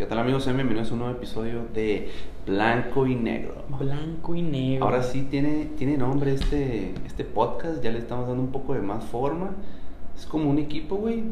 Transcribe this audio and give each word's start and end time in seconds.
¿Qué 0.00 0.06
tal 0.06 0.18
amigos? 0.18 0.44
Sean 0.44 0.56
bienvenidos 0.56 0.88
a 0.90 0.94
un 0.94 1.00
nuevo 1.00 1.14
episodio 1.14 1.66
de 1.74 2.08
Blanco 2.46 3.06
y 3.06 3.14
Negro. 3.14 3.64
Blanco 3.78 4.34
y 4.34 4.40
negro. 4.40 4.86
Ahora 4.86 5.02
sí 5.02 5.26
tiene, 5.30 5.66
tiene 5.76 5.98
nombre 5.98 6.32
este, 6.32 6.94
este 7.04 7.22
podcast, 7.26 7.84
ya 7.84 7.90
le 7.90 7.98
estamos 7.98 8.26
dando 8.26 8.42
un 8.42 8.50
poco 8.50 8.72
de 8.72 8.80
más 8.80 9.04
forma. 9.04 9.50
Es 10.16 10.24
como 10.24 10.48
un 10.48 10.58
equipo, 10.58 10.96
güey. 10.96 11.24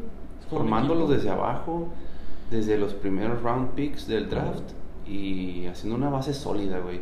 Formándolos 0.51 1.05
equipo. 1.05 1.15
desde 1.15 1.31
abajo, 1.31 1.89
desde 2.51 2.77
los 2.77 2.93
primeros 2.93 3.41
round 3.43 3.71
picks 3.71 4.07
del 4.07 4.29
draft 4.29 4.65
y 5.07 5.65
haciendo 5.65 5.97
una 5.97 6.11
base 6.11 6.35
sólida, 6.35 6.79
güey. 6.79 7.01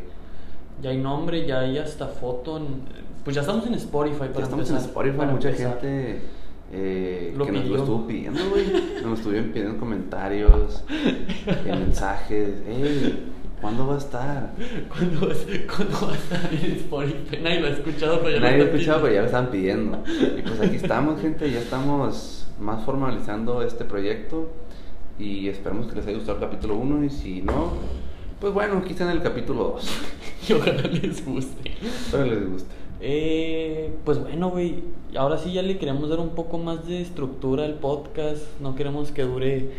Ya 0.80 0.90
hay 0.90 0.98
nombre, 0.98 1.46
ya 1.48 1.60
hay 1.60 1.78
hasta 1.78 2.06
foto. 2.06 2.58
en- 2.58 2.82
Pues 3.24 3.34
ya 3.34 3.40
estamos 3.40 3.66
en 3.66 3.74
Spotify 3.74 4.18
para 4.20 4.34
Ya 4.34 4.44
estamos 4.44 4.70
en 4.70 4.76
Spotify, 4.76 5.16
mucha 5.32 5.48
empezar. 5.48 5.80
gente 5.80 6.20
eh, 6.78 7.32
Lo 7.34 7.46
que 7.46 7.52
nos 7.52 7.62
lo 7.62 7.68
pidió. 7.68 7.78
estuvo 7.78 8.06
pidiendo, 8.06 8.50
güey. 8.50 8.66
Nos 9.02 9.18
estuvieron 9.20 9.50
pidiendo 9.50 9.78
comentarios, 9.78 10.84
en 11.64 11.78
mensajes. 11.80 12.50
Ey, 12.68 13.30
¿cuándo 13.60 13.86
va 13.86 13.94
a 13.94 13.98
estar? 13.98 14.52
¿Cuándo 14.88 15.20
¿Cuándo 15.20 16.00
vas 16.06 16.32
a 16.32 16.36
estar 16.36 16.54
en 16.54 16.72
Spotify? 16.72 17.38
Nadie 17.42 17.60
lo 17.60 17.66
ha 17.68 17.70
escuchado, 17.70 18.20
pero 18.20 18.30
ya 18.36 18.40
Nadie 18.40 18.58
lo 18.58 18.62
ha 18.62 18.66
están 18.66 18.78
escuchado, 18.78 19.00
pero 19.02 19.14
ya 19.14 19.20
lo 19.20 19.26
estaban 19.26 19.50
pidiendo. 19.50 20.04
Y 20.38 20.42
pues 20.42 20.60
aquí 20.60 20.76
estamos, 20.76 21.20
gente, 21.20 21.50
ya 21.50 21.60
estamos 21.60 22.46
más 22.60 22.84
formalizando 22.84 23.62
este 23.62 23.84
proyecto 23.84 24.50
y 25.18 25.48
esperamos 25.48 25.86
que 25.86 25.96
les 25.96 26.06
haya 26.06 26.16
gustado 26.16 26.38
el 26.38 26.44
capítulo 26.44 26.76
1 26.76 27.04
y 27.04 27.10
si 27.10 27.40
no, 27.42 27.72
pues 28.40 28.52
bueno, 28.52 28.78
aquí 28.78 28.90
está 28.90 29.04
en 29.04 29.16
el 29.16 29.22
capítulo 29.22 29.78
2. 29.80 29.90
Y 30.48 30.52
ojalá 30.52 30.82
les 30.82 31.26
guste. 31.26 31.72
Espero 31.82 32.24
les 32.26 32.48
guste. 32.48 32.70
Eh, 33.00 33.94
pues 34.04 34.20
bueno, 34.20 34.50
güey. 34.50 34.84
Ahora 35.16 35.38
sí 35.38 35.52
ya 35.52 35.62
le 35.62 35.78
queremos 35.78 36.08
dar 36.08 36.20
un 36.20 36.30
poco 36.30 36.58
más 36.58 36.86
de 36.86 37.00
estructura 37.00 37.64
al 37.64 37.74
podcast. 37.74 38.42
No 38.60 38.74
queremos 38.74 39.12
que 39.12 39.22
dure 39.22 39.70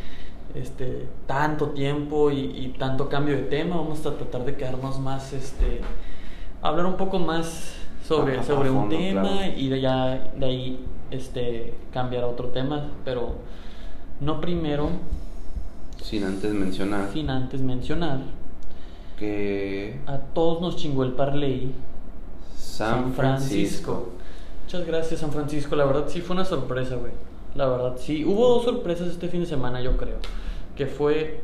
este 0.55 1.07
tanto 1.25 1.69
tiempo 1.71 2.31
y, 2.31 2.39
y 2.39 2.75
tanto 2.77 3.09
cambio 3.09 3.35
de 3.35 3.43
tema. 3.43 3.77
Vamos 3.77 4.05
a 4.05 4.15
tratar 4.15 4.45
de 4.45 4.55
quedarnos 4.55 4.99
más, 4.99 5.33
este, 5.33 5.81
hablar 6.61 6.85
un 6.85 6.97
poco 6.97 7.19
más 7.19 7.75
sobre, 8.07 8.41
sobre 8.43 8.69
un 8.69 8.89
tema 8.89 9.21
claro. 9.21 9.53
y 9.57 9.69
de 9.69 9.81
ya 9.81 10.31
de 10.37 10.45
ahí, 10.45 10.79
este, 11.11 11.73
cambiar 11.91 12.23
a 12.23 12.27
otro 12.27 12.49
tema. 12.49 12.91
Pero 13.03 13.35
no 14.19 14.39
primero, 14.41 14.89
Sin 16.01 16.23
antes 16.23 16.53
mencionar 16.53 17.09
sin 17.11 17.29
antes 17.29 17.61
mencionar, 17.61 18.19
que 19.17 19.99
a 20.07 20.17
todos 20.17 20.61
nos 20.61 20.77
chingó 20.77 21.03
el 21.03 21.13
parlay. 21.13 21.71
San 22.77 23.11
Francisco. 23.13 24.09
Muchas 24.65 24.85
gracias, 24.85 25.21
San 25.21 25.31
Francisco. 25.31 25.75
La 25.75 25.85
verdad 25.85 26.05
sí 26.07 26.21
fue 26.21 26.35
una 26.35 26.45
sorpresa, 26.45 26.95
güey. 26.95 27.11
La 27.55 27.67
verdad 27.67 27.95
sí. 27.97 28.23
Hubo 28.23 28.49
dos 28.49 28.65
sorpresas 28.65 29.07
este 29.07 29.29
fin 29.29 29.39
de 29.39 29.47
semana, 29.47 29.81
yo 29.81 29.97
creo. 29.97 30.17
Que 30.75 30.85
fue 30.85 31.41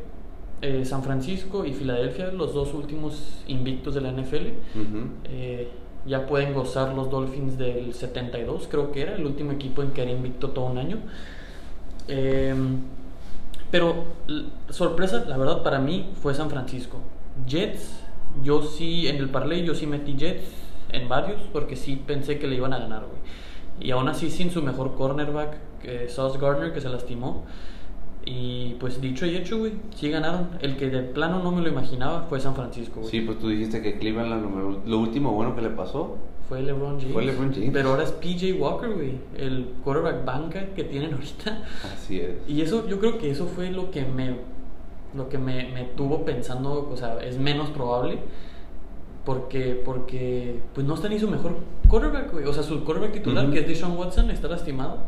eh, 0.62 0.84
San 0.84 1.02
Francisco 1.02 1.64
y 1.64 1.72
Filadelfia, 1.72 2.30
los 2.30 2.54
dos 2.54 2.72
últimos 2.72 3.42
invictos 3.48 3.96
de 3.96 4.00
la 4.00 4.12
NFL. 4.12 4.46
Eh, 5.24 5.68
ya 6.06 6.24
pueden 6.26 6.54
gozar 6.54 6.94
los 6.94 7.10
Dolphins 7.10 7.58
del 7.58 7.94
72, 7.94 8.68
creo 8.70 8.92
que 8.92 9.02
era 9.02 9.16
el 9.16 9.26
último 9.26 9.50
equipo 9.50 9.82
en 9.82 9.90
que 9.90 10.02
era 10.02 10.12
invicto 10.12 10.50
todo 10.50 10.66
un 10.66 10.78
año. 10.78 10.98
Eh, 12.06 12.54
pero 13.72 14.04
sorpresa, 14.68 15.24
la 15.26 15.36
verdad, 15.36 15.64
para 15.64 15.80
mí 15.80 16.10
fue 16.22 16.32
San 16.32 16.48
Francisco. 16.48 16.98
Jets, 17.44 18.04
yo 18.44 18.62
sí, 18.62 19.08
en 19.08 19.16
el 19.16 19.30
parlay, 19.30 19.64
yo 19.64 19.74
sí 19.74 19.88
metí 19.88 20.14
Jets 20.14 20.63
en 20.94 21.08
varios, 21.08 21.42
porque 21.52 21.76
sí 21.76 22.02
pensé 22.06 22.38
que 22.38 22.46
le 22.46 22.56
iban 22.56 22.72
a 22.72 22.78
ganar, 22.78 23.00
güey. 23.00 23.20
Y 23.80 23.90
aún 23.90 24.08
así, 24.08 24.30
sin 24.30 24.50
su 24.50 24.62
mejor 24.62 24.94
cornerback, 24.94 25.56
que 25.82 26.08
Sauce 26.08 26.38
Gardner, 26.38 26.72
que 26.72 26.80
se 26.80 26.88
lastimó. 26.88 27.44
Y 28.26 28.76
pues 28.80 29.00
dicho 29.02 29.26
y 29.26 29.36
hecho, 29.36 29.58
güey, 29.58 29.72
sí 29.94 30.08
ganaron. 30.08 30.48
El 30.60 30.76
que 30.76 30.88
de 30.88 31.02
plano 31.02 31.42
no 31.42 31.52
me 31.52 31.60
lo 31.60 31.68
imaginaba 31.68 32.22
fue 32.22 32.40
San 32.40 32.54
Francisco, 32.54 33.00
güey. 33.00 33.10
Sí, 33.10 33.20
pues 33.20 33.38
tú 33.38 33.48
dijiste 33.48 33.82
que 33.82 33.98
Cleveland 33.98 34.42
lo, 34.42 34.80
lo 34.86 34.98
último 34.98 35.32
bueno 35.32 35.54
que 35.54 35.60
le 35.60 35.70
pasó. 35.70 36.16
Fue 36.48 36.62
LeBron 36.62 36.98
James. 36.98 37.12
Fue 37.12 37.24
LeBron 37.24 37.52
James. 37.52 37.70
Pero 37.72 37.90
ahora 37.90 38.04
es 38.04 38.12
PJ 38.12 38.52
Walker, 38.58 38.90
güey. 38.90 39.12
El 39.36 39.66
quarterback 39.82 40.24
banca 40.24 40.66
que 40.74 40.84
tienen 40.84 41.12
ahorita. 41.14 41.64
Así 41.92 42.20
es. 42.20 42.36
Y 42.46 42.60
eso, 42.62 42.86
yo 42.88 42.98
creo 42.98 43.18
que 43.18 43.30
eso 43.30 43.46
fue 43.46 43.70
lo 43.70 43.90
que 43.90 44.04
me, 44.04 44.36
lo 45.14 45.28
que 45.28 45.38
me, 45.38 45.68
me 45.68 45.84
tuvo 45.84 46.24
pensando, 46.24 46.88
o 46.90 46.96
sea, 46.96 47.18
es 47.18 47.38
menos 47.38 47.70
probable. 47.70 48.18
Porque, 49.24 49.80
porque, 49.84 50.60
pues 50.74 50.86
no 50.86 50.94
está 50.94 51.08
ni 51.08 51.18
su 51.18 51.28
mejor 51.28 51.56
quarterback, 51.88 52.32
güey. 52.32 52.44
O 52.46 52.52
sea, 52.52 52.62
su 52.62 52.84
quarterback 52.84 53.12
titular, 53.14 53.44
Ujú. 53.44 53.54
que 53.54 53.60
es 53.60 53.66
Deshaun 53.66 53.96
Watson, 53.96 54.30
está 54.30 54.48
lastimado. 54.48 54.98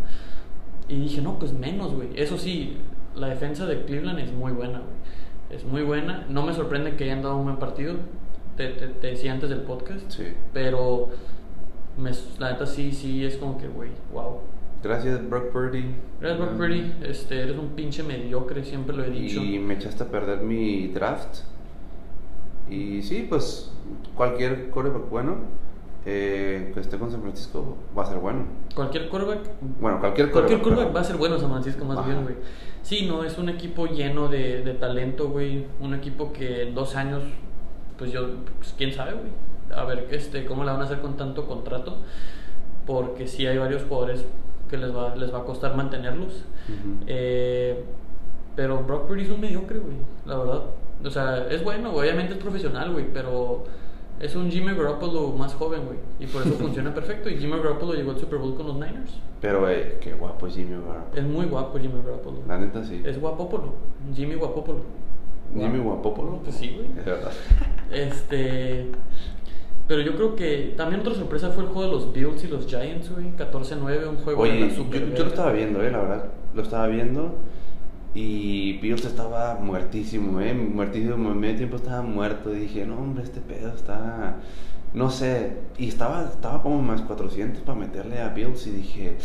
Y 0.89 1.01
dije, 1.01 1.21
no, 1.21 1.39
pues 1.39 1.53
menos, 1.53 1.93
güey. 1.95 2.09
Eso 2.15 2.39
sí, 2.39 2.79
la 3.15 3.29
defensa 3.29 3.67
de 3.67 3.85
Cleveland 3.85 4.19
es 4.21 4.33
muy 4.33 4.53
buena, 4.53 4.79
güey. 4.79 4.97
Es 5.51 5.65
muy 5.65 5.83
buena. 5.83 6.27
No 6.31 6.45
me 6.47 6.55
sorprende 6.55 6.97
que 6.97 7.05
hayan 7.05 7.23
dado 7.23 7.37
un 7.37 7.45
buen 7.45 7.57
partido. 7.59 7.95
Te, 8.57 8.69
te- 8.69 8.89
te 8.89 9.07
decía 9.09 9.33
antes 9.33 9.51
del 9.51 9.61
podcast. 9.61 10.11
Sí. 10.11 10.25
Pero 10.55 11.11
me- 11.99 12.11
la 12.39 12.53
neta 12.53 12.65
sí, 12.67 12.93
sí 12.93 13.23
es 13.25 13.37
como 13.37 13.59
que, 13.59 13.69
güey, 13.69 13.91
wow. 14.13 14.39
Gracias, 14.83 15.29
Brock 15.29 15.51
Purdy. 15.53 15.85
Gracias, 16.21 16.39
Brock. 16.41 16.57
Purdy. 16.57 16.93
Este, 17.03 17.41
eres 17.43 17.59
un 17.59 17.69
pinche 17.71 18.03
mediocre, 18.03 18.65
siempre 18.65 18.97
lo 18.97 19.05
he 19.05 19.11
dicho. 19.11 19.43
Y 19.43 19.59
me 19.59 19.75
echaste 19.75 20.05
a 20.05 20.07
perder 20.09 20.41
mi 20.41 20.87
draft. 20.89 21.41
Y 22.71 23.03
sí, 23.03 23.27
pues 23.29 23.73
cualquier 24.15 24.71
quarterback 24.71 25.09
bueno 25.11 25.37
eh, 26.05 26.71
que 26.73 26.81
esté 26.81 26.99
con 26.99 27.11
San 27.11 27.21
Francisco 27.23 27.77
va 27.97 28.05
a 28.05 28.07
ser 28.07 28.19
bueno. 28.19 28.45
Cualquier 28.75 29.09
quarterback, 29.09 29.41
Bueno, 29.81 29.99
cualquier 29.99 30.31
cualquier 30.31 30.61
quarterback. 30.61 30.87
pero- 30.87 30.95
va 30.95 31.01
a 31.01 31.05
ser 31.05 31.17
bueno 31.17 31.39
San 31.39 31.51
Francisco, 31.51 31.85
más 31.85 31.99
Ajá. 31.99 32.07
bien, 32.09 32.23
güey. 32.23 32.37
Sí, 32.83 33.07
no, 33.09 33.25
es 33.25 33.39
un 33.39 33.49
equipo 33.49 33.87
lleno 33.87 34.29
de, 34.29 34.63
de 34.63 34.75
talento, 34.75 35.31
güey. 35.31 35.67
Un 35.81 35.95
equipo 35.95 36.33
que 36.33 36.63
en 36.63 36.75
dos 36.77 36.95
años, 36.95 37.25
pues 37.99 38.13
yo, 38.13 38.25
pues 38.59 38.73
quién 38.79 38.93
sabe, 38.93 39.15
güey. 39.15 39.33
A 39.77 39.83
ver 39.85 40.07
este, 40.13 40.47
cómo 40.47 40.63
la 40.63 40.73
van 40.73 40.83
a 40.83 40.85
hacer 40.85 41.01
con 41.01 41.17
tanto 41.17 41.45
contrato. 41.49 41.97
Porque 42.87 43.27
sí 43.27 43.45
hay 43.49 43.59
varios 43.59 43.83
jugadores 43.83 44.25
que 44.71 44.77
les 44.77 44.95
va, 44.95 45.17
les 45.17 45.35
va 45.35 45.39
a 45.41 45.45
costar 45.45 45.75
mantenerlos. 45.77 46.45
Eh, 47.09 47.83
pero 48.55 48.85
Brock 48.85 49.09
Purdy 49.09 49.23
es 49.23 49.31
un 49.31 49.41
mediocre, 49.41 49.81
güey, 49.81 49.97
la 50.25 50.37
verdad. 50.39 50.63
O 51.05 51.11
sea, 51.11 51.47
es 51.51 51.63
bueno, 51.63 51.93
güey, 51.93 52.09
obviamente 52.09 52.35
es 52.35 52.39
profesional, 52.39 52.93
güey, 52.93 53.07
pero 53.13 53.65
es 54.19 54.35
un 54.35 54.51
Jimmy 54.51 54.75
Garoppolo 54.75 55.33
más 55.33 55.55
joven, 55.55 55.83
güey. 55.87 55.99
Y 56.19 56.27
por 56.27 56.43
eso 56.43 56.53
funciona 56.59 56.95
perfecto. 56.95 57.29
Y 57.29 57.37
Jimmy 57.37 57.59
Garoppolo 57.59 57.95
llegó 57.95 58.13
al 58.13 58.19
Super 58.19 58.39
Bowl 58.39 58.55
con 58.55 58.67
los 58.67 58.77
Niners. 58.77 59.13
Pero 59.41 59.69
eh, 59.69 59.99
qué 60.01 60.15
guapo 60.15 60.47
es 60.47 60.55
Jimmy 60.55 60.71
Garoppolo. 60.71 61.15
Es 61.15 61.25
muy 61.25 61.47
guapo 61.47 61.79
Jimmy 61.79 62.01
Garoppolo. 62.05 62.39
La 62.49 62.59
neta 62.59 62.83
sí. 62.85 63.03
Es 63.05 63.21
guapópolo. 63.21 63.75
Jimmy 64.15 64.35
guapópolo. 64.35 64.81
Jimmy 65.55 65.79
Guapopolo. 65.79 66.39
Pues 66.43 66.57
sí, 66.57 66.75
güey. 66.77 66.89
Es 66.99 67.05
verdad. 67.05 67.33
Este... 67.91 68.91
Pero 69.87 70.01
yo 70.03 70.17
creo 70.17 70.35
que 70.35 70.75
también 70.77 71.01
otra 71.01 71.15
sorpresa 71.15 71.51
fue 71.51 71.63
el 71.63 71.69
juego 71.69 71.89
de 71.89 71.93
los 71.93 72.13
Bills 72.13 72.43
y 72.43 72.49
los 72.49 72.67
Giants, 72.67 73.09
güey. 73.09 73.27
14-9, 73.37 74.09
un 74.09 74.17
juego 74.17 74.43
de 74.43 74.51
Oye, 74.51 74.61
la 74.61 74.67
yo, 74.67 74.75
super 74.75 75.15
yo 75.15 75.23
lo 75.23 75.29
estaba 75.29 75.53
viendo, 75.53 75.81
eh, 75.81 75.93
la 75.93 75.99
verdad. 75.99 76.25
Lo 76.55 76.63
estaba 76.63 76.89
viendo. 76.89 77.37
Y 78.17 78.79
Bills 78.79 79.05
estaba 79.05 79.57
muertísimo, 79.61 80.41
eh. 80.41 80.55
Muertísimo. 80.55 81.33
En 81.33 81.39
medio 81.39 81.57
tiempo 81.57 81.77
estaba 81.77 82.01
muerto. 82.03 82.55
Y 82.55 82.61
dije, 82.61 82.87
no, 82.87 82.97
hombre, 82.99 83.25
este 83.25 83.41
pedo 83.41 83.75
está. 83.75 84.37
No 84.95 85.11
sé. 85.11 85.53
Y 85.77 85.89
estaba, 85.89 86.25
estaba 86.25 86.63
como 86.63 86.81
más 86.81 87.03
400 87.03 87.63
para 87.63 87.79
meterle 87.79 88.19
a 88.21 88.31
Bills. 88.31 88.67
Y 88.67 88.71
dije, 88.71 89.17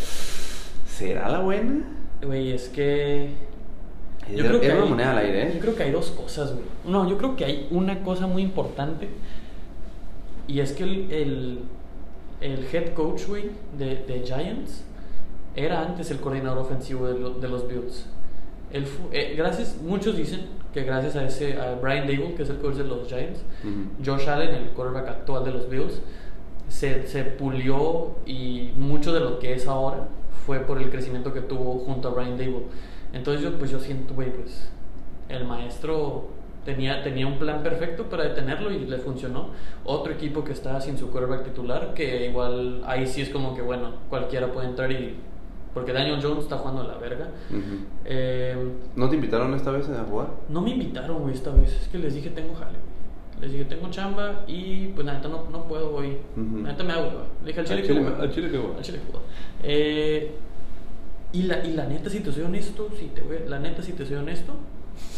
¿será 0.86 1.30
la 1.30 1.40
buena? 1.40 1.86
Güey, 2.26 2.52
es 2.52 2.68
que... 2.70 3.30
Era- 4.30 4.58
era 4.62 4.76
una 4.76 4.84
hay- 4.84 4.90
moneda 4.90 5.12
al 5.12 5.18
aire, 5.20 5.48
¿eh? 5.48 5.52
Yo 5.56 5.60
creo 5.62 5.76
que 5.76 5.84
hay 5.84 5.92
dos 5.92 6.12
cosas, 6.12 6.52
güey. 6.54 6.66
No, 6.86 7.10
yo 7.10 7.18
creo 7.18 7.36
que 7.38 7.46
hay 7.46 7.68
una 7.72 8.04
cosa 8.04 8.28
muy 8.28 8.42
importante. 8.44 9.08
Y 10.48 10.60
es 10.60 10.74
que 10.74 10.84
el, 10.84 11.12
el, 11.12 11.60
el 12.42 12.66
head 12.72 12.94
coach, 12.94 13.26
güey, 13.28 13.52
de, 13.78 13.96
de 14.04 14.22
Giants 14.26 14.84
era 15.56 15.82
antes 15.82 16.12
el 16.12 16.20
coordinador 16.20 16.60
ofensivo 16.60 17.08
de, 17.08 17.18
lo- 17.20 17.32
de 17.40 17.48
los 17.48 17.68
Bills. 17.68 18.06
Él 18.74 18.86
eh, 19.12 19.36
gracias, 19.38 19.78
muchos 19.82 20.16
dicen 20.16 20.42
que 20.74 20.84
gracias 20.84 21.16
a 21.16 21.26
ese 21.26 21.60
a 21.60 21.76
Brian 21.76 22.08
Dable, 22.08 22.34
que 22.36 22.44
es 22.44 22.50
el 22.50 22.58
coach 22.58 22.76
de 22.76 22.86
los 22.86 23.08
Giants, 23.08 23.44
Ujú. 23.64 24.04
Josh 24.06 24.30
Allen, 24.30 24.56
el 24.56 24.70
quarterback 24.70 25.10
actual 25.10 25.44
de 25.44 25.52
los 25.52 25.70
Bills, 25.70 26.02
se, 26.70 27.06
se 27.08 27.24
pulió 27.24 28.16
y 28.26 28.72
mucho 28.78 29.12
de 29.12 29.20
lo 29.20 29.40
que 29.40 29.54
es 29.54 29.68
ahora 29.68 30.08
fue 30.46 30.60
por 30.60 30.82
el 30.82 30.90
crecimiento 30.90 31.34
que 31.34 31.42
tuvo 31.42 31.80
junto 31.80 32.08
a 32.08 32.12
Brian 32.12 32.38
Dable. 32.38 32.64
Entonces 33.14 33.44
yo, 33.44 33.58
pues 33.58 33.72
yo 33.72 33.80
siento, 33.80 34.14
güey, 34.14 34.32
pues 34.32 34.70
el 35.28 35.46
maestro 35.46 36.30
tenía, 36.66 37.04
tenía 37.04 37.28
un 37.28 37.38
plan 37.38 37.64
perfecto 37.64 38.06
para 38.06 38.24
detenerlo 38.24 38.72
y 38.72 38.86
le 38.86 38.98
funcionó. 38.98 39.50
Otro 39.84 40.14
equipo 40.14 40.44
que 40.44 40.54
está 40.54 40.80
sin 40.80 40.98
su 40.98 41.12
quarterback 41.12 41.44
titular, 41.44 41.94
que 41.94 42.28
igual 42.28 42.84
ahí 42.86 43.08
sí 43.08 43.22
es 43.22 43.30
como 43.30 43.56
que, 43.56 43.62
bueno, 43.62 43.92
cualquiera 44.10 44.52
puede 44.52 44.68
entrar 44.68 44.92
y... 44.92 45.16
Porque 45.74 45.94
Daniel 45.94 46.20
Jones 46.22 46.44
está 46.44 46.58
jugando 46.58 46.82
a 46.82 46.88
la 46.88 46.96
verga. 46.98 47.30
Ujú. 47.50 47.86
Eh, 48.06 48.56
¿No 48.96 49.10
te 49.10 49.16
invitaron 49.16 49.54
esta 49.54 49.72
vez 49.72 49.88
a 49.90 50.04
jugar? 50.04 50.28
no 50.50 50.62
me 50.62 50.72
invitaron, 50.72 51.20
güey, 51.22 51.34
esta 51.34 51.52
vez. 51.52 51.72
Es 51.82 51.88
que 51.88 51.98
les 51.98 52.14
dije, 52.14 52.30
tengo 52.32 52.54
jale, 52.56 52.72
güey. 52.78 53.42
Les 53.42 53.52
dije, 53.54 53.66
tengo 53.66 53.90
chamba 53.90 54.44
y 54.48 54.88
pues 54.90 55.06
la 55.06 55.14
neta 55.14 55.28
no, 55.30 55.46
no 55.52 55.64
puedo 55.68 55.96
hoy. 55.96 56.18
Ujú. 56.38 56.58
La 56.64 56.72
neta 56.74 56.84
me 56.84 56.94
hago, 56.94 57.04
güey. 57.12 57.24
Le 57.42 57.48
dije 57.48 57.60
al 57.62 57.66
chile, 57.66 57.80
Al 57.80 57.82
que 57.82 57.88
chile- 57.88 58.02
hueva. 58.06 58.22
al 58.22 58.32
chile 58.32 58.52
que 58.52 58.58
hueva. 58.60 58.76
Al 58.78 58.84
chile 58.84 59.00
que 59.00 59.08
hueva. 59.12 59.26
Eh, 59.64 60.32
y, 61.34 61.44
la, 61.44 61.66
y 61.66 61.74
la 61.74 61.86
neta, 61.86 62.10
si 62.10 62.20
te 62.20 62.32
soy 62.32 62.44
honesto, 62.44 62.90
si 63.00 63.06
te 63.08 63.24
la 63.50 63.58
neta, 63.60 63.82
si 63.82 63.94
te 63.94 64.06
soy 64.06 64.18
honesto, 64.18 64.54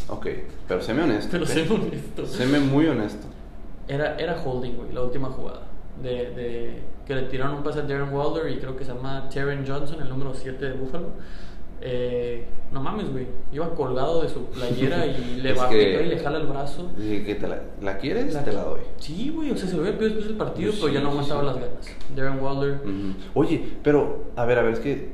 Ok, 0.07 0.27
pero 0.67 0.81
séme 0.81 1.01
honesto. 1.03 1.29
Pero 1.31 1.45
séme 1.45 1.71
honesto. 1.75 2.25
Séme 2.27 2.59
muy 2.59 2.85
honesto. 2.87 3.25
Era, 3.87 4.15
era 4.17 4.39
holding, 4.41 4.75
güey, 4.75 4.93
la 4.93 5.01
última 5.01 5.29
jugada. 5.29 5.61
De, 6.01 6.09
de 6.31 6.81
que 7.05 7.15
le 7.15 7.23
tiraron 7.23 7.55
un 7.57 7.63
pase 7.63 7.79
a 7.79 7.83
Darren 7.83 8.13
Wilder 8.13 8.51
y 8.51 8.57
creo 8.59 8.75
que 8.75 8.83
se 8.83 8.93
llama 8.93 9.27
Terran 9.29 9.63
Johnson, 9.67 10.01
el 10.01 10.09
número 10.09 10.33
7 10.33 10.65
de 10.65 10.73
Buffalo. 10.73 11.09
Eh, 11.85 12.45
no 12.71 12.81
mames, 12.81 13.11
güey. 13.11 13.27
Iba 13.51 13.75
colgado 13.75 14.21
de 14.23 14.29
su 14.29 14.45
playera 14.45 15.05
y 15.05 15.35
le 15.41 15.53
va 15.53 15.73
y 15.73 16.05
le 16.05 16.17
jala 16.17 16.37
el 16.39 16.47
brazo. 16.47 16.89
Dije 16.97 17.25
que 17.25 17.35
te 17.35 17.47
la, 17.47 17.61
¿la 17.81 17.97
quieres, 17.97 18.41
te 18.43 18.53
la 18.53 18.63
doy. 18.63 18.79
Sí, 18.97 19.31
güey, 19.35 19.51
o 19.51 19.57
sea, 19.57 19.67
se 19.67 19.75
lo 19.75 19.81
había 19.81 19.97
pedido 19.97 20.15
después 20.15 20.27
del 20.29 20.37
partido, 20.37 20.71
Sí, 20.71 20.79
pero 20.81 20.93
ya 20.93 21.01
no 21.01 21.09
aguantaba 21.09 21.41
sí. 21.41 21.45
las 21.47 21.55
ganas. 21.55 21.95
Darren 22.15 22.39
Wilder. 22.43 22.79
Ujú. 22.85 23.13
Oye, 23.33 23.73
pero, 23.83 24.23
a 24.37 24.45
ver, 24.45 24.59
a 24.59 24.63
ver, 24.63 24.73
es 24.73 24.79
que 24.79 25.11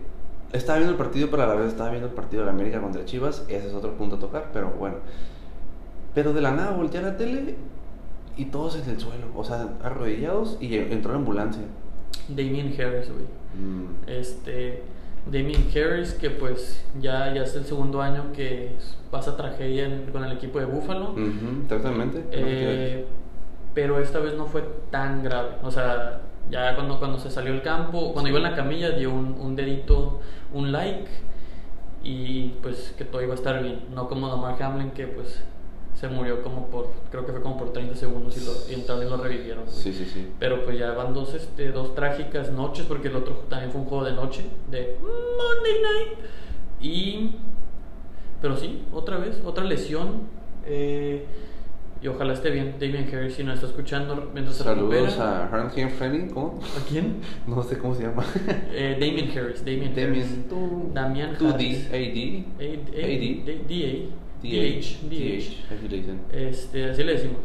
estaba 0.53 0.77
viendo 0.77 0.91
el 0.91 0.97
partido, 0.97 1.29
pero 1.31 1.43
a 1.43 1.47
la 1.47 1.55
vez 1.55 1.67
estaba 1.69 1.89
viendo 1.89 2.07
el 2.07 2.13
partido 2.13 2.43
de 2.43 2.45
la 2.45 2.51
América 2.51 2.79
contra 2.79 3.03
Chivas. 3.03 3.45
Ese 3.47 3.67
es 3.67 3.73
otro 3.73 3.93
punto 3.97 4.17
a 4.17 4.19
tocar, 4.19 4.51
pero 4.53 4.69
bueno. 4.69 4.97
Pero 6.13 6.33
de 6.33 6.41
la 6.41 6.51
nada 6.51 6.71
volteé 6.71 6.99
a 6.99 7.03
la 7.03 7.17
tele 7.17 7.55
y 8.39 8.45
todos 8.45 8.75
en 8.81 8.89
el 8.89 8.99
suelo, 8.99 9.27
o 9.35 9.43
sea, 9.43 9.67
arrodillados 9.83 10.57
y 10.61 10.75
entró 10.77 11.11
la 11.11 11.19
ambulancia. 11.19 11.63
Damien 12.27 12.67
Harris, 12.79 13.09
güey. 13.11 13.25
Mm. 13.55 13.85
Este, 14.07 14.83
Damien 15.31 15.67
Harris, 15.75 16.13
que 16.13 16.29
pues 16.29 16.83
ya, 17.01 17.33
ya 17.33 17.43
es 17.43 17.55
el 17.55 17.65
segundo 17.65 18.01
año 18.01 18.31
que 18.33 18.71
pasa 19.11 19.35
tragedia 19.35 19.85
en- 19.85 20.05
con 20.11 20.23
el 20.23 20.31
equipo 20.31 20.59
de 20.59 20.65
Buffalo. 20.65 21.15
Exactamente. 21.63 22.23
Eh, 22.31 23.05
pero 23.73 23.99
esta 23.99 24.19
vez 24.19 24.35
no 24.35 24.45
fue 24.45 24.63
tan 24.91 25.23
grave. 25.23 25.49
O 25.63 25.71
sea, 25.71 26.21
ya 26.49 26.75
cuando, 26.75 26.97
cuando 26.99 27.19
se 27.19 27.29
salió 27.29 27.53
el 27.53 27.61
campo, 27.61 28.13
cuando 28.13 28.29
iba 28.29 28.37
en 28.37 28.43
la 28.43 28.55
camilla, 28.55 28.91
dio 28.91 29.11
un, 29.11 29.35
un 29.39 29.55
dedito, 29.55 30.19
un 30.53 30.71
like 30.71 31.07
y 32.03 32.49
pues 32.61 32.93
que 32.97 33.03
todo 33.05 33.21
iba 33.21 33.33
a 33.33 33.35
estar 33.35 33.61
bien. 33.61 33.81
No 33.93 34.07
como 34.07 34.29
Damar 34.29 34.61
Hamlin 34.61 34.91
que 34.91 35.07
pues 35.07 35.43
se 35.99 36.07
murió 36.07 36.41
como 36.41 36.67
por, 36.67 36.91
creo 37.11 37.25
que 37.25 37.31
fue 37.33 37.41
como 37.41 37.57
por 37.57 37.73
30 37.73 37.95
segundos 37.95 38.37
y, 38.37 38.45
lo, 38.45 38.51
y 38.71 38.79
entraron 38.79 39.05
y 39.05 39.09
lo 39.09 39.17
revivieron. 39.17 39.65
güey. 39.65 39.75
Sí, 39.75 39.91
sí, 39.91 40.05
sí. 40.05 40.27
Pero 40.39 40.63
pues 40.63 40.77
ya 40.79 40.91
van 40.91 41.13
dos, 41.13 41.33
este, 41.33 41.71
dos 41.71 41.93
trágicas 41.95 42.51
noches, 42.51 42.85
porque 42.87 43.09
el 43.09 43.15
otro 43.17 43.33
también 43.49 43.71
fue 43.71 43.81
un 43.81 43.87
juego 43.87 44.05
de 44.05 44.13
noche, 44.13 44.43
de 44.71 44.95
Monday 45.01 45.81
Night. 45.81 46.19
Y. 46.81 47.31
Pero 48.41 48.55
sí, 48.55 48.83
otra 48.93 49.17
vez, 49.17 49.41
otra 49.45 49.63
lesión. 49.65 50.21
eh, 50.65 51.25
y 52.01 52.07
ojalá 52.07 52.31
esté 52.31 52.49
bien 52.49 52.75
Damien 52.79 53.13
Harris 53.13 53.33
si 53.33 53.43
nos 53.43 53.55
está 53.55 53.67
escuchando 53.67 54.29
mientras 54.33 54.55
Saludos 54.55 55.19
a 55.19 55.47
Harnham 55.47 55.89
Frenning, 55.89 56.29
¿cómo? 56.29 56.57
¿A 56.61 56.87
quién? 56.89 57.17
No 57.45 57.61
sé 57.61 57.77
cómo 57.77 57.93
se 57.93 58.03
llama. 58.03 58.23
Eh, 58.71 58.95
Damien 58.97 59.37
Harris. 59.37 59.65
Damien, 59.65 59.93
Damian, 59.93 60.11
Harris. 60.11 60.47
tú. 60.47 60.91
Damian 60.93 61.35
Harris. 61.35 61.91
D, 61.91 62.45
AD. 62.57 62.63
A- 62.63 63.01
A- 63.01 63.55
AD. 63.65 64.09
DH. 64.41 64.99
DH. 65.09 65.65
Así 65.73 65.87
le 65.89 65.97
dicen. 65.97 66.21
Este, 66.31 66.89
así 66.89 67.03
le 67.03 67.13
decimos. 67.13 67.37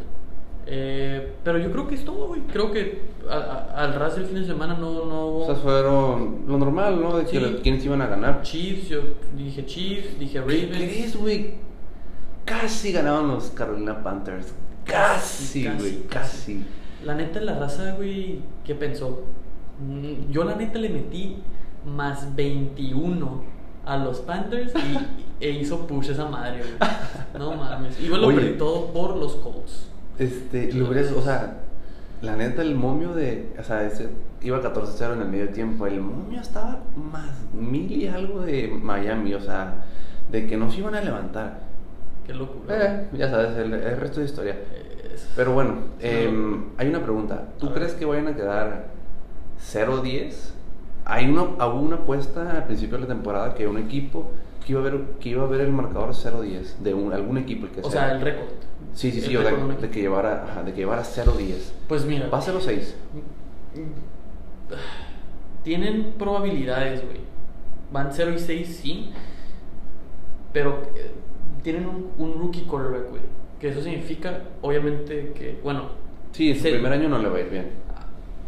Eh, 0.67 1.33
pero 1.43 1.59
yo 1.59 1.71
creo 1.71 1.87
que 1.87 1.95
es 1.95 2.03
todo, 2.05 2.27
güey. 2.27 2.41
Creo 2.51 2.71
que 2.71 3.01
a- 3.29 3.35
a- 3.35 3.83
al 3.83 3.93
ras 3.93 4.15
del 4.15 4.25
fin 4.25 4.35
de 4.41 4.45
semana 4.45 4.73
no, 4.75 5.05
no 5.05 5.27
hubo. 5.27 5.43
O 5.43 5.45
sea, 5.45 5.55
fueron 5.55 6.45
lo 6.47 6.57
normal, 6.57 6.99
¿no? 7.01 7.17
De 7.17 7.25
que 7.25 7.31
Sí. 7.31 7.39
los- 7.39 7.61
quiénes 7.61 7.85
iban 7.85 8.01
a 8.01 8.07
ganar. 8.07 8.41
Chiefs, 8.41 8.89
yo 8.89 8.99
dije 9.37 9.65
Chiefs, 9.65 10.17
dije 10.19 10.33
¿Qué 10.33 10.39
Ravens. 10.39 10.67
crees, 10.77 11.15
güey? 11.17 11.53
Casi 12.45 12.91
ganaban 12.91 13.27
los 13.27 13.49
Carolina 13.51 14.01
Panthers. 14.03 14.53
Casi, 14.85 15.63
Casi, 15.63 15.77
güey, 15.79 16.03
casi. 16.09 16.37
casi. 16.53 16.65
La 17.03 17.15
neta, 17.15 17.41
la 17.41 17.59
raza, 17.59 17.93
güey, 17.95 18.39
¿qué 18.63 18.73
pensó? 18.75 19.23
Mm, 19.79 20.31
Yo, 20.31 20.43
la 20.43 20.55
neta, 20.55 20.79
le 20.79 20.89
metí 20.89 21.37
más 21.85 22.35
21 22.35 23.43
a 23.85 23.97
los 23.97 24.19
Panthers 24.21 24.73
y, 24.75 24.97
e 25.39 25.49
hizo 25.51 25.85
push 25.87 26.09
esa 26.09 26.25
madre, 26.25 26.59
güey. 26.59 26.89
No 27.37 27.55
mames. 27.55 27.99
Y 27.99 28.07
lo 28.07 28.31
todo 28.57 28.91
por 28.93 29.15
los 29.17 29.35
Colts. 29.35 29.87
Este, 30.17 30.71
lo 30.73 30.87
hubieras, 30.87 31.11
o 31.11 31.21
sea, 31.21 31.57
la 32.21 32.35
neta, 32.37 32.61
el 32.61 32.75
momio 32.75 33.13
de, 33.13 33.53
o 33.59 33.63
sea, 33.63 33.83
ese, 33.85 34.09
iba 34.41 34.61
14-0 34.61 35.13
en 35.13 35.21
el 35.21 35.27
medio 35.27 35.49
tiempo. 35.49 35.85
El 35.87 35.99
momio 35.99 36.39
estaba 36.39 36.79
más 36.95 37.31
mil 37.53 37.91
y 37.91 38.07
algo 38.07 38.41
de 38.41 38.67
Miami, 38.69 39.33
o 39.33 39.41
sea, 39.41 39.83
de 40.31 40.47
que 40.47 40.55
no 40.57 40.71
se 40.71 40.79
iban 40.79 40.95
a 40.95 41.01
levantar. 41.01 41.59
Qué 42.25 42.33
locura. 42.33 42.75
Eh, 42.77 43.07
ya 43.17 43.29
sabes, 43.29 43.57
el, 43.57 43.73
el 43.73 43.97
resto 43.97 44.19
de 44.21 44.25
historia. 44.25 44.57
Es- 45.13 45.27
Pero 45.35 45.51
bueno, 45.53 45.75
em, 45.99 46.69
hay 46.77 46.87
una 46.87 47.03
pregunta. 47.03 47.49
¿Tú 47.59 47.67
A 47.67 47.69
ver. 47.69 47.79
crees 47.79 47.93
que 47.93 48.05
vayan 48.05 48.27
a 48.29 48.35
quedar 48.35 48.85
0-10? 49.59 50.51
Hay 51.05 51.27
una, 51.29 51.43
hubo 51.43 51.81
una 51.81 51.97
apuesta 51.97 52.49
al 52.51 52.63
principio 52.65 52.97
de 52.97 53.01
la 53.03 53.07
temporada 53.07 53.53
que 53.53 53.67
un 53.67 53.77
equipo 53.77 54.31
que 54.65 54.71
iba 54.73 54.81
a 54.81 54.83
ver, 54.83 54.99
que 55.19 55.29
iba 55.29 55.43
a 55.43 55.47
ver 55.47 55.61
el 55.61 55.71
marcador 55.71 56.09
0-10 56.13 56.77
de 56.79 56.93
un- 56.93 57.13
algún 57.13 57.37
equipo 57.37 57.67
el 57.67 57.71
que 57.71 57.81
o 57.81 57.89
sea. 57.89 58.11
el 58.13 58.21
récord. 58.21 58.47
sí, 58.93 59.11
sí, 59.11 59.21
sí, 59.21 59.35
o 59.37 59.41
sea, 59.43 59.51
de 59.55 59.89
que 59.89 60.01
llevara, 60.01 60.43
ajá, 60.49 60.63
de 60.63 60.71
que 60.73 60.79
llevara 60.79 61.03
0-10. 61.03 61.71
Pues 61.87 62.05
mira. 62.05 62.27
Va 62.29 62.39
a 62.39 62.41
0-6. 62.41 62.95
Tienen 65.63 66.13
probabilidades, 66.17 67.03
güey. 67.05 67.19
Van 67.91 68.09
0 68.11 68.33
y 68.35 68.39
6, 68.39 68.79
sí. 68.81 69.11
Pero 70.53 70.81
eh, 70.95 71.11
tienen 71.63 71.87
un, 71.87 72.11
un 72.17 72.33
rookie 72.39 72.61
quarterback, 72.63 73.09
güey. 73.09 73.21
Que 73.59 73.69
eso 73.69 73.81
significa, 73.81 74.41
obviamente, 74.61 75.31
que, 75.35 75.59
bueno, 75.63 75.89
Sí, 76.31 76.49
en 76.51 76.57
su 76.57 76.63
primer 76.63 76.91
año 76.91 77.07
no 77.07 77.17
le 77.19 77.29
va 77.29 77.37
a 77.37 77.41
ir 77.41 77.49
bien. 77.49 77.69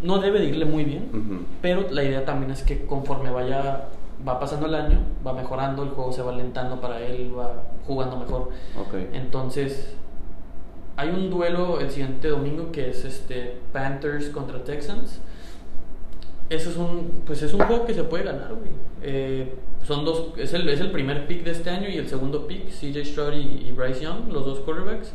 no 0.03 0.19
debe 0.19 0.39
de 0.39 0.45
irle 0.45 0.65
muy 0.65 0.83
bien. 0.83 1.09
Ujú. 1.13 1.43
Pero 1.61 1.87
la 1.89 2.03
idea 2.03 2.25
también 2.25 2.51
es 2.51 2.61
que 2.63 2.85
conforme 2.85 3.29
vaya, 3.31 3.85
va 4.25 4.39
pasando 4.39 4.67
el 4.67 4.75
año, 4.75 4.99
va 5.25 5.33
mejorando, 5.33 5.83
el 5.83 5.89
juego 5.89 6.11
se 6.11 6.21
va 6.21 6.31
alentando 6.31 6.79
para 6.79 6.99
él, 7.01 7.31
va 7.37 7.63
jugando 7.85 8.17
mejor. 8.17 8.49
Ok. 8.79 8.93
Entonces, 9.13 9.95
hay 10.95 11.09
un 11.09 11.29
duelo 11.29 11.79
el 11.79 11.91
siguiente 11.91 12.27
domingo 12.29 12.71
que 12.71 12.89
es 12.89 13.05
este 13.05 13.57
Panthers 13.73 14.29
contra 14.29 14.63
Texans. 14.63 15.19
Eso 16.49 16.69
es 16.69 16.77
un, 16.77 17.23
pues 17.25 17.41
es 17.43 17.53
un 17.53 17.59
juego 17.61 17.85
que 17.85 17.93
se 17.93 18.03
puede 18.05 18.23
ganar, 18.23 18.53
güey. 18.55 18.71
Eh, 19.01 19.53
son 19.83 20.05
dos, 20.05 20.29
es 20.37 20.53
el, 20.53 20.67
es 20.69 20.79
el 20.79 20.91
primer 20.91 21.27
pick 21.27 21.43
de 21.43 21.51
este 21.51 21.69
año 21.69 21.89
y 21.89 21.97
el 21.97 22.07
segundo 22.07 22.47
pick, 22.47 22.69
CJ 22.69 23.05
Stroud 23.05 23.33
y, 23.33 23.67
y 23.67 23.71
Bryce 23.75 24.01
Young, 24.01 24.31
los 24.31 24.45
dos 24.45 24.59
quarterbacks. 24.61 25.13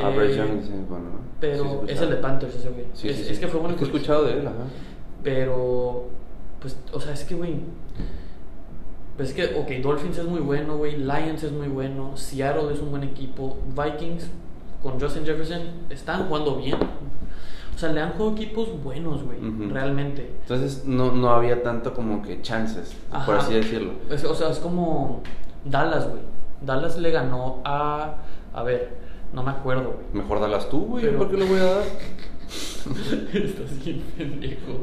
Ah, 0.00 0.10
Eh, 0.10 0.16
Bryce 0.16 0.36
Young, 0.38 0.62
sí, 0.62 0.72
bueno. 0.88 1.04
¿no? 1.04 1.20
Pero 1.40 1.82
Sí, 1.86 1.92
es 1.92 2.00
el 2.00 2.10
de 2.10 2.16
Panthers 2.16 2.54
ese, 2.56 2.70
güey. 2.70 2.86
Sí, 2.94 3.08
es, 3.10 3.16
sí, 3.16 3.32
es 3.32 3.38
que 3.38 3.46
fue 3.48 3.60
bueno. 3.60 3.74
Es 3.74 3.78
que 3.78 3.84
he 3.84 3.88
escuchado 3.88 4.24
de 4.24 4.32
él, 4.32 4.46
ajá. 4.46 4.64
Pero, 5.22 6.06
pues, 6.66 6.76
o 6.92 7.00
sea, 7.00 7.12
es 7.12 7.22
que, 7.24 7.34
güey. 7.36 7.54
Pues 9.16 9.30
es 9.30 9.34
que, 9.34 9.58
ok, 9.58 9.70
Dolphins 9.82 10.18
es 10.18 10.26
muy 10.26 10.40
bueno, 10.40 10.76
güey. 10.76 10.96
Lions 10.98 11.42
es 11.42 11.52
muy 11.52 11.68
bueno. 11.68 12.16
Seattle 12.16 12.72
es 12.72 12.80
un 12.80 12.90
buen 12.90 13.04
equipo. 13.04 13.56
Vikings 13.74 14.28
con 14.82 15.00
Justin 15.00 15.24
Jefferson 15.24 15.62
están 15.90 16.26
jugando 16.28 16.56
bien. 16.56 16.76
O 17.74 17.78
sea, 17.78 17.92
le 17.92 18.00
han 18.00 18.10
jugado 18.12 18.32
equipos 18.32 18.68
buenos, 18.82 19.22
güey. 19.22 19.38
Realmente. 19.70 20.30
Entonces 20.42 20.84
no, 20.86 21.12
no 21.12 21.30
había 21.30 21.62
tanto 21.62 21.94
como 21.94 22.20
que 22.22 22.42
chances, 22.42 22.94
por 23.24 23.36
así 23.36 23.54
decirlo. 23.54 23.92
Es- 24.10 24.24
o 24.24 24.34
sea, 24.34 24.50
es 24.50 24.58
como 24.58 25.22
Dallas, 25.64 26.08
güey. 26.08 26.22
Dallas 26.62 26.98
le 26.98 27.10
ganó 27.10 27.60
a. 27.64 28.16
A 28.52 28.62
ver, 28.62 28.96
no 29.32 29.42
me 29.42 29.50
acuerdo, 29.50 29.92
güey. 29.92 30.06
Mejor 30.24 30.40
dalas 30.40 30.68
tú, 30.68 30.80
güey. 30.86 31.04
Pero- 31.04 31.18
¿Por 31.18 31.30
qué 31.30 31.36
lo 31.36 31.46
voy 31.46 31.58
a 31.60 31.64
dar? 31.64 31.84
Estás 33.32 33.84
bien 33.84 34.02
pendejo. 34.16 34.82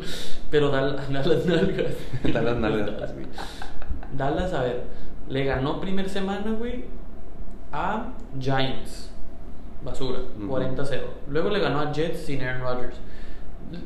Pero 0.51 0.71
Dal- 0.71 0.97
Dallas 1.11 1.45
nalgas. 1.45 1.93
Dallas 2.33 2.57
nalgas. 2.57 3.13
güey. 3.13 3.25
Dallas, 4.17 4.53
a 4.53 4.63
ver, 4.63 4.83
le 5.29 5.45
ganó 5.45 5.79
primer 5.81 6.09
semana, 6.09 6.51
güey, 6.51 6.85
a 7.71 8.13
Giants. 8.39 9.09
Basura, 9.83 10.19
Ujú. 10.41 10.47
40-0. 10.57 11.01
Luego 11.29 11.49
le 11.49 11.59
ganó 11.59 11.79
a 11.81 11.91
Jets 11.91 12.19
sin 12.25 12.41
Aaron 12.41 12.61
Rodgers. 12.61 12.95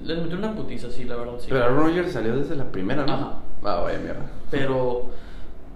Les 0.04 0.18
metió 0.22 0.38
una 0.38 0.54
putiza, 0.54 0.92
sí, 0.92 1.06
la 1.06 1.16
verdad, 1.16 1.34
sí. 1.40 1.48
Pero 1.50 1.64
Aaron 1.64 1.78
Rodgers 1.78 2.12
salió 2.12 2.36
desde 2.36 2.56
la 2.56 2.66
primera, 2.72 3.06
¿no? 3.06 3.14
Ajá. 3.14 3.32
Ah, 3.64 3.80
vaya 3.82 3.98
mierda. 4.00 4.26
Pero, 4.52 5.08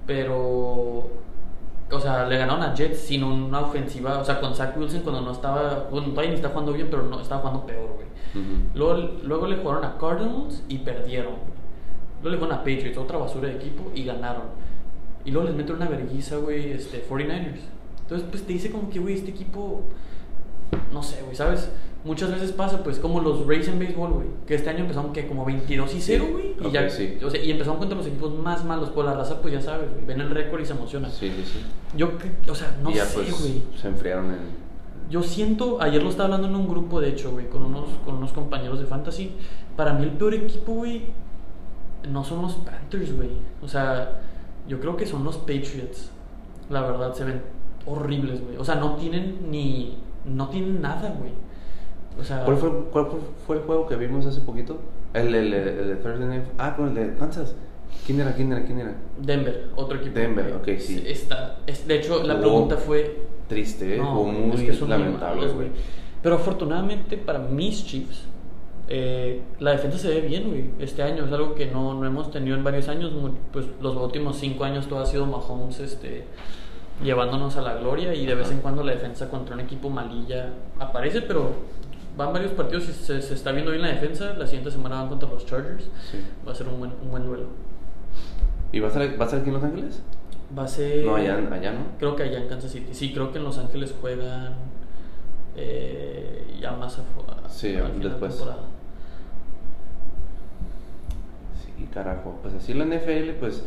pero, 0.06 1.10
o 1.92 2.00
sea, 2.00 2.26
le 2.28 2.38
ganaron 2.38 2.62
a 2.62 2.74
Jets 2.76 3.00
sin 3.00 3.24
una 3.24 3.62
ofensiva, 3.62 4.20
o 4.20 4.24
sea, 4.26 4.40
con 4.40 4.54
Zach 4.54 4.76
Wilson 4.78 5.02
cuando 5.02 5.22
no 5.22 5.32
estaba, 5.32 5.88
bueno, 5.90 6.10
todavía 6.10 6.32
ni 6.32 6.36
está 6.36 6.50
jugando 6.50 6.74
bien, 6.74 6.88
pero 6.92 7.04
no 7.04 7.20
estaba 7.22 7.42
jugando 7.42 7.66
peor, 7.66 7.90
güey. 7.96 8.08
Ujú. 8.34 8.78
Luego, 8.78 9.20
luego 9.24 9.48
le 9.48 9.58
jugaron 9.58 9.84
a 9.86 9.98
Cardinals 9.98 10.64
y 10.70 10.80
perdieron. 10.80 11.34
Luego 12.22 12.30
le 12.30 12.38
jugaron 12.38 12.56
a 12.56 12.60
Patriots, 12.60 12.98
otra 12.98 13.18
basura 13.18 13.48
de 13.50 13.56
equipo, 13.56 13.92
y 13.96 14.04
ganaron. 14.06 14.44
Y 15.26 15.32
luego 15.32 15.48
les 15.48 15.56
meten 15.56 15.76
una 15.76 15.88
vergüenza, 15.88 16.38
güey, 16.38 16.72
este, 16.72 17.04
49ers. 17.08 17.60
Entonces, 18.04 18.28
pues 18.30 18.44
te 18.44 18.54
dice 18.54 18.72
como 18.72 18.90
que, 18.90 19.00
güey, 19.00 19.16
este 19.16 19.32
equipo, 19.32 19.84
no 20.92 21.02
sé, 21.04 21.22
güey, 21.24 21.36
¿sabes? 21.36 21.70
Muchas 22.04 22.32
veces 22.32 22.52
pasa, 22.52 22.84
pues, 22.84 22.98
como 22.98 23.22
los 23.22 23.46
Rays 23.46 23.68
en 23.68 23.78
béisbol, 23.78 24.12
güey, 24.12 24.28
que 24.48 24.56
este 24.56 24.70
año 24.72 24.80
empezaron 24.80 25.14
que 25.14 25.28
como 25.28 25.46
22 25.46 25.94
y 25.94 26.02
0, 26.02 26.26
Sí, 26.26 26.32
güey. 26.32 26.56
Y 26.60 26.66
ok, 26.66 26.72
ya, 26.74 26.90
sí. 26.90 27.18
o 27.24 27.30
sea, 27.30 27.42
y 27.44 27.52
empezaron 27.52 27.78
contra 27.78 27.96
los 27.98 28.08
equipos 28.08 28.34
más 28.40 28.66
malos, 28.66 28.90
por 28.90 29.06
la 29.06 29.14
raza, 29.14 29.40
pues 29.42 29.54
ya 29.54 29.62
sabes, 29.62 29.92
güey, 29.94 30.06
ven 30.06 30.20
el 30.22 30.30
récord 30.32 30.60
y 30.62 30.66
se 30.66 30.74
emocionan. 30.74 31.12
Sí, 31.12 31.30
sí, 31.30 31.44
sí. 31.46 31.60
Yo, 31.96 32.12
o 32.50 32.56
sea, 32.56 32.76
no 32.82 32.92
ya 32.92 33.06
sé, 33.06 33.20
pues 33.22 33.40
güey. 33.40 33.62
se 33.80 33.88
enfriaron 33.88 34.26
en... 34.32 34.71
Yo 35.12 35.22
siento, 35.22 35.82
ayer 35.82 36.02
lo 36.02 36.10
estaba 36.10 36.26
hablando 36.34 36.48
en 36.48 36.56
un 36.56 36.68
grupo, 36.68 37.00
de 37.02 37.10
hecho, 37.10 37.32
güey, 37.32 37.48
con 37.50 37.64
unos, 37.64 37.90
con 38.06 38.16
unos 38.16 38.32
compañeros 38.32 38.80
de 38.80 38.86
fantasy. 38.86 39.34
Para 39.76 39.94
mí 39.94 40.04
el 40.04 40.12
peor 40.12 40.34
equipo, 40.34 40.72
güey, 40.74 41.04
no 42.10 42.24
son 42.24 42.42
los 42.42 42.54
Panthers, 42.56 43.16
güey. 43.16 43.30
O 43.62 43.68
sea, 43.68 44.22
yo 44.68 44.80
creo 44.80 44.96
que 44.96 45.06
son 45.06 45.24
los 45.24 45.38
Patriots. 45.38 46.12
La 46.70 46.82
verdad, 46.82 47.14
se 47.14 47.26
ven 47.26 47.42
horribles, 47.86 48.42
güey. 48.44 48.58
O 48.58 48.64
sea, 48.66 48.76
no 48.76 48.96
tienen 48.96 49.52
ni. 49.52 49.98
No 50.26 50.48
tienen 50.50 50.82
nada, 50.82 51.14
güey. 51.20 51.32
O 52.20 52.24
sea. 52.24 52.46
¿Cuál 52.46 52.58
fue, 52.58 52.72
cuál 52.92 53.08
fue- 53.46 53.58
el 53.58 53.64
juego 53.64 53.88
que 53.88 53.98
vimos 53.98 54.26
hace 54.26 54.40
poquito? 54.42 54.78
El, 55.14 55.36
el, 55.36 55.54
el, 55.54 55.68
el 55.68 55.88
de 55.90 55.96
Thursday. 55.98 56.44
Ah, 56.58 56.74
con 56.76 56.88
el 56.88 56.94
de 56.96 57.16
Kansas. 57.16 57.56
¿Quién 58.06 58.20
era? 58.20 58.34
¿Quién 58.34 58.52
era? 58.52 58.64
¿Quién 58.66 58.80
era? 58.80 58.96
Denver, 59.20 59.70
otro 59.76 59.98
equipo. 60.00 60.18
Denver, 60.20 60.54
ok, 60.56 60.70
sí. 60.80 61.04
Está, 61.06 61.60
es, 61.68 61.88
de 61.88 61.96
hecho, 61.96 62.24
la 62.24 62.34
Jugó 62.36 62.42
pregunta 62.42 62.78
fue. 62.78 63.22
Triste, 63.48 63.96
¿eh? 63.96 63.98
No, 63.98 64.16
Jugó 64.16 64.32
muy 64.32 64.56
es 64.58 64.62
que 64.64 64.74
son 64.74 64.90
muy 64.90 64.98
lamentable, 64.98 65.48
güey. 65.48 65.68
Pero 66.24 66.36
afortunadamente 66.36 67.18
para 67.18 67.40
mis 67.40 67.86
Chiefs, 67.86 68.24
eh, 68.88 69.42
la 69.60 69.72
defensa 69.72 69.98
se 69.98 70.10
ve 70.10 70.22
bien, 70.22 70.48
güey. 70.50 70.70
Este 70.80 71.04
año 71.04 71.26
es 71.26 71.32
algo 71.32 71.54
que 71.56 71.68
no, 71.68 71.94
no 71.94 72.06
hemos 72.06 72.32
tenido 72.32 72.56
en 72.58 72.64
varios 72.64 72.88
años. 72.88 73.12
mu- 73.12 73.34
Pues 73.52 73.66
los 73.82 73.96
últimos 73.96 74.38
cinco 74.38 74.64
años 74.64 74.88
todo 74.88 75.00
ha 75.00 75.06
sido 75.06 75.26
Mahomes 75.26 75.80
este, 75.80 76.24
llevándonos 77.04 77.56
a 77.58 77.62
la 77.62 77.76
gloria 77.76 78.14
y 78.14 78.26
de 78.26 78.36
vez 78.36 78.52
en 78.52 78.60
cuando 78.60 78.84
la 78.84 78.92
defensa 78.94 79.30
contra 79.30 79.56
un 79.56 79.62
equipo 79.62 79.90
malilla 79.90 80.54
aparece, 80.80 81.22
pero 81.22 81.52
van 82.18 82.32
varios 82.34 82.52
partidos 82.52 82.88
y 82.90 82.94
se, 82.94 83.22
se 83.22 83.34
está 83.34 83.52
viendo 83.52 83.72
bien 83.72 83.82
la 83.84 83.90
defensa. 83.90 84.34
La 84.38 84.46
siguiente 84.46 84.72
semana 84.72 84.96
van 84.98 85.10
contra 85.10 85.30
los 85.30 85.46
Chargers. 85.46 85.86
Sí. 86.12 86.20
Va 86.48 86.52
a 86.52 86.56
ser 86.56 86.68
un 86.68 86.80
buen, 86.80 86.92
un 87.04 87.10
buen 87.12 87.26
duelo. 87.26 87.46
¿Y 88.72 88.80
va 88.80 88.88
a 88.88 88.92
estar, 88.92 89.04
va 89.20 89.24
a 89.24 89.26
estar 89.26 89.40
aquí 89.40 89.50
en 89.50 89.54
Los 89.56 89.64
Ángeles? 89.64 90.02
Va 90.58 90.64
a 90.64 90.68
ser... 90.68 91.06
No, 91.06 91.16
allá, 91.16 91.38
allá, 91.52 91.72
¿no? 91.72 91.80
Creo 91.98 92.16
que 92.16 92.24
allá 92.24 92.40
en 92.40 92.48
Kansas 92.48 92.72
City. 92.72 92.94
Sí, 92.94 93.14
creo 93.14 93.32
que 93.32 93.38
en 93.38 93.44
Los 93.46 93.58
Ángeles 93.58 93.94
juegan 94.00 94.54
eh, 95.56 96.46
ya 96.60 96.72
más 96.74 96.98
a, 97.00 97.50
Sí, 97.50 97.70
de 97.74 97.82
después. 98.00 98.44
Sí, 101.64 101.88
carajo. 101.94 102.40
Pues 102.42 102.54
así 102.54 102.74
la 102.74 102.86
NFL, 102.86 103.32
pues 103.40 103.64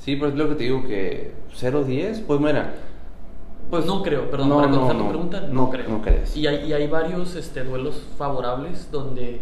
sí, 0.00 0.16
pero 0.16 0.28
es 0.28 0.34
lo 0.36 0.48
que 0.48 0.54
te 0.54 0.64
digo 0.64 0.82
que 0.86 1.32
0-10, 1.58 2.24
pues 2.26 2.40
mira, 2.40 2.74
Pues 3.70 3.84
no 3.86 4.02
creo, 4.02 4.30
perdón, 4.30 4.48
No, 4.48 4.56
para 4.56 4.68
no, 4.68 4.72
contestar 4.78 4.96
tu 4.98 5.02
no. 5.04 5.08
pregunta, 5.10 5.40
no, 5.40 5.52
No, 5.64 5.70
creo. 5.70 5.88
no 5.88 6.02
crees. 6.02 6.36
Y 6.36 6.46
hay, 6.46 6.66
y 6.66 6.72
hay 6.72 6.86
varios 6.86 7.34
este, 7.34 7.64
duelos 7.64 8.02
favorables 8.16 8.90
donde 8.90 9.40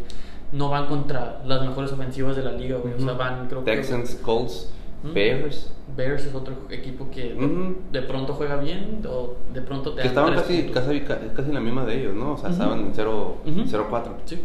no 0.53 0.71
van 0.71 0.87
contra 0.87 1.43
las 1.45 1.61
mejores 1.63 1.93
ofensivas 1.93 2.37
de 2.37 2.43
la 2.43 2.53
liga, 2.53 2.79
güey. 2.79 2.95
O 2.95 3.01
sea, 3.01 3.13
van, 3.15 3.49
creo 3.49 3.63
Texans, 3.63 4.15
Colts, 4.17 4.73
¿Mm? 5.05 5.13
Bears, 5.15 5.71
Bears 5.97 6.25
es 6.27 6.35
otro 6.35 6.55
equipo 6.71 7.11
que 7.11 7.35
de, 7.35 7.45
Ujú. 7.45 7.77
de 7.93 8.03
pronto 8.03 8.33
juega 8.35 8.57
bien 8.57 9.03
o 9.09 9.35
de 9.53 9.61
pronto 9.61 9.93
te 9.95 10.03
que 10.03 10.09
estaban 10.09 10.35
casi, 10.35 10.63
puntos. 10.63 10.83
casi, 10.83 11.01
ca- 11.03 11.21
casi 11.35 11.53
la 11.53 11.61
misma 11.61 11.85
de 11.85 12.01
ellos, 12.01 12.15
¿no? 12.15 12.33
O 12.33 12.37
sea, 12.39 12.49
Ujú. 12.49 12.53
estaban 12.55 12.81
en 12.81 12.91
0 12.95 13.37
Ujú. 13.47 13.61
0-4. 13.67 14.13
Sí, 14.25 14.41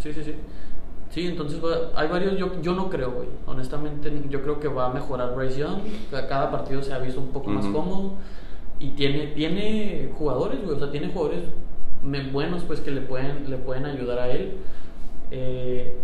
sí, 0.00 0.12
sí, 0.12 0.22
sí. 0.24 0.34
Sí, 1.10 1.26
entonces 1.28 1.64
va- 1.64 1.92
hay 1.94 2.08
varios, 2.08 2.36
yo, 2.36 2.60
yo 2.60 2.74
no 2.74 2.90
creo, 2.90 3.12
güey. 3.12 3.28
Honestamente, 3.46 4.12
yo 4.28 4.42
creo 4.42 4.58
que 4.58 4.66
va 4.66 4.86
a 4.86 4.92
mejorar 4.92 5.32
Bryce 5.36 5.60
Young. 5.60 5.78
Ca- 6.10 6.26
Cada 6.26 6.50
partido 6.50 6.82
se 6.82 6.92
ha 6.92 6.98
visto 6.98 7.20
un 7.20 7.28
poco 7.28 7.50
más 7.50 7.64
cómodo. 7.66 8.14
Y 8.80 8.90
tiene, 8.90 9.28
tiene 9.28 10.10
jugadores, 10.18 10.60
güey. 10.64 10.74
O 10.74 10.78
sea, 10.80 10.90
tiene 10.90 11.08
jugadores 11.12 11.44
buenos, 12.32 12.64
pues, 12.64 12.80
que 12.80 12.90
le 12.90 13.00
pueden, 13.02 13.48
le 13.48 13.58
pueden 13.58 13.86
ayudar 13.86 14.18
a 14.18 14.28
él. 14.28 14.54
Eh, 15.30 15.96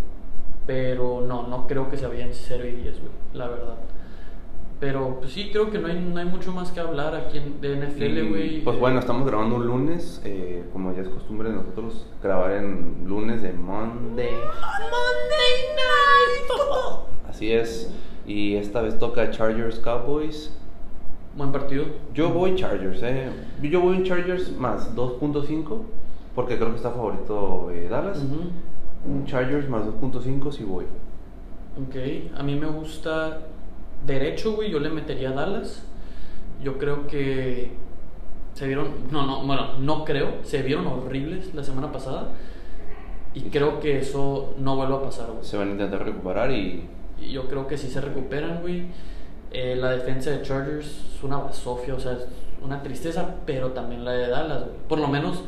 pero 0.66 1.20
no, 1.20 1.46
no 1.46 1.66
creo 1.66 1.90
que 1.90 1.96
se 1.96 2.06
vayan 2.06 2.30
0 2.32 2.64
y 2.66 2.72
10, 2.72 3.00
güey. 3.00 3.12
La 3.34 3.48
verdad. 3.48 3.76
Pero 4.78 5.18
pues, 5.20 5.32
sí, 5.32 5.50
creo 5.52 5.70
que 5.70 5.78
no 5.78 5.88
hay, 5.88 6.00
no 6.00 6.18
hay 6.18 6.24
mucho 6.24 6.52
más 6.52 6.72
que 6.72 6.80
hablar 6.80 7.14
aquí 7.14 7.38
en, 7.38 7.60
de 7.60 7.76
NFL, 7.76 8.28
güey. 8.30 8.64
Pues 8.64 8.76
Eh, 8.76 8.80
bueno, 8.80 8.98
estamos 8.98 9.26
grabando 9.26 9.56
un 9.56 9.66
lunes, 9.66 10.22
eh, 10.24 10.64
como 10.72 10.94
ya 10.94 11.02
es 11.02 11.08
costumbre 11.08 11.50
de 11.50 11.56
nosotros 11.56 12.06
grabar 12.22 12.52
en 12.52 13.04
lunes 13.06 13.42
de 13.42 13.52
Monday. 13.52 14.30
Así 17.28 17.52
es. 17.52 17.92
Y 18.26 18.56
esta 18.56 18.80
vez 18.80 18.98
toca 18.98 19.30
Chargers 19.30 19.78
Cowboys. 19.78 20.56
Buen 21.36 21.52
partido. 21.52 21.84
Yo 22.14 22.30
voy 22.30 22.54
Chargers, 22.54 23.02
eh. 23.02 23.30
Yo 23.62 23.80
voy 23.80 23.96
en 23.96 24.04
Chargers 24.04 24.56
más 24.56 24.94
2.5 24.96 25.82
porque 26.34 26.56
creo 26.56 26.70
que 26.70 26.76
está 26.76 26.90
favorito 26.90 27.70
eh, 27.70 27.88
Dallas. 27.88 28.22
Ujú. 29.04 29.24
Chargers 29.26 29.68
más 29.68 29.82
2.5 29.82 30.52
si 30.52 30.64
voy. 30.64 30.84
Ok, 31.80 32.36
a 32.38 32.42
mí 32.42 32.56
me 32.56 32.66
gusta 32.66 33.40
derecho, 34.06 34.54
güey, 34.54 34.70
yo 34.70 34.80
le 34.80 34.90
metería 34.90 35.30
a 35.30 35.32
Dallas. 35.32 35.82
Yo 36.62 36.78
creo 36.78 37.06
que 37.06 37.72
se 38.54 38.66
vieron, 38.66 38.88
no, 39.10 39.26
no, 39.26 39.46
bueno, 39.46 39.78
no 39.78 40.04
creo, 40.04 40.34
se 40.42 40.62
vieron 40.62 40.86
horribles 40.86 41.54
la 41.54 41.64
semana 41.64 41.90
pasada. 41.92 42.28
Y 43.32 43.42
creo 43.42 43.80
que 43.80 43.98
eso 43.98 44.54
no 44.58 44.76
vuelva 44.76 44.96
a 44.96 45.02
pasar, 45.02 45.30
güey. 45.30 45.44
Se 45.44 45.56
van 45.56 45.68
a 45.68 45.70
intentar 45.72 46.04
recuperar 46.04 46.50
y 46.50 46.84
Y 47.20 47.30
yo 47.30 47.48
creo 47.48 47.66
que 47.66 47.78
si 47.78 47.88
se 47.88 48.00
recuperan, 48.00 48.60
güey. 48.60 48.86
Eh, 49.52 49.76
la 49.76 49.90
defensa 49.90 50.30
de 50.30 50.42
Chargers 50.42 50.86
es 51.14 51.22
una 51.24 51.38
basofia, 51.38 51.94
o 51.94 52.00
sea, 52.00 52.12
es 52.12 52.26
una 52.62 52.82
tristeza, 52.82 53.36
pero 53.46 53.70
también 53.70 54.04
la 54.04 54.12
de 54.12 54.28
Dallas, 54.28 54.64
güey. 54.64 54.76
Por 54.88 54.98
lo 55.00 55.08
menos 55.08 55.42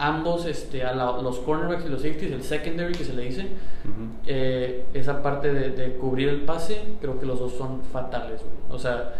ambos, 0.00 0.46
este, 0.46 0.82
a 0.84 0.94
la- 0.94 1.20
los 1.22 1.38
cornerbacks 1.40 1.84
y 1.86 1.88
los 1.90 2.02
safeties, 2.02 2.32
el 2.32 2.42
secondary 2.42 2.92
que 2.94 3.04
se 3.04 3.12
le 3.14 3.22
dice, 3.22 3.42
Ujú. 3.42 4.08
eh, 4.26 4.84
esa 4.94 5.22
parte 5.22 5.52
de, 5.52 5.70
de 5.70 5.94
cubrir 5.96 6.28
el 6.30 6.40
pase, 6.42 6.80
creo 7.00 7.20
que 7.20 7.26
los 7.26 7.38
dos 7.38 7.52
son 7.52 7.82
fatales, 7.82 8.40
güey. 8.42 8.54
O 8.70 8.78
sea, 8.78 9.14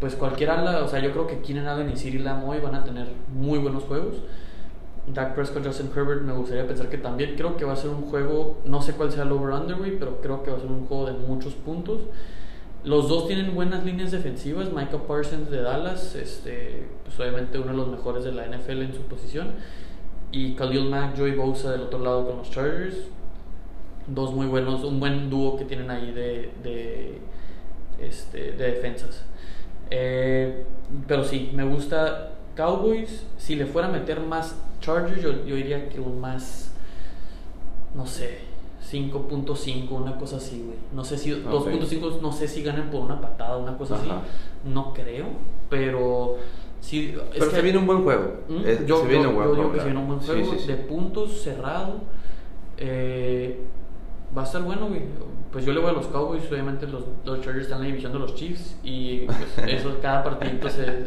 pues 0.00 0.14
cualquier 0.16 0.50
ala, 0.50 0.82
o 0.82 0.88
sea, 0.88 1.00
yo 1.00 1.12
creo 1.12 1.26
que 1.26 1.40
Keenan 1.40 1.66
Allen 1.68 1.90
y 1.90 1.96
Cyril 1.96 2.24
Lamoy 2.24 2.58
van 2.60 2.74
a 2.74 2.84
tener 2.84 3.06
muy 3.34 3.58
buenos 3.58 3.84
juegos. 3.84 4.16
Dak 5.06 5.34
Prescott, 5.34 5.66
Justin 5.66 5.90
Herbert, 5.94 6.22
me 6.22 6.32
gustaría 6.32 6.66
pensar 6.66 6.88
que 6.88 6.96
también. 6.98 7.34
Creo 7.36 7.56
que 7.56 7.64
va 7.64 7.72
a 7.74 7.76
ser 7.76 7.90
un 7.90 8.02
juego, 8.02 8.58
no 8.64 8.80
sé 8.80 8.92
cuál 8.94 9.10
sea 9.12 9.24
el 9.24 9.32
over-under, 9.32 9.76
pero 9.98 10.20
creo 10.22 10.42
que 10.42 10.50
va 10.50 10.56
a 10.56 10.60
ser 10.60 10.70
un 10.70 10.86
juego 10.86 11.06
de 11.06 11.12
muchos 11.12 11.54
puntos. 11.54 12.00
Los 12.82 13.08
dos 13.08 13.26
tienen 13.26 13.54
buenas 13.54 13.84
líneas 13.84 14.10
defensivas. 14.10 14.72
Micah 14.72 15.06
Parsons 15.06 15.50
de 15.50 15.60
Dallas, 15.60 16.14
este, 16.14 16.86
pues 17.04 17.18
obviamente 17.20 17.58
uno 17.58 17.72
de 17.72 17.76
los 17.76 17.88
mejores 17.88 18.24
de 18.24 18.32
la 18.32 18.46
NFL 18.46 18.82
en 18.82 18.94
su 18.94 19.02
posición. 19.02 19.54
Y 20.32 20.54
Khalil 20.54 20.88
Mack, 20.88 21.16
Joey 21.18 21.34
Bosa 21.34 21.72
del 21.72 21.82
otro 21.82 21.98
lado 21.98 22.26
con 22.26 22.38
los 22.38 22.50
Chargers. 22.50 22.96
Dos 24.06 24.32
muy 24.32 24.46
buenos, 24.46 24.82
un 24.84 24.98
buen 24.98 25.28
dúo 25.28 25.56
que 25.56 25.64
tienen 25.64 25.90
ahí 25.90 26.12
de, 26.12 26.50
de, 26.62 27.18
este, 28.00 28.52
de 28.52 28.72
defensas. 28.72 29.24
Eh, 29.90 30.64
pero 31.06 31.24
sí, 31.24 31.50
me 31.52 31.64
gusta 31.64 32.32
Cowboys. 32.56 33.26
Si 33.36 33.56
le 33.56 33.66
fuera 33.66 33.88
a 33.88 33.90
meter 33.90 34.20
más 34.20 34.56
Chargers, 34.80 35.20
yo, 35.20 35.32
diría 35.32 35.88
que 35.88 36.00
un 36.00 36.20
más, 36.20 36.72
no 37.94 38.06
sé, 38.06 38.40
5.5, 38.90 39.90
una 39.90 40.16
cosa 40.16 40.36
así, 40.36 40.62
güey. 40.64 40.78
No 40.92 41.04
sé 41.04 41.16
si, 41.18 41.32
Ok. 41.32 41.44
2.5, 41.68 42.20
no 42.20 42.32
sé 42.32 42.48
si 42.48 42.62
ganan 42.62 42.90
por 42.90 43.00
una 43.02 43.20
patada, 43.20 43.56
una 43.56 43.76
cosa 43.76 43.94
Ajá. 43.96 44.04
así. 44.04 44.12
No 44.68 44.92
creo, 44.94 45.26
pero 45.68 46.36
sí. 46.80 47.14
es 47.14 47.20
Pero 47.38 47.50
que- 47.50 47.56
se 47.56 47.62
viene 47.62 47.78
un 47.78 47.86
buen 47.86 48.02
juego. 48.02 48.40
¿Mm? 48.48 48.66
Es- 48.66 48.86
yo 48.86 49.02
se 49.02 49.08
viene 49.08 49.24
yo- 49.24 49.30
un 49.30 49.34
buen 49.36 49.48
yo 49.48 49.54
juego. 49.54 49.62
digo 49.62 49.72
que 49.72 49.78
se 49.80 49.84
viene 49.86 50.00
un 50.00 50.06
buen 50.08 50.18
juego 50.20 50.44
Sí, 50.44 50.50
sí, 50.52 50.58
sí. 50.60 50.66
de 50.66 50.76
puntos 50.76 51.40
cerrado. 51.42 52.00
Eh, 52.76 53.60
va 54.36 54.42
a 54.42 54.44
estar 54.44 54.62
bueno, 54.62 54.88
güey. 54.88 55.02
Pues 55.52 55.64
yo 55.64 55.72
le 55.72 55.80
voy 55.80 55.90
a 55.90 55.92
los 55.92 56.06
Cowboys, 56.06 56.42
obviamente 56.50 56.86
los, 56.86 57.02
los 57.24 57.40
Chargers 57.40 57.64
están 57.64 57.78
en 57.78 57.82
la 57.84 57.88
división 57.88 58.12
de 58.12 58.18
los 58.20 58.34
Chiefs 58.36 58.76
y 58.84 59.20
pues, 59.26 59.38
eso, 59.68 59.96
cada 60.00 60.22
partidito 60.22 60.68
se, 60.70 61.06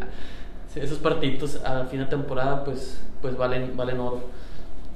esos 0.76 0.98
partiditos 1.00 1.64
a 1.64 1.86
fin 1.86 2.00
de 2.02 2.06
temporada 2.08 2.64
pues, 2.66 3.02
pues 3.22 3.38
valen, 3.38 3.76
valen 3.78 4.00
oro. 4.02 4.22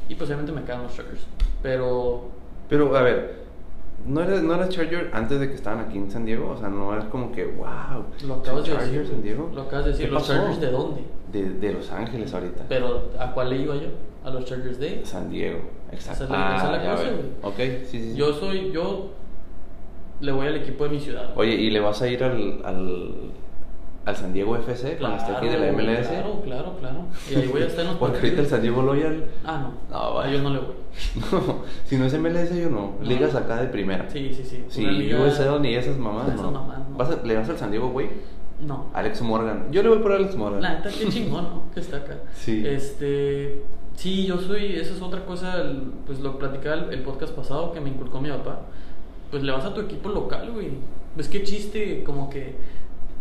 Y 0.10 0.16
pues 0.16 0.30
obviamente 0.30 0.52
me 0.52 0.64
quedan 0.64 0.84
los 0.84 0.96
Chargers. 0.96 1.26
Pero 1.64 2.30
Pero 2.70 2.96
a 2.96 3.02
ver, 3.02 3.44
¿no 4.06 4.22
eras, 4.22 4.42
¿no 4.44 4.70
Charger 4.70 5.10
antes 5.14 5.40
de 5.40 5.50
que 5.50 5.56
estaban 5.56 5.80
aquí 5.86 5.98
en 5.98 6.12
San 6.12 6.26
Diego? 6.26 6.52
O 6.52 6.58
sea, 6.58 6.70
no 6.70 6.94
eras 6.94 7.06
como 7.06 7.32
que, 7.32 7.46
wow, 7.46 8.06
lo 8.26 8.36
acabas 8.36 8.64
de 8.66 8.72
Chargers 8.72 8.92
decir. 8.92 9.08
San 9.08 9.24
Diego. 9.24 9.52
Lo 9.54 9.62
acabas 9.64 9.86
de 9.86 9.92
decir. 9.92 10.06
¿Qué 10.08 10.12
¿Los 10.12 10.22
pasó? 10.24 10.34
Chargers 10.34 10.62
de 10.62 10.72
dónde? 10.72 11.02
De, 11.32 11.50
de 11.50 11.74
Los 11.74 11.92
Ángeles 11.92 12.34
ahorita. 12.34 12.66
Pero 12.70 13.10
¿a 13.20 13.34
cuál 13.34 13.50
le 13.50 13.58
iba 13.58 13.76
yo? 13.76 13.90
A 14.24 14.30
los 14.30 14.46
Chargers 14.46 14.80
de... 14.80 15.06
San 15.06 15.30
Diego, 15.30 15.60
exacto. 15.92 16.26
Esa 16.26 16.50
es 16.50 16.58
esa 16.58 16.76
es 16.76 16.84
la 16.84 16.92
cosa, 16.92 17.04
veo. 17.04 17.14
güey. 17.14 17.28
Ok, 17.44 17.86
sí, 17.86 18.00
sí, 18.00 18.12
sí. 18.12 18.18
Yo 18.18 18.34
soy, 18.34 18.72
yo 18.72 19.12
le 20.20 20.32
voy 20.32 20.48
al 20.48 20.56
equipo 20.58 20.84
de 20.86 20.90
mi 20.90 21.00
ciudad. 21.00 21.32
Oye, 21.36 21.54
¿y 21.54 21.70
le 21.70 21.80
vas 21.80 22.02
a 22.02 22.08
ir 22.08 22.24
al, 22.24 22.62
al, 22.66 23.14
al 24.08 24.16
San 24.16 24.34
Diego 24.34 24.56
FC 24.56 24.98
cuando 24.98 25.18
esté 25.18 25.32
aquí 25.34 25.48
de 25.48 25.58
la 25.60 25.72
MLS? 25.74 26.08
Claro, 26.08 26.42
claro, 26.44 26.78
claro. 26.80 27.00
Y 27.30 27.36
ahí 27.36 27.48
voy 27.48 27.62
a 27.62 27.66
estar 27.68 27.82
en 27.82 27.88
los 27.92 27.98
Porque 28.00 28.18
ahorita 28.18 28.42
el. 28.42 28.48
San 28.48 28.62
Diego 28.64 28.82
Loyal. 28.82 29.26
Ah, 29.46 29.70
no. 29.92 29.96
No, 29.96 30.14
vaya. 30.16 30.32
yo 30.34 30.42
no 30.42 30.50
le 30.52 30.60
voy. 30.60 30.76
No, 31.32 31.64
si 31.86 31.98
no 31.98 32.06
es 32.06 32.14
MLS, 32.20 32.56
yo 32.56 32.70
no. 32.72 32.96
No. 33.00 33.06
Ligas 33.08 33.36
acá 33.36 33.58
de 33.62 33.68
primera. 33.68 34.10
Sí, 34.10 34.34
sí, 34.34 34.44
sí. 34.44 34.64
Sí, 34.70 34.84
liga- 34.86 35.22
USL 35.24 35.62
ni 35.62 35.76
esas 35.76 35.98
mamás, 35.98 36.30
Esas 36.30 36.42
no. 36.42 36.52
no. 36.52 36.74
¿Vas 36.98 37.10
a- 37.12 37.24
¿Le 37.24 37.36
vas 37.36 37.48
al 37.50 37.58
San 37.58 37.70
Diego, 37.70 37.90
güey? 37.90 38.08
No. 38.66 38.88
Alex 38.94 39.22
Morgan. 39.22 39.68
Yo 39.72 39.84
le 39.84 39.90
voy 39.90 40.00
por 40.00 40.12
Alex 40.14 40.36
Morgan. 40.36 40.62
La 40.62 40.74
neta, 40.76 40.90
qué 40.90 41.08
chingón, 41.10 41.44
¿no? 41.44 41.64
Que 41.74 41.82
está 41.82 41.98
acá. 41.98 42.16
Sí. 42.34 42.64
Este. 42.66 43.62
Sí, 43.96 44.26
yo 44.26 44.40
soy. 44.40 44.78
Esa 44.78 44.94
es 44.94 45.02
otra 45.02 45.26
cosa. 45.26 45.64
Pues 46.06 46.20
lo 46.22 46.40
platicaba 46.40 46.76
el, 46.76 46.94
el 46.94 47.02
podcast 47.04 47.34
pasado 47.34 47.72
que 47.74 47.82
me 47.82 47.90
inculcó 47.90 48.20
mi 48.22 48.30
papá. 48.30 48.62
Pues 49.30 49.44
le 49.44 49.52
vas 49.52 49.66
a 49.66 49.74
tu 49.74 49.82
equipo 49.82 50.10
local, 50.10 50.52
güey. 50.54 50.70
Pues 51.16 51.28
qué 51.28 51.44
chiste, 51.44 52.04
como 52.04 52.30
que. 52.30 52.56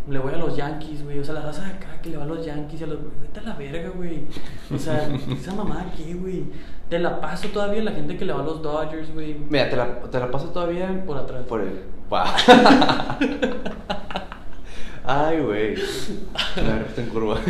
Le 0.09 0.21
voy 0.21 0.35
a 0.35 0.37
los 0.37 0.57
Yankees, 0.57 1.03
güey. 1.05 1.19
O 1.19 1.25
sea, 1.25 1.35
la 1.35 1.43
raza 1.43 1.63
de 1.63 1.73
acá 1.73 2.01
que 2.01 2.11
le 2.11 2.17
va 2.17 2.25
a 2.25 2.27
los 2.27 2.45
Yankees 2.45 2.81
y 2.81 2.85
a 2.85 2.87
los. 2.87 2.99
Vete 3.21 3.41
a 3.41 3.43
la 3.43 3.55
verga, 3.55 3.91
güey. 3.91 4.27
O 4.73 4.79
sea, 4.79 5.09
esa 5.31 5.55
mamá 5.55 5.87
aquí, 5.91 6.15
güey. 6.15 6.45
Te 6.89 6.99
la 6.99 7.21
paso 7.21 7.49
todavía 7.49 7.83
la 7.83 7.93
gente 7.93 8.17
que 8.17 8.25
le 8.25 8.33
va 8.33 8.41
a 8.41 8.45
los 8.45 8.63
Dodgers, 8.63 9.13
güey. 9.13 9.37
Mira, 9.51 9.69
te 9.69 9.77
la, 9.77 10.01
te 10.03 10.21
la 10.21 10.31
paso 10.31 10.51
todavía 10.51 11.05
Por 11.05 11.17
atrás. 11.17 11.45
Por 11.49 11.63
el. 11.63 11.83
Ay, 15.05 15.41
güey. 15.41 15.75
Me 16.57 16.63
agarraste 16.63 17.03
en 17.03 17.09
curva. 17.09 17.41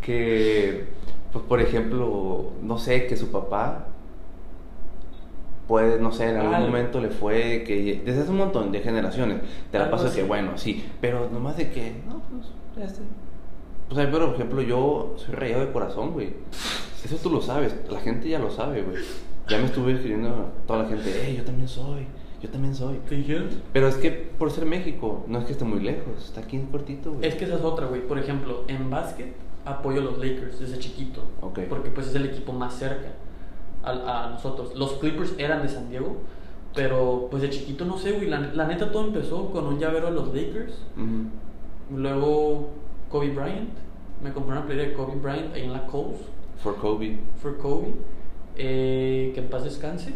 que, 0.00 0.88
pues, 1.32 1.44
por 1.44 1.60
ejemplo, 1.60 2.52
no 2.62 2.78
sé, 2.78 3.06
que 3.06 3.16
su 3.16 3.30
papá 3.30 3.86
puede, 5.66 6.00
no 6.00 6.12
sé, 6.12 6.30
en 6.30 6.36
algún 6.36 6.66
momento 6.66 7.00
le 7.00 7.10
fue 7.10 7.64
que 7.66 8.02
desde 8.04 8.22
hace 8.22 8.30
un 8.30 8.38
montón 8.38 8.72
de 8.72 8.80
generaciones 8.80 9.40
te 9.70 9.78
la 9.78 9.90
pasas 9.90 10.14
que 10.14 10.22
bueno, 10.22 10.56
sí, 10.58 10.84
pero 11.00 11.28
nomás 11.30 11.56
de 11.56 11.70
que, 11.70 11.94
no, 12.06 12.22
pues, 12.30 12.48
ya 12.76 12.84
está. 12.84 13.02
O 13.90 13.94
sea, 13.94 14.10
por 14.10 14.34
ejemplo, 14.34 14.62
yo 14.62 15.14
soy 15.16 15.34
rayado 15.34 15.66
de 15.66 15.72
corazón, 15.72 16.12
güey. 16.12 16.34
Eso 17.04 17.16
tú 17.16 17.30
lo 17.30 17.42
sabes, 17.42 17.74
la 17.90 18.00
gente 18.00 18.28
ya 18.28 18.38
lo 18.38 18.50
sabe, 18.50 18.82
güey. 18.82 19.02
Ya 19.48 19.58
me 19.58 19.66
estuve 19.66 19.92
escribiendo 19.92 20.28
a 20.28 20.66
toda 20.66 20.84
la 20.84 20.88
gente, 20.88 21.30
eh, 21.30 21.36
yo 21.36 21.44
también 21.44 21.68
soy, 21.68 22.06
yo 22.42 22.48
también 22.48 22.74
soy. 22.74 22.98
¿Te 23.08 23.14
dijeron? 23.16 23.50
Pero 23.74 23.88
es 23.88 23.96
que 23.96 24.10
por 24.10 24.50
ser 24.50 24.64
México, 24.64 25.24
no 25.28 25.38
es 25.38 25.44
que 25.44 25.52
esté 25.52 25.64
muy 25.64 25.80
lejos, 25.80 26.24
está 26.24 26.40
aquí 26.40 26.56
en 26.56 26.66
cortito, 26.66 27.12
güey. 27.12 27.28
Es 27.28 27.34
que 27.34 27.44
esa 27.44 27.56
es 27.56 27.62
otra, 27.62 27.86
güey. 27.86 28.06
Por 28.06 28.18
ejemplo, 28.18 28.64
en 28.68 28.88
básquet 28.88 29.34
apoyo 29.66 30.00
a 30.00 30.04
los 30.04 30.18
Lakers 30.18 30.60
desde 30.60 30.78
chiquito. 30.78 31.22
Ok. 31.42 31.60
Porque 31.68 31.90
pues 31.90 32.06
es 32.06 32.14
el 32.14 32.24
equipo 32.26 32.52
más 32.52 32.74
cerca 32.74 33.08
a, 33.84 34.26
a 34.26 34.30
nosotros. 34.30 34.74
Los 34.76 34.94
Clippers 34.94 35.34
eran 35.38 35.62
de 35.62 35.68
San 35.68 35.88
Diego. 35.90 36.16
Pero 36.74 37.28
pues 37.30 37.40
de 37.42 37.50
chiquito 37.50 37.84
no 37.84 37.96
sé, 37.98 38.12
güey. 38.12 38.28
La, 38.28 38.40
la 38.40 38.66
neta 38.66 38.90
todo 38.90 39.06
empezó 39.06 39.50
con 39.50 39.66
un 39.66 39.78
llavero 39.78 40.06
de 40.06 40.12
los 40.12 40.34
Lakers. 40.34 40.74
Luego 41.94 42.70
Kobe 43.10 43.30
Bryant. 43.30 43.70
Me 44.22 44.32
compré 44.32 44.52
una 44.52 44.66
playera 44.66 44.88
de 44.88 44.94
Kobe 44.94 45.16
Bryant 45.16 45.54
ahí 45.54 45.62
en 45.62 45.72
la 45.72 45.86
Coles. 45.86 46.18
For 46.58 46.74
Kobe. 46.76 47.18
For 47.40 47.56
Kobe. 47.58 47.92
Eh, 48.56 49.32
que 49.34 49.40
en 49.40 49.48
paz 49.48 49.64
descanse. 49.64 50.14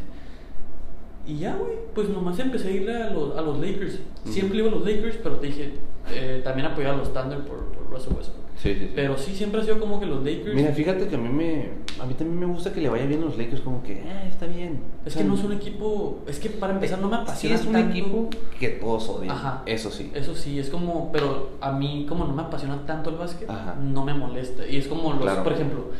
Y 1.26 1.38
ya, 1.38 1.56
güey, 1.56 1.76
pues 1.94 2.08
nomás 2.08 2.38
empecé 2.38 2.68
a 2.68 2.70
irle 2.70 3.02
a 3.02 3.10
los, 3.10 3.36
a 3.36 3.42
los 3.42 3.58
Lakers. 3.58 3.98
Siempre 4.24 4.58
iba 4.58 4.68
a 4.68 4.70
los 4.70 4.84
Lakers, 4.84 5.18
pero 5.22 5.36
te 5.36 5.48
dije, 5.48 5.74
eh, 6.10 6.40
también 6.42 6.66
apoyaba 6.66 6.94
a 6.94 6.98
los 6.98 7.12
Thunder 7.12 7.40
por, 7.40 7.66
por 7.66 7.90
Russell 7.90 8.14
Westbrook. 8.14 8.47
Sí, 8.62 8.74
sí, 8.74 8.80
sí. 8.80 8.92
Pero 8.94 9.16
sí, 9.16 9.34
siempre 9.36 9.60
ha 9.60 9.64
sido 9.64 9.78
como 9.78 10.00
que 10.00 10.06
los 10.06 10.24
Lakers. 10.24 10.54
Mira, 10.54 10.72
fíjate 10.72 11.06
que 11.06 11.14
a 11.14 11.18
mí 11.18 11.28
me 11.28 11.70
a 12.00 12.06
mí 12.06 12.14
también 12.14 12.38
me 12.40 12.46
gusta 12.46 12.72
que 12.72 12.80
le 12.80 12.88
vaya 12.88 13.06
bien 13.06 13.22
a 13.22 13.26
los 13.26 13.38
Lakers 13.38 13.60
como 13.60 13.82
que, 13.82 13.92
eh, 13.94 14.26
está 14.28 14.46
bien. 14.46 14.80
es 15.04 15.12
O 15.12 15.14
sea, 15.14 15.22
que 15.22 15.28
no 15.28 15.34
es 15.34 15.44
un 15.44 15.52
equipo. 15.52 16.18
Es 16.26 16.38
que 16.40 16.50
para 16.50 16.72
empezar 16.74 16.98
no 17.00 17.08
me 17.08 17.16
Sí 17.18 17.22
apasiona. 17.22 17.54
es 17.56 17.66
un 17.66 17.72
tanto. 17.72 17.90
equipo 17.90 18.30
que 18.58 18.68
todos 18.70 19.08
odian. 19.08 19.30
Ajá. 19.30 19.62
Eso 19.66 19.90
sí. 19.90 20.10
Eso 20.14 20.34
sí, 20.34 20.58
es 20.58 20.70
como. 20.70 21.12
Pero 21.12 21.50
a 21.60 21.72
mí, 21.72 22.04
como 22.08 22.24
no 22.24 22.34
me 22.34 22.42
apasiona 22.42 22.84
tanto 22.84 23.10
el 23.10 23.16
básquet, 23.16 23.48
Ajá. 23.48 23.76
no 23.80 24.04
me 24.04 24.12
molesta. 24.14 24.66
Y 24.66 24.76
es 24.76 24.88
como 24.88 25.12
los. 25.12 25.22
Claro. 25.22 25.44
Por 25.44 25.52
ejemplo, 25.52 25.90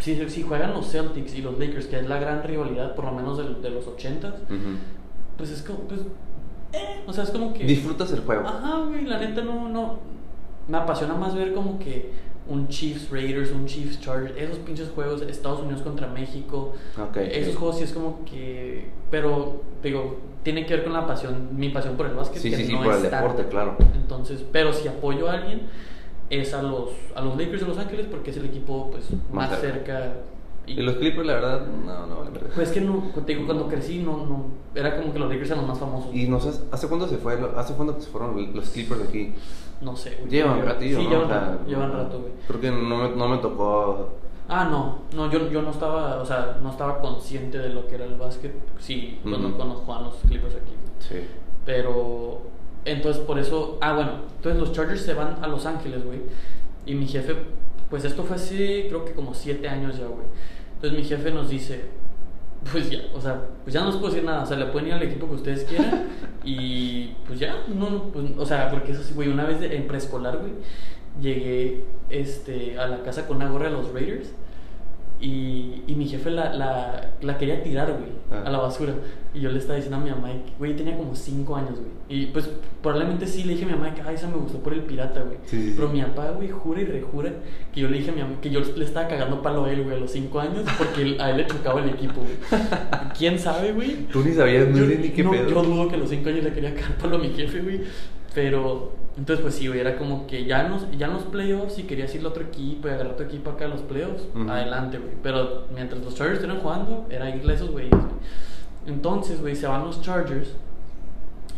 si, 0.00 0.28
si 0.28 0.42
juegan 0.42 0.72
los 0.74 0.90
Celtics 0.90 1.34
y 1.36 1.42
los 1.42 1.56
Lakers, 1.58 1.86
que 1.86 2.00
es 2.00 2.08
la 2.08 2.18
gran 2.18 2.42
rivalidad, 2.42 2.94
por 2.96 3.04
lo 3.04 3.12
menos 3.12 3.38
de, 3.38 3.44
de 3.62 3.70
los 3.70 3.86
80s, 3.86 4.24
Ujú. 4.44 4.76
pues 5.36 5.50
es 5.50 5.62
como. 5.62 5.78
Pues, 5.80 6.00
eh, 6.72 7.00
o 7.06 7.12
sea, 7.12 7.22
es 7.22 7.30
como 7.30 7.52
que. 7.54 7.64
Disfrutas 7.64 8.10
el 8.12 8.20
juego. 8.20 8.46
Ajá, 8.46 8.78
güey, 8.88 9.04
la 9.04 9.18
neta 9.20 9.42
no, 9.42 9.68
no. 9.68 10.16
Me 10.68 10.78
apasiona 10.78 11.14
más 11.14 11.34
ver 11.34 11.52
como 11.52 11.78
que 11.78 12.10
un 12.48 12.68
Chiefs 12.68 13.10
Raiders, 13.10 13.50
un 13.50 13.66
Chiefs 13.66 14.00
Chargers, 14.00 14.36
esos 14.36 14.58
pinches 14.58 14.88
juegos, 14.90 15.22
Estados 15.22 15.60
Unidos 15.60 15.82
contra 15.82 16.06
México. 16.06 16.74
Esos 17.16 17.56
juegos 17.56 17.78
sí 17.78 17.84
es 17.84 17.92
como 17.92 18.24
que. 18.24 18.88
Pero, 19.10 19.62
digo, 19.82 20.18
tiene 20.42 20.64
que 20.66 20.74
ver 20.76 20.84
con 20.84 20.92
la 20.92 21.06
pasión, 21.06 21.48
mi 21.56 21.70
pasión 21.70 21.96
por 21.96 22.06
el 22.06 22.14
básquet. 22.14 22.40
Sí, 22.40 22.50
que 22.50 22.56
sí, 22.56 22.66
sí, 22.66 22.72
no 22.72 22.82
por 22.84 22.94
es 22.94 23.04
el 23.04 23.10
deporte, 23.10 23.46
claro. 23.48 23.76
Entonces, 23.94 24.44
pero 24.52 24.72
si 24.72 24.86
apoyo 24.88 25.28
a 25.28 25.34
alguien, 25.34 25.62
es 26.30 26.54
a 26.54 26.62
los, 26.62 26.90
a 27.14 27.20
los 27.20 27.36
Lakers 27.36 27.60
de 27.62 27.66
Los 27.68 27.78
Ángeles 27.78 28.06
porque 28.10 28.30
es 28.30 28.36
el 28.36 28.46
equipo 28.46 28.90
pues 28.90 29.10
Más 29.32 29.50
más, 29.50 29.60
cerca. 29.60 29.84
cerca. 29.84 30.12
Y 30.66 30.74
los 30.82 30.96
Clippers, 30.96 31.26
la 31.26 31.34
verdad, 31.34 31.66
no, 31.66 32.06
no 32.06 32.16
vale 32.18 32.30
verga. 32.30 32.50
Pues 32.54 32.68
es 32.68 32.74
que 32.74 32.80
no, 32.80 33.12
te 33.24 33.34
digo, 33.34 33.46
cuando 33.46 33.68
crecí, 33.68 34.00
no, 34.00 34.26
no. 34.26 34.46
Era 34.74 34.96
como 34.96 35.12
que 35.12 35.18
los 35.18 35.28
Lakers 35.28 35.50
eran 35.50 35.60
los 35.60 35.68
más 35.68 35.78
famosos. 35.78 36.14
Y 36.14 36.26
no 36.28 36.40
sé, 36.40 36.50
¿hace 36.72 36.88
cuánto 36.88 37.06
se 37.08 37.18
fue? 37.18 37.38
¿Hace 37.56 37.74
cuánto 37.74 38.00
se 38.00 38.08
fueron 38.10 38.54
los 38.54 38.70
Clippers 38.70 39.00
de 39.02 39.08
aquí? 39.08 39.34
No 39.80 39.94
sé, 39.96 40.16
güey. 40.18 40.30
Llevan 40.30 40.62
ratillo, 40.64 40.98
Sí, 40.98 41.04
¿no? 41.04 41.10
llevan, 41.10 41.24
O 41.24 41.28
sea, 41.28 41.40
rato, 41.40 41.66
llevan 41.68 41.92
rato, 41.92 42.20
güey. 42.20 42.32
Creo 42.48 42.60
que 42.60 42.70
no 42.70 42.96
me, 42.96 43.08
no 43.10 43.28
me 43.28 43.38
tocó. 43.38 44.08
Ah, 44.48 44.64
no, 44.70 44.98
no, 45.14 45.30
yo, 45.30 45.50
yo 45.50 45.60
no 45.62 45.70
estaba, 45.70 46.16
o 46.20 46.24
sea, 46.24 46.58
no 46.62 46.70
estaba 46.70 47.00
consciente 47.00 47.58
de 47.58 47.68
lo 47.70 47.86
que 47.88 47.96
era 47.96 48.04
el 48.04 48.14
básquet, 48.14 48.54
sí, 48.78 49.18
cuando, 49.22 49.48
Ujú. 49.48 49.56
cuando 49.56 49.74
jugaban 49.76 50.04
los 50.04 50.14
Clippers 50.26 50.54
aquí. 50.54 50.72
Sí. 51.00 51.26
Pero, 51.64 52.42
entonces 52.84 53.22
por 53.24 53.38
eso, 53.40 53.76
ah, 53.80 53.92
bueno, 53.94 54.10
entonces 54.36 54.60
los 54.60 54.72
Chargers 54.72 55.02
se 55.02 55.14
van 55.14 55.38
a 55.42 55.48
Los 55.48 55.66
Ángeles, 55.66 56.04
güey. 56.04 56.20
Y 56.86 56.94
mi 56.94 57.06
jefe, 57.08 57.34
pues 57.90 58.04
esto 58.04 58.24
fue 58.24 58.36
hace, 58.36 58.86
creo 58.88 59.04
que 59.04 59.12
como 59.12 59.34
siete 59.34 59.68
años 59.68 59.98
ya, 59.98 60.06
güey. 60.06 60.26
Entonces 60.74 60.98
mi 60.98 61.04
jefe 61.04 61.30
nos 61.30 61.48
dice, 61.48 61.84
pues 62.70 62.90
ya, 62.90 63.00
o 63.14 63.20
sea, 63.20 63.42
pues 63.64 63.74
ya 63.74 63.80
no 63.80 63.86
les 63.86 63.96
puedo 63.96 64.08
decir 64.12 64.24
nada, 64.24 64.42
o 64.42 64.46
sea, 64.46 64.56
le 64.56 64.66
pueden 64.66 64.88
ir 64.88 64.94
al 64.94 65.02
equipo 65.02 65.28
que 65.28 65.34
ustedes 65.34 65.64
quieran 65.64 66.06
y 66.44 67.08
pues 67.26 67.38
ya, 67.38 67.64
no, 67.68 68.04
pues, 68.12 68.26
o 68.36 68.46
sea, 68.46 68.70
porque 68.70 68.92
eso 68.92 69.02
sí, 69.02 69.14
güey, 69.14 69.28
una 69.28 69.44
vez 69.44 69.60
en 69.62 69.86
preescolar, 69.86 70.38
güey, 70.38 70.52
llegué 71.20 71.84
este, 72.10 72.78
a 72.78 72.86
la 72.86 73.02
casa 73.02 73.26
con 73.26 73.36
una 73.36 73.48
gorra 73.48 73.66
de 73.66 73.72
los 73.72 73.92
Raiders 73.92 74.32
y, 75.20 75.82
y 75.86 75.94
mi 75.96 76.06
jefe 76.06 76.30
la, 76.30 76.52
la, 76.52 77.10
la 77.20 77.38
quería 77.38 77.62
tirar, 77.62 77.92
güey, 77.92 78.16
Ah. 78.30 78.42
a 78.46 78.50
la 78.50 78.58
basura. 78.58 78.92
Y 79.32 79.40
yo 79.40 79.50
le 79.50 79.58
estaba 79.58 79.76
diciendo 79.76 79.98
a 79.98 80.00
mi 80.00 80.10
mamá, 80.10 80.30
güey, 80.58 80.74
tenía 80.74 80.96
como 80.96 81.14
5 81.14 81.56
años, 81.56 81.74
güey. 81.78 81.90
Y 82.08 82.26
pues 82.26 82.48
probablemente 82.82 83.26
sí 83.26 83.44
le 83.44 83.52
dije 83.52 83.64
a 83.64 83.68
mi 83.68 83.74
mamá 83.74 83.94
que, 83.94 84.02
ay, 84.02 84.14
esa 84.16 84.26
me 84.28 84.36
gustó 84.36 84.58
por 84.58 84.72
el 84.72 84.80
pirata, 84.80 85.20
güey. 85.22 85.36
Sí, 85.44 85.56
sí, 85.60 85.68
sí. 85.68 85.72
Pero 85.76 85.88
mi 85.90 86.00
papá, 86.02 86.30
güey, 86.32 86.48
jura 86.50 86.80
y 86.80 86.84
rejura 86.86 87.30
que 87.72 87.80
yo 87.82 87.88
le 87.88 87.98
dije 87.98 88.10
a 88.10 88.14
mi 88.14 88.22
mamá 88.22 88.40
que 88.40 88.50
yo 88.50 88.60
le 88.60 88.84
estaba 88.84 89.06
cagando 89.08 89.42
palo 89.42 89.64
a 89.66 89.72
él, 89.72 89.84
güey, 89.84 89.96
a 89.96 90.00
los 90.00 90.10
5 90.10 90.40
años 90.40 90.62
porque 90.78 91.02
él- 91.02 91.20
a 91.20 91.30
él 91.30 91.36
le 91.38 91.46
chocaba 91.46 91.80
el 91.82 91.90
equipo, 91.90 92.20
güey. 92.20 92.34
¿Quién 93.16 93.38
sabe, 93.38 93.72
güey? 93.72 94.06
Tú 94.12 94.22
ni 94.24 94.32
sabías, 94.32 94.68
no 94.68 94.78
Yo, 94.78 94.86
ni 94.86 95.10
qué 95.10 95.22
no, 95.22 95.30
pedo. 95.30 95.48
yo 95.50 95.62
dudo 95.62 95.88
que 95.88 95.94
a 95.94 95.98
los 95.98 96.10
5 96.10 96.28
años 96.28 96.44
le 96.44 96.52
quería 96.52 96.74
cagar 96.74 96.96
palo 96.98 97.16
a 97.16 97.18
mi 97.20 97.28
jefe, 97.30 97.60
güey. 97.60 97.80
Pero, 98.34 98.92
entonces, 99.16 99.42
pues 99.42 99.54
sí, 99.54 99.66
güey, 99.68 99.80
era 99.80 99.96
como 99.96 100.26
que 100.26 100.44
ya 100.44 100.66
en 100.66 100.72
los, 100.72 100.90
ya 100.98 101.06
en 101.06 101.14
los 101.14 101.22
playoffs, 101.24 101.74
si 101.74 101.84
querías 101.84 102.14
ir 102.14 102.24
a 102.24 102.28
otro 102.28 102.42
equipo 102.44 102.88
y 102.88 102.90
agarrar 102.90 103.16
tu 103.16 103.22
equipo 103.22 103.50
acá 103.50 103.64
a 103.64 103.68
los 103.68 103.80
playoffs, 103.82 104.24
Ujú. 104.34 104.50
adelante, 104.50 104.98
güey. 104.98 105.12
Pero 105.22 105.64
mientras 105.74 106.02
los 106.04 106.14
Chargers 106.14 106.38
estuvieran 106.38 106.62
jugando, 106.62 107.06
era 107.10 107.30
irle 107.34 107.52
a 107.52 107.56
esos 107.56 107.70
güeyes, 107.70 107.90
güey. 107.90 108.04
Entonces, 108.86 109.40
güey, 109.40 109.56
se 109.56 109.66
van 109.66 109.84
los 109.84 110.00
Chargers. 110.02 110.50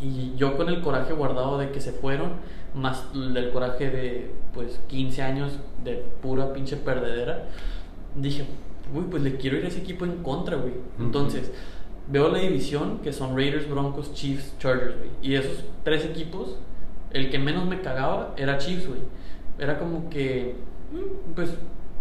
Y 0.00 0.34
yo 0.36 0.56
con 0.56 0.68
el 0.68 0.80
coraje 0.80 1.12
guardado 1.12 1.58
de 1.58 1.70
que 1.70 1.80
se 1.80 1.90
fueron, 1.92 2.34
más 2.74 3.04
del 3.12 3.50
coraje 3.50 3.90
de, 3.90 4.30
pues, 4.54 4.80
15 4.86 5.22
años 5.22 5.58
de 5.82 6.04
pura 6.22 6.52
pinche 6.52 6.76
perdedera, 6.76 7.46
dije, 8.14 8.44
uy, 8.94 9.04
pues 9.10 9.22
le 9.24 9.36
quiero 9.36 9.56
ir 9.56 9.64
a 9.64 9.68
ese 9.68 9.80
equipo 9.80 10.04
en 10.04 10.22
contra, 10.22 10.56
güey. 10.56 10.74
Ujú. 10.74 11.02
Entonces, 11.04 11.50
veo 12.06 12.28
la 12.30 12.38
división 12.38 12.98
que 13.00 13.12
son 13.12 13.36
Raiders, 13.36 13.68
Broncos, 13.68 14.14
Chiefs, 14.14 14.54
Chargers, 14.60 14.96
güey. 14.96 15.10
Y 15.20 15.34
esos 15.34 15.64
tres 15.82 16.04
equipos, 16.04 16.56
el 17.10 17.30
que 17.30 17.38
menos 17.38 17.66
me 17.66 17.80
cagaba 17.80 18.34
era 18.36 18.58
Chiefs, 18.58 18.86
güey. 18.88 19.00
Era 19.58 19.78
como 19.78 20.08
que, 20.10 20.56
mm, 20.92 21.32
pues, 21.34 21.54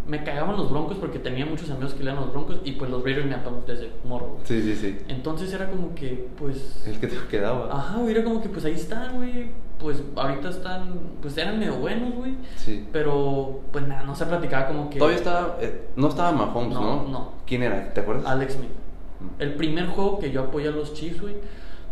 me 0.08 0.24
cagaban 0.24 0.56
los 0.56 0.72
Broncos 0.72 0.98
porque 0.98 1.20
tenía 1.20 1.46
muchos 1.46 1.70
amigos 1.70 1.94
que 1.94 2.04
le 2.04 2.12
eran 2.12 2.22
los 2.24 2.32
Broncos 2.32 2.62
y 2.64 2.74
pues 2.74 2.90
los 2.90 3.04
Raiders 3.04 3.26
me 3.26 3.36
ataban 3.36 3.62
desde 3.68 3.92
morro, 4.06 4.28
güey. 4.36 4.46
Sí, 4.46 4.62
sí, 4.62 4.76
sí. 4.76 4.98
Entonces 5.10 5.52
era 5.52 5.70
como 5.70 5.94
que, 5.96 6.30
pues... 6.38 6.82
El 6.88 6.98
que 7.00 7.08
te 7.08 7.18
quedaba. 7.30 7.68
Ajá, 7.76 7.98
güey, 7.98 8.12
era 8.16 8.24
como 8.24 8.42
que 8.42 8.48
pues 8.48 8.64
ahí 8.64 8.74
están, 8.74 9.18
güey. 9.18 9.50
Pues 9.80 10.02
ahorita 10.16 10.50
están, 10.50 10.98
pues 11.22 11.38
eran 11.38 11.60
medio 11.60 11.76
buenos, 11.76 12.14
güey. 12.16 12.36
Sí. 12.56 12.88
Pero 12.94 13.60
pues 13.72 13.86
nada, 13.86 14.04
no 14.04 14.16
se 14.16 14.26
platicaba 14.26 14.68
como 14.68 14.90
que... 14.90 14.98
Todavía 14.98 15.18
estaba. 15.18 15.58
eh, 15.60 15.88
no 15.98 16.08
estaba 16.08 16.32
Mahomes, 16.32 16.74
No, 16.74 16.82
¿no? 16.82 17.08
no. 17.10 17.32
¿Quién 17.46 17.64
era? 17.64 17.94
¿Te 17.94 18.00
acuerdas? 18.02 18.26
Alex 18.28 18.54
Smith. 18.54 18.70
Mm. 19.20 19.42
El 19.42 19.54
primer 19.56 19.88
juego 19.88 20.20
que 20.20 20.32
yo 20.32 20.44
apoyé 20.44 20.70
a 20.70 20.72
los 20.72 20.94
Chiefs, 20.94 21.22
güey. 21.22 21.36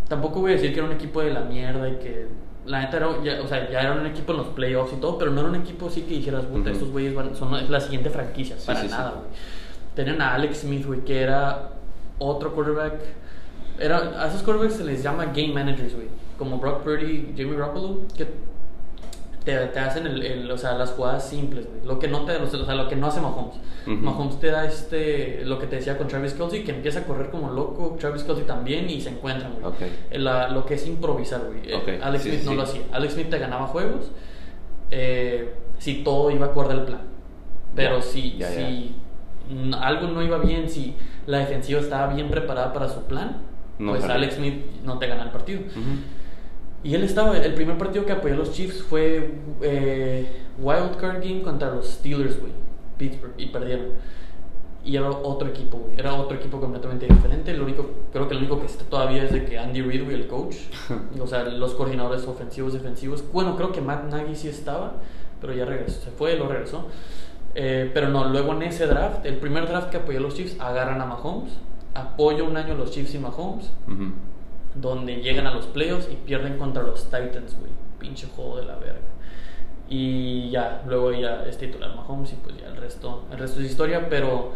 Tampoco 0.08 0.40
voy 0.40 0.52
a 0.52 0.56
decir 0.56 0.72
que 0.72 0.80
era 0.80 0.88
un 0.88 0.94
equipo 0.96 1.22
de 1.22 1.34
la 1.34 1.42
mierda 1.42 1.90
y 1.90 1.96
que... 1.98 2.28
La 2.66 2.80
neta 2.82 2.98
era, 2.98 3.24
ya, 3.24 3.42
o 3.44 3.48
sea, 3.48 3.70
ya 3.70 3.82
era 3.82 3.94
un 3.94 4.06
equipo 4.08 4.32
en 4.32 4.40
los 4.40 4.48
playoffs 4.48 4.94
y 4.94 4.96
todo, 4.96 5.18
pero 5.20 5.32
no 5.32 5.42
era 5.42 5.50
un 5.50 5.56
equipo 5.56 5.88
así 5.88 6.02
que 6.02 6.16
dijeras, 6.16 6.46
puta, 6.46 6.62
Ujú. 6.62 6.70
estos 6.70 6.90
güeyes 6.92 7.14
van- 7.14 7.36
son 7.36 7.72
la 7.72 7.80
siguiente 7.80 8.10
franquicia. 8.10 8.58
Sí, 8.58 8.66
para 8.66 8.82
sí, 8.82 8.88
sí. 8.88 8.92
nada, 8.92 9.12
güey. 9.12 9.28
Tenían 9.94 10.22
a 10.22 10.34
Alex 10.34 10.60
Smith, 10.62 10.86
güey, 10.86 11.02
que 11.06 11.22
era 11.22 11.70
otro 12.18 12.54
quarterback. 12.54 12.94
Era, 13.80 13.98
a 14.24 14.28
esos 14.28 14.42
quarterbacks 14.42 14.76
se 14.78 14.84
les 14.84 15.04
llama 15.04 15.26
game 15.26 15.50
managers, 15.54 15.94
güey. 15.96 16.08
Como 16.38 16.58
Brock 16.58 16.84
Purdy, 16.84 17.34
Jimmy 17.36 17.56
Garoppolo, 17.56 18.00
que 18.18 18.28
te, 19.46 19.56
te 19.68 19.80
hacen 19.80 20.06
el, 20.08 20.22
el- 20.24 20.52
o 20.52 20.58
sea, 20.58 20.74
las 20.74 20.92
jugadas 20.92 21.30
simples, 21.30 21.68
güey. 21.68 21.86
Lo 21.86 22.00
que 22.00 22.08
no 22.08 22.26
te, 22.26 22.36
o 22.36 22.48
sea, 22.66 22.76
lo 22.76 22.88
que 22.90 22.96
no 22.98 23.08
hace 23.08 23.22
Mahomes. 23.22 23.56
Mahomes 24.02 24.40
te 24.40 24.48
da 24.52 24.66
este, 24.66 25.46
lo 25.46 25.60
que 25.60 25.68
te 25.68 25.76
decía 25.78 25.98
con 25.98 26.08
Travis 26.08 26.34
Kelsey, 26.34 26.64
que 26.64 26.72
empieza 26.72 27.00
a 27.00 27.04
correr 27.04 27.30
como 27.30 27.52
loco, 27.52 27.96
Travis 28.00 28.24
Kelsey 28.24 28.46
también 28.46 28.90
y 28.90 29.00
se 29.00 29.10
encuentran, 29.10 29.54
güey. 29.54 29.66
Eh, 30.12 30.20
la- 30.20 30.50
lo 30.50 30.66
que 30.66 30.74
es 30.74 30.86
improvisar, 30.88 31.42
güey. 31.46 31.60
Eh, 31.72 31.74
Alex 32.04 32.24
sí, 32.24 32.30
Smith 32.32 32.44
no 32.46 32.54
lo 32.56 32.64
hacía. 32.64 32.82
Alex 32.92 33.14
Smith 33.14 33.30
te 33.30 33.38
ganaba 33.40 33.68
juegos 33.68 34.12
eh, 34.92 35.54
si 35.78 36.04
todo 36.04 36.32
iba 36.32 36.48
acorde 36.48 36.74
al 36.74 36.86
plan. 36.86 37.02
Pero 37.76 38.02
si, 38.02 38.38
algo 39.80 40.08
no 40.08 40.24
iba 40.24 40.38
bien, 40.40 40.70
si 40.70 40.96
la 41.28 41.40
defensiva 41.40 41.80
estaba 41.80 42.14
bien 42.14 42.30
preparada 42.30 42.74
para 42.74 42.88
su 42.90 43.04
plan, 43.04 43.38
No 43.78 43.92
pues. 43.92 44.04
Alex 44.16 44.36
Smith 44.36 44.66
no 44.84 44.98
te 44.98 45.08
gana 45.08 45.24
el 45.24 45.30
partido. 45.32 45.62
Y 46.86 46.94
él 46.94 47.04
estaba, 47.04 47.36
el 47.36 47.56
primer 47.56 47.80
partido 47.80 48.06
que 48.06 48.12
apoyó 48.12 48.36
a 48.36 48.38
los 48.38 48.52
Chiefs 48.52 48.84
fue 48.84 49.32
eh, 49.64 50.28
Wild 50.60 50.98
Card 50.98 51.16
Game 51.16 51.42
contra 51.42 51.74
los 51.74 51.90
Steelers, 51.90 52.40
güey, 52.40 52.52
Pittsburgh, 53.00 53.34
y 53.40 53.48
perdieron. 53.48 53.88
y 54.84 54.96
era 54.96 55.10
otro 55.10 55.48
equipo, 55.48 55.80
güey. 55.80 55.98
Era 55.98 56.14
otro 56.14 56.38
equipo 56.38 56.60
completamente 56.60 57.08
diferente. 57.08 57.56
Lo 57.56 57.64
único, 57.64 57.90
creo 58.14 58.28
que 58.28 58.36
lo 58.36 58.42
único 58.42 58.60
que 58.60 58.68
está 58.68 58.86
todavía 58.86 59.24
es 59.24 59.32
de 59.34 59.46
que 59.46 59.58
Andy 59.58 59.82
Reid, 59.82 60.04
güey, 60.04 60.16
el 60.16 60.28
coach, 60.28 60.58
o 61.20 61.26
sea, 61.26 61.46
los 61.46 61.74
coordinadores 61.74 62.28
ofensivos, 62.28 62.74
defensivos. 62.74 63.24
Bueno, 63.34 63.56
creo 63.56 63.72
que 63.72 63.82
Matt 63.82 64.04
Nagy 64.12 64.36
sí 64.36 64.48
estaba, 64.48 64.94
pero 65.42 65.54
ya 65.54 65.66
regresó, 65.66 66.02
se 66.02 66.12
fue, 66.12 66.38
lo 66.38 66.48
regresó. 66.48 66.86
Eh, 67.56 67.90
pero 67.96 68.10
no, 68.10 68.30
luego 68.30 68.54
en 68.54 68.62
ese 68.62 68.86
draft, 68.86 69.26
el 69.26 69.38
primer 69.38 69.68
draft 69.68 69.90
que 69.90 69.98
apoyó 69.98 70.20
a 70.20 70.22
los 70.22 70.36
Chiefs, 70.36 70.60
agarran 70.60 71.02
a 71.02 71.08
Mahomes, 71.08 71.52
apoya 71.96 72.44
un 72.44 72.58
año 72.58 72.74
a 72.74 72.78
los 72.78 72.92
Chiefs 72.92 73.16
y 73.16 73.18
Mahomes, 73.18 73.72
donde 74.76 75.18
llegan 75.18 75.48
a 75.48 75.54
los 75.54 75.66
playoffs 75.68 76.10
y 76.12 76.16
pierden 76.16 76.58
contra 76.58 76.84
los 76.84 77.06
Titans, 77.06 77.58
güey. 77.60 77.72
Pinche 78.00 78.28
juego 78.28 78.58
de 78.58 78.66
la 78.66 78.76
verga. 78.76 79.00
Y 79.90 80.50
ya, 80.50 80.84
luego 80.88 81.12
ya 81.12 81.44
es 81.46 81.58
titular 81.58 81.96
Mahomes 81.96 82.34
y 82.34 82.36
pues 82.36 82.58
ya 82.58 82.68
el 82.68 82.78
resto, 82.78 83.26
el 83.32 83.38
resto 83.38 83.62
es 83.62 83.68
historia, 83.68 84.10
pero 84.10 84.54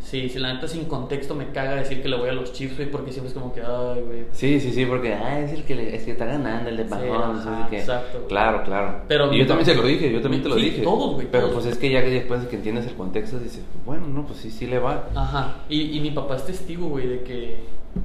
Sí, 0.00 0.28
si 0.28 0.38
la 0.38 0.54
neta 0.54 0.68
sin 0.68 0.84
contexto 0.84 1.34
me 1.34 1.50
caga 1.50 1.74
decir 1.74 2.00
que 2.00 2.08
le 2.08 2.16
voy 2.16 2.28
a 2.28 2.32
los 2.32 2.52
Chiefs, 2.52 2.76
güey, 2.76 2.90
porque 2.90 3.12
siempre 3.12 3.28
es 3.28 3.34
como 3.34 3.52
que, 3.52 3.60
ay, 3.60 4.00
güey. 4.02 4.24
Sí, 4.30 4.60
sí, 4.60 4.72
sí, 4.72 4.86
porque, 4.86 5.12
ah, 5.12 5.40
es 5.40 5.52
el 5.52 5.64
que, 5.64 5.74
le, 5.74 5.94
es 5.94 6.04
que 6.04 6.12
está 6.12 6.24
ganando, 6.24 6.70
el 6.70 6.76
de 6.76 6.84
Mahomes, 6.84 7.42
sí, 7.42 7.48
que... 7.68 7.80
Exacto. 7.80 8.24
Claro, 8.28 8.62
claro. 8.62 9.02
Pero 9.08 9.32
y 9.32 9.40
yo 9.40 9.46
también 9.46 9.66
se 9.66 9.74
lo 9.74 9.82
dije, 9.82 10.10
yo 10.10 10.20
también 10.20 10.42
te 10.42 10.48
lo 10.48 10.54
sí, 10.54 10.62
dije. 10.62 10.82
todos, 10.82 11.14
güey. 11.14 11.26
Pero 11.30 11.50
pues 11.52 11.66
es 11.66 11.76
que 11.76 11.90
ya 11.90 12.00
después 12.00 12.42
de 12.42 12.48
que 12.48 12.56
entiendes 12.56 12.86
el 12.86 12.94
contexto, 12.94 13.38
dices, 13.38 13.64
bueno, 13.84 14.06
no, 14.06 14.24
pues 14.24 14.38
sí, 14.38 14.50
sí 14.50 14.66
le 14.66 14.78
va. 14.78 15.08
Ajá. 15.14 15.56
Y, 15.68 15.96
y 15.96 16.00
mi 16.00 16.12
papá 16.12 16.36
es 16.36 16.46
testigo, 16.46 16.88
güey, 16.88 17.06
de 17.06 17.22
que 17.22 17.56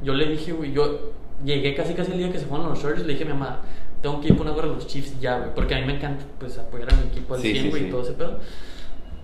yo 0.03 0.13
le 0.13 0.25
dije, 0.25 0.51
güey, 0.51 0.73
yo 0.73 1.13
llegué 1.43 1.75
casi 1.75 1.93
casi 1.93 2.11
el 2.11 2.17
día 2.17 2.31
que 2.31 2.39
se 2.39 2.45
fueron 2.45 2.69
los 2.69 2.81
Chargers, 2.81 3.05
le 3.05 3.13
dije 3.13 3.23
a 3.23 3.27
mi 3.27 3.33
mamá, 3.33 3.61
tengo 4.01 4.19
que 4.21 4.27
ir 4.29 4.37
por 4.37 4.45
una 4.45 4.55
hora 4.55 4.67
a 4.67 4.71
los 4.71 4.87
Chiefs 4.87 5.19
ya, 5.19 5.37
güey, 5.37 5.53
porque 5.55 5.75
a 5.75 5.79
mí 5.79 5.85
me 5.85 5.95
encanta, 5.95 6.25
pues, 6.39 6.57
apoyar 6.57 6.93
a 6.93 6.95
mi 6.95 7.07
equipo 7.07 7.33
al 7.33 7.41
100, 7.41 7.69
güey, 7.69 7.87
y 7.87 7.89
todo 7.89 8.01
ese 8.01 8.13
pedo. 8.13 8.39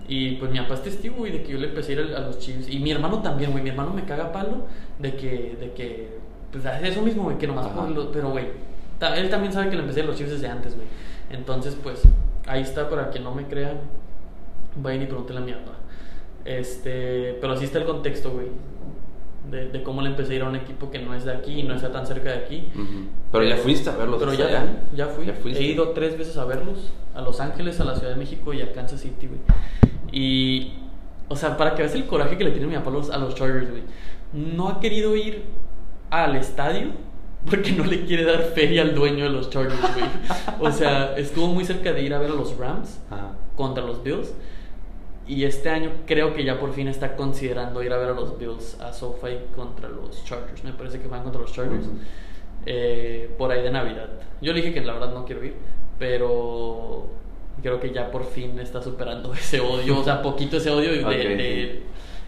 Y 0.08 0.32
pues 0.36 0.50
mi 0.50 0.58
papá 0.58 0.74
es 0.74 0.82
testigo, 0.82 1.16
güey, 1.18 1.30
de 1.30 1.42
que 1.44 1.52
yo 1.52 1.58
le 1.58 1.68
empecé 1.68 1.92
a 1.92 2.00
ir 2.00 2.14
a, 2.16 2.20
los 2.20 2.38
Chiefs. 2.40 2.68
Y 2.68 2.80
mi 2.80 2.90
hermano 2.90 3.22
también, 3.22 3.52
güey. 3.52 3.62
Mi 3.62 3.70
hermano 3.70 3.94
me 3.94 4.04
caga 4.04 4.32
palo 4.32 4.66
de 4.98 5.14
que, 5.14 5.56
de 5.60 5.72
que, 5.72 6.18
pues 6.50 6.66
hace 6.66 6.88
eso 6.88 7.00
mismo, 7.00 7.22
güey, 7.22 7.38
que 7.38 7.46
nomás 7.46 7.68
por 7.68 7.88
lo, 7.88 8.10
Pero, 8.10 8.30
güey, 8.30 8.46
él 9.16 9.30
también 9.30 9.52
sabe 9.52 9.70
que 9.70 9.76
le 9.76 9.82
empecé 9.82 10.00
a 10.00 10.04
los 10.04 10.16
Chiefs 10.16 10.32
desde 10.32 10.48
antes, 10.48 10.74
güey. 10.74 10.88
Entonces, 11.30 11.76
pues, 11.80 12.02
ahí 12.46 12.62
está 12.62 12.90
para 12.90 13.10
que 13.10 13.20
no 13.20 13.32
me 13.32 13.46
crean. 13.46 13.78
Vayan 14.74 15.02
y 15.02 15.06
pregúntenle 15.06 15.42
a 15.42 15.44
mi 15.44 15.52
papá. 15.52 15.78
Este, 16.44 17.38
pero 17.40 17.52
así 17.52 17.66
está 17.66 17.78
el 17.78 17.84
contexto, 17.84 18.32
güey. 18.32 18.48
De, 19.50 19.68
de, 19.68 19.82
cómo 19.82 20.00
le 20.02 20.10
empecé 20.10 20.34
a 20.34 20.36
ir 20.36 20.42
a 20.42 20.48
un 20.48 20.56
equipo 20.56 20.90
que 20.90 21.00
no 21.00 21.14
es 21.14 21.24
de 21.24 21.32
aquí 21.32 21.60
y 21.60 21.62
no 21.64 21.74
está 21.74 21.90
tan 21.90 22.06
cerca 22.06 22.30
de 22.30 22.38
aquí. 22.38 22.68
Pero, 23.32 23.44
ya 23.44 23.56
fuiste 23.56 23.90
a 23.90 23.96
verlos. 23.96 24.20
Pero 24.20 24.34
ya, 24.34 24.84
ya, 24.94 25.06
fui. 25.08 25.26
Ya 25.26 25.58
He 25.58 25.64
ido 25.64 25.90
tres 25.90 26.16
veces 26.16 26.36
a 26.36 26.44
verlos. 26.44 26.92
A 27.14 27.20
Los 27.22 27.40
Ángeles, 27.40 27.80
a 27.80 27.84
la 27.84 27.96
Ciudad 27.96 28.12
de 28.12 28.18
México 28.18 28.54
y 28.54 28.62
a 28.62 28.72
Kansas 28.72 29.00
City, 29.00 29.26
güey. 29.26 29.40
Y, 30.12 30.72
o 31.28 31.36
sea, 31.36 31.56
para 31.56 31.74
que 31.74 31.82
veas 31.82 31.94
el 31.94 32.06
coraje 32.06 32.38
que 32.38 32.44
le 32.44 32.50
tiene 32.50 32.66
mi 32.66 32.74
papá 32.74 32.90
a 32.90 33.18
los, 33.18 33.34
Chargers, 33.34 33.70
güey. 33.70 33.82
No 34.32 34.68
ha 34.68 34.80
querido 34.80 35.16
ir 35.16 35.42
al 36.10 36.36
estadio 36.36 36.90
porque 37.50 37.72
no 37.72 37.84
le 37.84 38.04
quiere 38.04 38.24
dar 38.24 38.42
feria 38.54 38.82
al 38.82 38.94
dueño 38.94 39.24
de 39.24 39.30
los 39.30 39.50
Chargers, 39.50 39.80
güey. 39.80 40.06
O 40.60 40.70
sea, 40.70 41.16
estuvo 41.16 41.48
muy 41.48 41.64
cerca 41.64 41.92
de 41.92 42.02
ir 42.02 42.14
a 42.14 42.18
ver 42.18 42.30
a 42.30 42.34
los 42.34 42.56
Rams 42.56 43.00
contra 43.56 43.84
los 43.84 44.02
Bills. 44.02 44.32
Y 45.30 45.44
este 45.44 45.70
año 45.70 45.92
creo 46.06 46.34
que 46.34 46.42
ya 46.42 46.58
por 46.58 46.72
fin 46.72 46.88
está 46.88 47.14
considerando 47.14 47.84
ir 47.84 47.92
a 47.92 47.98
ver 47.98 48.08
a 48.08 48.14
los 48.14 48.36
Bills 48.36 48.80
a 48.80 48.92
SoFi 48.92 49.54
contra 49.54 49.88
los 49.88 50.24
Chargers. 50.24 50.64
Me 50.64 50.72
parece 50.72 50.98
que 50.98 51.06
van 51.06 51.22
contra 51.22 51.40
los 51.40 51.52
Chargers. 51.52 51.86
Eh, 52.66 53.32
por 53.38 53.52
ahí 53.52 53.62
de 53.62 53.70
Navidad. 53.70 54.08
Yo 54.42 54.52
le 54.52 54.60
dije 54.60 54.74
que 54.74 54.80
la 54.80 54.94
verdad 54.94 55.14
no 55.14 55.24
quiero 55.24 55.44
ir, 55.44 55.54
pero 56.00 57.06
creo 57.62 57.78
que 57.78 57.92
ya 57.92 58.10
por 58.10 58.24
fin 58.24 58.58
está 58.58 58.82
superando 58.82 59.32
ese 59.34 59.60
odio, 59.60 60.00
o 60.00 60.02
sea, 60.02 60.20
poquito 60.20 60.56
ese 60.56 60.68
odio 60.68 60.90
de, 60.90 61.82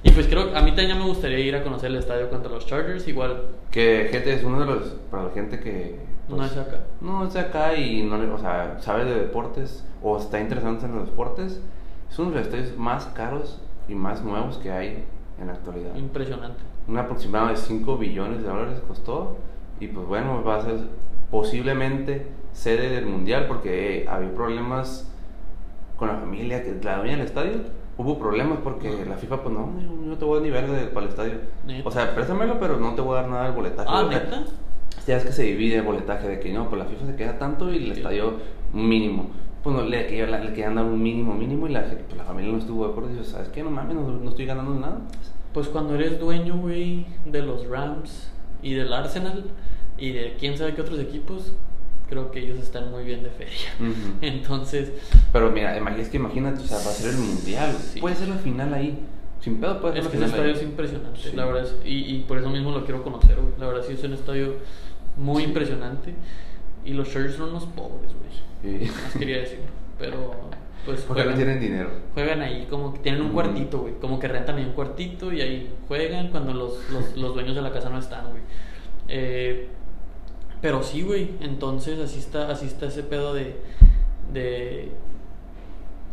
y 0.05 0.11
pues 0.13 0.29
creo, 0.29 0.57
a 0.57 0.63
mí 0.63 0.71
también 0.71 0.97
me 0.97 1.05
gustaría 1.05 1.41
ir 1.41 1.57
a 1.57 1.65
conocer 1.65 1.91
el 1.91 1.97
estadio 1.97 2.31
contra 2.31 2.53
los 2.53 2.67
Chargers, 2.67 3.09
igual. 3.09 3.47
Que 3.73 4.11
gente 4.13 4.33
es 4.33 4.45
uno 4.45 4.61
de 4.61 4.67
los, 4.67 4.89
para 5.11 5.25
la 5.25 5.31
gente 5.31 5.59
que... 5.59 5.99
no 6.29 6.37
pues, 6.37 6.53
es 6.53 6.57
acá. 6.57 6.85
No 7.01 7.27
es 7.27 7.35
acá 7.35 7.75
y 7.75 8.05
no, 8.05 8.17
o 8.33 8.39
sea, 8.39 8.79
sabe 8.81 9.07
de 9.07 9.15
deportes 9.17 9.85
o 10.01 10.19
está 10.19 10.41
interesado 10.41 10.79
en 10.85 10.95
los 10.95 11.07
deportes, 11.07 11.61
es 12.13 12.19
uno 12.19 12.31
de 12.31 12.37
los 12.37 12.47
estadios 12.47 12.77
más 12.77 13.07
caros 13.07 13.59
y 13.89 13.95
más 13.95 14.23
nuevos 14.23 14.59
que 14.59 14.71
hay 14.71 15.03
en 15.41 15.47
la 15.47 15.55
actualidad. 15.55 15.95
Impresionante. 15.97 16.61
Un 16.87 16.99
aproximado 16.99 17.49
de 17.49 17.57
5 17.57 17.97
billones 17.97 18.43
de 18.43 18.49
dólares 18.49 18.83
costó 18.87 19.39
y 19.81 19.87
pues 19.87 20.07
bueno, 20.07 20.45
va 20.45 20.57
a 20.57 20.63
ser 20.63 20.77
posiblemente 21.31 22.27
sede 22.53 22.91
del 22.91 23.07
mundial 23.07 23.47
porque 23.49 24.07
había 24.11 24.35
problemas 24.35 25.11
con 25.97 26.09
la 26.09 26.17
familia, 26.19 26.63
que 26.63 26.79
la 26.83 26.99
dueña 26.99 27.17
del 27.17 27.25
estadio, 27.25 27.53
hubo 27.97 28.19
problemas 28.19 28.59
porque 28.63 28.91
la 29.09 29.17
FIFA, 29.17 29.43
pues 29.43 29.55
no, 29.55 29.69
no 29.69 30.19
te 30.19 30.25
voy 30.27 30.33
a 30.33 30.41
dar 30.41 30.43
ni 30.43 30.51
verga 30.51 30.91
para 30.93 31.07
el 31.07 31.13
estadio. 31.13 31.33
O 31.83 31.91
sea, 31.91 32.15
préstamelo, 32.15 32.61
pero 32.61 32.77
no 32.77 32.95
te 32.95 33.01
voy 33.01 33.17
a 33.17 33.23
dar 33.23 33.31
nada 33.31 33.45
del 33.45 33.53
boletaje. 33.55 33.89
Ah, 33.91 34.07
¿neta? 34.11 34.45
Ya 35.07 35.17
es 35.17 35.25
que 35.25 35.33
se 35.33 35.45
divide 35.45 35.77
el 35.77 35.83
boletaje 35.83 36.29
de 36.29 36.41
que 36.41 36.53
no, 36.53 36.69
pues 36.69 36.79
la 36.79 36.85
FIFA 36.85 37.07
se 37.07 37.17
queda 37.17 37.39
tanto 37.39 37.73
y 37.73 37.77
el 37.77 37.93
estadio 37.93 38.35
mínimo. 38.75 39.31
Pues 39.63 39.77
no, 39.77 39.83
le, 39.83 40.11
le, 40.11 40.45
le 40.45 40.53
quedan 40.53 40.75
dar 40.75 40.85
un 40.85 41.01
mínimo, 41.01 41.35
mínimo 41.35 41.69
y 41.69 41.73
la, 41.73 41.85
pues, 41.85 42.17
la 42.17 42.25
familia 42.25 42.53
no 42.53 42.59
estuvo 42.59 42.85
de 42.85 42.91
acuerdo. 42.91 43.11
Y 43.11 43.19
dice, 43.19 43.31
¿sabes 43.31 43.49
qué? 43.49 43.63
No 43.63 43.71
mames, 43.71 43.95
no, 43.95 44.09
no 44.09 44.31
estoy 44.31 44.47
ganando 44.47 44.75
nada. 44.75 44.99
Pues 45.53 45.69
cuando 45.69 45.95
eres 45.95 46.19
dueño, 46.19 46.57
güey, 46.57 47.07
de 47.27 47.43
los 47.43 47.69
Rams 47.69 48.31
y 48.63 48.75
del 48.75 48.93
Arsenal 48.93 49.45
y 49.99 50.11
de 50.13 50.37
quién 50.39 50.57
sabe 50.57 50.75
qué 50.75 50.81
otros 50.81 50.99
equipos, 50.99 51.53
creo 52.09 52.31
que 52.31 52.41
ellos 52.41 52.59
están 52.59 52.91
muy 52.91 53.05
bien 53.05 53.23
de 53.23 53.31
feria. 53.31 53.71
Entonces. 54.21 54.93
Pero 55.33 55.51
mira, 55.51 55.77
es 55.97 56.09
que 56.09 56.17
imagínate, 56.17 56.61
o 56.61 56.67
sea, 56.67 56.79
va 56.79 56.91
a 56.91 56.95
ser 56.95 57.15
el 57.15 57.19
mundial. 57.19 57.77
Puede 58.01 58.17
ser 58.17 58.29
la 58.29 58.37
final 58.37 58.75
ahí. 58.75 58.99
Sin 59.41 59.61
pedo 59.61 59.81
puede 59.81 59.95
ser 59.95 60.05
Es 60.05 60.09
que 60.09 60.17
el 60.19 60.23
estadio 60.23 60.53
es 60.53 60.63
impresionante, 60.63 61.33
la 61.35 61.47
verdad. 61.47 61.67
y, 61.85 62.15
y, 62.15 62.25
por 62.29 62.39
eso 62.39 62.49
mismo 62.49 62.71
lo 62.71 62.85
quiero 62.85 63.03
conocer, 63.03 63.37
güey. 63.37 63.53
La 63.59 63.67
verdad, 63.67 63.83
sí 63.85 63.95
es 63.95 64.05
un 64.05 64.13
estadio 64.13 64.55
muy 65.17 65.43
impresionante. 65.43 66.15
Y 66.85 66.93
los 66.95 67.11
Chargers 67.11 67.37
son 67.37 67.51
unos 67.51 67.67
pobres, 67.67 68.13
güey. 68.63 68.89
Más 68.89 69.17
quería 69.17 69.39
decir. 69.39 69.61
Pero. 69.99 70.51
Pues 70.85 71.03
Porque 71.03 71.25
no 71.25 71.35
tienen 71.35 71.61
dinero. 71.61 71.91
Juegan 72.13 72.41
ahí, 72.41 72.67
como 72.69 72.93
que 72.93 72.99
tienen 72.99 73.23
un 73.23 73.33
cuartito, 73.33 73.83
güey. 73.83 73.95
Como 74.01 74.19
que 74.19 74.27
rentan 74.27 74.57
ahí 74.57 74.65
un 74.65 74.73
cuartito 74.73 75.33
y 75.33 75.41
ahí 75.41 75.73
juegan 75.87 76.29
cuando 76.31 76.53
los, 76.53 76.91
los, 76.91 77.17
los 77.17 77.35
dueños 77.35 77.55
de 77.55 77.63
la 77.63 77.71
casa 77.71 77.89
no 77.89 77.99
están, 77.99 78.31
güey. 78.31 78.43
Eh, 79.09 79.69
pero 80.61 80.83
sí, 80.83 81.03
güey. 81.03 81.31
Entonces 81.41 82.01
así 82.01 82.19
está, 82.19 82.51
así 82.51 82.67
está 82.67 82.87
ese 82.87 83.05
pedo 83.05 83.33
de, 83.33 83.57
de 84.33 84.91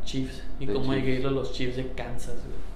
Chiefs. 0.05 0.43
Y 0.60 0.67
cómo 0.67 0.91
hay 0.91 1.01
que 1.01 1.15
ir 1.15 1.25
a 1.25 1.32
los 1.32 1.51
Chiefs 1.53 1.77
de 1.77 1.88
Kansas, 1.93 2.36
güey. 2.45 2.68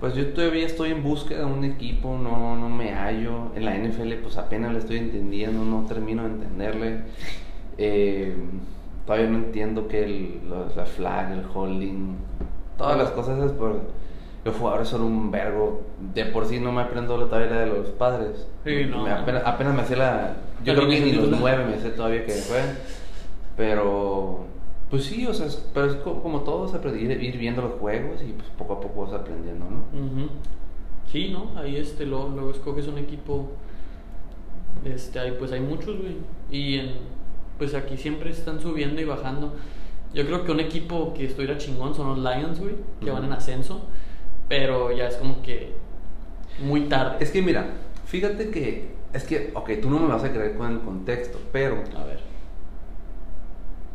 Pues 0.00 0.14
yo 0.14 0.26
todavía 0.28 0.66
estoy 0.66 0.90
en 0.90 1.02
búsqueda 1.02 1.40
de 1.40 1.44
un 1.46 1.64
equipo, 1.64 2.18
no, 2.18 2.56
no 2.56 2.68
me 2.68 2.92
hallo. 2.92 3.52
En 3.54 3.64
la 3.64 3.76
NFL 3.76 4.12
pues 4.22 4.36
apenas 4.36 4.72
le 4.72 4.78
estoy 4.78 4.98
entendiendo, 4.98 5.64
no 5.64 5.86
termino 5.86 6.22
de 6.24 6.28
entenderle. 6.30 7.00
Eh, 7.78 8.34
todavía 9.06 9.28
no 9.28 9.38
entiendo 9.38 9.88
que 9.88 10.04
el, 10.04 10.40
la 10.50 10.84
flag, 10.84 11.32
el 11.32 11.44
holding, 11.52 12.16
todas 12.76 12.98
las 12.98 13.10
cosas 13.10 13.42
es 13.44 13.52
por 13.52 13.80
los 14.46 14.54
jugadores 14.56 14.88
son 14.88 15.02
un 15.02 15.30
vergo. 15.30 15.82
De 16.14 16.24
por 16.26 16.46
sí 16.46 16.60
no 16.60 16.70
me 16.70 16.82
aprendo 16.82 17.18
la 17.18 17.28
tabla 17.28 17.60
de 17.60 17.66
los 17.66 17.88
padres. 17.88 18.46
Sí, 18.64 18.84
no. 18.84 19.04
apenas, 19.06 19.74
me 19.74 19.82
hacía 19.82 19.96
la. 19.96 20.36
Yo 20.64 20.74
creo 20.74 20.88
que 20.88 21.00
ni 21.00 21.12
los 21.12 21.28
nueve 21.28 21.64
me 21.64 21.78
sé 21.78 21.90
todavía 21.90 22.24
que 22.24 22.32
fue. 22.32 22.60
Pero. 23.56 24.46
Pues 24.90 25.04
sí, 25.04 25.26
o 25.26 25.34
sea, 25.34 25.48
pero 25.74 25.86
es 25.86 25.96
como 25.96 26.40
todos 26.42 26.74
aprender, 26.74 27.22
ir 27.22 27.38
viendo 27.38 27.62
los 27.62 27.72
juegos 27.80 28.22
y 28.22 28.32
pues 28.32 28.48
poco 28.56 28.74
a 28.74 28.80
poco 28.80 29.04
vas 29.04 29.12
aprendiendo, 29.14 29.64
¿no? 29.64 30.28
Sí, 31.10 31.30
¿no? 31.30 31.58
Ahí 31.58 31.76
este, 31.76 32.06
luego, 32.06 32.28
luego 32.28 32.50
escoges 32.50 32.86
un 32.86 32.98
equipo. 32.98 33.48
Este, 34.84 35.18
hay, 35.18 35.32
pues 35.32 35.50
hay 35.52 35.60
muchos, 35.60 35.96
güey. 35.98 36.16
Y 36.50 36.78
en, 36.78 36.92
pues 37.58 37.74
aquí 37.74 37.96
siempre 37.96 38.30
están 38.30 38.60
subiendo 38.60 39.00
y 39.00 39.04
bajando. 39.04 39.54
Yo 40.14 40.24
creo 40.24 40.44
que 40.44 40.52
un 40.52 40.60
equipo 40.60 41.12
que 41.14 41.26
estuviera 41.26 41.58
chingón 41.58 41.94
son 41.94 42.08
los 42.08 42.18
Lions, 42.18 42.60
güey, 42.60 42.74
que 43.00 43.10
van 43.10 43.24
en 43.24 43.32
ascenso 43.32 43.82
pero 44.48 44.92
ya 44.92 45.08
es 45.08 45.16
como 45.16 45.42
que 45.42 45.72
muy 46.60 46.82
tarde. 46.82 47.16
Es 47.20 47.30
que 47.30 47.42
mira, 47.42 47.66
fíjate 48.04 48.50
que, 48.50 48.88
es 49.12 49.24
que, 49.24 49.50
ok, 49.54 49.70
tú 49.80 49.90
no 49.90 49.98
me 49.98 50.08
vas 50.08 50.24
a 50.24 50.32
creer 50.32 50.56
con 50.56 50.72
el 50.72 50.80
contexto, 50.80 51.38
pero... 51.52 51.82
A 51.96 52.04
ver. 52.04 52.20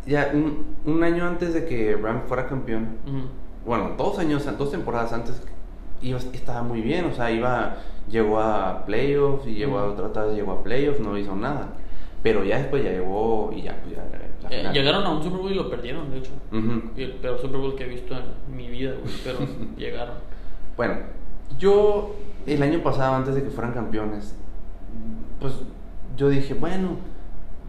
Ya 0.06 0.32
un, 0.34 0.76
un 0.86 1.04
año 1.04 1.28
antes 1.28 1.54
de 1.54 1.66
que 1.66 1.96
Ram 1.96 2.24
fuera 2.28 2.48
campeón, 2.48 2.98
bueno, 3.66 3.92
dos 3.98 4.18
años, 4.18 4.48
dos 4.58 4.72
temporadas 4.72 5.14
antes, 5.14 5.42
iba, 6.02 6.18
estaba 6.18 6.64
muy 6.64 6.82
bien, 6.82 7.06
o 7.06 7.14
sea, 7.14 7.32
iba, 7.32 7.78
llegó 8.10 8.40
a 8.40 8.86
playoffs 8.86 9.48
y 9.48 9.54
llegó 9.54 9.78
a 9.78 9.86
otra 9.86 10.26
vez 10.26 10.36
llegó 10.36 10.54
a 10.54 10.64
playoffs, 10.64 11.00
no 11.00 11.18
hizo 11.18 11.36
nada. 11.36 11.74
Pero 12.24 12.44
ya 12.44 12.58
después 12.60 12.84
ya 12.84 12.92
llegó 12.92 13.52
y 13.56 13.64
ya, 13.64 13.80
pues 13.82 13.96
ya 13.96 14.04
eh, 14.50 14.70
llegaron 14.74 15.06
a 15.06 15.10
un 15.12 15.24
Super 15.24 15.40
Bowl 15.40 15.52
y 15.52 15.56
lo 15.56 15.70
perdieron, 15.70 16.12
de 16.12 16.18
hecho. 16.18 16.32
el 16.52 17.14
peor 17.14 17.40
Super 17.40 17.60
Bowl 17.60 17.76
que 17.76 17.86
he 17.86 17.88
visto 17.88 18.16
en 18.16 18.56
mi 18.56 18.70
vida, 18.70 18.94
pero 19.24 19.40
llegaron. 19.78 20.16
Bueno, 20.78 20.98
yo 21.58 22.16
el 22.46 22.62
año 22.62 22.82
pasado, 22.82 23.16
antes 23.16 23.36
de 23.36 23.44
que 23.44 23.50
fueran 23.50 23.74
campeones, 23.74 24.36
pues 25.40 25.54
yo 26.18 26.30
dije, 26.30 26.54
bueno, 26.54 26.98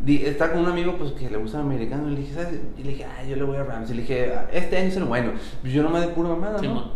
está 0.07 0.51
con 0.53 0.61
un 0.62 0.69
amigo 0.71 0.97
pues 0.99 1.12
que 1.12 1.31
le 1.31 1.37
gusta 1.37 1.59
el 1.61 1.67
americano 1.67 2.09
y 2.09 2.12
le 2.12 2.21
dije, 2.21 2.35
¿sabes? 2.35 2.61
Y 2.79 2.83
le 2.83 2.91
dije, 2.91 3.05
ay, 3.19 3.31
yo 3.31 3.37
le 3.37 3.45
voy 3.45 3.57
a 3.57 3.65
Rams. 3.65 3.91
Y 3.91 3.95
le 3.95 4.03
dije, 4.03 4.33
este 4.53 4.77
año 4.77 4.88
es 4.88 4.97
el 4.97 5.05
bueno. 5.05 5.33
Pues 5.61 5.73
yo 5.73 5.83
no 5.83 5.91
me 5.91 6.01
de 6.01 6.09
pura 6.09 6.31
mamada, 6.31 6.61
¿no? 6.61 6.93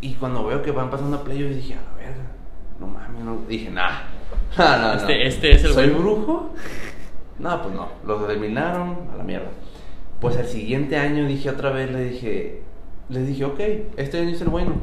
Y 0.00 0.14
cuando 0.14 0.46
veo 0.46 0.62
que 0.62 0.70
van 0.70 0.90
pasando 0.90 1.16
a 1.18 1.24
playoffs, 1.24 1.56
dije, 1.56 1.74
a 1.74 1.76
la 1.76 1.96
verga, 1.96 2.22
no 2.78 2.86
mames, 2.86 3.22
no. 3.24 3.38
Dije, 3.48 3.70
nah, 3.70 3.90
nah, 4.58 4.76
nah, 4.78 4.94
Este- 4.94 5.18
nah. 5.18 5.24
este 5.24 5.50
es 5.52 5.64
el 5.64 5.72
¿Soy 5.72 5.88
bueno. 5.88 5.98
brujo? 6.02 6.50
No, 7.38 7.62
pues 7.62 7.74
no, 7.74 7.88
los 8.06 8.30
eliminaron 8.30 8.96
a 9.12 9.16
la 9.16 9.24
mierda. 9.24 9.48
Pues 10.20 10.36
el 10.36 10.46
siguiente 10.46 10.96
año 10.98 11.26
dije 11.26 11.50
otra 11.50 11.70
vez, 11.70 11.90
le 11.90 12.04
dije, 12.10 12.62
le 13.08 13.22
dije, 13.24 13.44
ok, 13.44 13.60
este 13.96 14.18
año 14.20 14.30
es 14.30 14.40
el 14.42 14.48
bueno. 14.50 14.74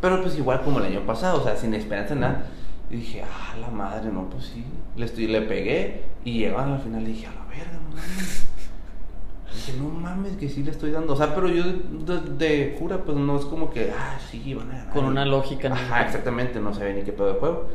Pero 0.00 0.20
pues 0.22 0.36
igual 0.36 0.60
como 0.62 0.78
el 0.80 0.84
año 0.86 1.00
pasado, 1.06 1.40
o 1.40 1.44
sea, 1.44 1.56
sin 1.56 1.72
esperanza 1.74 2.12
en 2.14 2.20
nada. 2.20 2.46
Y 2.94 2.98
dije, 2.98 3.22
ah, 3.24 3.56
la 3.60 3.70
madre, 3.70 4.12
no, 4.12 4.30
pues 4.30 4.44
sí. 4.44 4.64
Le, 4.94 5.06
estoy, 5.06 5.26
le 5.26 5.42
pegué 5.42 6.02
y 6.24 6.38
llegaron 6.38 6.74
al 6.74 6.80
final 6.80 7.02
y 7.02 7.06
dije, 7.06 7.26
a 7.26 7.32
la 7.32 7.44
verga, 7.46 7.72
no 7.82 7.88
mames. 7.88 8.46
Dije, 9.52 9.72
no 9.80 9.88
mames, 9.88 10.36
que 10.36 10.48
sí 10.48 10.62
le 10.62 10.70
estoy 10.70 10.92
dando. 10.92 11.14
O 11.14 11.16
sea, 11.16 11.34
pero 11.34 11.48
yo 11.48 11.64
de, 11.64 12.20
de 12.38 12.76
cura, 12.78 12.98
pues 12.98 13.16
no 13.18 13.36
es 13.36 13.46
como 13.46 13.70
que, 13.70 13.90
ah, 13.98 14.16
sí, 14.30 14.54
van 14.54 14.70
a 14.70 14.76
ganar. 14.76 14.92
Con 14.94 15.06
una 15.06 15.24
lógica. 15.24 15.70
¿no? 15.70 15.74
Ajá, 15.74 16.02
exactamente, 16.06 16.60
no 16.60 16.72
sabía 16.72 16.92
ni 16.94 17.02
qué 17.02 17.10
pedo 17.10 17.34
de 17.34 17.40
juego. 17.40 17.66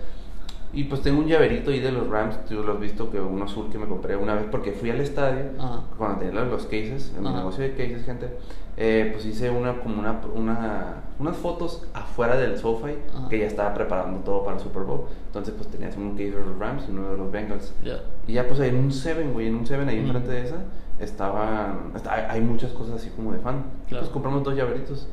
Y 0.71 0.86
pues 0.86 1.01
tengo 1.01 1.19
un 1.19 1.27
llaverito 1.27 1.71
ahí 1.71 1.82
de 1.82 1.91
los 1.91 2.08
Rams, 2.08 2.45
tú 2.45 2.63
lo 2.63 2.71
has 2.73 2.79
visto, 2.79 3.12
que 3.12 3.19
uno 3.19 3.43
azul 3.43 3.69
que 3.69 3.77
me 3.77 3.88
compré 3.88 4.15
una 4.15 4.36
vez 4.36 4.45
porque 4.49 4.71
fui 4.71 4.89
al 4.89 5.01
estadio, 5.01 5.47
Ajá. 5.60 5.82
cuando 5.97 6.19
tenía 6.19 6.41
los 6.45 6.63
cases, 6.63 7.12
en 7.17 7.23
mi 7.23 7.27
Ajá. 7.27 7.39
negocio 7.39 7.63
de 7.63 7.71
cases, 7.71 8.05
gente, 8.05 8.38
eh, 8.81 9.09
pues 9.11 9.25
hice 9.25 9.49
una, 9.49 9.73
como 9.81 9.99
una, 9.99 10.21
una, 10.33 10.93
unas 11.19 11.35
fotos 11.35 11.85
afuera 11.93 12.37
del 12.37 12.57
SoFi 12.57 12.93
Ajá. 13.13 13.27
que 13.29 13.39
ya 13.39 13.45
estaba 13.47 13.73
preparando 13.73 14.19
todo 14.21 14.45
para 14.45 14.55
el 14.57 14.63
Super 14.63 14.83
Bowl. 14.83 15.01
Entonces 15.27 15.53
pues 15.55 15.67
tenías 15.67 15.97
un 15.97 16.11
case 16.11 16.31
de 16.31 16.45
los 16.45 16.57
Rams 16.57 16.85
y 16.87 16.91
uno 16.91 17.11
de 17.11 17.17
los 17.17 17.29
Bengals. 17.31 17.73
Ya. 17.83 17.99
Y 18.25 18.33
ya 18.33 18.47
pues 18.47 18.59
en 18.61 18.75
un 18.77 18.91
Seven, 18.91 19.33
güey, 19.33 19.47
en 19.47 19.55
un 19.55 19.65
Seven 19.67 19.89
ahí 19.89 19.97
Ujú. 19.99 20.05
enfrente 20.07 20.31
de 20.31 20.41
esa, 20.45 20.55
estaban, 20.99 21.91
está- 21.95 22.31
hay 22.31 22.39
muchas 22.41 22.71
cosas 22.71 22.95
así 22.95 23.09
como 23.09 23.33
de 23.33 23.39
fan. 23.39 23.63
Claro. 23.89 24.03
Pues 24.03 24.13
compramos 24.13 24.43
dos 24.43 24.55
llaveritos. 24.55 25.07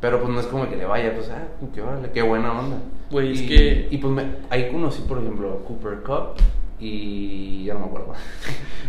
Pero 0.00 0.20
pues 0.20 0.32
no 0.32 0.38
es 0.40 0.46
como 0.46 0.68
que 0.68 0.76
le 0.76 0.84
vaya, 0.84 1.12
pues, 1.14 1.28
ah, 1.30 1.42
que 1.74 1.82
órale, 1.82 2.10
qué 2.12 2.22
buena 2.22 2.56
onda. 2.58 2.76
Güey, 3.10 3.32
es 3.32 3.40
y, 3.42 3.46
que- 3.48 3.88
Y 3.90 3.98
pues 3.98 4.12
me- 4.12 4.36
ahí 4.50 4.70
conocí, 4.70 5.02
por 5.02 5.18
ejemplo, 5.18 5.52
a 5.60 5.64
Cooper 5.66 6.02
Cup 6.04 6.40
y 6.80 7.64
ya 7.64 7.74
no 7.74 7.80
me 7.80 7.86
acuerdo. 7.86 8.12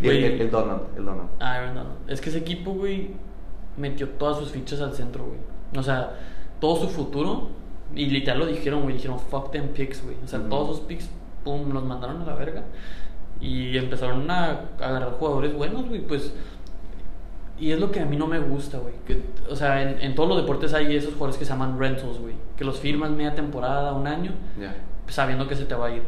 y 0.02 0.08
el, 0.08 0.24
el, 0.24 0.42
el 0.42 0.52
Donald, 0.52 0.82
el 0.98 1.06
Donald. 1.06 1.30
Ah, 1.40 1.72
no. 1.74 1.84
Es 2.12 2.22
que 2.22 2.30
ese 2.30 2.40
equipo, 2.40 2.74
güey, 2.74 3.12
metió 3.80 4.08
todas 4.10 4.38
sus 4.38 4.50
fichas 4.52 4.82
al 4.82 4.94
centro, 4.94 5.26
güey. 5.26 5.40
O 5.78 5.82
sea, 5.84 6.12
todo 6.60 6.76
su 6.76 6.90
futuro, 6.90 7.50
y 7.96 8.06
literal 8.08 8.40
lo 8.40 8.46
dijeron, 8.46 8.84
güey, 8.84 8.96
dijeron, 8.96 9.20
fuck 9.20 9.52
them 9.52 9.70
picks, 9.70 10.04
güey. 10.04 10.16
O 10.24 10.28
sea, 10.28 10.40
Ujú. 10.40 10.50
todos 10.50 10.68
sus 10.78 10.80
picks, 10.86 11.10
pum, 11.44 11.72
los 11.72 11.84
mandaron 11.84 12.22
a 12.22 12.26
la 12.26 12.36
verga. 12.36 12.64
Y 13.42 13.78
empezaron 13.78 14.30
a, 14.30 14.46
a 14.80 14.86
agarrar 14.88 15.12
jugadores 15.14 15.54
buenos, 15.56 15.88
güey, 15.88 16.02
pues... 16.02 16.34
Y 17.58 17.72
es 17.72 17.80
lo 17.80 17.92
que 17.92 18.00
a 18.00 18.06
mí 18.06 18.16
no 18.16 18.26
me 18.26 18.40
gusta, 18.40 18.78
güey. 18.78 18.94
O 19.50 19.56
sea, 19.56 19.82
en, 19.82 20.02
en 20.02 20.16
todos 20.16 20.30
los 20.30 20.38
deportes 20.38 20.74
hay 20.74 20.96
esos 20.96 21.12
jugadores 21.14 21.38
que 21.38 21.44
se 21.44 21.52
llaman 21.52 21.78
rentals, 21.78 22.18
güey. 22.20 22.34
Que 22.56 22.64
los 22.64 22.80
firmas 22.80 23.12
media 23.12 23.36
temporada, 23.36 23.92
un 23.94 24.08
año, 24.08 24.32
Ya. 24.60 24.76
sabiendo 25.08 25.46
que 25.48 25.56
se 25.58 25.66
te 25.66 25.76
va 25.76 25.88
a 25.88 25.92
ir. 25.92 26.04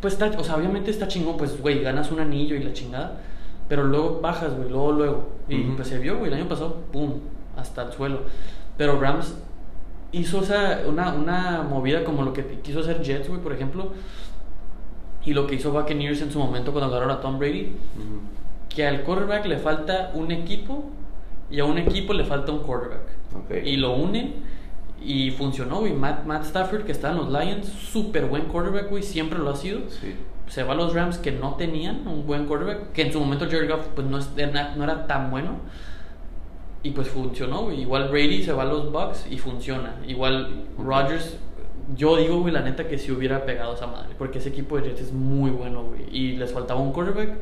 Pues 0.00 0.12
está, 0.14 0.26
o 0.38 0.44
sea, 0.44 0.54
obviamente 0.54 0.92
está 0.92 1.08
chingón, 1.08 1.36
pues, 1.36 1.60
güey, 1.60 1.82
ganas 1.82 2.12
un 2.12 2.20
anillo 2.20 2.54
y 2.54 2.62
la 2.62 2.72
chingada, 2.72 3.20
pero 3.68 3.84
luego 3.84 4.20
bajas, 4.20 4.56
güey, 4.56 4.70
luego, 4.70 4.92
luego. 4.92 5.28
Y 5.48 5.62
pues 5.62 5.88
se 5.88 5.98
vio, 5.98 6.18
güey, 6.18 6.32
el 6.32 6.38
año 6.38 6.48
pasado, 6.48 6.82
pum, 6.92 7.14
hasta 7.56 7.82
el 7.82 7.92
suelo. 7.92 8.20
Pero 8.76 8.98
Rams 9.00 9.36
hizo 10.12 10.42
esa, 10.42 10.80
una, 10.86 11.12
una 11.12 11.62
movida 11.62 12.04
como 12.04 12.22
lo 12.22 12.32
que 12.32 12.60
quiso 12.60 12.80
hacer 12.80 13.02
Jets, 13.02 13.28
güey, 13.28 13.40
por 13.40 13.52
ejemplo, 13.52 13.92
y 15.24 15.34
lo 15.34 15.46
que 15.46 15.56
hizo 15.56 15.72
Buccaneers 15.72 16.22
en 16.22 16.30
su 16.30 16.38
momento 16.38 16.72
cuando 16.72 16.88
agarraron 16.88 17.16
a 17.16 17.20
Tom 17.20 17.38
Brady, 17.38 17.72
que 18.68 18.86
al 18.86 19.02
quarterback 19.02 19.46
le 19.46 19.58
falta 19.58 20.12
un 20.14 20.30
equipo 20.30 20.84
y 21.50 21.60
a 21.60 21.64
un 21.64 21.78
equipo 21.78 22.14
le 22.14 22.24
falta 22.24 22.52
un 22.52 22.60
quarterback. 22.60 23.64
Y 23.64 23.76
lo 23.76 23.94
unen 23.94 24.36
y 25.02 25.30
funcionó, 25.32 25.80
güey. 25.80 25.92
Matt, 25.92 26.24
Matt 26.24 26.44
Stafford, 26.44 26.84
que 26.84 26.92
está 26.92 27.10
en 27.10 27.18
los 27.18 27.28
Lions, 27.28 27.66
súper 27.66 28.26
buen 28.26 28.44
quarterback, 28.44 28.88
güey, 28.88 29.02
siempre 29.02 29.38
lo 29.38 29.50
ha 29.50 29.56
sido. 29.56 29.80
Sí. 29.88 30.14
Se 30.48 30.62
va 30.62 30.72
a 30.72 30.76
los 30.76 30.94
Rams 30.94 31.18
que 31.18 31.30
no 31.32 31.54
tenían 31.54 32.06
un 32.08 32.26
buen 32.26 32.46
quarterback, 32.46 32.92
que 32.92 33.02
en 33.02 33.12
su 33.12 33.20
momento 33.20 33.46
Jared 33.50 33.70
Goff 33.70 33.86
pues, 33.94 34.06
no, 34.06 34.18
era- 34.36 34.74
no 34.76 34.84
era 34.84 35.06
tan 35.06 35.30
bueno. 35.30 35.56
Y 36.82 36.90
pues 36.92 37.08
funcionó, 37.08 37.62
güey. 37.64 37.80
Igual 37.82 38.08
Brady 38.08 38.42
se 38.42 38.52
va 38.52 38.62
a 38.62 38.66
los 38.66 38.90
Bucks 38.92 39.26
y 39.30 39.36
funciona. 39.38 39.96
Igual 40.06 40.64
Rodgers, 40.78 41.36
yo 41.96 42.16
digo, 42.16 42.40
güey, 42.40 42.52
la 42.54 42.60
neta 42.62 42.86
que 42.86 42.98
si 42.98 43.10
hubiera 43.12 43.44
pegado 43.44 43.74
esa 43.74 43.86
madre. 43.88 44.14
Porque 44.16 44.38
ese 44.38 44.50
equipo 44.50 44.76
de 44.76 44.84
Jets 44.88 45.00
es 45.02 45.12
muy 45.12 45.50
bueno, 45.50 45.82
güey. 45.82 46.04
Y 46.10 46.36
les 46.36 46.52
faltaba 46.52 46.80
un 46.80 46.92
quarterback 46.92 47.36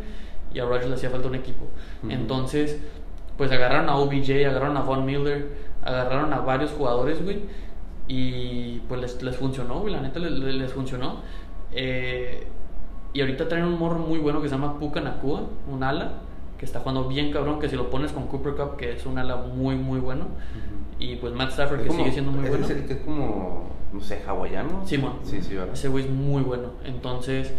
y 0.54 0.58
a 0.58 0.64
Rodgers 0.64 0.88
le 0.88 0.94
hacía 0.94 1.10
falta 1.10 1.28
un 1.28 1.34
equipo. 1.34 1.66
Ujú. 2.02 2.10
Entonces, 2.12 2.80
pues 3.36 3.52
agarraron 3.52 3.88
a 3.90 3.96
OBJ, 3.96 4.46
agarraron 4.48 4.76
a 4.78 4.80
Von 4.80 5.04
Miller, 5.04 5.48
agarraron 5.84 6.32
a 6.32 6.40
varios 6.40 6.70
jugadores, 6.72 7.22
güey. 7.22 7.40
Y 8.08 8.78
pues 8.88 9.00
les, 9.00 9.22
les 9.22 9.36
funcionó, 9.36 9.80
güey. 9.80 9.92
La 9.92 10.00
neta 10.00 10.18
les- 10.18 10.32
les 10.32 10.72
funcionó. 10.72 11.20
Eh, 11.72 12.46
y 13.16 13.20
ahorita 13.20 13.48
traen 13.48 13.64
un 13.64 13.78
morro 13.78 13.98
muy 13.98 14.18
bueno 14.18 14.42
que 14.42 14.48
se 14.48 14.54
llama 14.54 14.78
Puka 14.78 15.00
Nakua, 15.00 15.42
un 15.72 15.82
ala, 15.82 16.12
que 16.58 16.64
está 16.64 16.80
jugando 16.80 17.08
bien 17.08 17.32
cabrón, 17.32 17.58
que 17.58 17.68
si 17.68 17.76
lo 17.76 17.90
pones 17.90 18.12
con 18.12 18.26
Cooper 18.28 18.54
Cup, 18.54 18.76
que 18.76 18.92
es 18.92 19.06
un 19.06 19.18
ala 19.18 19.36
muy, 19.36 19.74
muy 19.76 19.98
bueno. 20.00 20.26
Y 20.98 21.16
pues 21.16 21.32
Matt 21.34 21.50
Stafford, 21.50 21.78
Es 21.80 21.82
que 21.82 21.88
como- 21.88 22.00
sigue 22.00 22.12
siendo 22.12 22.32
muy 22.32 22.40
ese 22.42 22.50
bueno. 22.50 22.64
Es 22.66 22.70
el 22.72 22.86
que 22.86 22.92
es 22.94 23.00
como, 23.00 23.68
no 23.92 24.00
sé, 24.00 24.22
hawaiano. 24.26 24.86
Simón. 24.86 25.14
Sí, 25.22 25.40
sí. 25.42 25.56
Ese 25.72 25.88
güey 25.88 26.04
es 26.04 26.10
muy 26.10 26.42
bueno. 26.42 26.70
Entonces, 26.84 27.52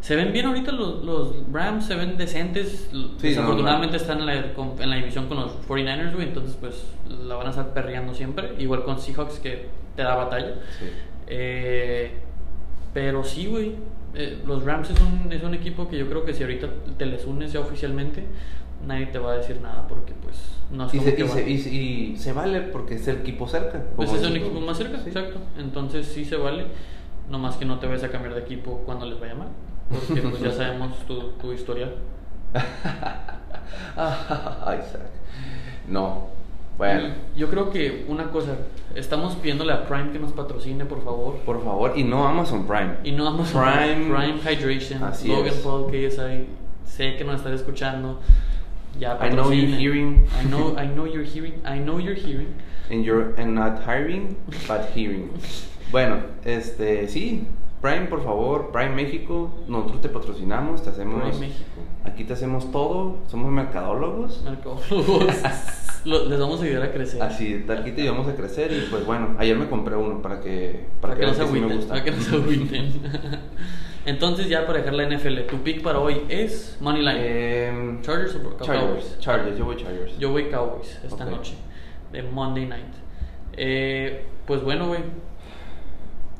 se 0.00 0.16
ven 0.16 0.32
bien 0.32 0.46
ahorita 0.46 0.72
los, 0.72 1.04
los 1.04 1.34
Rams, 1.52 1.84
se 1.86 1.94
ven 1.94 2.16
decentes. 2.16 2.88
Sí, 2.90 3.28
Desafortunadamente 3.28 3.98
no, 3.98 3.98
no. 3.98 4.10
están 4.12 4.20
en 4.20 4.26
la, 4.26 4.54
con- 4.54 4.74
en 4.80 4.88
la 4.90 4.96
división 4.96 5.26
con 5.28 5.36
los 5.38 5.52
49ers, 5.68 6.14
güey. 6.14 6.28
Entonces, 6.28 6.56
pues 6.60 6.84
la 7.26 7.34
van 7.36 7.46
a 7.46 7.50
estar 7.50 7.72
perreando 7.74 8.14
siempre. 8.14 8.54
Igual 8.58 8.84
con 8.84 8.98
Seahawks, 8.98 9.38
que 9.40 9.68
te 9.94 10.02
da 10.02 10.14
batalla. 10.16 10.54
Sí. 10.78 10.86
Eh, 11.26 12.12
pero 12.94 13.22
sí, 13.24 13.46
güey. 13.46 13.74
Eh, 14.14 14.42
los 14.46 14.64
Rams 14.64 14.90
es 14.90 15.00
un, 15.00 15.32
es 15.32 15.42
un 15.42 15.54
equipo 15.54 15.88
que 15.88 15.98
yo 15.98 16.08
creo 16.08 16.24
que 16.24 16.34
si 16.34 16.42
ahorita 16.42 16.68
te 16.98 17.06
les 17.06 17.24
unes 17.26 17.52
ya 17.52 17.60
oficialmente, 17.60 18.24
nadie 18.86 19.06
te 19.06 19.18
va 19.18 19.32
a 19.32 19.36
decir 19.38 19.60
nada 19.60 19.86
porque, 19.88 20.12
pues, 20.22 20.36
no 20.70 20.86
es 20.86 20.94
Y 20.94 20.98
como 20.98 21.10
se, 21.10 21.16
que 21.16 21.20
y, 21.22 21.24
va- 21.28 21.34
se, 21.34 21.50
y, 21.50 21.58
se- 21.58 21.70
y 21.70 22.16
se 22.16 22.32
vale 22.32 22.60
porque 22.62 22.94
es 22.96 23.06
el 23.08 23.18
equipo 23.18 23.46
cerca. 23.48 23.82
Pues 23.96 24.12
es 24.12 24.24
un 24.26 24.36
equipo 24.36 24.60
más 24.60 24.76
cerca, 24.78 24.98
Sí. 24.98 25.08
exacto. 25.08 25.38
Entonces 25.58 26.06
sí 26.06 26.24
se 26.24 26.36
vale. 26.36 26.66
Nomás 27.30 27.56
que 27.56 27.64
no 27.64 27.78
te 27.78 27.86
vayas 27.86 28.04
a 28.04 28.10
cambiar 28.10 28.34
de 28.34 28.40
equipo 28.40 28.82
cuando 28.84 29.06
les 29.06 29.18
vaya 29.20 29.34
mal. 29.34 29.48
Porque 29.88 30.20
pues 30.22 30.40
ya 30.42 30.50
sabemos 30.52 30.98
tu, 31.06 31.20
tu 31.40 31.52
historial. 31.52 31.94
Ay, 33.96 34.78
Isaac. 34.80 35.10
No. 35.88 36.28
Bueno, 36.78 37.14
Y 37.36 37.38
yo 37.38 37.48
creo 37.48 37.70
que 37.70 38.04
una 38.08 38.30
cosa, 38.30 38.56
estamos 38.94 39.36
pidiéndole 39.36 39.72
a 39.72 39.86
Prime 39.86 40.10
que 40.10 40.18
nos 40.18 40.32
patrocine, 40.32 40.84
por 40.84 41.04
favor. 41.04 41.36
por 41.44 41.62
favor, 41.62 41.92
y 41.96 42.02
no 42.02 42.26
Amazon 42.26 42.66
Prime. 42.66 42.96
Y 43.04 43.12
no 43.12 43.24
vamos 43.24 43.50
Prime. 43.50 44.06
Prime 44.06 44.38
Hydration, 44.44 45.02
Así 45.04 45.28
Logan 45.28 45.46
es. 45.46 45.54
Paul, 45.56 45.86
KSI. 45.90 46.46
Sé 46.84 47.16
que 47.16 47.24
nos 47.24 47.36
estás 47.36 47.52
escuchando. 47.52 48.20
Ya 48.98 49.18
I 49.22 49.30
know 49.30 49.50
you're 49.52 49.76
hearing. 49.78 50.26
I 50.40 50.44
know, 50.48 50.76
I 50.78 50.86
know 50.86 51.06
you're 51.06 51.24
hearing. 51.24 51.54
I 51.64 51.78
know 51.78 51.98
you're 51.98 52.14
hearing. 52.18 52.48
And 52.90 53.04
you're 53.04 53.32
and 53.38 53.54
not 53.54 53.82
hiring, 53.86 54.36
but 54.68 54.90
hearing. 54.94 55.30
Bueno, 55.92 56.22
este, 56.46 57.06
sí, 57.06 57.46
Prime, 57.82 58.06
por 58.06 58.22
favor, 58.22 58.70
Prime 58.72 58.90
México, 58.94 59.50
nosotros 59.66 60.00
te 60.00 60.08
patrocinamos, 60.08 60.82
te 60.82 60.90
hacemos, 60.90 61.20
Prime 61.20 61.48
México. 61.48 61.80
aquí 62.04 62.22
te 62.24 62.32
hacemos 62.32 62.70
todo, 62.70 63.16
somos 63.28 63.50
mercadólogos, 63.50 64.42
Mercadólogos. 64.44 65.34
Lo- 66.04 66.28
Les 66.28 66.38
vamos 66.38 66.60
a 66.60 66.64
ayudar 66.64 66.82
a 66.84 66.92
crecer. 66.92 67.20
así, 67.22 67.64
aquí 67.68 67.90
te 67.92 68.02
ayudamos 68.02 68.28
a 68.28 68.34
crecer 68.34 68.72
y 68.72 68.88
pues 68.90 69.04
bueno, 69.04 69.34
ayer 69.38 69.56
me 69.56 69.68
compré 69.68 69.96
uno 69.96 70.22
para 70.22 70.40
que, 70.40 70.86
Para, 71.00 71.14
que, 71.14 71.20
no 71.22 71.26
veas 71.26 71.36
se 71.36 71.42
agüiten. 71.42 71.88
Para 71.88 72.04
que 72.04 72.10
no 72.12 72.20
se 72.20 72.36
agüiten. 72.36 72.92
Entonces, 74.04 74.48
ya 74.48 74.66
para 74.66 74.78
dejar 74.80 74.94
la 74.94 75.08
NFL, 75.08 75.42
tu 75.48 75.58
pick 75.58 75.80
para 75.82 76.00
hoy 76.00 76.22
es 76.28 76.76
Moneyline. 76.80 77.18
Em, 77.20 78.00
Chargers 78.02 78.34
o 78.34 78.56
Cowboys? 78.56 79.16
Chargers, 79.20 79.56
yo 79.56 79.64
voy 79.64 79.76
Chargers. 79.76 80.18
Yo 80.18 80.30
voy 80.30 80.46
Cowboys 80.46 80.98
esta 81.04 81.24
noche, 81.24 81.54
de 82.10 82.22
Monday 82.24 82.66
Night. 82.66 82.94
Eh, 83.56 84.24
pues 84.44 84.60
bueno, 84.64 84.88
güey, 84.88 85.02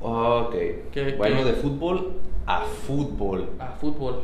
Ok, 0.02 0.54
¿Qué- 0.92 1.14
bueno, 1.16 1.38
qué? 1.38 1.44
de 1.44 1.52
fútbol 1.52 2.12
a 2.46 2.60
fútbol. 2.62 3.50
a 3.58 3.68
fútbol. 3.68 4.20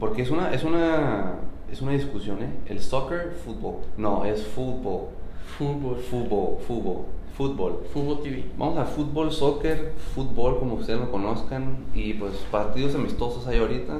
Porque 0.00 0.22
es 0.22 0.30
una, 0.30 0.52
es 0.52 0.64
una, 0.64 1.34
es 1.70 1.80
una 1.82 1.92
discusión, 1.92 2.42
¿eh? 2.42 2.50
El 2.66 2.80
soccer, 2.80 3.32
fútbol. 3.44 3.76
No, 3.96 4.24
es 4.24 4.44
fútbol. 4.46 5.08
Fútbol. 5.56 5.96
Fútbol, 5.96 6.56
fútbol, 6.66 7.04
fútbol. 7.36 7.80
Fútbol 7.92 8.22
TV. 8.22 8.44
Vamos 8.56 8.78
a 8.78 8.84
fútbol, 8.84 9.30
soccer, 9.32 9.92
fútbol, 10.14 10.58
como 10.58 10.74
ustedes 10.74 10.98
lo 11.00 11.10
conozcan. 11.10 11.78
Y 11.94 12.14
pues 12.14 12.34
partidos 12.50 12.94
amistosos 12.94 13.46
hay 13.46 13.58
ahorita. 13.58 13.98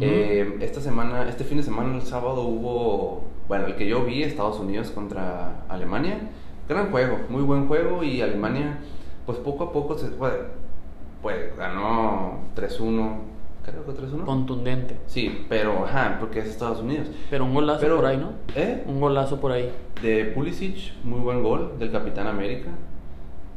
Eh, 0.00 0.58
esta 0.62 0.80
semana, 0.80 1.28
este 1.28 1.44
fin 1.44 1.58
de 1.58 1.62
semana, 1.62 1.94
el 1.94 2.02
sábado, 2.02 2.42
hubo, 2.42 3.22
bueno, 3.46 3.66
el 3.66 3.76
que 3.76 3.86
yo 3.86 4.04
vi, 4.04 4.22
Estados 4.24 4.58
Unidos 4.58 4.90
contra 4.90 5.64
Alemania. 5.68 6.18
Gran 6.68 6.90
juego, 6.90 7.18
muy 7.28 7.42
buen 7.42 7.68
juego. 7.68 8.02
Y 8.02 8.20
Alemania, 8.20 8.78
pues 9.26 9.38
poco 9.38 9.64
a 9.64 9.72
poco, 9.72 9.98
se, 9.98 10.06
pues, 10.08 10.32
pues, 11.22 11.56
ganó 11.56 12.38
3-1, 12.54 13.18
creo 13.64 13.84
que 13.84 13.92
3-1. 13.92 14.24
Contundente. 14.24 14.96
Sí, 15.06 15.44
pero, 15.48 15.84
ajá, 15.84 16.16
porque 16.20 16.38
es 16.40 16.46
Estados 16.46 16.80
Unidos. 16.80 17.08
Pero 17.30 17.44
un 17.44 17.54
golazo 17.54 17.80
Pero- 17.80 17.96
por 17.96 18.06
ahí, 18.06 18.16
¿no? 18.16 18.32
¿Eh? 18.54 18.84
Un 18.86 19.00
golazo 19.00 19.40
por 19.40 19.52
ahí. 19.52 19.70
De 20.02 20.26
Pulisic, 20.26 20.94
muy 21.04 21.20
buen 21.20 21.42
gol 21.42 21.72
del 21.78 21.90
Capitán 21.90 22.26
América. 22.28 22.68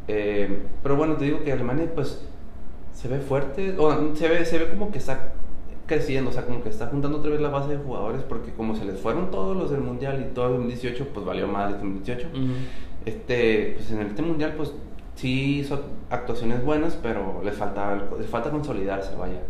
Eh, 0.08 0.64
pero 0.82 0.96
bueno, 0.96 1.16
te 1.16 1.26
digo 1.26 1.44
que 1.44 1.52
Alemania, 1.52 1.92
pues, 1.94 2.26
se 2.94 3.08
ve 3.08 3.20
fuerte, 3.20 3.76
o 3.78 4.16
se 4.16 4.28
ve, 4.28 4.46
se 4.46 4.58
ve 4.58 4.70
como 4.70 4.92
que 4.92 4.98
está 4.98 5.34
creciendo, 5.86 6.30
o 6.32 6.34
sea, 6.34 6.46
como 6.46 6.62
que 6.64 6.70
está 6.70 6.88
juntando 6.88 7.18
otra 7.20 7.32
vez 7.32 7.42
la 7.42 7.50
base 7.50 7.70
de 7.70 7.78
jugadores, 7.78 8.22
porque 8.24 8.52
como 8.54 8.76
se 8.76 8.86
les 8.86 9.00
fueron 9.00 9.32
todos 9.32 9.56
los 9.56 9.72
del 9.72 9.82
Mundial 9.82 10.20
y 10.28 10.34
todo 10.34 10.48
el 10.48 10.52
2018, 10.54 11.08
pues 11.14 11.26
valió 11.26 11.48
más 11.48 11.68
el 11.74 11.74
2018. 11.80 12.28
Ujú. 12.34 12.40
Este, 13.06 13.74
pues 13.76 13.92
en 13.92 14.02
este 14.02 14.22
Mundial, 14.22 14.54
pues, 14.58 14.74
sí 15.20 15.60
hizo 15.60 15.82
actuaciones 16.10 16.64
buenas, 16.64 16.98
pero 17.02 17.42
les, 17.44 17.56
faltaba, 17.56 17.98
les 18.18 18.28
falta 18.28 18.50
consolidarse, 18.50 19.16
vaya. 19.16 19.42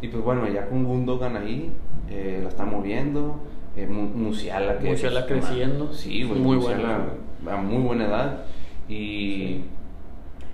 Y 0.00 0.08
pues 0.08 0.22
bueno, 0.22 0.46
ya 0.48 0.66
con 0.68 0.84
Gundogan 0.84 1.36
ahí, 1.36 1.72
eh, 2.10 2.40
la 2.42 2.48
está 2.48 2.64
moviendo. 2.64 3.40
Eh, 3.76 3.86
Mu- 3.86 4.08
Musiala, 4.08 4.78
que 4.78 4.90
Musiala 4.90 5.26
pues, 5.26 5.40
creciendo. 5.44 5.92
Sí, 5.92 6.22
güey, 6.24 6.40
Muy 6.40 6.56
Musiala 6.56 6.98
bueno. 7.42 7.58
a 7.58 7.60
muy 7.60 7.82
buena 7.82 8.06
edad. 8.06 8.44
Y, 8.88 8.94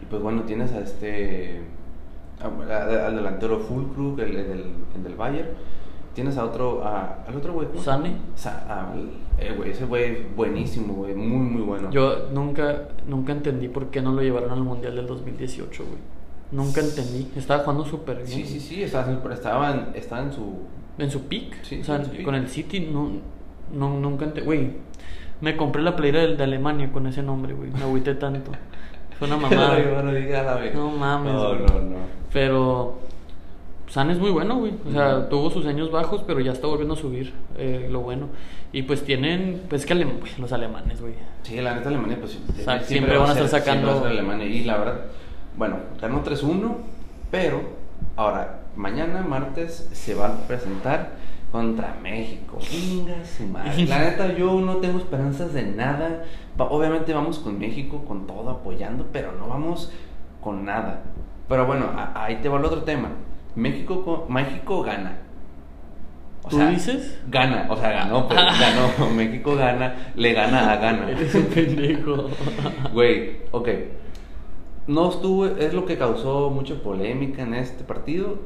y 0.00 0.06
pues 0.08 0.22
bueno, 0.22 0.42
tienes 0.42 0.72
a 0.72 0.80
este. 0.80 1.60
a- 2.40 2.72
a- 2.72 3.06
al 3.08 3.14
delantero 3.16 3.58
Fulkrug, 3.60 4.18
el, 4.20 4.36
el 4.36 4.48
del, 4.48 4.64
el 4.96 5.02
del 5.04 5.14
Bayern. 5.14 5.48
Tienes 6.14 6.36
a 6.38 6.44
otro. 6.44 6.82
A, 6.84 7.22
al 7.28 7.36
otro 7.36 7.52
güey. 7.52 7.68
Sane. 7.76 8.16
Sa- 8.34 8.64
al- 8.92 9.10
eh, 9.46 9.54
güey, 9.56 9.70
ese 9.70 9.84
güey 9.84 10.04
es 10.04 10.36
buenísimo, 10.36 10.94
güey. 10.94 11.14
Muy, 11.14 11.46
muy 11.46 11.62
bueno. 11.62 11.90
Yo 11.90 12.28
nunca, 12.32 12.88
nunca 13.06 13.32
entendí 13.32 13.68
por 13.68 13.90
qué 13.90 14.02
no 14.02 14.12
lo 14.12 14.22
llevaron 14.22 14.50
al 14.50 14.62
Mundial 14.62 14.96
del 14.96 15.06
2018, 15.06 15.84
güey. 15.84 15.98
Nunca 16.52 16.80
entendí. 16.80 17.28
Estaba 17.36 17.62
jugando 17.64 17.84
súper 17.84 18.18
bien. 18.18 18.28
Sí, 18.28 18.44
sí, 18.44 18.60
sí. 18.60 18.82
Estaba, 18.82 19.12
estaba, 19.32 19.70
en, 19.72 19.86
estaba 19.94 20.22
en 20.22 20.32
su. 20.32 20.60
En 20.98 21.10
su 21.10 21.22
pick. 21.22 21.62
Sí, 21.62 21.80
o 21.80 21.84
sea, 21.84 22.02
peak. 22.02 22.22
con 22.22 22.34
el 22.34 22.48
City 22.48 22.80
no, 22.80 23.10
no 23.72 23.98
nunca 23.98 24.26
entendí. 24.26 24.44
Güey, 24.46 24.70
me 25.40 25.56
compré 25.56 25.82
la 25.82 25.96
playera 25.96 26.20
del- 26.20 26.36
de, 26.36 26.44
Alemania 26.44 26.92
con 26.92 27.06
ese 27.06 27.22
nombre, 27.22 27.54
güey. 27.54 27.70
Me 27.70 27.82
agüité 27.82 28.14
tanto. 28.14 28.52
Fue 29.18 29.28
una 29.28 29.36
mamada. 29.36 29.78
no, 30.74 30.90
mames, 30.90 31.32
No, 31.32 31.54
no, 31.54 31.80
no. 31.80 31.96
Pero 32.32 32.98
San 33.92 34.08
es 34.10 34.18
muy 34.18 34.30
bueno, 34.30 34.56
güey. 34.56 34.72
O 34.88 34.90
sea, 34.90 35.28
tuvo 35.28 35.50
sus 35.50 35.66
años 35.66 35.90
bajos, 35.90 36.22
pero 36.26 36.40
ya 36.40 36.52
está 36.52 36.66
volviendo 36.66 36.94
a 36.94 36.96
subir. 36.96 37.34
eh, 37.58 37.88
lo 37.90 38.00
bueno. 38.00 38.28
Y 38.72 38.82
pues 38.84 39.04
tienen, 39.04 39.64
pues 39.68 39.82
es 39.82 39.86
que 39.86 39.94
alem- 39.94 40.18
güey, 40.18 40.32
los 40.38 40.50
alemanes, 40.50 40.98
güey. 41.02 41.12
Sí, 41.42 41.60
la 41.60 41.74
neta 41.74 41.90
Alemania, 41.90 42.16
pues 42.18 42.38
O 42.48 42.62
sea, 42.62 42.80
siempre 42.80 43.18
van 43.18 43.28
a 43.28 43.32
estar 43.32 43.48
sacando- 43.48 44.02
a 44.02 44.08
Alemania. 44.08 44.46
Y 44.46 44.64
la 44.64 44.78
verdad, 44.78 45.00
bueno, 45.58 45.76
ganó 46.00 46.22
3-1, 46.22 46.78
pero 47.30 47.60
ahora, 48.16 48.60
mañana, 48.76 49.20
martes, 49.28 49.90
se 49.92 50.14
va 50.14 50.28
a 50.28 50.38
presentar 50.46 51.10
contra 51.52 51.94
México. 52.02 52.58
Venga, 52.72 53.22
su 53.26 53.44
madre. 53.44 53.84
La 53.86 53.98
neta, 53.98 54.32
yo 54.34 54.58
no 54.58 54.78
tengo 54.78 54.96
esperanzas 55.00 55.52
de 55.52 55.64
nada. 55.64 56.24
Obviamente 56.56 57.12
vamos 57.12 57.38
con 57.40 57.58
México, 57.58 58.06
con 58.08 58.26
todo 58.26 58.48
apoyando, 58.48 59.06
pero 59.12 59.32
no 59.32 59.48
vamos 59.48 59.92
con 60.40 60.64
nada. 60.64 61.02
Pero 61.46 61.66
bueno, 61.66 61.90
ahí 62.14 62.36
te 62.36 62.48
va 62.48 62.58
el 62.58 62.64
otro 62.64 62.84
tema. 62.84 63.10
México, 63.54 64.04
co- 64.04 64.26
México 64.28 64.82
gana. 64.82 65.18
O 66.44 66.48
¿Tú 66.48 66.56
sea, 66.56 66.70
dices? 66.70 67.20
Gana, 67.28 67.66
o 67.70 67.76
sea, 67.76 67.90
ganó, 67.92 68.26
pues, 68.26 68.40
ganó. 68.40 69.10
México 69.14 69.54
gana, 69.54 70.12
le 70.16 70.32
gana 70.32 70.72
a 70.72 70.76
gana. 70.76 71.08
Eres 71.10 71.34
un 71.34 71.44
pendejo. 71.46 72.28
Güey, 72.92 73.36
ok. 73.52 73.68
No 74.88 75.08
estuvo, 75.10 75.46
es 75.46 75.72
lo 75.72 75.86
que 75.86 75.96
causó 75.96 76.50
mucha 76.50 76.74
polémica 76.82 77.42
en 77.42 77.54
este 77.54 77.84
partido. 77.84 78.40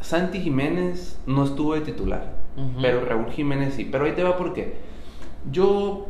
Santi 0.00 0.40
Jiménez 0.40 1.18
no 1.26 1.44
estuvo 1.44 1.74
de 1.74 1.80
titular, 1.82 2.34
pero 2.82 3.04
Raúl 3.04 3.30
Jiménez 3.30 3.74
sí. 3.74 3.88
Pero 3.90 4.04
ahí 4.04 4.12
te 4.12 4.24
va 4.24 4.36
porque 4.36 4.74
yo 5.50 6.08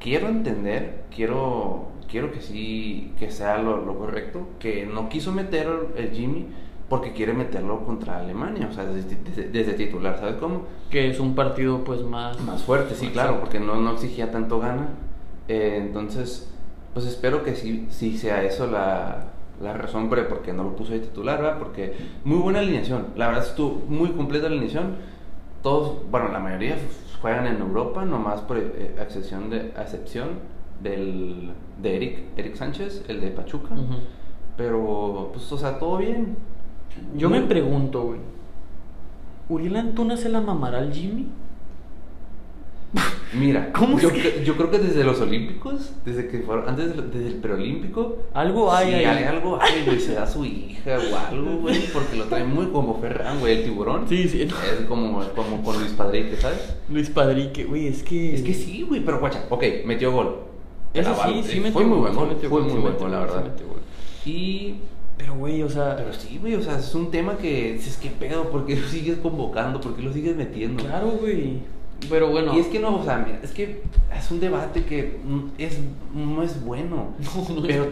quiero 0.00 0.28
entender, 0.28 1.04
quiero, 1.14 1.88
quiero 2.08 2.32
que 2.32 2.40
sí, 2.40 3.12
que 3.18 3.30
sea 3.30 3.58
lo, 3.58 3.84
lo 3.84 3.98
correcto, 3.98 4.48
que 4.60 4.86
no 4.86 5.08
quiso 5.08 5.32
meter 5.32 5.68
el 5.96 6.10
Jimmy 6.12 6.46
porque 6.88 7.12
quiere 7.12 7.32
meterlo 7.32 7.84
contra 7.84 8.18
Alemania, 8.18 8.68
o 8.70 8.72
sea, 8.74 8.84
desde, 8.84 9.16
desde- 9.16 9.48
desde 9.48 9.72
titular, 9.74 10.18
¿sabes 10.18 10.36
cómo? 10.36 10.62
que 10.90 11.10
es 11.10 11.18
un 11.18 11.34
partido, 11.34 11.82
pues 11.82 12.02
más. 12.02 12.40
Más 12.42 12.62
fuerte, 12.62 12.94
sí, 12.94 13.08
claro, 13.08 13.40
porque 13.40 13.58
no, 13.58 13.74
no 13.76 13.92
exigía 13.92 14.30
tanto 14.30 14.60
gana. 14.60 14.88
Eh, 15.48 15.78
entonces, 15.80 16.48
pues 16.94 17.06
espero 17.06 17.42
que 17.42 17.54
sí, 17.56 17.86
sí 17.90 18.16
sea 18.16 18.42
eso 18.44 18.68
la, 18.68 19.24
la 19.60 19.72
razón 19.72 20.08
por 20.08 20.26
porque 20.28 20.52
no 20.52 20.62
lo 20.62 20.76
puso 20.76 20.92
de 20.92 21.00
titular, 21.00 21.40
¿verdad? 21.42 21.58
Porque 21.58 21.96
muy 22.24 22.38
buena 22.38 22.60
alineación. 22.60 23.08
La 23.16 23.26
verdad 23.28 23.44
estuvo 23.46 23.82
muy 23.88 24.10
completa 24.12 24.44
la 24.48 24.52
alineación. 24.52 24.96
Todos, 25.62 26.08
bueno, 26.10 26.28
la 26.32 26.38
mayoría 26.38 26.76
juegan 27.20 27.46
en 27.48 27.60
Europa, 27.60 28.04
nomás 28.04 28.40
por 28.42 28.58
eh, 28.58 28.94
excepción 29.00 29.50
de, 29.50 29.72
excepción 29.76 30.28
del, 30.80 31.50
de 31.82 31.96
Eric, 31.96 32.18
Eric 32.36 32.54
Sánchez, 32.54 33.04
el 33.08 33.20
de 33.20 33.30
Pachuca. 33.32 33.74
Pero, 34.56 35.30
pues, 35.32 35.50
o 35.52 35.58
sea, 35.58 35.78
todo 35.78 35.98
bien. 35.98 36.36
Yo 37.16 37.30
me 37.30 37.40
pregunto, 37.42 38.02
güey. 38.02 38.20
¿Uriel 39.48 39.76
Antuna 39.76 40.16
se 40.16 40.28
la 40.28 40.40
mamará 40.40 40.78
al 40.78 40.92
Jimmy? 40.92 41.26
Mira, 43.34 43.72
¿Cómo 43.72 43.98
yo, 43.98 44.10
que- 44.12 44.42
yo 44.44 44.56
creo 44.56 44.70
que 44.70 44.78
desde 44.78 45.04
los 45.04 45.20
Olímpicos, 45.20 45.92
desde 46.04 46.28
que 46.28 46.38
fueron, 46.40 46.68
antes 46.68 46.96
del, 46.96 47.10
desde 47.10 47.26
el 47.28 47.34
preolímpico, 47.34 48.18
Algo 48.32 48.72
hay 48.72 48.88
sí, 48.88 48.94
hay 48.94 49.24
algo 49.24 49.58
hay, 49.60 49.84
güey, 49.84 50.00
se 50.00 50.14
da 50.14 50.26
su 50.26 50.44
hija 50.44 50.96
o 51.12 51.16
algo, 51.16 51.56
güey, 51.58 51.80
porque 51.92 52.16
lo 52.16 52.24
trae 52.24 52.44
muy 52.44 52.66
como 52.66 52.98
Ferran, 53.00 53.40
güey, 53.40 53.58
el 53.58 53.64
tiburón. 53.64 54.08
Sí, 54.08 54.28
sí. 54.28 54.42
Es 54.42 54.52
como, 54.88 55.20
como 55.34 55.62
con 55.62 55.78
Luis 55.78 55.92
Padrique, 55.92 56.36
¿sabes? 56.36 56.74
Luis 56.88 57.10
Padrique, 57.10 57.64
güey, 57.64 57.88
es 57.88 58.02
que. 58.02 58.34
Es 58.34 58.42
que 58.42 58.54
sí, 58.54 58.82
güey, 58.82 59.04
pero 59.04 59.18
guacha, 59.20 59.44
ok, 59.50 59.62
metió 59.84 60.12
gol. 60.12 60.38
Eso 60.94 61.12
sí, 61.14 61.18
val- 61.20 61.44
sí 61.44 61.58
eh, 61.58 61.60
metió 61.60 61.72
Fue 61.72 61.84
muy 61.84 61.98
buen 61.98 62.12
sí 62.14 62.18
gol, 62.18 62.36
fue 62.48 62.60
muy 62.62 62.70
sí 62.70 62.78
buen 62.78 62.96
gol, 62.96 63.10
la 63.10 63.18
sí 63.18 63.24
verdad. 63.26 63.44
metió 63.44 63.66
gol. 63.68 63.80
Y 64.24 64.74
Pero, 65.18 65.34
güey, 65.36 65.62
o 65.62 65.68
sea. 65.68 65.96
Pero 65.96 66.12
sí, 66.12 66.38
güey, 66.40 66.54
o 66.54 66.62
sea, 66.62 66.78
es 66.78 66.94
un 66.94 67.10
tema 67.10 67.36
que 67.38 67.72
dices, 67.74 67.96
¿qué 68.00 68.10
pedo? 68.10 68.50
¿Por 68.50 68.66
qué 68.66 68.76
lo 68.76 68.86
sigues 68.88 69.18
convocando? 69.18 69.80
¿Por 69.80 69.96
qué 69.96 70.02
lo 70.02 70.12
sigues 70.12 70.36
metiendo? 70.36 70.84
Claro, 70.84 71.12
güey. 71.20 71.60
Pero 72.10 72.28
bueno. 72.28 72.54
Y 72.54 72.60
es 72.60 72.66
que 72.66 72.78
no, 72.78 72.96
o 73.00 73.04
sea, 73.04 73.18
mira, 73.18 73.40
es 73.42 73.52
que 73.52 73.82
es 74.14 74.30
un 74.30 74.40
debate 74.40 74.84
que 74.84 75.18
es, 75.58 75.78
no 76.14 76.42
es 76.42 76.62
bueno. 76.64 77.14
No, 77.48 77.54
no 77.60 77.66
es- 77.66 77.66
pero 77.66 77.86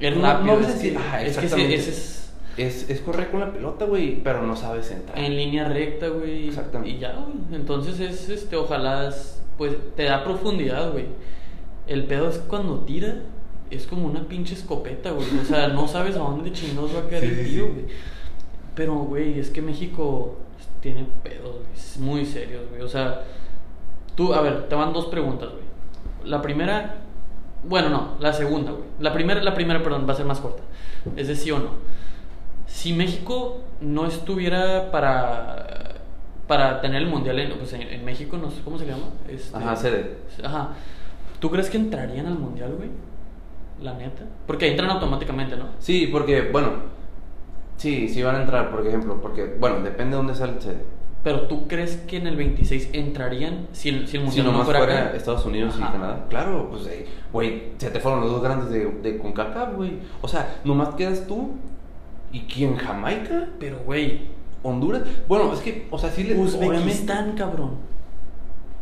es 0.00 0.16
no- 0.16 0.22
rápido. 0.22 0.54
no 0.56 0.60
es, 0.60 0.66
decir, 0.74 0.92
que, 0.92 0.98
"Ah, 0.98 1.22
es 1.22 1.38
que 1.38 1.46
ese, 1.46 1.56
exactamente". 1.56 1.74
ese 1.76 1.90
es 1.90 2.20
es, 2.56 2.88
es 2.88 3.00
correr 3.00 3.30
con 3.32 3.40
la 3.40 3.52
pelota, 3.52 3.84
güey, 3.84 4.22
pero 4.22 4.42
no 4.46 4.54
sabes 4.54 4.88
entrar. 4.92 5.18
en 5.18 5.36
línea 5.36 5.66
recta, 5.68 6.06
güey. 6.08 6.48
Exactamente. 6.48 6.96
Y 6.96 7.00
ya, 7.00 7.12
güey. 7.14 7.58
Entonces 7.60 7.98
es, 7.98 8.28
este, 8.28 8.54
ojalá, 8.56 9.08
es- 9.08 9.40
pues, 9.58 9.72
te 9.96 10.04
da 10.04 10.22
profundidad, 10.22 10.92
güey. 10.92 11.06
El 11.88 12.04
pedo 12.04 12.28
es 12.28 12.38
cuando 12.38 12.80
tira, 12.80 13.22
es 13.74 13.86
como 13.86 14.06
una 14.06 14.26
pinche 14.28 14.54
escopeta, 14.54 15.10
güey. 15.12 15.26
O 15.40 15.44
sea, 15.44 15.68
no 15.68 15.86
sabes 15.88 16.16
a 16.16 16.20
dónde 16.20 16.52
chingados 16.52 16.94
va 16.94 17.00
a 17.00 17.08
caer 17.08 17.22
Sí, 17.22 17.28
el 17.40 17.46
tiro, 17.46 17.66
sí. 17.66 17.72
güey. 17.72 17.84
Pero, 18.74 18.94
güey, 18.94 19.38
es 19.38 19.50
que 19.50 19.62
México 19.62 20.36
tiene 20.80 21.06
pedos, 21.22 21.54
güey. 21.56 21.66
Es 21.74 21.96
muy 21.98 22.24
serios, 22.26 22.68
güey. 22.70 22.82
O 22.82 22.88
sea, 22.88 23.22
tú, 24.16 24.34
a 24.34 24.40
ver, 24.40 24.68
te 24.68 24.74
van 24.74 24.92
dos 24.92 25.06
preguntas, 25.06 25.50
güey. 25.50 25.64
La 26.24 26.40
primera, 26.42 26.96
bueno, 27.64 27.88
no, 27.90 28.14
la 28.20 28.32
segunda, 28.32 28.72
güey. 28.72 28.84
La 29.00 29.12
primera, 29.12 29.42
la 29.42 29.54
primera, 29.54 29.82
perdón, 29.82 30.06
va 30.08 30.12
a 30.12 30.16
ser 30.16 30.26
más 30.26 30.40
corta. 30.40 30.62
Es 31.16 31.28
de 31.28 31.36
sí 31.36 31.50
o 31.50 31.58
no. 31.58 31.70
Si 32.66 32.92
México 32.92 33.60
no 33.80 34.06
estuviera 34.06 34.90
para 34.90 35.68
para 36.46 36.82
tener 36.82 37.00
el 37.00 37.08
mundial 37.08 37.38
en, 37.38 37.56
pues 37.58 37.72
en, 37.72 37.80
en 37.82 38.04
México, 38.04 38.36
no 38.36 38.50
sé 38.50 38.60
cómo 38.62 38.78
se 38.78 38.84
llama. 38.86 39.04
Este- 39.28 39.56
Ajá, 39.56 39.74
sede. 39.76 40.18
Ajá. 40.44 40.70
¿Tú 41.40 41.50
crees 41.50 41.70
que 41.70 41.78
entrarían 41.78 42.26
al 42.26 42.38
mundial, 42.38 42.74
güey? 42.76 42.90
La 43.80 43.94
neta. 43.94 44.24
Porque 44.46 44.70
entran 44.70 44.90
automáticamente, 44.90 45.56
¿no? 45.56 45.66
Sí, 45.78 46.08
porque, 46.10 46.50
bueno, 46.52 46.70
sí, 47.76 48.08
sí 48.08 48.22
van 48.22 48.36
a 48.36 48.40
entrar, 48.42 48.70
por 48.70 48.86
ejemplo, 48.86 49.20
porque, 49.20 49.56
bueno, 49.58 49.80
depende 49.82 50.12
de 50.12 50.16
dónde 50.16 50.34
sale 50.34 50.54
el 50.54 50.62
sede. 50.62 50.84
Pero 51.22 51.42
tú 51.48 51.66
crees 51.66 51.96
que 52.06 52.18
en 52.18 52.26
el 52.26 52.36
26 52.36 52.90
entrarían 52.92 53.68
si 53.72 53.88
el, 53.88 54.06
si 54.06 54.18
el 54.18 54.22
Si 54.22 54.26
mundial 54.26 54.46
no 54.46 54.52
nomás 54.52 54.66
fuera 54.66 54.80
fuera 54.80 55.06
acá? 55.06 55.16
Estados 55.16 55.46
Unidos 55.46 55.74
Ajá. 55.78 55.88
y 55.88 55.92
Canadá. 55.92 56.26
Claro, 56.28 56.68
pues, 56.70 56.86
eh, 56.86 57.06
güey, 57.32 57.72
se 57.78 57.90
te 57.90 57.98
fueron 57.98 58.20
los 58.20 58.30
dos 58.30 58.42
grandes 58.42 58.68
de, 58.68 58.86
de 58.86 59.18
CONCACAF, 59.18 59.74
güey. 59.74 60.00
O 60.20 60.28
sea, 60.28 60.56
nomás 60.64 60.94
quedas 60.96 61.26
tú 61.26 61.52
y 62.30 62.40
quién, 62.40 62.76
Jamaica, 62.76 63.48
Pero, 63.58 63.78
güey, 63.86 64.28
Honduras. 64.62 65.02
Bueno, 65.26 65.52
es 65.52 65.60
que, 65.60 65.86
o 65.90 65.98
sea, 65.98 66.10
sí 66.10 66.24
les 66.24 66.36
Uzbekistán, 66.36 67.32
cabrón. 67.36 67.72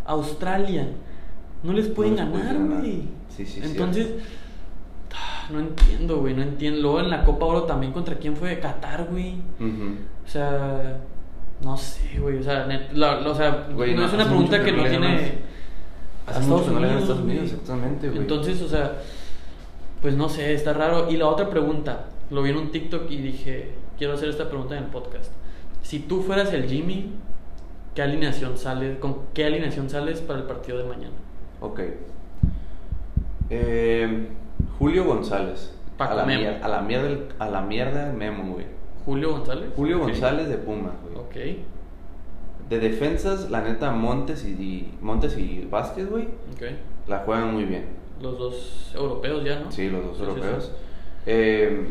Australia. 0.04 0.88
No 1.62 1.72
les 1.72 1.86
pueden 1.88 2.16
les 2.16 2.26
pueden 2.26 2.48
ganar, 2.48 2.80
güey. 2.80 3.02
Sí, 3.28 3.46
sí, 3.46 3.60
Entonces, 3.62 4.14
ah, 4.18 4.22
no 5.50 5.58
entiendo, 5.60 6.18
güey, 6.18 6.34
no 6.34 6.42
entiendo. 6.42 6.80
Luego 6.80 7.00
en 7.00 7.10
la 7.10 7.24
Copa 7.24 7.44
Oro 7.46 7.62
también 7.64 7.92
contra 7.92 8.16
quién 8.16 8.36
fue 8.36 8.58
Qatar, 8.60 9.06
güey. 9.10 9.36
O 10.24 10.28
sea, 10.28 10.98
no 11.62 11.76
sé, 11.76 12.18
güey. 12.18 12.38
O 12.38 12.42
sea, 12.42 12.66
net- 12.66 12.92
la- 12.92 13.20
la- 13.20 13.30
o 13.30 13.34
sea 13.34 13.66
Güey, 13.74 13.94
no, 13.94 14.00
no, 14.02 14.06
es 14.06 14.12
una 14.14 14.24
pregunta 14.26 14.58
que 14.58 14.66
que 14.66 14.72
no 14.72 14.88
tiene. 14.88 15.06
a 16.26 16.30
Hace 16.30 16.40
Estados 16.40 16.68
a 16.68 16.72
Estados 16.98 17.08
güey. 17.20 17.22
Unidos, 17.38 17.52
exactamente, 17.52 18.08
güey. 18.08 18.20
Entonces, 18.20 18.62
o 18.62 18.68
sea, 18.68 18.98
pues 20.00 20.14
no 20.16 20.28
sé, 20.28 20.54
está 20.54 20.72
raro. 20.72 21.10
Y 21.10 21.16
la 21.16 21.26
otra 21.26 21.50
pregunta, 21.50 22.06
lo 22.30 22.42
vi 22.42 22.50
en 22.50 22.56
un 22.56 22.70
TikTok 22.70 23.10
y 23.10 23.16
dije, 23.18 23.72
quiero 23.98 24.14
hacer 24.14 24.28
esta 24.28 24.48
pregunta 24.48 24.76
en 24.76 24.84
el 24.84 24.90
podcast. 24.90 25.32
Si 25.82 25.98
tú 25.98 26.22
fueras 26.22 26.52
el 26.52 26.68
Jimmy, 26.68 27.10
¿qué 27.94 28.02
alineación 28.02 28.56
sales, 28.56 28.98
¿con 28.98 29.16
qué 29.34 29.44
alineación 29.46 29.90
sales 29.90 30.20
para 30.20 30.38
el 30.38 30.46
partido 30.46 30.78
de 30.78 30.84
mañana? 30.84 31.14
Ok. 31.60 31.80
Eh, 33.50 34.28
Julio 34.78 35.04
González. 35.04 35.74
Paco 35.96 36.12
a, 36.12 36.16
la 36.16 36.24
Memo. 36.24 36.40
mier- 36.42 36.62
a 36.62 36.68
la 36.68 36.80
mierda, 36.82 37.18
a 37.38 37.48
la 37.48 37.60
mierda 37.62 38.06
el 38.10 38.16
Memo, 38.16 38.54
güey. 38.54 38.66
Julio 39.04 39.32
González. 39.32 39.70
Julio. 39.76 39.98
González 40.00 40.48
de 40.48 40.56
Puma, 40.56 40.92
güey. 41.02 41.16
Ok, 41.16 41.58
De 42.68 42.78
defensas, 42.80 43.50
la 43.50 43.60
neta, 43.62 43.90
Montes 43.90 44.44
y, 44.44 44.94
Montes 45.02 45.36
y 45.36 45.66
Vázquez, 45.70 46.08
güey, 46.08 46.24
ok. 46.54 46.62
la 47.08 47.18
juegan 47.18 47.52
muy 47.52 47.64
bien. 47.64 47.86
Los 48.22 48.38
dos 48.38 48.92
europeos 48.94 49.44
ya, 49.44 49.58
¿no? 49.60 49.70
Sí, 49.72 49.90
los 49.90 50.04
dos 50.04 50.16
Sí, 50.16 50.22
europeos. 50.24 50.64
sí. 50.64 50.70
Eh, 51.26 51.86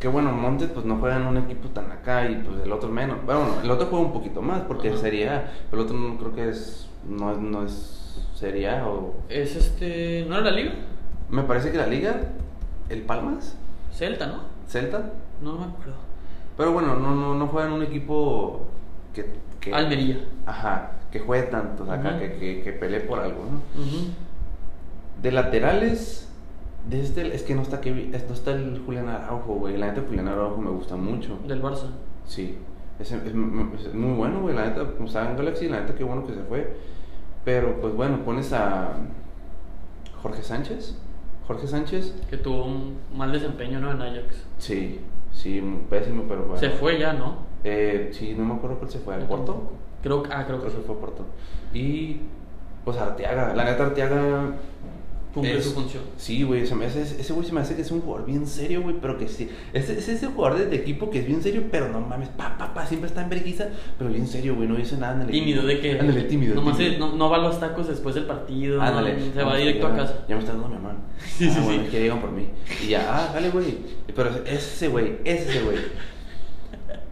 que 0.00 0.08
bueno, 0.08 0.32
Montes 0.32 0.70
pues 0.72 0.86
no 0.86 0.96
juega 0.96 1.16
en 1.16 1.26
un 1.26 1.36
equipo 1.36 1.68
tan 1.68 1.92
acá 1.92 2.28
y 2.28 2.36
pues 2.36 2.62
el 2.64 2.72
otro 2.72 2.88
menos. 2.88 3.18
Bueno, 3.24 3.46
el 3.62 3.70
otro 3.70 3.86
juega 3.88 4.06
un 4.06 4.12
poquito 4.12 4.40
más 4.42 4.62
porque 4.62 4.88
Ajá. 4.88 4.96
es 4.96 5.02
Serie 5.02 5.28
A, 5.28 5.52
pero 5.70 5.82
el 5.82 5.88
otro 5.88 5.98
no 5.98 6.16
creo 6.18 6.34
que 6.34 6.48
es 6.48 6.88
no, 7.06 7.30
es- 7.32 7.38
no 7.38 7.64
es 7.66 8.26
Serie 8.34 8.68
A 8.70 8.88
o 8.88 9.14
Es 9.28 9.54
este. 9.56 10.24
¿No 10.28 10.36
era 10.38 10.44
la 10.50 10.56
liga? 10.56 10.72
Me 11.30 11.42
parece 11.42 11.70
que 11.72 11.78
la 11.78 11.86
liga 11.86 12.16
el 12.88 13.02
Palmas, 13.02 13.56
Celta, 13.92 14.26
¿no? 14.26 14.40
Celta, 14.68 15.12
No 15.42 15.58
me 15.58 15.64
acuerdo. 15.64 15.94
pero 16.56 16.72
bueno, 16.72 16.96
no 16.96 17.14
no 17.14 17.34
no 17.34 17.46
juega 17.48 17.68
en 17.68 17.74
un 17.74 17.82
equipo 17.82 18.62
que, 19.14 19.26
que 19.60 19.72
Almería. 19.74 20.24
Ajá, 20.46 20.92
que 21.10 21.20
juegue 21.20 21.44
tanto, 21.48 21.82
o 21.82 21.86
sea, 21.86 21.94
acá, 21.96 22.18
que, 22.18 22.32
que, 22.38 22.62
que 22.62 22.72
pelee 22.72 23.00
por 23.00 23.18
algo, 23.20 23.44
¿no? 23.44 23.60
De 25.22 25.32
laterales, 25.32 26.28
de 26.88 27.00
este, 27.02 27.34
es 27.34 27.42
que 27.42 27.54
no 27.54 27.62
está, 27.62 27.80
Kevin, 27.80 28.10
no 28.10 28.16
está 28.34 28.52
el 28.52 28.80
Julián 28.86 29.08
Araujo, 29.08 29.54
güey. 29.54 29.76
La 29.76 29.88
neta, 29.88 30.02
Julián 30.06 30.28
Araujo 30.28 30.60
me 30.62 30.70
gusta 30.70 30.96
mucho. 30.96 31.38
Del 31.46 31.62
Barça. 31.62 31.90
Sí, 32.26 32.56
es, 32.98 33.12
es- 33.12 33.22
es 33.26 33.94
muy 33.94 34.14
bueno, 34.16 34.40
güey. 34.40 34.54
La 34.54 34.64
neta, 34.66 34.84
como 34.92 35.06
estaba 35.06 35.30
en 35.30 35.36
Galaxy, 35.36 35.68
la 35.68 35.80
neta, 35.80 35.94
qué 35.94 36.04
bueno 36.04 36.26
que 36.26 36.32
se 36.34 36.42
fue. 36.42 36.74
Pero, 37.44 37.80
pues 37.80 37.94
bueno, 37.94 38.22
pones 38.24 38.52
a 38.54 38.92
Jorge 40.22 40.42
Sánchez. 40.42 40.96
Jorge 41.50 41.66
Sánchez, 41.66 42.14
Que 42.30 42.36
tuvo 42.36 42.64
un 42.64 42.98
mal 43.12 43.32
desempeño, 43.32 43.80
¿no? 43.80 43.90
En 43.90 44.00
Ajax. 44.02 44.44
sí, 44.58 45.00
sí, 45.32 45.60
pésimo, 45.90 46.22
pero 46.28 46.42
bueno. 46.42 46.56
Se 46.58 46.70
fue 46.70 46.96
ya, 46.96 47.12
¿no? 47.12 47.38
Eh, 47.64 48.10
sí, 48.12 48.36
no 48.38 48.44
me 48.44 48.54
acuerdo 48.54 48.78
cuál 48.78 48.88
se 48.88 49.00
fue. 49.00 49.14
¿Al 49.14 49.22
Yo 49.22 49.26
Porto? 49.26 49.72
Creo, 50.00 50.22
ah, 50.30 50.44
creo 50.46 50.58
que 50.60 50.66
Creo 50.66 50.76
que 50.76 50.80
sí. 50.82 50.82
fue 50.86 50.94
a 50.94 50.98
Porto. 51.00 51.26
Y, 51.74 52.20
pues 52.84 52.96
Arteaga. 52.98 53.52
La 53.56 53.64
neta, 53.64 53.84
Arteaga 53.86 54.54
Cumple 55.32 55.58
Es- 55.58 55.64
su 55.64 55.72
función. 55.74 56.02
Sí, 56.16 56.42
güey, 56.42 56.66
se 56.66 56.74
me 56.74 56.86
hace- 56.86 57.02
ese 57.02 57.32
güey 57.32 57.46
se 57.46 57.52
me 57.52 57.60
hace 57.60 57.76
que 57.76 57.82
es 57.82 57.90
un 57.92 58.00
jugador 58.00 58.26
bien 58.26 58.46
serio, 58.48 58.82
güey, 58.82 58.96
pero 59.00 59.16
que 59.16 59.28
sí. 59.28 59.48
Es, 59.72 59.88
es 59.88 60.08
ese 60.08 60.26
jugador 60.26 60.58
de, 60.58 60.66
de 60.66 60.74
equipo 60.76 61.08
que 61.08 61.20
es 61.20 61.26
bien 61.26 61.40
serio, 61.40 61.64
pero 61.70 61.88
no 61.88 62.00
mames, 62.00 62.28
pa, 62.30 62.58
pa, 62.58 62.74
pa, 62.74 62.84
siempre 62.84 63.06
está 63.08 63.22
en 63.22 63.30
vergüenza, 63.30 63.68
pero 63.96 64.10
bien 64.10 64.26
serio, 64.26 64.56
güey, 64.56 64.66
no 64.68 64.74
dice 64.74 64.96
nada 64.96 65.14
en 65.14 65.20
el 65.22 65.30
Tímido, 65.30 65.64
de 65.64 65.78
que. 65.80 66.00
Ándale, 66.00 66.22
tímido. 66.24 66.56
Nomás 66.56 66.76
tímido. 66.78 67.06
no, 67.06 67.14
no 67.16 67.30
va 67.30 67.36
a 67.36 67.40
los 67.40 67.60
tacos 67.60 67.86
después 67.86 68.16
del 68.16 68.24
partido. 68.24 68.82
Ándale. 68.82 69.16
no, 69.18 69.32
se 69.32 69.42
va 69.44 69.56
directo 69.56 69.86
ya- 69.88 69.94
a 69.94 69.96
casa. 69.96 70.24
Ya 70.28 70.34
me 70.34 70.40
está 70.40 70.52
dando 70.52 70.68
mi 70.68 70.74
mamá. 70.74 70.96
Sí, 71.38 71.46
ah, 71.48 71.54
sí, 71.54 71.60
bueno, 71.64 71.82
sí. 71.84 71.88
Que 71.90 72.00
llegan 72.00 72.20
por 72.20 72.32
mí. 72.32 72.46
Y 72.84 72.88
ya, 72.88 73.06
ah, 73.08 73.30
dale, 73.32 73.50
güey. 73.50 73.78
Pero 74.14 74.30
es 74.44 74.64
ese 74.74 74.88
güey, 74.88 75.18
es 75.24 75.48
ese 75.48 75.62
güey. 75.62 75.76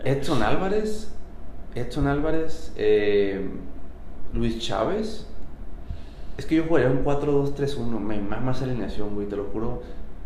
Edson 0.05 0.43
Álvarez. 0.43 1.13
Edson 1.75 2.07
Álvarez. 2.09 2.73
eh, 2.77 3.49
Luis 4.33 4.59
Chávez. 4.59 5.27
Es 6.39 6.47
que 6.47 6.55
yo 6.55 6.65
jugaría 6.65 6.89
un 6.91 7.05
4-2-3-1. 7.05 7.99
Me 8.01 8.19
mama 8.21 8.53
esa 8.53 8.65
alineación, 8.65 9.15
güey, 9.15 9.27
te 9.29 9.37
lo 9.37 9.45
juro. 9.45 9.83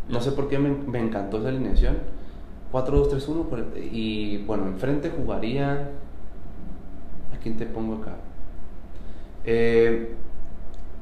No 0.08 0.20
sé 0.20 0.32
por 0.32 0.48
qué 0.48 0.58
me, 0.58 0.68
me 0.70 1.00
encantó 1.00 1.38
esa 1.38 1.48
alineación. 1.48 1.96
4-2-3-1. 2.72 3.48
por- 3.48 3.66
Y 3.78 4.38
bueno, 4.46 4.66
enfrente 4.66 5.10
jugaría. 5.10 5.90
¿A 7.34 7.38
quién 7.42 7.56
te 7.56 7.66
pongo 7.66 7.96
acá? 8.02 8.16
Eh, 9.44 10.14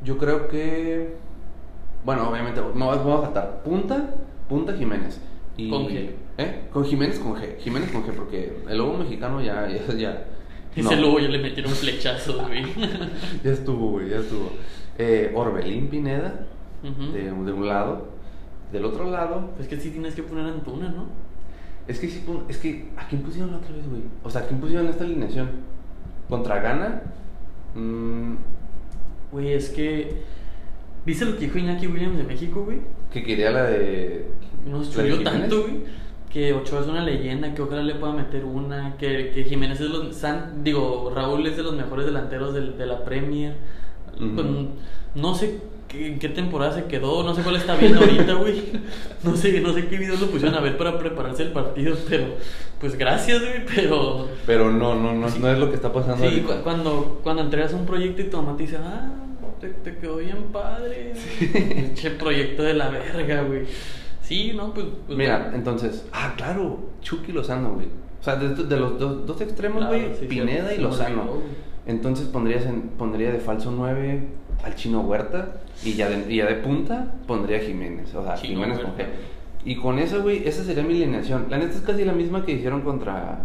yo 0.04 0.16
creo 0.16 0.48
que. 0.48 1.14
Bueno, 2.04 2.30
obviamente, 2.30 2.60
me 2.60 2.84
voy 2.84 2.96
vamos 2.98 3.20
a 3.20 3.24
saltar. 3.26 3.62
Punta, 3.62 4.14
Punta 4.48 4.72
Jiménez. 4.74 5.20
Y, 5.56 5.68
Con 5.68 5.86
G. 5.88 6.10
¿Eh? 6.38 6.62
Con 6.72 6.84
Jiménez 6.84 7.18
con 7.18 7.34
G. 7.34 7.58
Jiménez 7.58 7.90
con 7.92 8.02
G, 8.04 8.12
porque 8.12 8.62
el 8.68 8.78
lobo 8.78 8.96
mexicano 8.96 9.42
ya. 9.42 9.68
ya, 9.68 9.92
ya 9.94 10.24
Ese 10.74 10.96
no. 10.96 11.02
lobo 11.02 11.18
ya 11.20 11.28
le 11.28 11.38
metieron 11.38 11.72
flechazos, 11.72 12.40
güey. 12.46 12.62
Ya 13.44 13.50
estuvo, 13.52 13.90
güey, 13.90 14.08
ya 14.08 14.16
estuvo. 14.18 14.50
Eh, 15.02 15.32
Orbelín 15.34 15.88
Pineda, 15.88 16.46
de, 16.82 17.22
de 17.24 17.32
un 17.32 17.66
lado. 17.66 18.08
Del 18.72 18.84
otro 18.84 19.10
lado, 19.10 19.50
Pues 19.56 19.66
que 19.66 19.76
sí 19.78 19.90
tienes 19.90 20.14
que 20.14 20.22
poner 20.22 20.46
Antuna, 20.46 20.88
¿no? 20.90 21.06
es 21.88 21.98
que 21.98 22.06
sí, 22.08 22.24
es 22.48 22.58
que, 22.58 22.90
¿a 22.96 23.08
quién 23.08 23.22
pusieron 23.22 23.50
la 23.50 23.56
otra 23.56 23.74
vez, 23.74 23.88
güey? 23.88 24.02
O 24.22 24.30
sea, 24.30 24.42
¿a 24.42 24.46
quién 24.46 24.60
pusieron 24.60 24.86
esta 24.86 25.02
alineación? 25.04 25.48
¿Contra 26.28 26.60
Gana? 26.60 27.02
Mm, 27.74 28.34
Güey, 29.32 29.52
es 29.52 29.70
que. 29.70 30.22
¿Viste 31.06 31.24
lo 31.24 31.32
que 31.34 31.46
dijo 31.46 31.58
Iñaki 31.58 31.86
Williams 31.86 32.18
de 32.18 32.24
México, 32.24 32.62
güey? 32.64 32.78
que 33.12 33.22
quería 33.24 33.50
la 33.50 33.64
de. 33.64 34.26
Nos 34.66 34.94
de 34.94 35.02
Jiménez. 35.02 35.24
tanto, 35.24 35.62
güey. 35.62 35.80
Que 36.28 36.52
Ochoa 36.52 36.80
es 36.82 36.86
una 36.86 37.02
leyenda, 37.04 37.52
que 37.54 37.62
ojalá 37.62 37.82
le 37.82 37.94
pueda 37.96 38.12
meter 38.12 38.44
una. 38.44 38.96
Que, 38.96 39.30
que 39.34 39.42
Jiménez 39.44 39.80
es 39.80 39.90
los. 39.90 40.14
San- 40.16 40.62
digo, 40.62 41.10
Raúl 41.14 41.44
es 41.46 41.56
de 41.56 41.62
los 41.64 41.74
mejores 41.74 42.06
delanteros 42.06 42.54
del- 42.54 42.76
de, 42.78 42.86
la 42.86 43.04
Premier. 43.04 43.56
Pues, 44.18 44.46
no 45.14 45.34
sé 45.34 45.60
qué- 45.88 46.06
en 46.06 46.18
qué 46.18 46.28
temporada 46.28 46.72
se 46.74 46.84
quedó, 46.84 47.22
no 47.24 47.34
sé 47.34 47.42
cuál 47.42 47.56
está 47.56 47.74
viendo 47.76 48.00
ahorita, 48.00 48.34
güey. 48.34 48.62
No 49.24 49.36
sé, 49.36 49.60
no 49.60 49.72
sé 49.74 49.86
qué 49.88 49.98
videos 49.98 50.20
lo 50.20 50.28
pusieron 50.28 50.54
a 50.56 50.60
ver 50.60 50.78
para 50.78 50.98
prepararse 50.98 51.42
el 51.42 51.52
partido, 51.52 51.94
pero. 52.08 52.24
Pues 52.80 52.96
gracias, 52.96 53.40
güey, 53.40 53.66
pero. 53.74 54.28
Pero 54.46 54.70
no, 54.70 54.94
no, 54.94 55.12
no, 55.12 55.28
no 55.28 55.48
es 55.50 55.58
lo 55.58 55.68
que 55.68 55.74
está 55.76 55.92
pasando 55.92 56.28
Sí, 56.30 56.40
cu- 56.40 56.62
cuando, 56.62 57.20
cuando 57.22 57.42
entregas 57.42 57.72
un 57.74 57.84
proyecto 57.86 58.22
y 58.22 58.30
tu 58.30 58.36
mamá 58.38 58.56
te 58.56 58.62
dice, 58.62 58.78
ah, 58.78 59.10
te, 59.60 59.68
te 59.68 59.98
quedó 59.98 60.16
bien 60.16 60.44
padre. 60.52 61.12
Pinche 61.38 62.10
proyecto 62.12 62.62
de 62.62 62.74
la 62.74 62.88
verga, 62.88 63.42
güey. 63.42 63.64
Sí, 64.22 64.52
no, 64.54 64.72
pues. 64.72 64.86
pues, 65.06 65.18
Mira, 65.18 65.38
bueno. 65.38 65.56
entonces, 65.56 66.06
ah, 66.12 66.32
claro, 66.36 66.78
Chucky 67.02 67.32
Lozano, 67.32 67.72
güey. 67.74 67.86
O 68.20 68.22
sea, 68.24 68.36
de, 68.36 68.54
de 68.54 68.76
los 68.78 68.98
dos, 68.98 69.26
dos 69.26 69.40
extremos, 69.40 69.78
Claro, 69.80 69.96
güey, 69.98 70.14
sí, 70.18 70.26
Pineda 70.26 70.72
y 70.72 70.78
Lozano. 70.78 71.24
Entonces 71.86 72.26
pondrías 72.28 72.64
en- 72.66 72.82
pondría 72.98 73.32
de 73.32 73.38
falso 73.38 73.72
9 73.74 74.20
al 74.64 74.74
Chino 74.74 75.00
Huerta 75.00 75.54
y 75.84 75.94
ya 75.94 76.08
de, 76.08 76.32
y 76.32 76.36
ya 76.36 76.46
de 76.46 76.56
punta 76.56 77.14
pondría 77.26 77.58
a 77.58 77.60
Jiménez. 77.60 78.14
O 78.14 78.24
sea, 78.24 78.34
Chino 78.34 78.60
Jiménez 78.62 78.78
con 78.80 78.92
G. 78.96 79.06
Y 79.64 79.76
con 79.76 79.98
eso, 79.98 80.22
güey, 80.22 80.46
esa 80.46 80.64
sería 80.64 80.82
mi 80.82 80.94
alineación. 80.94 81.46
La 81.50 81.58
neta 81.58 81.72
es 81.74 81.80
casi 81.80 82.04
la 82.04 82.12
misma 82.12 82.44
que 82.44 82.52
hicieron 82.52 82.80
contra, 82.82 83.40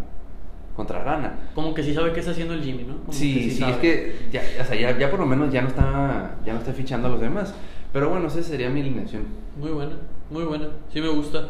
contra 0.75 1.03
Ghana. 1.03 1.33
Como 1.53 1.73
que 1.73 1.83
sí 1.83 1.93
sabe 1.93 2.11
qué 2.13 2.19
está 2.19 2.31
haciendo 2.31 2.53
el 2.53 2.61
Jimmy, 2.63 2.83
¿no? 2.83 2.97
Como 2.99 3.11
Sí, 3.13 3.33
que 3.45 3.51
sí, 3.51 3.63
es 3.63 3.77
que 3.77 4.15
ya, 4.31 4.41
o 4.61 4.65
sea, 4.65 4.79
ya, 4.79 4.97
ya 4.97 5.09
por 5.09 5.19
lo 5.19 5.25
menos 5.25 5.51
ya 5.51 5.61
no 5.61 5.67
está 5.69 6.35
ya 6.45 6.53
no 6.53 6.59
está 6.59 6.71
fichando 6.73 7.07
a 7.07 7.11
los 7.11 7.21
demás. 7.21 7.53
Pero 7.93 8.09
bueno, 8.09 8.27
esa 8.27 8.43
sería 8.43 8.69
mi 8.69 8.81
alineación. 8.81 9.23
Muy 9.57 9.71
buena, 9.71 9.93
muy 10.29 10.43
buena. 10.43 10.67
Sí 10.91 10.99
me 10.99 11.07
gusta. 11.09 11.49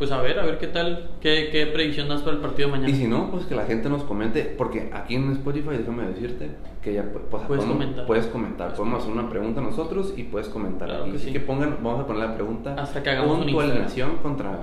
Pues 0.00 0.10
a 0.12 0.20
ver, 0.22 0.40
a 0.40 0.46
ver 0.46 0.56
qué 0.58 0.66
tal, 0.66 1.10
qué, 1.20 1.50
qué 1.52 1.66
predicción 1.66 2.08
das 2.08 2.22
para 2.22 2.34
el 2.36 2.40
partido 2.42 2.68
de 2.68 2.72
mañana. 2.72 2.90
Y 2.90 2.94
si 2.96 3.06
no, 3.06 3.30
pues 3.30 3.44
que 3.44 3.54
la 3.54 3.66
gente 3.66 3.88
nos 3.90 4.02
comente, 4.02 4.44
porque 4.56 4.90
aquí 4.92 5.14
en 5.14 5.30
Spotify, 5.32 5.76
déjame 5.78 6.06
decirte, 6.08 6.50
que 6.82 6.94
ya 6.94 7.02
pues, 7.02 7.24
Puedes 7.30 7.46
podemos- 7.46 7.66
comentar. 7.66 8.06
Puedes 8.06 8.26
comentar, 8.26 8.74
podemos 8.74 9.02
hacer 9.02 9.12
una 9.12 9.28
pregunta 9.28 9.60
nosotros 9.60 10.14
y 10.16 10.22
puedes 10.24 10.48
comentar. 10.48 10.88
Claro 10.88 11.06
y 11.06 11.12
que 11.12 11.18
sí 11.18 11.32
que 11.32 11.40
pongan, 11.40 11.76
vamos 11.82 12.00
a 12.00 12.06
poner 12.06 12.22
la 12.28 12.34
pregunta. 12.34 12.74
Hasta 12.78 13.02
que 13.02 13.10
hagamos 13.10 13.42
tu 13.42 13.48
Instagram. 13.48 13.70
alineación 13.70 14.16
contra, 14.22 14.58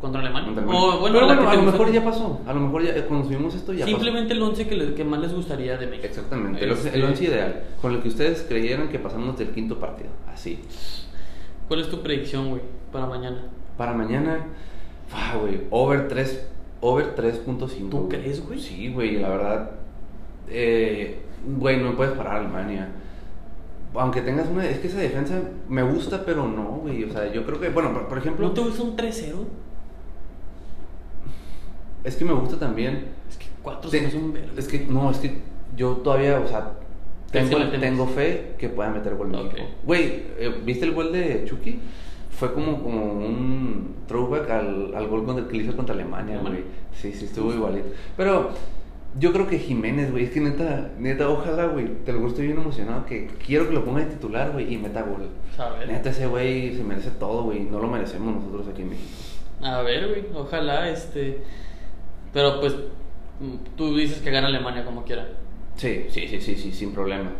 Contra 0.00 0.20
Alemania. 0.22 0.46
contra 0.54 0.64
O, 0.64 0.68
Alemania. 0.68 1.00
bueno, 1.00 1.14
Pero 1.14 1.26
bueno, 1.26 1.50
a 1.50 1.54
lo 1.54 1.62
mejor 1.62 1.92
ya 1.92 2.02
pasó. 2.04 2.40
A 2.46 2.52
lo 2.54 2.60
mejor 2.60 2.82
ya, 2.82 2.96
eh, 2.96 3.04
cuando 3.06 3.26
subimos 3.26 3.54
esto 3.54 3.72
ya 3.74 3.84
Simplemente 3.84 4.32
el 4.32 4.42
11 4.42 4.66
que, 4.66 4.94
que 4.94 5.04
más 5.04 5.20
les 5.20 5.34
gustaría 5.34 5.76
de 5.76 5.86
México. 5.86 6.08
pasó. 6.08 6.20
Exactamente, 6.20 6.64
el 6.64 6.70
once- 6.72 6.86
Este, 6.88 6.98
el 6.98 7.04
11 7.04 7.24
ideal, 7.24 7.62
con 7.82 7.92
el 7.92 8.00
que 8.00 8.08
ustedes 8.08 8.42
creyeran 8.48 8.88
que 8.88 8.98
pasamos 8.98 9.36
del 9.38 9.48
quinto 9.50 9.78
partido. 9.78 10.08
Así. 10.32 10.60
¿Cuál 11.68 11.80
es 11.80 11.88
tu 11.90 12.02
predicción, 12.02 12.48
güey, 12.48 12.62
para 12.90 13.06
mañana? 13.06 13.48
Para 13.76 13.92
mañana, 13.92 14.38
ah, 15.12 15.36
güey, 15.40 15.62
over 15.70 16.08
3, 16.08 16.46
over 16.80 17.14
3.5. 17.16 17.90
¿Tú 17.90 18.08
crees, 18.08 18.44
güey? 18.46 18.60
Sí, 18.60 18.92
güey, 18.92 19.18
la 19.18 19.28
verdad. 19.28 19.70
Eh, 20.48 21.18
güey, 21.58 21.82
no 21.82 21.96
puedes 21.96 22.14
parar 22.14 22.36
a 22.36 22.40
Alemania. 22.40 22.88
Aunque 23.94 24.20
tengas 24.22 24.48
una. 24.48 24.64
Es 24.66 24.78
que 24.78 24.88
esa 24.88 24.98
defensa 24.98 25.40
me 25.68 25.82
gusta, 25.82 26.24
pero 26.24 26.46
no, 26.48 26.64
güey. 26.82 27.04
O 27.04 27.10
sea, 27.12 27.32
yo 27.32 27.44
creo 27.46 27.60
que. 27.60 27.68
Bueno, 27.70 27.92
por, 27.92 28.08
por 28.08 28.18
ejemplo. 28.18 28.46
¿No 28.48 28.52
te 28.54 28.60
gusta 28.60 28.82
un 28.82 28.96
3-0? 28.96 29.34
Es 32.04 32.16
que 32.16 32.24
me 32.24 32.32
gusta 32.32 32.58
también. 32.58 33.06
Es 33.28 33.36
que 33.36 33.46
4 33.62 33.90
te- 33.90 34.04
es 34.04 34.14
un 34.14 34.32
verga. 34.32 34.52
es 34.56 34.68
que, 34.68 34.80
no, 34.88 35.10
es 35.10 35.18
que 35.18 35.38
yo 35.76 35.92
todavía, 35.98 36.40
o 36.40 36.46
sea. 36.46 36.72
¿Qué 37.32 37.40
Tengo, 37.80 38.06
fe 38.06 38.54
que 38.58 38.68
pueda 38.68 38.90
meter 38.90 39.16
gol 39.16 39.28
México. 39.28 39.56
Güey, 39.84 40.04
eh, 40.38 40.60
¿viste 40.64 40.84
el 40.84 40.92
gol 40.94 41.12
de 41.12 41.44
Chucky? 41.44 41.80
Fue 42.38 42.52
como, 42.52 42.82
como 42.82 43.12
un 43.12 43.94
throwback 44.08 44.50
al, 44.50 44.94
al 44.94 45.06
gol 45.08 45.24
contra- 45.24 45.46
que 45.48 45.56
le 45.56 45.64
hizo 45.64 45.76
contra 45.76 45.94
Alemania, 45.94 46.38
güey. 46.40 46.64
Sí, 46.92 47.12
sí, 47.12 47.26
estuvo 47.26 47.52
igualito. 47.52 47.88
Pero 48.16 48.50
yo 49.18 49.32
creo 49.32 49.46
que 49.46 49.58
Jiménez, 49.58 50.10
güey, 50.10 50.24
es 50.24 50.30
que 50.30 50.40
neta, 50.40 50.90
neta, 50.98 51.28
ojalá, 51.28 51.66
güey, 51.66 51.86
te 52.04 52.12
lo 52.12 52.26
estoy 52.26 52.46
bien 52.46 52.58
emocionado 52.58 53.06
que 53.06 53.28
quiero 53.46 53.68
que 53.68 53.74
lo 53.74 53.84
ponga 53.84 54.00
de 54.00 54.06
titular, 54.06 54.50
güey, 54.52 54.74
y 54.74 54.78
meta 54.78 55.02
gol. 55.02 55.28
A 55.58 55.68
ver. 55.78 55.88
Neta, 55.88 56.10
ese 56.10 56.26
güey 56.26 56.74
se 56.76 56.82
merece 56.82 57.10
todo, 57.12 57.44
güey, 57.44 57.60
no 57.60 57.78
lo 57.78 57.86
merecemos 57.86 58.34
nosotros 58.34 58.66
aquí 58.68 58.82
en 58.82 58.90
México. 58.90 59.08
A 59.62 59.82
ver, 59.82 60.08
güey, 60.08 60.24
ojalá, 60.34 60.90
este... 60.90 61.38
Pero 62.32 62.60
pues, 62.60 62.74
tú 63.76 63.96
dices 63.96 64.18
que 64.20 64.32
gana 64.32 64.48
Alemania 64.48 64.84
como 64.84 65.04
quiera. 65.04 65.28
Sí, 65.76 66.06
sí, 66.10 66.26
sí, 66.28 66.40
sí, 66.40 66.56
sí, 66.56 66.72
sin 66.72 66.92
problema. 66.92 67.30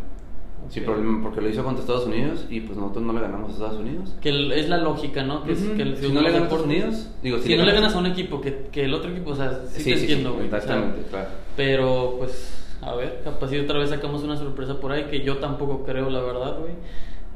Sin 0.69 0.83
Ok. 0.83 0.89
problema, 0.91 1.23
porque 1.23 1.41
lo 1.41 1.49
hizo 1.49 1.63
contra 1.63 1.81
Estados 1.83 2.07
Unidos 2.07 2.47
y 2.51 2.61
pues 2.61 2.79
nosotros 2.79 3.05
no 3.05 3.13
le 3.13 3.21
ganamos 3.21 3.51
a 3.51 3.53
Estados 3.55 3.79
Unidos. 3.81 4.15
Que 4.21 4.31
el- 4.31 4.53
es 4.53 4.69
la 4.69 4.79
lógica, 4.79 5.23
¿no? 5.23 5.45
Que, 5.45 5.53
es- 5.53 5.63
Ujú. 5.63 5.77
que 5.77 5.83
el- 5.83 5.97
Si 5.97 6.11
no 6.13 6.21
le 6.23 6.29
ganas 6.31 6.43
a 6.43 6.45
Estados 6.45 6.65
Unidos, 6.67 7.11
digo, 7.23 7.39
si, 7.39 7.57
no 7.57 7.65
le 7.65 7.73
ganas 7.73 7.95
a 7.95 7.99
un 7.99 8.07
equipo, 8.07 8.41
que, 8.41 8.67
que 8.73 8.85
el 8.85 8.95
otro 8.95 9.11
equipo, 9.11 9.31
o 9.31 9.37
sea, 9.37 9.61
sí, 9.67 9.85
te 9.85 10.01
entiendo, 10.01 10.33
güey. 10.35 10.47
o 10.47 10.51
sea, 10.51 10.59
exactamente, 10.59 11.03
claro. 11.11 11.29
Pero, 11.57 12.15
pues, 12.19 12.77
a 12.83 12.95
ver, 12.95 13.21
capaz 13.25 13.49
si 13.49 13.59
otra 13.59 13.79
vez 13.79 13.91
sacamos 13.91 14.23
una 14.25 14.37
sorpresa 14.37 14.81
por 14.81 14.93
ahí, 14.93 15.05
que 15.05 15.23
yo 15.23 15.37
tampoco 15.39 15.85
creo, 15.85 16.09
la 16.11 16.21
verdad, 16.21 16.59
güey. 16.61 16.73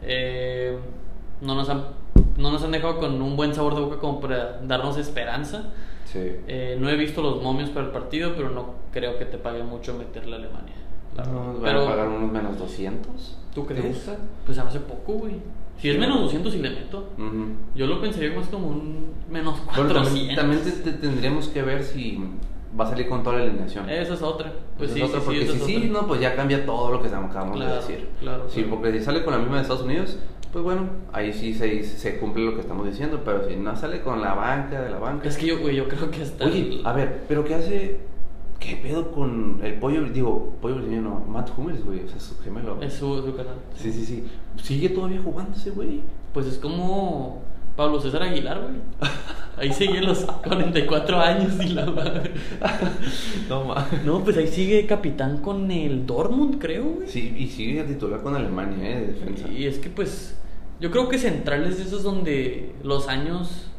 Eh, 0.03 0.77
no, 1.41 1.55
nos 1.55 1.69
han, 1.69 1.85
no 2.37 2.51
nos 2.51 2.63
han 2.63 2.73
dejado 2.73 2.99
con 2.99 3.21
un 3.21 3.37
buen 3.37 3.55
sabor 3.55 3.75
de 3.75 3.81
boca 3.81 3.99
como 3.99 4.21
para 4.21 4.61
darnos 4.63 4.97
esperanza. 4.97 5.73
Sí. 6.05 6.21
Eh, 6.47 6.77
no 6.81 6.89
he 6.89 6.97
visto 6.97 7.21
los 7.23 7.43
momios 7.43 7.69
para 7.71 7.87
el 7.87 7.93
partido, 7.93 8.33
pero 8.37 8.49
no 8.51 8.75
creo 8.93 9.19
que 9.19 9.27
te 9.27 9.37
pague 9.39 9.63
mucho 9.63 9.95
meterle 9.95 10.37
a 10.37 10.39
Alemania. 10.39 10.75
Van 11.27 11.57
pero, 11.63 11.83
a 11.83 11.87
pagar 11.87 12.09
unos 12.09 12.31
menos 12.33 12.59
200. 12.59 13.37
¿tú 13.55 13.63
¿Te 13.63 13.75
crees? 13.75 13.87
gusta? 13.97 14.17
Pues 14.47 14.59
hace 14.59 14.81
poco, 14.81 15.15
güey. 15.15 15.35
Si 15.77 15.83
Sí, 15.83 15.91
es 15.91 15.99
menos 15.99 16.17
¿no? 16.17 16.23
200 16.23 16.55
y 16.55 16.59
le 16.59 16.71
meto. 16.71 17.11
Ujú. 17.17 17.47
Yo 17.75 17.87
lo 17.87 18.01
pensaría 18.01 18.35
más 18.37 18.49
como 18.49 18.69
un 18.69 19.13
menos 19.31 19.55
Bueno, 19.77 19.93
400. 19.95 20.05
también, 20.05 20.37
también 20.37 20.63
te- 20.63 20.73
te- 20.91 20.93
tendríamos 20.99 21.49
que 21.49 21.63
ver 21.63 21.83
si 21.85 22.19
va 22.79 22.85
a 22.85 22.91
salir 22.91 23.09
con 23.09 23.23
toda 23.23 23.37
la 23.39 23.45
alineación. 23.45 23.89
Esa 23.89 24.15
es 24.15 24.23
otra. 24.23 24.53
Pues 24.77 24.91
sí, 24.91 25.01
es 25.01 25.09
otra, 25.09 25.21
sí, 25.21 25.27
porque 25.27 25.41
sí, 25.47 25.47
si 25.53 25.57
es 25.59 25.63
sí, 25.65 25.77
otra. 25.77 25.89
no, 26.03 26.07
pues 26.09 26.21
ya 26.21 26.35
cambia 26.35 26.67
todo 26.67 26.91
lo 26.93 27.01
que 27.01 27.09
acabamos 27.09 27.57
Claro, 27.57 27.71
de 27.71 27.77
decir. 27.77 28.09
claro, 28.21 28.45
Sí, 28.49 28.63
claro. 28.63 28.77
porque 28.77 28.99
si 28.99 29.05
sale 29.05 29.23
con 29.25 29.33
la 29.35 29.39
misma 29.39 29.57
de 29.57 29.63
Estados 29.63 29.83
Unidos, 29.85 30.19
pues 30.53 30.65
bueno, 30.65 30.89
ahí 31.13 31.33
sí 31.33 31.55
se, 31.55 31.83
se 31.85 32.19
cumple 32.19 32.45
lo 32.45 32.55
que 32.55 32.61
estamos 32.61 32.87
diciendo, 32.87 33.21
pero 33.25 33.47
si 33.49 33.55
no 33.57 33.77
sale 33.77 34.01
con 34.03 34.21
la 34.21 34.35
banca 34.35 34.81
de 34.81 34.91
la 34.91 34.99
banca. 34.99 35.29
Es 35.29 35.37
que 35.37 35.47
yo, 35.47 35.59
güey, 35.61 35.77
yo 35.77 35.87
creo 35.89 36.11
que 36.11 36.23
hasta. 36.23 36.45
Oye, 36.45 36.61
el- 36.81 36.87
a 36.87 36.93
ver, 36.93 37.23
pero 37.29 37.45
¿qué 37.45 37.55
hace? 37.55 38.01
¿Qué 38.59 38.77
pedo 38.77 39.13
con 39.13 39.61
el 39.63 39.75
pollo? 39.75 40.03
Digo, 40.05 40.55
pollo 40.61 40.77
brasileño 40.77 41.03
no, 41.03 41.21
Matt 41.29 41.51
Hummels, 41.57 41.85
güey, 41.85 42.05
o 42.05 42.09
sea, 42.09 42.19
su 42.19 42.37
gemelo. 42.39 42.81
Es 42.83 42.95
su, 42.95 43.23
su 43.23 43.37
canal. 43.37 43.55
Sí, 43.77 43.93
sí, 43.93 44.05
sí. 44.05 44.25
Sigue 44.63 44.89
todavía 44.89 45.21
jugando 45.23 45.57
ese 45.57 45.71
güey. 45.71 46.01
Pues 46.33 46.47
es 46.47 46.59
como 46.59 47.43
Pablo 47.77 48.01
César 48.01 48.25
Aguilar, 48.25 48.61
güey. 48.61 49.11
Ahí 49.57 49.73
sigue 49.73 50.01
los 50.01 50.25
44 50.25 51.21
años 51.21 51.53
y 51.65 51.69
la 51.69 51.87
madre. 51.87 52.33
No 53.49 53.65
mames. 53.65 54.05
No, 54.05 54.23
pues 54.23 54.37
ahí 54.37 54.49
sigue 54.49 54.87
capitán 54.87 55.39
con 55.39 55.71
el 55.71 56.05
Dortmund, 56.05 56.59
creo, 56.59 56.85
güey. 56.85 57.09
Sí, 57.09 57.35
y 57.39 57.47
sigue 57.47 57.83
titular 57.85 58.23
con 58.23 58.35
Alemania, 58.35 58.91
eh, 58.91 59.01
de 59.01 59.07
defensa. 59.13 59.49
Y 59.49 59.67
es 59.67 59.79
que, 59.79 59.91
pues, 59.91 60.37
yo 60.81 60.91
creo 60.91 61.09
que 61.09 61.19
centrales 61.19 61.79
de 61.79 61.85
esos 61.85 62.03
donde 62.03 62.75
los 62.83 63.09
años, 63.09 63.71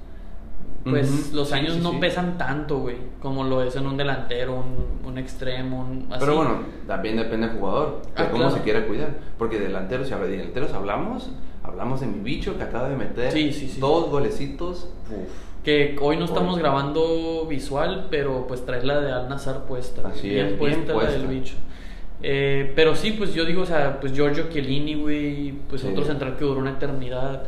pues, 0.84 1.34
los 1.34 1.52
años 1.52 1.74
sí, 1.74 1.80
no 1.82 1.92
sí. 1.92 1.98
pesan 2.00 2.38
tanto, 2.38 2.80
güey, 2.80 2.96
como 3.22 3.44
lo 3.44 3.62
es 3.64 3.76
en 3.76 3.86
un 3.88 3.98
delantero, 3.98 4.56
un, 4.56 5.08
un 5.10 5.18
extremo, 5.18 5.82
un, 5.82 6.08
así. 6.10 6.20
Pero 6.20 6.36
bueno, 6.38 6.60
también 6.88 7.18
depende 7.18 7.48
del 7.48 7.58
jugador, 7.58 8.02
de 8.04 8.24
Ah, 8.24 8.28
cómo 8.32 8.44
claro. 8.44 8.56
se 8.58 8.62
quiera 8.64 8.86
cuidar. 8.88 9.10
Porque 9.38 9.60
delanteros, 9.60 10.08
si 10.08 10.14
de 10.14 10.28
delanteros 10.28 10.74
hablamos, 10.74 11.30
hablamos 11.64 12.02
de 12.02 12.08
mi 12.08 12.20
bicho 12.20 12.58
que 12.58 12.64
acaba 12.64 12.90
de 12.90 12.96
meter 12.96 13.32
Sí, 13.32 13.52
sí, 13.52 13.68
sí. 13.68 13.80
dos 13.80 14.10
golecitos. 14.10 14.90
Uf. 15.10 15.50
Que 15.64 15.98
hoy 16.02 16.16
no 16.16 16.24
estamos 16.26 16.58
grabando 16.58 17.46
visual, 17.48 18.08
pero 18.10 18.48
pues 18.48 18.66
traes 18.66 18.86
la 18.86 19.02
de 19.02 19.12
Al 19.12 19.28
Nazar 19.28 19.66
puesta. 19.66 20.08
Así 20.08 20.30
bien 20.30 20.46
es, 20.48 20.54
puesta, 20.54 20.78
bien 20.78 20.88
la 20.88 20.94
puesta. 20.94 21.12
del 21.20 21.28
bicho. 21.28 21.56
Eh, 22.22 22.72
pero 22.76 22.96
sí, 22.96 23.12
pues 23.12 23.34
yo 23.34 23.44
digo, 23.46 23.64
o 23.64 23.66
sea, 23.66 24.00
pues 24.00 24.14
Giorgio 24.14 24.50
Chiellini, 24.50 24.96
güey, 24.96 25.52
pues 25.70 25.84
otro 25.84 26.04
central 26.06 26.38
que 26.38 26.46
duró 26.46 26.60
una 26.62 26.72
eternidad. 26.72 27.44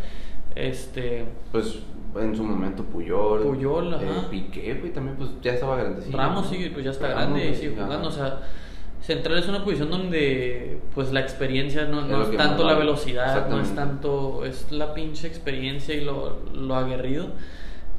Este. 0.55 1.25
Pues 1.51 1.79
en 2.19 2.35
su 2.35 2.43
momento 2.43 2.83
Puyol. 2.83 3.41
Puyol, 3.43 3.93
ajá. 3.93 4.03
eh, 4.03 4.27
Piqué, 4.29 4.73
güey, 4.75 4.91
también 4.91 5.15
pues 5.17 5.29
ya 5.41 5.53
estaba 5.53 5.77
grandecito. 5.77 6.17
Ramos 6.17 6.43
¿no? 6.45 6.49
sigue, 6.49 6.69
pues 6.71 6.85
ya 6.85 6.91
está 6.91 7.07
Ramos, 7.07 7.21
grande 7.23 7.49
y 7.49 7.55
sigue 7.55 7.73
ajá. 7.75 7.85
jugando. 7.85 8.07
O 8.09 8.11
sea, 8.11 8.41
central 9.01 9.37
es 9.39 9.47
una 9.47 9.63
posición 9.63 9.89
donde 9.89 10.79
pues 10.93 11.11
la 11.11 11.21
experiencia 11.21 11.85
no, 11.85 12.01
Es 12.01 12.07
no 12.07 12.21
es 12.23 12.37
tanto 12.37 12.63
la 12.65 12.75
velocidad, 12.75 13.49
no 13.49 13.59
es 13.61 13.73
tanto, 13.73 14.45
es 14.45 14.71
la 14.71 14.93
pinche 14.93 15.27
experiencia 15.27 15.95
y 15.95 16.01
lo, 16.03 16.39
lo 16.53 16.75
aguerrido. 16.75 17.27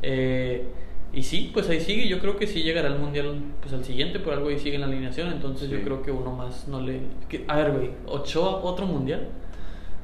Eh, 0.02 0.64
y 1.12 1.22
sí, 1.24 1.50
pues 1.52 1.68
ahí 1.68 1.80
sigue. 1.80 2.08
Yo 2.08 2.20
creo 2.20 2.36
que 2.36 2.46
sí 2.46 2.62
llegará 2.62 2.88
al 2.88 2.98
mundial, 2.98 3.34
pues 3.60 3.74
al 3.74 3.84
siguiente, 3.84 4.18
por 4.18 4.32
algo 4.32 4.48
ahí 4.48 4.58
sigue 4.58 4.76
en 4.76 4.80
la 4.82 4.86
alineación. 4.86 5.28
Entonces 5.32 5.68
yo 5.68 5.82
creo 5.82 6.02
que 6.02 6.10
uno 6.10 6.32
más 6.32 6.68
no 6.68 6.80
le. 6.80 7.00
a 7.48 7.56
ver, 7.56 7.72
güey, 7.72 7.90
Ochoa, 8.06 8.56
otro 8.62 8.86
mundial. 8.86 9.28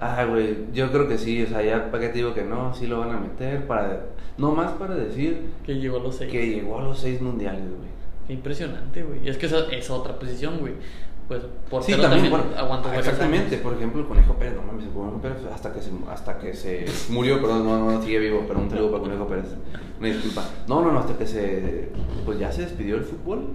Ah, 0.01 0.25
güey, 0.25 0.67
yo 0.73 0.91
creo 0.93 1.09
que 1.09 1.19
sí, 1.19 1.43
o 1.43 1.47
sea, 1.49 1.63
ya 1.63 1.91
para 1.91 2.05
qué 2.05 2.09
te 2.11 2.19
digo 2.19 2.33
que 2.33 2.45
no, 2.45 2.73
sí 2.75 2.87
lo 2.87 3.01
van 3.01 3.11
a 3.11 3.19
meter 3.19 3.67
para 3.67 4.07
no 4.37 4.53
más 4.53 4.73
para 4.73 4.95
decir 4.95 5.51
Que 5.67 5.75
llegó 5.75 5.99
a 5.99 6.03
los 6.03 6.17
seis. 6.17 6.31
que 6.31 6.47
llegó 6.47 6.79
a 6.79 6.83
los 6.83 6.99
seis 7.01 7.21
mundiales, 7.21 7.65
güey. 7.69 7.89
Qué 8.29 8.35
impresionante, 8.35 9.03
güey. 9.03 9.25
Y 9.25 9.29
es 9.29 9.39
que 9.39 9.47
esa 9.47 9.67
es 9.73 9.91
otra 9.91 10.19
posición, 10.19 10.59
güey. 10.59 10.75
Pues 11.27 11.43
por 11.69 11.83
Sí, 11.83 11.93
también, 11.93 12.31
bueno, 12.31 12.47
aguanta 12.57 12.97
exactamente, 12.97 13.57
años. 13.57 13.61
por 13.63 13.75
ejemplo, 13.75 14.01
el 14.01 14.07
Conejo 14.07 14.35
Pérez, 14.35 14.55
no 14.55 14.63
mames, 14.63 14.85
el 14.87 14.93
Conejo 14.93 15.21
Pérez 15.21 15.39
hasta 15.53 15.73
que 15.75 15.83
se, 15.83 15.91
hasta 16.11 16.39
que 16.39 16.55
se 16.55 16.87
murió, 17.11 17.41
perdón, 17.41 17.65
no, 17.67 17.91
no, 17.93 18.03
sigue 18.03 18.19
vivo, 18.19 18.45
pero 18.49 18.61
un 18.61 18.71
saludo 18.71 18.93
para 18.93 19.03
Conejo 19.03 19.27
Pérez, 19.27 19.47
una 19.99 20.09
disculpa. 20.09 20.49
No, 20.69 20.81
no, 20.81 20.93
no, 20.93 21.01
hasta 21.01 21.19
que 21.19 21.27
se, 21.27 21.91
pues 22.25 22.39
ya 22.39 22.51
se 22.51 22.63
despidió 22.63 22.95
del 22.95 23.05
fútbol, 23.05 23.49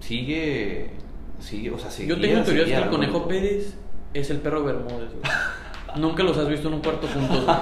sigue, 0.00 0.90
sigue, 1.38 1.70
o 1.70 1.78
sea, 1.78 1.90
seguía, 1.90 2.14
Yo 2.14 2.20
tengo 2.20 2.42
teorías 2.42 2.66
que 2.66 2.74
el 2.74 2.90
Conejo. 2.90 3.26
Pérez 3.26 3.74
es 4.14 4.30
el 4.30 4.38
perro 4.38 4.64
Bermúdez, 4.64 5.10
güey. 5.10 5.32
Nunca 5.96 6.22
los 6.22 6.36
has 6.38 6.48
visto 6.48 6.68
en 6.68 6.74
un 6.74 6.80
cuarto 6.80 7.06
juntos, 7.06 7.44
güey. 7.44 7.56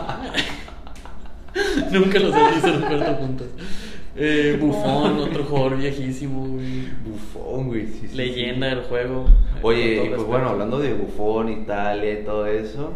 Nunca 1.93 2.19
los 2.19 2.35
has 2.35 2.55
visto 2.55 2.69
en 2.69 2.77
un 2.77 2.83
cuarto 2.83 3.15
juntos. 3.15 3.47
Eh, 4.17 4.59
Bufón, 4.61 5.19
otro 5.19 5.45
jugador 5.45 5.77
viejísimo, 5.77 6.47
güey. 6.47 6.89
Bufón, 7.05 7.69
güey, 7.69 7.87
sí, 7.87 8.09
sí, 8.09 8.17
Leyenda 8.17 8.69
sí. 8.69 8.75
del 8.75 8.85
juego. 8.85 9.27
Oye, 9.63 10.05
y 10.05 10.09
pues 10.09 10.25
bueno, 10.25 10.49
hablando 10.49 10.79
de 10.79 10.95
Bufón, 10.95 11.49
Italia 11.49 12.21
y 12.21 12.25
todo 12.25 12.47
eso, 12.47 12.93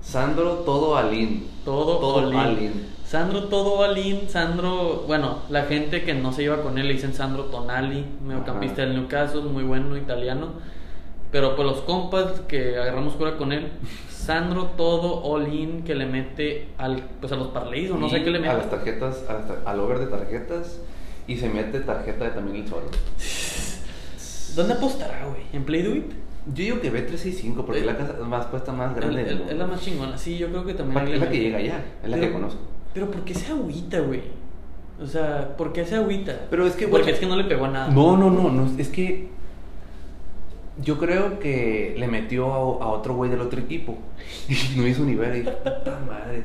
Sandro 0.00 0.62
Todo 0.64 0.96
Alín. 0.96 1.46
Todo, 1.64 1.98
Todo. 1.98 2.38
Alín. 2.38 2.86
Sandro 3.04 3.44
Todo 3.44 3.82
Alin, 3.82 4.28
Sandro, 4.28 5.04
bueno, 5.06 5.38
la 5.48 5.64
gente 5.64 6.04
que 6.04 6.14
no 6.14 6.32
se 6.32 6.44
iba 6.44 6.62
con 6.62 6.78
él 6.78 6.86
le 6.86 6.94
dicen 6.94 7.14
Sandro 7.14 7.44
Tonali, 7.46 8.04
mediocampista 8.24 8.82
del 8.82 8.94
Newcastle, 8.94 9.42
muy 9.42 9.64
bueno, 9.64 9.96
italiano. 9.96 10.52
Pero 11.32 11.54
pues 11.56 11.66
los 11.66 11.80
compas 11.82 12.40
que 12.48 12.76
agarramos 12.78 13.14
cura 13.14 13.36
con 13.36 13.52
él, 13.52 13.68
Sandro 14.08 14.64
Todo 14.76 15.22
Olin 15.22 15.82
que 15.84 15.94
le 15.94 16.06
mete 16.06 16.68
al, 16.76 17.02
pues 17.20 17.32
a 17.32 17.36
los 17.36 17.48
parlays 17.48 17.90
o 17.90 17.96
no 17.96 18.08
sé 18.08 18.22
qué 18.22 18.30
le 18.30 18.38
A 18.38 18.40
mete. 18.42 18.54
las 18.54 18.70
tarjetas, 18.70 19.24
a 19.28 19.34
las 19.34 19.46
tar- 19.48 19.62
al 19.64 19.80
over 19.80 19.98
de 20.00 20.06
tarjetas 20.06 20.80
y 21.26 21.36
se 21.36 21.48
mete 21.48 21.80
tarjeta 21.80 22.24
de 22.24 22.30
también 22.30 22.56
el 22.64 22.68
solo. 22.68 22.86
¿Dónde 24.56 24.74
apostará, 24.74 25.26
güey? 25.26 25.42
¿En 25.52 25.64
Play 25.64 25.82
Do 25.82 25.94
It? 25.94 26.10
Yo 26.46 26.64
digo 26.64 26.80
que 26.80 26.90
B365 26.92 27.64
porque 27.64 27.78
Eh, 27.78 27.80
es 27.82 27.86
la 27.86 27.96
casa 27.96 28.14
más 28.24 28.46
puesta 28.46 28.72
más 28.72 28.94
grande 28.96 29.22
El- 29.22 29.28
el- 29.42 29.48
es 29.50 29.56
la 29.56 29.66
más 29.66 29.80
chingona, 29.80 30.18
sí, 30.18 30.36
yo 30.38 30.48
creo 30.48 30.64
que 30.64 30.74
también. 30.74 31.06
Es 31.08 31.20
la 31.20 31.30
que 31.30 31.38
llega 31.38 31.58
allá, 31.58 31.84
es 32.02 32.08
la 32.10 32.16
Pero- 32.16 32.26
que 32.28 32.32
conozco. 32.32 32.60
Pero 32.92 33.10
¿por 33.10 33.20
qué 33.24 33.34
se 33.34 33.52
agüita, 33.52 34.00
güey? 34.00 34.22
O 35.00 35.06
sea, 35.06 35.56
¿por 35.56 35.72
qué 35.72 35.84
se 35.86 35.94
agüita? 35.96 36.46
Pero 36.50 36.66
es 36.66 36.74
que, 36.74 36.88
Porque 36.88 37.12
es 37.12 37.18
que 37.20 37.26
no 37.26 37.36
le 37.36 37.44
pegó 37.44 37.66
a 37.66 37.68
nada. 37.68 37.88
No, 37.92 38.16
no, 38.16 38.30
no, 38.30 38.50
no, 38.50 38.68
es 38.78 38.88
que 38.88 39.28
yo 40.82 40.98
creo 40.98 41.38
que 41.38 41.94
le 41.98 42.06
metió 42.08 42.46
a, 42.52 42.84
a 42.84 42.88
otro 42.88 43.14
güey 43.14 43.30
del 43.30 43.40
otro 43.40 43.60
equipo 43.60 43.98
y 44.48 44.78
no 44.78 44.86
hizo 44.86 45.04
ni 45.04 45.14
ver 45.14 45.36
y 45.36 45.42
puta 45.42 45.98
madre. 46.06 46.44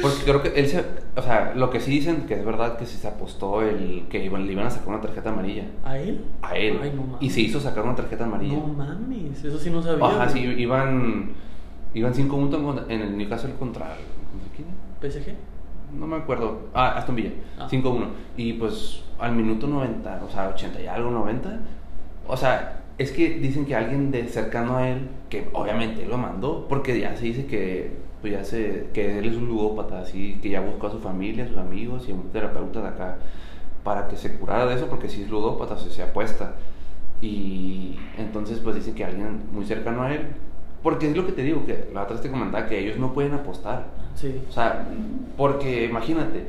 Porque 0.00 0.22
creo 0.24 0.40
que 0.42 0.48
él 0.58 0.68
se, 0.68 0.84
o 1.16 1.20
sea, 1.22 1.52
lo 1.56 1.68
que 1.68 1.80
sí 1.80 1.90
dicen 1.90 2.26
que 2.26 2.34
es 2.34 2.44
verdad 2.44 2.78
que 2.78 2.86
si 2.86 2.96
se 2.96 3.08
apostó 3.08 3.60
el 3.62 4.06
que 4.08 4.24
iban, 4.24 4.46
le 4.46 4.52
iban 4.52 4.66
a 4.66 4.70
sacar 4.70 4.88
una 4.88 5.00
tarjeta 5.00 5.30
amarilla 5.30 5.64
¿A 5.84 5.98
él? 5.98 6.24
a 6.42 6.56
él 6.56 6.78
Ay, 6.80 6.92
no 6.94 7.02
mames. 7.02 7.16
y 7.22 7.28
se 7.28 7.40
hizo 7.40 7.58
sacar 7.60 7.84
una 7.84 7.96
tarjeta 7.96 8.24
amarilla. 8.24 8.56
No 8.56 8.68
mames, 8.68 9.42
eso 9.44 9.58
sí 9.58 9.68
no 9.68 9.82
sabía. 9.82 10.06
Ajá, 10.06 10.28
sí, 10.28 10.38
iban 10.40 11.32
iban 11.92 12.14
5 12.14 12.36
puntos 12.36 12.84
en- 12.88 13.00
el 13.00 13.16
Newcastle 13.18 13.52
¿contra 13.58 13.96
quién? 14.54 14.68
PSG. 15.12 15.34
No 15.98 16.06
me 16.06 16.16
acuerdo. 16.16 16.68
Ah, 16.72 16.90
Aston 16.96 17.16
Villa. 17.16 17.32
Ah. 17.58 17.66
5-1. 17.68 18.06
Y 18.36 18.52
pues 18.54 19.02
al 19.18 19.34
minuto 19.34 19.66
90, 19.66 20.22
o 20.24 20.30
sea, 20.30 20.48
80 20.50 20.80
y 20.80 20.86
algo, 20.86 21.10
90. 21.10 21.58
O 22.28 22.36
sea, 22.36 22.79
es 23.00 23.12
que 23.12 23.30
dicen 23.30 23.64
que 23.64 23.74
alguien 23.74 24.10
de 24.10 24.28
cercano 24.28 24.76
a 24.76 24.90
él, 24.90 25.08
que 25.30 25.48
obviamente 25.54 26.04
lo 26.04 26.18
mandó, 26.18 26.66
porque 26.68 27.00
ya 27.00 27.16
se 27.16 27.24
dice 27.24 27.46
que, 27.46 27.92
pues 28.20 28.34
ya 28.34 28.44
se, 28.44 28.88
que 28.92 29.18
él 29.18 29.24
es 29.24 29.36
un 29.36 29.48
ludópata, 29.48 30.00
así, 30.00 30.38
que 30.42 30.50
ya 30.50 30.60
buscó 30.60 30.88
a 30.88 30.90
su 30.90 30.98
familia, 30.98 31.44
a 31.44 31.48
sus 31.48 31.56
amigos 31.56 32.04
y 32.06 32.12
a 32.12 32.14
un 32.14 32.30
terapeuta 32.30 32.82
de 32.82 32.88
acá 32.88 33.16
para 33.84 34.06
que 34.06 34.18
se 34.18 34.34
curara 34.34 34.66
de 34.66 34.74
eso, 34.74 34.88
porque 34.88 35.08
si 35.08 35.22
es 35.22 35.30
ludópata, 35.30 35.78
se, 35.78 35.90
se 35.90 36.02
apuesta. 36.02 36.56
Y 37.22 37.96
entonces, 38.18 38.58
pues 38.58 38.76
dicen 38.76 38.94
que 38.94 39.06
alguien 39.06 39.44
muy 39.50 39.64
cercano 39.64 40.02
a 40.02 40.12
él, 40.12 40.26
porque 40.82 41.08
es 41.08 41.16
lo 41.16 41.24
que 41.24 41.32
te 41.32 41.42
digo, 41.42 41.64
que 41.64 41.88
la 41.94 42.02
otra 42.02 42.16
vez 42.16 42.22
te 42.22 42.30
comentaba 42.30 42.66
que 42.66 42.80
ellos 42.80 42.98
no 42.98 43.14
pueden 43.14 43.32
apostar. 43.32 43.86
Sí. 44.14 44.42
O 44.46 44.52
sea, 44.52 44.86
porque 45.38 45.86
imagínate, 45.86 46.44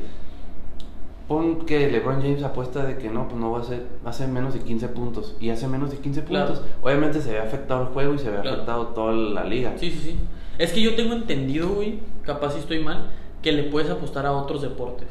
pon 1.32 1.65
que 1.65 1.89
LeBron 1.89 2.21
James 2.21 2.43
apuesta 2.43 2.84
de 2.86 2.97
que 2.97 3.09
no, 3.09 3.29
pues 3.29 3.39
no 3.39 3.51
va 3.51 3.59
a 3.59 3.61
hacer, 3.61 3.86
hace 4.03 4.27
menos 4.27 4.53
de 4.53 4.59
15 4.59 4.89
puntos 4.89 5.36
y 5.39 5.49
hace 5.49 5.65
menos 5.65 5.89
de 5.89 5.97
15 5.97 6.25
Claro. 6.25 6.47
puntos. 6.47 6.65
Obviamente 6.82 7.21
se 7.21 7.32
ve 7.32 7.39
afectado 7.39 7.84
el 7.84 7.88
juego 7.88 8.13
y 8.15 8.19
se 8.19 8.29
ve 8.29 8.41
Claro. 8.41 8.49
afectado 8.57 8.88
toda 8.88 9.13
la 9.13 9.45
liga. 9.45 9.73
Sí, 9.77 9.89
sí, 9.91 9.99
sí. 9.99 10.19
Es 10.57 10.73
que 10.73 10.82
yo 10.82 10.93
tengo 10.95 11.13
entendido, 11.13 11.69
güey, 11.69 11.99
capaz 12.23 12.51
si 12.51 12.59
estoy 12.59 12.79
mal, 12.84 13.11
que 13.41 13.53
le 13.53 13.63
puedes 13.63 13.89
apostar 13.89 14.25
a 14.25 14.34
otros 14.34 14.61
deportes. 14.61 15.07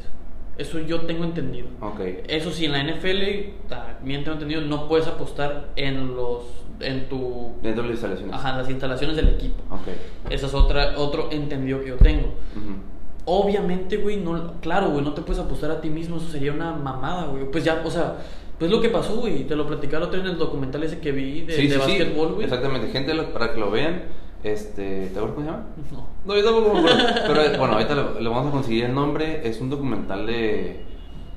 Eso 0.59 0.77
yo 0.79 1.01
tengo 1.01 1.23
entendido. 1.23 1.67
Ok. 1.81 1.99
Eso 2.27 2.51
sí, 2.51 2.65
en 2.65 2.73
la 2.73 2.83
NFL, 2.83 3.53
también 3.67 4.23
tengo 4.23 4.33
entendido, 4.33 4.61
no 4.61 4.87
puedes 4.87 5.07
apostar 5.07 5.69
en 5.75 6.15
los 6.15 6.43
en 6.81 7.07
tu 7.09 7.53
Dentro 7.61 7.83
de 7.83 7.89
las 7.89 7.97
instalaciones. 7.97 8.33
ajá, 8.35 8.57
las 8.57 8.67
instalaciones 8.69 9.15
del 9.15 9.29
equipo. 9.29 9.55
Ok. 9.71 9.87
Esa 10.31 10.47
es 10.47 10.53
otra 10.55 10.93
otro 10.97 11.29
entendido 11.31 11.79
que 11.81 11.89
yo 11.89 11.95
tengo. 11.97 12.27
Ujú. 12.55 12.90
Obviamente, 13.25 13.97
güey, 13.97 14.17
no, 14.17 14.53
claro, 14.61 14.89
güey, 14.89 15.03
no 15.05 15.13
te 15.13 15.21
puedes 15.21 15.41
apostar 15.41 15.69
a 15.71 15.79
ti 15.81 15.89
mismo, 15.89 16.17
eso 16.17 16.27
sería 16.29 16.51
una 16.53 16.73
mamada, 16.73 17.25
güey. 17.27 17.49
Pues 17.51 17.63
ya, 17.63 17.81
o 17.85 17.91
sea, 17.91 18.15
pues 18.57 18.71
lo 18.71 18.81
que 18.81 18.89
pasó, 18.89 19.17
güey, 19.17 19.43
te 19.45 19.55
lo 19.55 19.67
día 19.67 20.21
en 20.21 20.25
el 20.27 20.37
documental 20.37 20.83
ese 20.83 20.99
que 20.99 21.11
vi 21.11 21.41
de, 21.41 21.53
Sí, 21.53 21.67
de 21.67 21.67
sí, 21.67 21.73
sí. 21.73 21.77
básquetbol, 21.99 22.33
güey. 22.33 22.43
Exactamente. 22.45 22.87
Gente, 22.91 23.13
lo- 23.13 23.31
para 23.31 23.53
que 23.53 23.59
lo 23.59 23.69
vean, 23.71 24.03
este, 24.43 25.07
¿te 25.13 25.19
acuerdas 25.19 25.35
cómo 25.35 25.45
se 25.45 25.51
llama? 25.51 25.63
No. 25.91 26.07
No, 26.25 26.35
yo 26.39 26.43
tampoco 26.43 26.73
me 26.73 26.79
acuerdo. 26.79 26.97
Pero 27.27 27.57
bueno, 27.59 27.73
ahorita 27.73 27.95
le, 27.95 28.21
le 28.21 28.29
vamos 28.29 28.47
a 28.47 28.51
conseguir 28.51 28.85
el 28.85 28.93
nombre. 28.95 29.47
Es 29.47 29.61
un 29.61 29.69
documental 29.69 30.25
de 30.25 30.81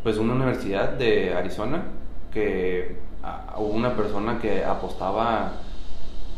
pues 0.03 0.17
una 0.19 0.35
universidad 0.35 0.91
de 0.91 1.35
Arizona 1.35 1.83
que 2.33 2.97
hubo 3.57 3.69
una 3.69 3.95
persona 3.97 4.39
que 4.39 4.65
apostaba 4.65 5.53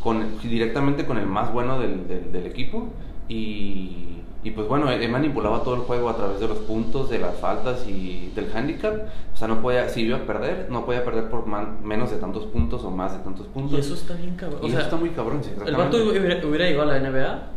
con, 0.03 0.39
directamente 0.41 1.05
con 1.05 1.17
el 1.17 1.25
más 1.25 1.51
bueno 1.51 1.79
del, 1.79 2.07
del- 2.07 2.31
del 2.31 2.45
equipo 2.45 2.87
y, 3.27 4.16
y, 4.43 4.51
pues 4.51 4.67
bueno, 4.67 4.89
él, 4.91 5.09
manipulaba 5.09 5.63
todo 5.63 5.75
el 5.75 5.81
juego 5.81 6.09
a 6.09 6.15
través 6.15 6.39
de 6.39 6.47
los 6.47 6.59
puntos, 6.59 7.09
de 7.09 7.19
las 7.19 7.35
faltas 7.37 7.87
y 7.87 8.31
del 8.35 8.49
handicap. 8.55 8.93
O 9.33 9.35
sea, 9.35 9.47
no 9.47 9.61
podía, 9.61 9.89
si 9.89 10.01
iba 10.01 10.17
a 10.17 10.21
perder, 10.21 10.67
no 10.69 10.85
podía 10.85 11.03
perder 11.03 11.29
por 11.29 11.45
man- 11.47 11.79
menos 11.83 12.11
de 12.11 12.17
tantos 12.17 12.45
puntos 12.45 12.83
o 12.83 12.91
más 12.91 13.13
de 13.13 13.19
tantos 13.23 13.47
puntos. 13.47 13.73
Y 13.73 13.81
eso 13.81 13.93
está 13.95 14.13
bien 14.13 14.35
cabrón. 14.35 14.59
Y 14.61 14.65
O 14.65 14.67
eso 14.67 14.77
sea, 14.77 14.85
está 14.85 14.95
muy 14.95 15.09
cabrón, 15.09 15.43
sí, 15.43 15.51
el 15.65 15.75
vato 15.75 15.97
hubiera, 15.97 16.47
hubiera 16.47 16.65
llegado 16.65 16.89
a 16.91 16.97
la 16.97 17.09
NBA 17.09 17.49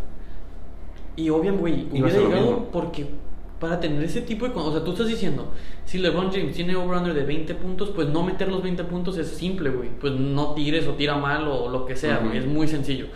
y 1.16 1.28
obviamente, 1.30 1.60
güey, 1.60 1.88
hubiera 1.92 2.18
llegado 2.18 2.68
porque 2.72 3.06
para 3.58 3.78
tener 3.78 4.02
ese 4.02 4.22
tipo 4.22 4.48
de... 4.48 4.54
O 4.54 4.72
sea, 4.72 4.82
tú 4.82 4.92
estás 4.92 5.06
diciendo, 5.06 5.52
si 5.84 5.98
LeBron 5.98 6.32
James 6.32 6.56
tiene 6.56 6.74
over-under 6.76 7.12
de 7.12 7.24
20 7.24 7.54
puntos, 7.56 7.90
pues 7.90 8.08
no 8.08 8.22
meter 8.22 8.48
los 8.48 8.62
20 8.62 8.84
puntos 8.84 9.18
es 9.18 9.28
simple, 9.28 9.68
güey. 9.68 9.90
Pues 10.00 10.14
no 10.14 10.54
tires 10.54 10.86
o 10.88 10.94
tira 10.94 11.16
mal 11.16 11.46
o 11.46 11.68
lo 11.68 11.84
que 11.84 11.94
sea, 11.94 12.18
güey. 12.18 12.38
Es 12.38 12.46
muy 12.46 12.66
sencillo. 12.66 13.08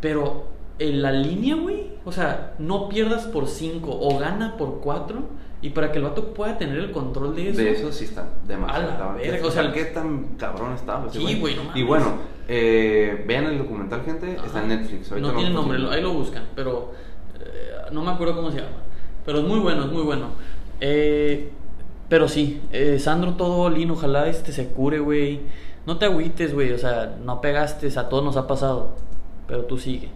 Pero 0.00 0.46
en 0.78 1.02
la 1.02 1.12
línea, 1.12 1.56
güey, 1.56 1.93
o 2.04 2.12
sea, 2.12 2.54
no 2.58 2.88
pierdas 2.88 3.24
por 3.26 3.48
5 3.48 3.88
o 3.90 4.18
gana 4.18 4.56
por 4.56 4.80
4 4.80 5.22
y 5.62 5.70
para 5.70 5.90
que 5.90 5.98
el 5.98 6.04
vato 6.04 6.34
pueda 6.34 6.58
tener 6.58 6.78
el 6.78 6.92
control 6.92 7.34
de 7.34 7.48
eso. 7.48 7.58
De 7.58 7.70
eso 7.70 7.90
sí 7.90 8.04
está 8.04 8.28
demasiado 8.46 8.92
A 8.92 8.96
la 8.98 9.12
verga, 9.12 9.46
o 9.46 9.50
sea, 9.50 9.72
qué 9.72 9.84
tan 9.86 10.36
cabrón 10.36 10.74
está. 10.74 11.02
ese 11.08 11.18
Sí, 11.18 11.40
güey, 11.40 11.56
no 11.56 11.64
mames. 11.64 11.76
Y 11.80 11.82
bueno, 11.82 12.06
eh, 12.48 13.24
vean 13.26 13.46
el 13.46 13.58
documental, 13.58 14.02
gente. 14.04 14.36
Ajá. 14.36 14.46
Está 14.46 14.62
en 14.62 14.68
Netflix. 14.68 15.10
ahorita 15.10 15.28
No 15.28 15.34
tiene 15.34 15.50
nombre, 15.50 15.78
ahí 15.90 16.02
lo 16.02 16.12
buscan, 16.12 16.44
pero 16.54 16.92
eh, 17.40 17.90
no 17.92 18.04
me 18.04 18.10
acuerdo 18.10 18.36
cómo 18.36 18.50
se 18.50 18.58
llama. 18.58 18.76
Pero 19.24 19.38
es 19.38 19.44
muy 19.44 19.58
bueno, 19.60 19.84
es 19.84 19.90
muy 19.90 20.02
bueno. 20.02 20.28
Eh, 20.80 21.50
pero 22.10 22.28
sí, 22.28 22.60
eh, 22.70 22.98
Sandro 22.98 23.32
todo 23.34 23.70
lean, 23.70 23.90
ojalá 23.90 24.28
este 24.28 24.52
se 24.52 24.68
cure, 24.68 24.98
güey. 24.98 25.40
No 25.86 25.96
te 25.96 26.04
agüites, 26.04 26.52
güey, 26.52 26.72
o 26.72 26.78
sea, 26.78 27.16
no 27.24 27.40
pegaste, 27.40 27.88
a 27.98 28.08
todos 28.10 28.22
nos 28.22 28.36
ha 28.36 28.46
pasado. 28.46 28.96
Pero 29.46 29.64
tú 29.64 29.78
sigue. 29.78 30.10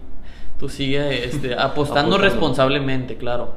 Tú 0.59 0.69
sigue 0.69 1.25
este, 1.25 1.53
apostando 1.57 1.63
Apostando. 1.63 2.17
responsablemente, 2.17 3.15
claro. 3.17 3.53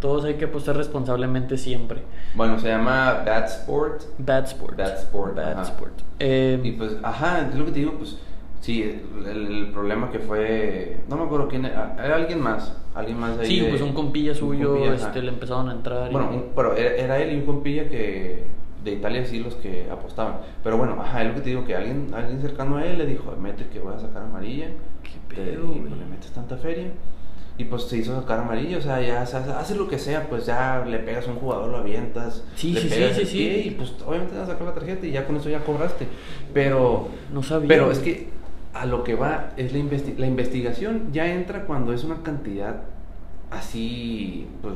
Todos 0.00 0.24
hay 0.24 0.34
que 0.34 0.44
apostar 0.46 0.76
responsablemente 0.76 1.56
siempre. 1.56 2.02
Bueno, 2.34 2.58
se 2.58 2.68
llama 2.68 3.22
Bad 3.24 3.44
Sport. 3.46 4.02
Bad 4.18 4.44
sport. 4.44 4.76
Bad 4.76 4.98
sport, 4.98 5.34
Bad 5.36 5.52
ajá. 5.52 5.62
sport. 5.62 5.92
Eh, 6.18 6.60
Y 6.62 6.72
pues, 6.72 6.96
ajá, 7.02 7.48
es 7.48 7.54
lo 7.54 7.64
que 7.64 7.70
te 7.72 7.78
digo, 7.78 7.92
pues, 7.92 8.18
sí, 8.60 8.82
el, 8.82 9.26
el 9.26 9.66
problema 9.72 10.10
que 10.10 10.18
fue, 10.18 10.98
no 11.08 11.16
me 11.16 11.22
acuerdo 11.24 11.48
quién 11.48 11.64
era, 11.64 11.96
era 12.04 12.16
alguien 12.16 12.42
más, 12.42 12.76
alguien 12.94 13.18
más 13.18 13.38
ahí. 13.38 13.46
sí, 13.46 13.60
de- 13.60 13.70
pues 13.70 13.80
un 13.80 13.92
compilla 13.94 14.32
un 14.32 14.36
suyo 14.38 14.72
compilla, 14.74 14.92
ajá. 14.94 15.06
este, 15.06 15.22
le 15.22 15.28
empezaron 15.28 15.68
a 15.70 15.72
entrar. 15.72 16.10
y- 16.10 16.12
Bueno, 16.12 16.28
un- 16.30 16.44
pero 16.54 16.76
era, 16.76 16.94
era 16.96 17.18
él 17.22 17.32
y 17.32 17.36
un 17.36 17.46
compilla 17.46 17.88
que 17.88 18.44
de 18.84 18.92
Italia 18.92 19.24
sí 19.24 19.38
los 19.40 19.54
que 19.56 19.88
apostaban. 19.90 20.36
Pero 20.62 20.76
bueno, 20.76 20.96
ajá, 21.00 21.22
es 21.22 21.28
lo 21.28 21.34
que 21.34 21.40
te 21.40 21.48
digo, 21.50 21.64
que 21.64 21.74
alguien, 21.74 22.08
alguien 22.14 22.40
cercano 22.40 22.76
a 22.76 22.84
él 22.86 22.98
le 22.98 23.06
dijo, 23.06 23.34
mete 23.40 23.66
que 23.68 23.80
voy 23.80 23.94
a 23.94 23.98
sacar 23.98 24.22
amarilla. 24.22 24.66
¿Qué 25.02 25.34
te- 25.34 25.42
pedo, 25.52 25.72
y 25.74 25.80
no 25.80 25.96
le 25.96 26.04
metes 26.04 26.30
tanta 26.32 26.56
feria. 26.56 26.88
Y 27.56 27.64
pues 27.64 27.84
se 27.84 27.98
hizo 27.98 28.20
sacar 28.20 28.40
amarilla, 28.40 28.78
o 28.78 28.80
sea, 28.80 29.00
ya 29.00 29.22
o 29.22 29.26
sea, 29.26 29.76
lo 29.76 29.86
que 29.86 29.98
sea, 29.98 30.28
pues 30.28 30.44
ya 30.44 30.84
le 30.84 30.98
pegas 30.98 31.28
a 31.28 31.30
un 31.30 31.36
jugador, 31.36 31.70
lo 31.70 31.76
avientas, 31.78 32.42
Sí, 32.56 32.72
le 32.72 32.80
sí, 32.80 32.88
pegas 32.88 33.14
sí, 33.16 33.22
el 33.22 33.28
pie 33.28 33.58
y 33.66 33.70
pues 33.70 33.94
obviamente 34.04 34.32
te 34.34 34.40
vas 34.40 34.48
a 34.48 34.52
sacar 34.52 34.66
la 34.66 34.74
tarjeta 34.74 35.06
y 35.06 35.12
ya 35.12 35.24
con 35.24 35.36
eso 35.36 35.48
ya 35.48 35.60
cobraste. 35.60 36.06
Pero 36.52 37.08
No 37.32 37.42
sabía. 37.44 37.68
pero 37.68 37.90
es 37.92 38.00
que 38.00 38.28
a 38.72 38.86
lo 38.86 39.04
que 39.04 39.14
va 39.14 39.50
es 39.56 39.72
la, 39.72 39.78
investi- 39.78 40.16
la 40.18 40.26
investigación 40.26 41.12
ya 41.12 41.32
entra 41.32 41.64
cuando 41.64 41.92
es 41.92 42.02
una 42.02 42.22
cantidad 42.24 42.82
así, 43.58 44.46
pues 44.62 44.74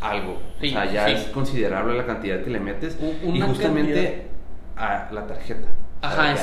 algo. 0.00 0.38
Sí, 0.60 0.68
o 0.68 0.72
sea, 0.72 0.92
ya 0.92 1.06
sí. 1.06 1.12
es 1.12 1.24
considerable 1.28 1.96
la 1.96 2.06
cantidad 2.06 2.42
que 2.42 2.50
le 2.50 2.60
metes 2.60 2.98
y 3.24 3.40
justamente 3.40 4.26
a 4.76 5.08
la 5.12 5.26
tarjeta. 5.26 5.68
Ajá, 6.00 6.32
es- 6.32 6.42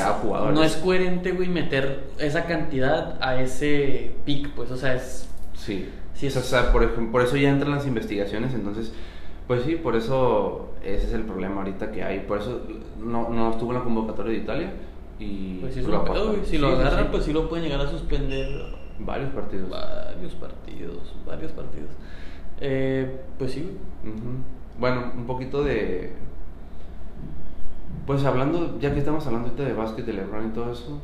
no 0.54 0.64
es 0.64 0.76
coherente, 0.78 1.32
güey, 1.34 1.50
meter 1.50 2.06
esa 2.18 2.46
cantidad 2.46 3.18
a 3.22 3.42
ese 3.42 4.14
pick, 4.26 4.52
pues, 4.52 4.72
o 4.72 4.78
sea, 4.78 4.94
es... 4.96 5.28
Sí. 5.54 5.90
Sí, 6.14 6.28
es- 6.28 6.38
o 6.38 6.42
sea, 6.42 6.72
por, 6.72 6.84
ejemplo, 6.84 7.12
por 7.12 7.22
eso 7.24 7.36
ya 7.38 7.50
entran 7.50 7.72
las 7.72 7.86
investigaciones, 7.86 8.54
entonces, 8.54 8.94
pues 9.48 9.64
sí, 9.64 9.76
por 9.76 9.96
eso 9.96 10.74
ese 10.84 11.08
es 11.08 11.14
el 11.14 11.24
problema 11.24 11.58
ahorita 11.62 11.92
que 11.92 12.04
hay. 12.04 12.20
Por 12.20 12.40
eso 12.40 12.62
no, 13.00 13.30
no 13.30 13.52
estuvo 13.52 13.72
en 13.72 13.78
la 13.80 13.84
convocatoria 13.84 14.34
de 14.34 14.38
Italia 14.40 14.72
y 15.20 15.56
Pues 15.60 15.74
sí, 15.74 15.80
es 15.82 15.88
lo 15.88 16.06
pedo, 16.06 16.28
güey. 16.34 16.46
Si 16.46 16.58
lo 16.58 16.70
agarran, 16.70 17.08
pues 17.12 17.24
sí 17.26 17.34
lo 17.34 17.50
pueden 17.50 17.66
llegar 17.66 17.86
a 17.86 17.90
suspender 17.90 18.48
Varios 19.00 19.30
partidos. 19.32 19.70
varios 19.70 20.34
partidos, 20.36 21.14
varios 21.26 21.52
partidos. 21.52 21.90
Eh, 22.62 23.22
pues 23.38 23.52
sí. 23.52 23.70
Bueno, 24.80 25.12
un 25.16 25.26
poquito 25.26 25.64
de. 25.64 26.14
Pues 28.06 28.24
hablando, 28.26 28.80
ya 28.80 28.92
que 28.94 29.00
estamos 29.00 29.26
hablando 29.28 29.50
ahorita 29.50 29.64
de 29.64 29.74
básquet, 29.74 30.06
de 30.06 30.14
LeBron 30.14 30.48
y 30.48 30.50
todo 30.52 30.72
eso, 30.72 31.00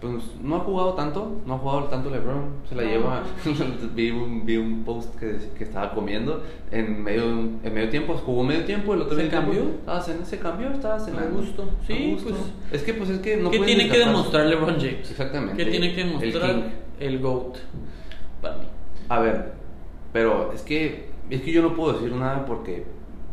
pues 0.00 0.14
no 0.42 0.56
ha 0.56 0.60
jugado 0.60 0.94
tanto, 0.94 1.40
no 1.46 1.54
ha 1.54 1.58
jugado 1.58 1.84
tanto 1.84 2.08
LeBron, 2.10 2.44
se 2.68 2.74
la 2.74 2.82
No. 2.82 2.88
lleva. 2.88 3.22
vi, 3.94 4.10
un, 4.10 4.46
vi 4.46 4.56
un 4.56 4.82
post 4.82 5.14
que, 5.18 5.36
que 5.56 5.64
estaba 5.64 5.92
comiendo 5.94 6.42
en 6.70 7.02
medio, 7.02 7.24
en 7.62 7.74
medio 7.74 7.90
tiempo, 7.90 8.14
jugó 8.14 8.44
medio 8.44 8.64
tiempo, 8.64 8.94
el 8.94 9.02
otro 9.02 9.16
¿Se 9.16 9.28
cambió? 9.28 9.62
estaba 9.62 10.00
se 10.00 10.38
cambió, 10.38 10.70
estaba 10.70 10.98
cenando. 10.98 11.38
gusto. 11.38 11.68
Sí, 11.86 11.92
A 11.92 12.14
gusto. 12.14 12.30
pues, 12.30 12.40
Es 12.72 12.82
que, 12.82 12.94
pues 12.94 13.10
es 13.10 13.18
que 13.20 13.36
no 13.36 13.50
¿Qué 13.50 13.58
tiene 13.60 13.88
que 13.90 13.98
demostrar 13.98 14.46
LeBron 14.46 14.76
James? 14.76 15.10
Exactamente. 15.10 15.62
¿Qué 15.64 15.70
tiene 15.70 15.94
que 15.94 16.04
demostrar. 16.04 16.81
El, 17.06 17.18
GOAT? 17.20 17.56
Para 18.40 18.56
mí. 18.56 18.64
A 19.08 19.20
ver, 19.20 19.52
pero 20.12 20.52
es 20.52 20.62
que 20.62 21.10
es 21.30 21.40
que 21.42 21.52
yo 21.52 21.62
no 21.62 21.74
puedo 21.74 21.94
decir 21.94 22.12
nada 22.14 22.44
porque 22.44 22.84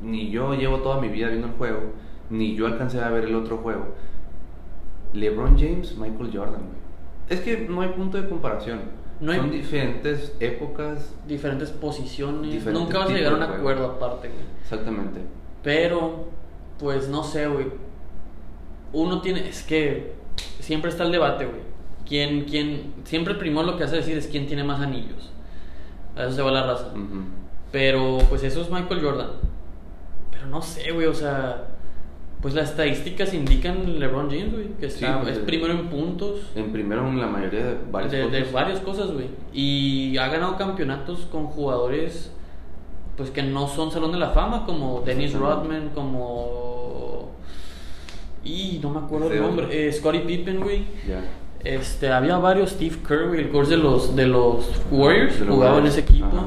ni 0.01 0.29
yo 0.29 0.53
llevo 0.53 0.79
toda 0.79 1.01
mi 1.01 1.09
vida 1.09 1.27
viendo 1.27 1.47
el 1.47 1.53
juego, 1.53 1.79
ni 2.29 2.55
yo 2.55 2.67
alcancé 2.67 3.01
a 3.01 3.09
ver 3.09 3.25
el 3.25 3.35
otro 3.35 3.57
juego. 3.57 3.87
LeBron 5.13 5.57
James, 5.57 5.97
Michael 5.97 6.29
Jordan, 6.33 6.61
güey. 6.61 6.79
Es 7.29 7.41
que 7.41 7.67
no 7.69 7.81
hay 7.81 7.89
punto 7.89 8.21
de 8.21 8.27
comparación. 8.29 8.79
No 9.19 9.31
hay- 9.31 9.39
Son 9.39 9.51
diferentes 9.51 10.33
épocas, 10.39 11.13
Diferentes 11.27 11.71
posiciones. 11.71 12.65
Nunca 12.67 12.99
vas 12.99 13.09
a 13.09 13.13
llegar 13.13 13.33
a 13.33 13.35
un 13.35 13.43
acuerdo 13.43 13.85
aparte, 13.85 14.29
güey. 14.29 14.41
exactamente. 14.61 15.19
Pero, 15.61 16.25
pues 16.79 17.09
no 17.09 17.23
sé, 17.23 17.47
güey. 17.47 17.67
Uno 18.93 19.21
tiene. 19.21 19.47
Es 19.47 19.63
que 19.63 20.13
siempre 20.59 20.89
está 20.89 21.03
el 21.03 21.11
debate, 21.11 21.45
güey. 21.45 21.61
¿Quién, 22.09 22.43
quién. 22.45 22.93
Siempre 23.05 23.33
el 23.33 23.39
primero 23.39 23.63
lo 23.63 23.77
que 23.77 23.83
hace 23.85 23.97
decir 23.97 24.17
es 24.17 24.27
quién 24.27 24.47
tiene 24.47 24.63
más 24.63 24.81
anillos. 24.81 25.31
A 26.17 26.23
eso 26.23 26.31
se 26.33 26.41
va 26.41 26.51
la 26.51 26.65
raza. 26.65 26.87
Pero, 27.71 28.17
pues 28.29 28.43
eso 28.43 28.61
es 28.61 28.69
Michael 28.71 29.01
Jordan. 29.01 29.29
Pero 30.31 30.47
no 30.47 30.61
sé, 30.61 30.91
güey, 30.91 31.05
o 31.07 31.13
sea. 31.13 31.67
Pues 32.41 32.53
las 32.53 32.69
estadísticas 32.71 33.33
indican 33.33 33.99
LeBron 33.99 34.29
James, 34.29 34.53
güey. 34.53 34.67
Que 34.79 34.89
Sí, 34.89 35.03
está, 35.03 35.21
pues, 35.21 35.37
es 35.37 35.43
primero 35.43 35.73
en 35.73 35.89
puntos. 35.89 36.39
En 36.55 36.71
primero 36.71 37.07
en 37.07 37.19
la 37.19 37.27
mayoría 37.27 37.63
de 37.65 37.77
varias 37.91 38.11
de, 38.13 38.29
de 38.29 38.39
cosas. 38.39 38.53
varias 38.53 38.79
cosas, 38.79 39.11
güey. 39.11 39.27
Y 39.53 40.17
ha 40.17 40.27
ganado 40.29 40.57
campeonatos 40.57 41.27
con 41.31 41.45
jugadores 41.47 42.31
pues 43.17 43.31
que 43.31 43.43
no 43.43 43.67
son 43.67 43.91
Salón 43.91 44.13
de 44.13 44.17
la 44.17 44.29
Fama, 44.29 44.65
como 44.65 45.01
Dennis 45.01 45.33
Exactamente. 45.33 45.65
Rodman, 45.65 45.89
como... 45.93 47.31
Y 48.45 48.79
no 48.81 48.91
me 48.91 48.99
acuerdo 48.99 49.27
el 49.27 49.33
Sí, 49.33 49.39
nombre. 49.39 49.87
Eh, 49.87 49.91
Scottie 49.91 50.21
Pippen, 50.21 50.61
güey. 50.61 50.85
Ya. 51.05 51.21
Este, 51.63 52.11
había 52.11 52.37
varios 52.37 52.71
Steve 52.71 52.97
Kerr, 53.05 53.35
el 53.35 53.49
coach 53.49 53.67
de 53.67 53.77
los, 53.77 54.15
de 54.15 54.27
los 54.27 54.65
Warriors, 54.91 55.39
De 55.39 55.45
los 55.45 55.55
jugaba 55.55 55.79
en 55.79 55.85
ese 55.87 56.01
equipo. 56.01 56.27
ajá. 56.27 56.45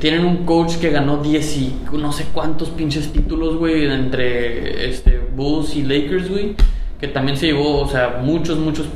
Tienen 0.00 0.24
un 0.24 0.44
coach 0.44 0.78
que 0.78 0.90
ganó 0.90 1.18
10 1.18 1.56
y 1.58 1.80
no 1.92 2.10
sé 2.10 2.26
cuántos 2.32 2.70
pinches 2.70 3.12
títulos, 3.12 3.56
güey, 3.56 3.86
entre 3.86 4.88
este, 4.88 5.20
Bulls 5.36 5.76
y 5.76 5.82
Lakers, 5.84 6.28
güey. 6.28 6.56
Que 6.98 7.06
también 7.06 7.36
se 7.36 7.46
llevó, 7.46 7.82
o 7.82 7.88
sea, 7.88 8.20
muchos, 8.20 8.58
muchos 8.58 8.86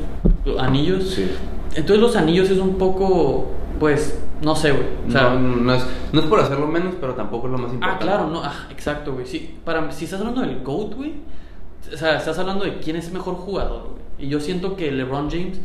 anillos. 0.59 1.11
Sí. 1.11 1.31
Entonces 1.77 2.01
los 2.01 2.16
anillos 2.16 2.51
es 2.51 2.59
un 2.59 2.75
poco, 2.75 3.53
pues, 3.79 4.18
no 4.43 4.57
sé, 4.57 4.73
güey. 4.73 4.87
O 5.07 5.11
sea, 5.12 5.35
no, 5.35 5.57
no 5.57 5.75
es, 5.75 5.87
no 6.12 6.21
es 6.21 6.27
por 6.27 6.41
hacerlo 6.41 6.66
menos, 6.66 6.95
pero 7.01 7.14
tampoco 7.14 7.47
es 7.47 7.53
lo 7.53 7.59
más 7.59 7.71
ah, 7.71 7.75
importante. 7.75 8.05
claro, 8.05 8.27
no, 8.27 8.43
ah, 8.43 8.66
exacto, 8.71 9.12
güey. 9.12 9.27
Sí, 9.27 9.59
para, 9.64 9.93
si 9.93 10.07
estás 10.07 10.18
hablando 10.21 10.41
del 10.41 10.61
GOAT, 10.61 10.95
güey, 10.95 11.12
o 11.93 11.97
sea, 11.97 12.16
estás 12.16 12.39
hablando 12.39 12.64
de 12.64 12.78
quién 12.78 12.97
es 12.97 13.12
mejor 13.12 13.35
jugador, 13.37 13.83
güey. 13.91 14.01
Y 14.26 14.28
yo 14.28 14.41
siento 14.41 14.76
que 14.76 14.91
LeBron 14.93 15.31
James, 15.31 15.61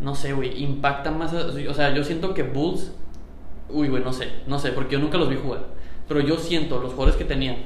no 0.00 0.14
sé, 0.14 0.32
güey, 0.32 0.62
impacta 0.62 1.10
más. 1.10 1.32
a- 1.32 1.46
o 1.46 1.74
sea, 1.74 1.94
yo 1.94 2.02
siento 2.04 2.34
que 2.34 2.42
Bulls, 2.42 2.92
uy, 3.70 3.88
güey, 3.88 4.02
no 4.02 4.12
sé, 4.12 4.28
no 4.46 4.58
sé, 4.58 4.72
porque 4.72 4.94
yo 4.94 4.98
nunca 4.98 5.18
los 5.18 5.28
vi 5.28 5.36
jugar. 5.36 5.66
Pero 6.08 6.20
yo 6.20 6.36
siento, 6.36 6.80
los 6.80 6.90
jugadores 6.92 7.16
que 7.16 7.24
tenían, 7.24 7.56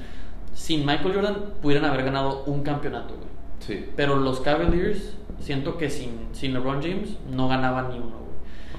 sin 0.55 0.81
Michael 0.87 1.15
Jordan, 1.15 1.37
pudieran 1.63 1.89
haber 1.91 2.05
ganado 2.05 2.45
un 2.47 2.63
campeonato, 2.63 3.15
güey. 3.15 3.27
Sí. 3.61 3.87
Pero 3.97 4.17
los 4.17 4.41
Cavaliers, 4.41 5.15
siento 5.41 5.77
que 5.79 5.89
sin, 5.91 6.11
sin 6.33 6.53
LeBron 6.53 6.83
James, 6.83 7.17
no 7.31 7.49
ganaban 7.49 7.89
ni 7.91 7.97
uno, 7.99 8.17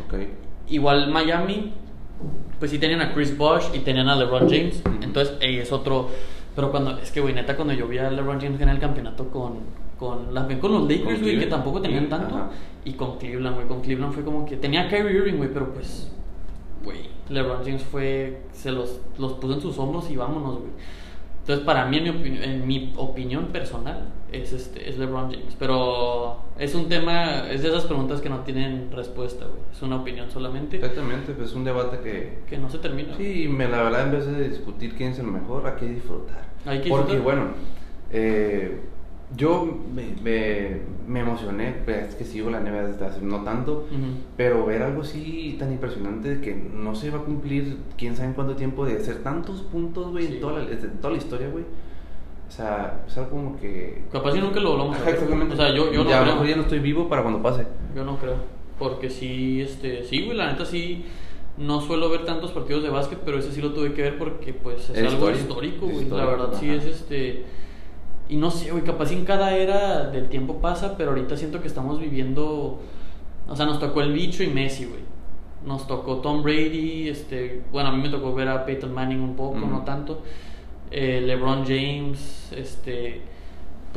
güey. 0.08 0.24
Ok. 0.26 0.30
Igual 0.70 1.10
Miami, 1.10 1.74
pues 2.60 2.72
sí 2.72 2.80
tenían 2.80 3.02
a 3.02 3.14
Chris 3.14 3.36
Bosh 3.38 3.66
y 3.74 3.80
tenían 3.80 4.08
a 4.10 4.16
LeBron 4.16 4.48
James. 4.50 4.82
Entonces, 5.02 5.36
es 5.42 5.72
otro. 5.72 6.10
Pero 6.58 6.72
cuando, 6.72 6.98
es 6.98 7.12
que, 7.12 7.22
güey, 7.22 7.34
neta, 7.34 7.56
cuando 7.56 7.74
yo 7.74 7.88
vi 7.88 8.00
a 8.00 8.10
LeBron 8.12 8.42
James 8.42 8.58
ganar 8.60 8.76
el 8.76 8.82
campeonato 8.82 9.30
con, 9.30 9.60
con, 9.98 10.34
la, 10.34 10.46
con 10.60 10.72
los 10.74 10.90
Lakers, 10.90 11.22
güey, 11.22 11.40
que 11.40 11.46
tampoco 11.46 11.80
tenían 11.82 12.06
Sí, 12.06 12.10
tanto. 12.10 12.36
ajá. 12.36 12.50
Y 12.84 12.94
con 12.94 13.18
Cleveland, 13.20 13.56
güey, 13.56 13.68
con 13.68 13.82
Cleveland 13.82 14.12
fue 14.14 14.24
como 14.26 14.44
que 14.46 14.58
tenía 14.58 14.82
a 14.82 14.90
Kyrie 14.90 15.18
Irving, 15.18 15.38
güey, 15.38 15.54
pero 15.54 15.72
pues, 15.74 16.12
güey, 16.84 17.10
LeBron 17.30 17.64
James 17.64 17.84
fue, 17.84 18.42
se 18.52 18.72
los, 18.72 19.00
los 19.20 19.34
puso 19.34 19.54
en 19.54 19.62
sus 19.62 19.78
hombros 19.78 20.10
y 20.10 20.16
vámonos, 20.18 20.58
güey. 20.58 20.72
Entonces, 21.42 21.64
para 21.66 21.86
mí, 21.86 21.98
en 21.98 22.04
mi, 22.04 22.10
opini- 22.10 22.44
en 22.44 22.68
mi 22.68 22.94
opinión 22.98 23.46
personal, 23.54 24.10
es, 24.34 24.52
este, 24.52 24.90
es 24.90 24.98
LeBron 24.98 25.32
James. 25.32 25.56
Pero 25.58 26.42
es 26.58 26.76
un 26.76 26.90
tema, 26.90 27.50
es 27.50 27.62
de 27.64 27.70
esas 27.70 27.86
preguntas 27.86 28.20
que 28.20 28.30
no 28.30 28.40
tienen 28.40 28.90
respuesta, 28.92 29.46
güey. 29.46 29.60
Es 29.72 29.82
una 29.82 29.96
opinión 29.98 30.30
solamente 30.30 30.76
Exactamente, 30.78 31.32
pues 31.34 31.50
es 31.52 31.56
un 31.56 31.64
debate 31.64 32.00
que... 32.00 32.40
que 32.50 32.58
no 32.58 32.70
se 32.70 32.80
termina. 32.80 33.16
Sí, 33.16 33.44
y 33.44 33.48
me, 33.48 33.68
la 33.70 33.84
verdad, 33.84 34.08
en 34.08 34.12
vez 34.12 34.26
de 34.26 34.50
discutir 34.50 34.96
quién 34.96 35.12
es 35.12 35.20
el 35.20 35.28
mejor, 35.28 35.66
hay 35.68 35.76
que 35.80 35.86
disfrutar. 35.88 36.47
Porque, 36.90 37.20
bueno, 37.20 37.44
eh, 38.12 38.80
yo 39.36 39.78
me, 39.94 40.04
me, 40.22 40.78
me 41.08 41.20
emocioné, 41.22 41.76
pues, 41.86 42.10
es 42.10 42.16
que 42.16 42.24
sigo 42.24 42.50
la 42.50 42.60
NBA 42.62 42.88
desde 42.88 43.06
hace 43.06 43.22
no 43.22 43.44
tanto, 43.44 43.88
Ujú. 43.92 44.06
pero 44.38 44.66
ver 44.66 44.82
algo 44.84 45.02
así 45.02 45.56
tan 45.60 45.72
impresionante 45.72 46.36
de 46.36 46.42
que 46.42 46.56
no 46.56 46.96
se 46.96 47.10
va 47.10 47.20
a 47.20 47.24
cumplir 47.24 47.78
quién 47.98 48.16
sabe 48.16 48.30
en 48.30 48.34
cuánto 48.36 48.56
tiempo 48.56 48.86
de 48.86 48.96
hacer 48.98 49.24
tantos 49.24 49.62
puntos, 49.64 50.12
güey, 50.12 50.28
Sí. 50.28 50.34
en, 50.36 50.40
toda 50.42 50.60
la, 50.64 50.70
toda 51.02 51.12
la 51.12 51.18
historia, 51.18 51.50
güey. 51.50 51.66
O 52.48 52.52
sea, 52.52 53.04
es 53.06 53.18
algo 53.18 53.32
como 53.32 53.60
que... 53.60 54.04
Capaz 54.12 54.32
si 54.32 54.40
nunca 54.40 54.62
lo 54.62 54.82
Ajá, 54.92 55.04
ver. 55.04 55.14
exactamente. 55.16 55.54
O 55.54 55.58
sea, 55.58 55.76
yo, 55.76 55.92
yo 55.92 56.06
no 56.06 56.10
ya, 56.10 56.22
creo. 56.22 56.34
mejor 56.34 56.48
ya 56.48 56.56
no 56.56 56.62
estoy 56.62 56.80
vivo 56.80 57.10
para 57.10 57.22
cuando 57.22 57.42
pase. 57.42 57.68
Yo 57.94 58.06
no 58.06 58.18
creo. 58.18 58.36
Porque 58.80 59.10
sí, 59.10 59.62
este, 59.62 60.06
sí, 60.06 60.24
güey, 60.24 60.38
la 60.38 60.52
neta 60.54 60.64
sí. 60.64 61.04
No 61.58 61.82
suelo 61.82 62.10
ver 62.10 62.26
tantos 62.26 62.52
partidos 62.52 62.84
de 62.84 62.90
básquet, 62.90 63.20
pero 63.26 63.40
ese 63.40 63.52
sí 63.52 63.62
lo 63.62 63.74
tuve 63.74 63.94
que 63.94 64.04
ver 64.04 64.18
porque, 64.18 64.54
pues, 64.54 64.90
es, 64.90 64.98
Es 64.98 65.14
algo 65.14 65.32
histórico, 65.32 65.88
güey. 65.88 66.08
La 66.10 66.26
verdad, 66.26 66.54
sí 66.60 66.70
es 66.70 66.86
este. 66.86 67.46
Y 68.30 68.36
no 68.36 68.52
sé, 68.52 68.72
güey, 68.72 68.84
capaz 68.84 69.12
en 69.12 69.26
cada 69.26 69.56
era 69.56 70.10
del 70.10 70.30
tiempo 70.30 70.60
pasa, 70.60 70.98
pero 70.98 71.12
ahorita 71.12 71.36
siento 71.38 71.62
que 71.62 71.68
estamos 71.68 72.00
viviendo. 72.00 72.80
O 73.48 73.56
sea, 73.56 73.66
nos 73.66 73.80
tocó 73.80 74.02
el 74.02 74.14
bicho 74.14 74.44
y 74.44 74.48
Messi, 74.48 74.86
güey. 74.86 75.02
Nos 75.66 75.88
tocó 75.88 76.18
Tom 76.18 76.44
Brady, 76.44 77.10
este. 77.10 77.64
Bueno, 77.72 77.90
a 77.90 77.92
mí 77.92 78.02
me 78.02 78.10
tocó 78.10 78.34
ver 78.36 78.50
a 78.50 78.66
Peyton 78.66 78.94
Manning 78.94 79.22
un 79.22 79.36
poco, 79.36 79.60
no 79.60 79.84
tanto. 79.84 80.22
Eh, 80.92 81.22
LeBron 81.26 81.66
James, 81.66 82.52
este. 82.56 83.22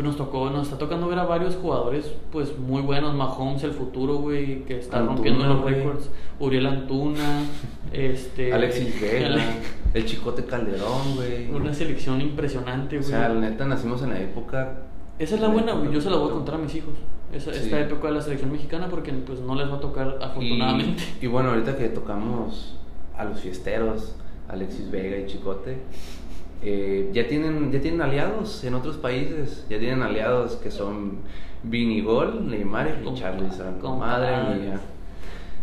Pues 0.01 0.17
nos 0.17 0.17
tocó, 0.17 0.49
nos 0.49 0.63
está 0.63 0.79
tocando 0.79 1.09
ver 1.09 1.19
a 1.19 1.25
varios 1.27 1.57
jugadores, 1.57 2.11
pues 2.33 2.59
muy 2.59 2.81
buenos. 2.81 3.15
Mahomes, 3.15 3.63
el 3.65 3.73
futuro, 3.73 4.15
güey, 4.17 4.65
que 4.65 4.79
está 4.79 4.97
Antuna, 5.01 5.15
rompiendo 5.17 5.45
los 5.47 5.63
récords. 5.63 6.11
Uriel 6.39 6.65
Antuna, 6.65 7.43
este. 7.93 8.51
Alexis 8.51 8.99
Vega, 8.99 9.27
Ale- 9.27 9.43
el 9.93 10.07
Chicote 10.07 10.47
Calderón, 10.47 11.17
güey. 11.17 11.51
Una 11.51 11.75
selección 11.75 12.19
impresionante, 12.23 12.97
O 12.97 13.01
güey. 13.01 13.11
sea, 13.11 13.29
la 13.29 13.41
neta, 13.41 13.67
nacimos 13.67 14.01
en 14.03 14.09
la 14.15 14.21
época... 14.23 14.85
Esa 15.19 15.35
es 15.35 15.41
la 15.43 15.49
buena, 15.49 15.75
güey. 15.75 15.93
Yo 15.93 16.01
se 16.01 16.09
la 16.09 16.17
voy 16.17 16.31
a 16.31 16.33
contar 16.33 16.55
a 16.55 16.59
mis 16.59 16.75
hijos. 16.77 16.95
Esa, 17.31 17.53
Sí. 17.53 17.61
Esta 17.65 17.81
época 17.81 18.09
de 18.09 18.15
la 18.15 18.23
selección 18.23 18.51
mexicana, 18.51 18.89
porque 18.89 19.13
pues 19.13 19.41
no 19.41 19.55
les 19.55 19.71
va 19.71 19.75
a 19.77 19.81
tocar 19.81 20.17
afortunadamente. 20.23 21.03
Y, 21.21 21.27
y 21.27 21.29
bueno, 21.29 21.51
ahorita 21.51 21.77
que 21.77 21.91
tocamos 21.91 22.75
a 23.19 23.25
los 23.27 23.39
fiesteros, 23.41 24.15
Alexis 24.49 24.91
Vega 24.91 25.19
y 25.19 25.27
Chicote, 25.27 25.77
eh, 26.63 27.11
ya, 27.13 27.27
tienen, 27.27 27.71
ya 27.73 27.81
tienen 27.81 28.03
aliados 28.03 28.63
en 28.65 28.75
otros 28.75 28.97
países. 28.97 29.65
Ya 29.71 29.79
tienen 29.79 30.03
aliados 30.03 30.57
que 30.57 30.71
son 30.71 31.19
Vinigol, 31.63 32.49
Neymar 32.49 32.99
y 33.01 33.05
compadre. 33.05 33.43
Madre 33.99 34.55
mía. 34.59 34.81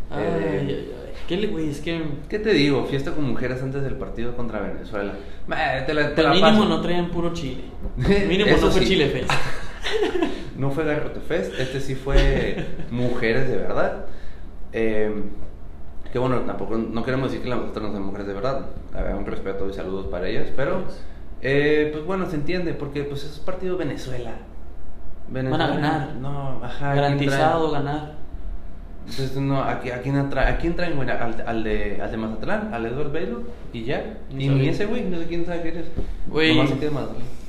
Ay, 0.10 0.24
Eh, 0.24 0.60
ay, 0.62 0.70
ay. 0.72 0.94
¿Qué 1.28 1.36
le, 1.38 1.48
güey? 1.48 1.70
Es 1.70 1.82
que. 1.82 2.02
¿Qué 2.30 2.40
te 2.40 2.54
digo? 2.54 2.86
Fiesta 2.86 3.12
con 3.12 3.26
mujeres 3.26 3.62
antes 3.62 3.84
del 3.84 3.96
partido 3.96 4.36
contra 4.36 4.62
Venezuela. 4.62 5.14
Bah, 5.48 5.86
te 5.86 5.94
la, 5.94 6.16
te 6.16 6.24
la 6.24 6.30
mínimo 6.30 6.48
paso. 6.50 6.66
no 6.70 6.82
traían 6.82 7.10
puro 7.10 7.34
chile. 7.34 7.64
Mínimo 8.30 8.52
no 8.52 8.70
fue 8.70 8.82
sí. 8.82 8.88
Chile 8.88 9.08
Fest. 9.08 9.32
No 10.58 10.72
fue 10.72 10.86
Garrote 10.86 11.20
Fest, 11.20 11.54
este 11.60 11.80
sí 11.80 11.94
fue 11.94 12.66
mujeres 12.90 13.48
de 13.48 13.58
verdad. 13.58 14.06
Eh, 14.74 15.12
que 16.12 16.18
bueno, 16.18 16.40
tampoco, 16.42 16.78
no 16.80 17.04
queremos 17.06 17.30
decir 17.30 17.44
que 17.44 17.50
las 17.52 17.60
otras 17.60 17.86
no 17.86 17.94
son 17.94 18.02
mujeres 18.08 18.26
de 18.26 18.34
verdad. 18.34 18.66
Un 19.18 19.26
respeto 19.26 19.70
y 19.70 19.74
saludos 19.74 20.08
para 20.08 20.28
ellas, 20.28 20.48
pero 20.56 20.84
eh, 21.42 21.90
pues 21.94 22.06
bueno, 22.06 22.26
se 22.30 22.36
entiende, 22.36 22.74
porque 22.74 23.04
pues 23.04 23.24
es 23.24 23.40
partido 23.40 23.78
Venezuela. 23.78 24.32
Van 25.52 25.62
a 25.62 25.68
ganar. 25.68 26.16
No, 26.16 26.64
ajá. 26.64 26.96
Garantizado 26.96 27.72
ganar. 27.72 28.14
Entonces, 29.10 29.38
no, 29.38 29.62
¿a, 29.62 29.82
qui- 29.82 29.94
a 29.94 30.02
quién, 30.02 30.16
atra- 30.16 30.48
¿a 30.50 30.58
quién 30.58 30.76
traen, 30.76 30.96
güey? 30.98 31.10
Al, 31.10 31.42
al 31.46 31.64
de, 31.64 32.02
al 32.02 32.12
de 32.12 32.18
Mazatlán, 32.18 32.74
al 32.74 32.86
Edward 32.86 33.14
Baylor, 33.14 33.42
y 33.72 33.84
ya. 33.86 34.18
Ni 34.34 34.46
y 34.46 34.50
ni 34.50 34.68
ese, 34.70 34.86
güey, 34.86 35.04
no 35.06 35.18
sé 35.18 35.28
quién 35.28 35.46
sabe 35.46 35.62
quién 35.62 35.78
es. 35.78 35.86
Güey. 36.30 36.58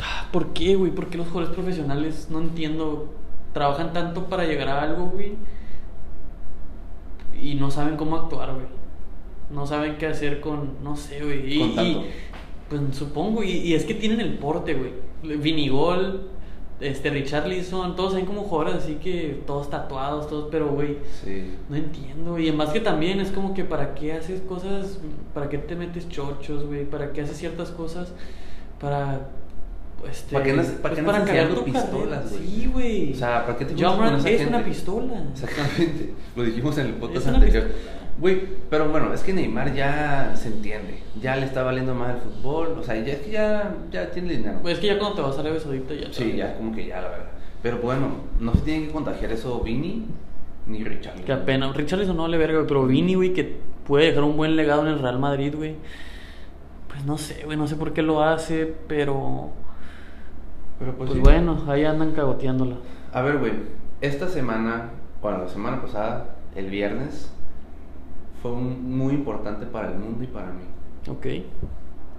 Ah, 0.01 0.29
¿Por 0.31 0.53
qué, 0.53 0.77
güey? 0.77 0.93
¿Por 0.93 1.09
qué 1.09 1.19
los 1.19 1.27
jugadores 1.29 1.55
profesionales, 1.55 2.29
no 2.31 2.39
entiendo, 2.41 3.13
trabajan 3.53 3.93
tanto 3.93 4.27
para 4.27 4.45
llegar 4.45 4.69
a 4.69 4.83
algo, 4.83 5.07
güey? 5.07 5.35
Y 7.41 7.55
no 7.55 7.71
saben 7.71 7.97
cómo 7.97 8.17
actuar, 8.17 8.53
güey. 8.55 8.67
No 9.51 9.67
saben 9.67 9.97
qué 9.97 10.07
hacer 10.07 10.41
con, 10.41 10.75
no 10.85 10.97
sé, 10.97 11.23
güey. 11.25 11.55
Y, 11.55 12.03
pues 12.69 12.81
supongo, 12.93 13.43
y, 13.43 13.51
y 13.53 13.75
es 13.75 13.85
que 13.85 13.95
tienen 13.95 14.21
el 14.21 14.35
porte, 14.39 14.75
güey. 14.75 15.39
Vinigol, 15.39 16.29
este, 16.81 17.11
Richarlison, 17.11 17.97
todos 17.97 18.13
saben 18.13 18.27
como 18.27 18.43
jugadores 18.43 18.83
así 18.85 18.95
que 18.97 19.41
todos 19.47 19.69
tatuados, 19.71 20.29
todos, 20.29 20.49
pero, 20.51 20.69
güey, 20.69 20.99
Sí. 21.25 21.55
no 21.69 21.77
entiendo, 21.77 22.39
y 22.39 22.49
además 22.49 22.69
que 22.71 22.81
también 22.81 23.19
es 23.21 23.31
como 23.33 23.53
que 23.55 23.65
para 23.65 23.95
qué 23.95 24.13
haces 24.13 24.41
cosas, 24.43 25.01
para 25.35 25.49
qué 25.49 25.59
te 25.59 25.75
metes 25.77 26.09
chochos, 26.09 26.67
güey, 26.67 26.85
para 26.85 27.13
qué 27.13 27.23
haces 27.23 27.37
ciertas 27.39 27.71
cosas, 27.71 28.13
para... 28.81 29.29
Este, 30.09 30.33
¿Para 30.33 30.45
qué 30.45 30.51
andas- 30.53 30.67
para 30.81 30.95
pues, 30.95 31.05
tu 31.51 31.65
carrera. 31.65 31.81
pistolas, 31.83 32.31
güey? 32.31 32.47
Sí, 32.47 32.71
güey. 32.73 33.13
O 33.15 33.17
sea, 33.17 33.45
¿para 33.45 33.59
qué 33.59 33.65
te 33.65 33.75
esa 34.21 34.29
es 34.31 34.39
gente? 34.43 34.55
una 34.57 34.65
pistola. 34.65 35.25
Exactamente, 35.33 36.15
lo 36.37 36.43
dijimos 36.45 36.79
en 36.79 36.87
el 36.87 36.93
podcast 36.93 37.27
anterior. 37.27 37.65
pistola. 37.65 37.98
Güey, 38.21 38.43
pero 38.69 38.89
bueno, 38.89 39.15
es 39.15 39.23
que 39.23 39.33
Neymar 39.33 39.75
ya 39.75 40.33
se 40.35 40.49
entiende, 40.49 41.03
ya 41.21 41.37
le 41.37 41.47
está 41.47 41.63
valiendo 41.63 41.95
más 41.95 42.17
el 42.17 42.21
fútbol, 42.21 42.77
o 42.79 42.83
sea, 42.83 42.97
ya 42.97 43.13
es 43.13 43.21
que 43.21 43.31
ya, 43.31 43.77
ya 43.93 44.11
tiene 44.11 44.33
dinero. 44.33 44.59
Pues 44.61 44.75
es 44.75 44.81
que 44.81 44.89
ya 44.89 44.99
cuando 44.99 45.17
te 45.17 45.23
vas 45.23 45.37
a 45.37 45.41
Arabia 45.41 45.61
Saudita 45.61 45.95
ya... 45.95 46.13
sí, 46.13 46.35
ya 46.37 46.57
como 46.57 46.75
que 46.75 46.87
ya, 46.87 47.01
la 47.01 47.09
verdad. 47.11 47.29
Pero 47.63 47.79
bueno, 47.79 48.09
no 48.41 48.53
se 48.55 48.61
tiene 48.63 48.87
que 48.87 48.93
contagiar 48.93 49.31
eso 49.31 49.61
Vini 49.61 50.07
ni 50.67 50.83
Richard. 50.85 51.21
Qué 51.25 51.35
pena. 51.37 51.73
Richarlison 51.73 52.17
no 52.17 52.23
vale 52.25 52.39
verga, 52.39 52.57
güey, 52.59 52.67
pero 52.69 52.87
Vini, 52.87 53.15
güey, 53.15 53.33
que 53.33 53.57
puede 53.87 54.07
dejar 54.07 54.25
un 54.25 54.37
buen 54.37 54.57
legado 54.57 54.83
en 54.83 54.89
el 54.89 54.99
Real 54.99 55.19
Madrid, 55.19 55.55
güey. 55.57 55.77
Pues 56.89 57.05
no 57.05 57.19
sé, 57.19 57.43
güey, 57.45 57.57
no 57.57 57.67
sé 57.69 57.77
por 57.77 57.93
qué 57.93 58.03
lo 58.03 58.23
hace, 58.23 58.75
pero... 58.89 59.51
Pero 60.81 60.93
pues, 60.97 61.11
Pues 61.11 61.13
sí. 61.13 61.21
bueno, 61.21 61.65
ahí 61.69 61.85
andan 61.85 62.13
cagoteándola. 62.13 62.77
A 63.13 63.23
ver, 63.23 63.39
güey, 63.39 63.53
esta 64.01 64.29
semana, 64.29 64.91
bueno, 65.23 65.39
la 65.39 65.49
semana 65.49 65.81
pasada, 65.83 66.37
el 66.55 66.71
viernes, 66.71 67.33
fue 68.43 68.53
un- 68.53 68.97
muy 68.97 69.15
importante 69.15 69.67
para 69.67 69.89
el 69.89 69.99
mundo 69.99 70.23
y 70.25 70.27
para 70.29 70.47
mí. 70.53 70.65
Ok. 71.09 71.27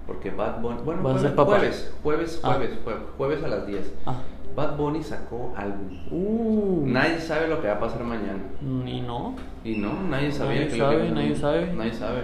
Porque 0.06 0.30
Bad 0.30 0.60
Bunny, 0.60 0.80
bueno, 0.84 1.02
Vas 1.02 1.24
a 1.24 1.30
jueves, 1.30 1.92
jueves, 2.02 2.40
jueves, 2.40 2.40
Ah. 2.42 2.54
jueves, 2.54 2.70
jue- 2.84 3.16
jueves 3.16 3.44
a 3.44 3.48
las 3.48 3.66
10. 3.66 3.92
Ah. 4.06 4.16
Bad 4.56 4.76
Bunny 4.76 5.02
sacó 5.02 5.54
álbum. 5.56 5.88
Uh. 6.10 6.84
Nadie 6.86 7.20
sabe 7.20 7.46
lo 7.46 7.60
que 7.62 7.68
va 7.68 7.74
a 7.74 7.80
pasar 7.80 8.02
mañana. 8.02 8.40
Ni 8.60 9.00
no. 9.00 9.36
Y 9.64 9.76
no, 9.76 10.02
nadie 10.08 10.32
sabía 10.32 10.56
Nadie 10.62 10.68
que 10.72 10.78
sabe, 10.78 10.98
lo 10.98 11.04
que 11.04 11.10
nadie 11.12 11.36
sabe. 11.36 11.72
Nadie 11.72 11.92
sabe. 11.94 12.20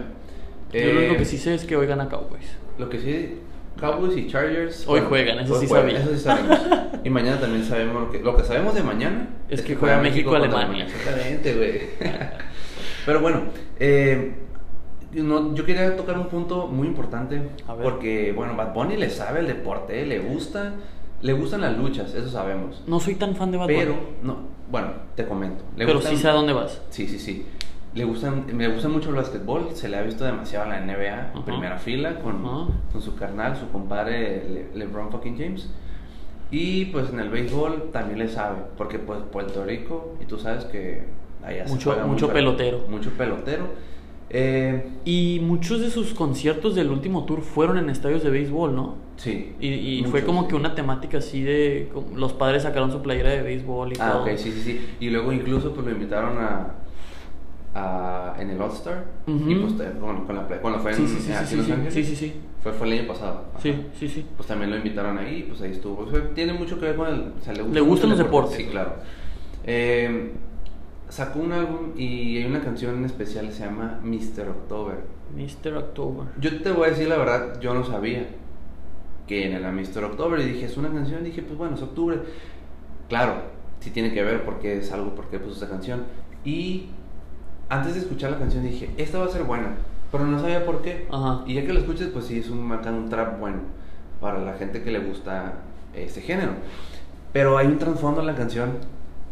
Yo 0.72 0.80
Eh, 0.80 0.92
lo 0.92 0.99
único 1.01 1.16
que 1.18 1.24
sí 1.24 1.38
sé 1.38 1.55
es 1.55 1.64
que 1.64 1.76
hoy 1.76 1.86
gana 1.86 2.09
Cowboys. 2.09 2.57
Lo 2.78 2.88
que 2.88 2.99
sí, 2.99 3.38
Cowboys 3.78 4.16
y 4.16 4.26
Chargers. 4.26 4.84
Hoy 4.88 5.01
juegan, 5.09 5.38
eso 5.38 5.61
sí 5.61 5.68
juegan, 5.68 5.90
sabía. 5.90 6.05
Eso 6.05 6.12
sí 6.14 6.20
sabemos. 6.20 6.59
y 7.05 7.11
mañana 7.11 7.38
también 7.40 7.64
sabemos 7.64 8.03
lo 8.03 8.11
que, 8.11 8.18
lo 8.20 8.36
que 8.36 8.42
sabemos 8.42 8.74
de 8.74 8.82
mañana. 8.82 9.28
Es 9.49 9.62
que 9.62 9.76
juega 9.76 10.01
México-Alemania. 10.01 10.86
Exactamente, 10.86 11.55
güey. 11.55 11.80
Pero 13.07 13.20
bueno, 13.20 13.42
eh, 13.79 14.35
no, 15.14 15.55
yo 15.55 15.64
quería 15.64 15.97
tocar 15.97 16.18
un 16.18 16.29
punto 16.29 16.66
muy 16.66 16.87
importante. 16.89 17.41
Porque, 17.83 18.33
bueno, 18.33 18.57
Bad 18.57 18.74
Bunny 18.74 18.97
le 18.97 19.11
sabe 19.11 19.41
el 19.41 19.47
deporte, 19.47 20.05
le 20.07 20.18
gusta. 20.20 20.74
Le 21.22 21.33
gustan 21.33 21.62
las 21.62 21.77
luchas, 21.79 22.12
eso 22.14 22.29
sabemos. 22.29 22.83
No 22.87 23.01
soy 23.01 23.14
tan 23.14 23.35
fan 23.35 23.51
de 23.51 23.57
Bad 23.57 23.68
Pero, 23.68 23.95
Bunny. 23.95 24.07
no, 24.22 24.37
bueno, 24.70 24.89
te 25.14 25.27
comento. 25.27 25.64
Le 25.77 25.87
Pero 25.87 25.99
gustan- 25.99 26.14
sí 26.14 26.20
sé 26.22 26.29
a 26.29 26.33
dónde 26.33 26.53
vas. 26.53 26.83
Sí, 26.91 27.07
sí, 27.09 27.18
sí. 27.18 27.47
Le 27.95 28.05
gustan, 28.05 28.45
me 28.55 28.68
gusta 28.68 28.89
mucho 28.91 29.09
el 29.09 29.14
básquetbol, 29.16 29.70
se 29.72 29.89
le 29.89 29.97
ha 29.97 30.03
visto 30.03 30.24
demasiado 30.27 30.66
en 30.66 30.70
la 30.72 30.81
NBA, 30.81 31.07
en 31.07 31.37
Ajá. 31.37 31.45
primera 31.47 31.79
fila, 31.79 32.18
con, 32.20 32.45
Ajá. 32.45 32.66
con 32.93 33.01
su 33.01 33.16
carnal, 33.16 33.57
su 33.57 33.70
compadre 33.70 34.45
Le- 34.51 34.66
LeBron 34.74 35.11
fucking 35.11 35.39
James. 35.39 35.70
Y 36.51 36.87
pues 36.87 37.09
en 37.11 37.20
el 37.20 37.31
béisbol 37.31 37.89
también 37.93 38.18
le 38.18 38.29
sabe, 38.29 38.59
porque 38.77 38.99
pues 38.99 39.20
Puerto 39.33 39.64
Rico, 39.64 40.16
y 40.20 40.27
tú 40.27 40.39
sabes 40.39 40.66
que 40.66 41.05
allá 41.47 41.64
Mucho- 41.68 41.97
mucho 42.07 42.28
pelotero. 42.32 42.84
Mucho 42.88 43.11
pelotero. 43.11 43.64
Eh, 44.28 44.88
Y 45.05 45.40
muchos 45.42 45.80
de 45.80 45.88
sus 45.90 46.12
conciertos 46.12 46.74
del 46.74 46.90
último 46.90 47.24
tour 47.24 47.42
fueron 47.42 47.78
en 47.78 47.88
estadios 47.90 48.22
de 48.24 48.30
béisbol, 48.30 48.74
¿no? 48.74 48.97
sí. 49.16 49.55
Y, 49.61 49.68
y 49.68 49.97
Muchos, 49.99 50.11
fue 50.11 50.24
como 50.24 50.42
sí. 50.42 50.49
que 50.49 50.55
una 50.57 50.74
temática 50.74 51.18
así 51.18 51.42
de... 51.42 51.90
Los 52.14 52.32
padres 52.32 52.64
sacaron 52.64 52.90
su 52.90 53.01
playera 53.03 53.30
de 53.30 53.42
béisbol 53.42 53.92
y 53.92 53.97
Ah, 54.01 54.12
todo. 54.12 54.22
ok, 54.24 54.30
sí, 54.36 54.51
sí, 54.51 54.61
sí. 54.62 54.80
Y 55.01 55.11
luego 55.11 55.32
incluso 55.32 55.72
pues 55.72 55.86
lo 55.86 55.92
invitaron 55.92 56.36
a, 56.38 56.74
a 57.74 58.34
en 58.40 58.51
el 58.51 58.61
All 58.61 58.70
Star. 58.72 59.05
Ujú. 59.26 59.49
Y 59.51 59.55
pues 59.57 60.01
bueno, 60.01 60.26
con 60.26 60.34
la 60.34 60.42
cuando 60.61 60.80
fue 60.80 60.90
en, 60.92 60.97
Sí, 60.97 61.07
sí, 61.07 61.20
sí, 61.47 61.57
Los 61.57 61.66
sí, 61.66 61.72
Ángeles. 61.72 61.94
sí, 61.94 62.05
sí, 62.05 62.16
sí. 62.16 62.32
Fue, 62.62 62.72
fue 62.72 62.88
el 62.88 62.99
año 62.99 63.07
pasado. 63.09 63.44
Ajá. 63.53 63.62
Sí, 63.62 63.74
sí, 63.99 64.09
sí. 64.09 64.26
Pues 64.36 64.49
también 64.49 64.70
lo 64.70 64.76
invitaron 64.76 65.18
ahí, 65.18 65.44
pues 65.49 65.61
ahí 65.62 65.70
estuvo. 65.70 66.03
O 66.03 66.11
sea, 66.11 66.20
tiene 66.34 66.53
mucho 66.53 66.78
que 66.80 66.86
ver 66.86 66.97
con 66.97 67.07
el. 67.07 67.20
O 67.40 67.44
sea, 67.44 67.53
le, 67.55 67.62
gusta 67.62 67.74
Le 67.74 67.80
gustan 67.80 68.11
los 68.11 68.18
deporte. 68.18 68.49
deportes. 68.57 68.66
Sí, 68.66 68.72
claro. 68.72 68.92
Eh, 69.64 70.32
sacó 71.09 71.41
un 71.41 71.53
álbum 71.53 71.93
y 71.97 72.39
hay 72.39 72.45
una 72.45 72.63
canción 72.63 72.97
en 72.97 73.05
especial 73.05 73.47
que 73.47 73.53
se 73.53 73.65
llama 73.65 74.01
Mr. 74.03 74.49
October. 74.49 74.97
Mr. 75.35 75.77
October. 75.77 76.27
Yo 76.41 76.61
te 76.63 76.71
voy 76.73 76.87
a 76.87 76.91
decir 76.91 77.09
la 77.09 77.17
verdad, 77.17 77.61
yo 77.61 77.75
no 77.75 77.85
sabía 77.85 78.27
que 79.27 79.53
era 79.53 79.73
Mr. 79.73 80.05
October 80.05 80.41
y 80.41 80.45
dije, 80.45 80.67
es 80.67 80.77
una 80.77 80.91
canción, 80.91 81.25
dije, 81.25 81.43
pues 81.43 81.59
bueno, 81.59 81.75
es 81.77 81.83
octubre. 81.83 82.21
Claro, 83.09 83.35
sí 83.81 83.91
tiene 83.91 84.13
que 84.13 84.23
ver 84.23 84.45
porque 84.45 84.79
es 84.79 84.93
algo, 84.93 85.15
porque 85.15 85.39
puso 85.39 85.57
esa 85.57 85.69
canción. 85.69 86.05
Y 86.45 86.87
antes 87.69 87.95
de 87.95 88.01
escuchar 88.01 88.31
la 88.31 88.39
canción 88.39 88.63
dije, 88.63 88.91
esta 88.97 89.19
va 89.19 89.27
a 89.27 89.29
ser 89.29 89.43
buena, 89.43 89.75
pero 90.13 90.25
no 90.25 90.39
sabía 90.39 90.65
por 90.65 90.83
qué. 90.83 91.07
Ajá. 91.11 91.43
Y 91.47 91.55
ya 91.55 91.67
que 91.67 91.73
lo 91.73 91.81
escuches, 91.81 92.09
pues 92.09 92.27
sí, 92.27 92.39
es 92.39 92.49
un, 92.49 92.71
un 92.71 93.09
trap 93.09 93.41
bueno 93.41 93.59
para 94.21 94.39
la 94.39 94.55
gente 94.55 94.83
que 94.83 94.91
le 94.91 95.01
gusta 95.01 95.55
ese 95.95 96.21
género. 96.21 96.53
Pero 97.33 97.59
hay 97.59 97.67
un 97.67 97.79
trasfondo 97.79 98.21
en 98.21 98.27
la 98.27 98.35
canción 98.35 98.79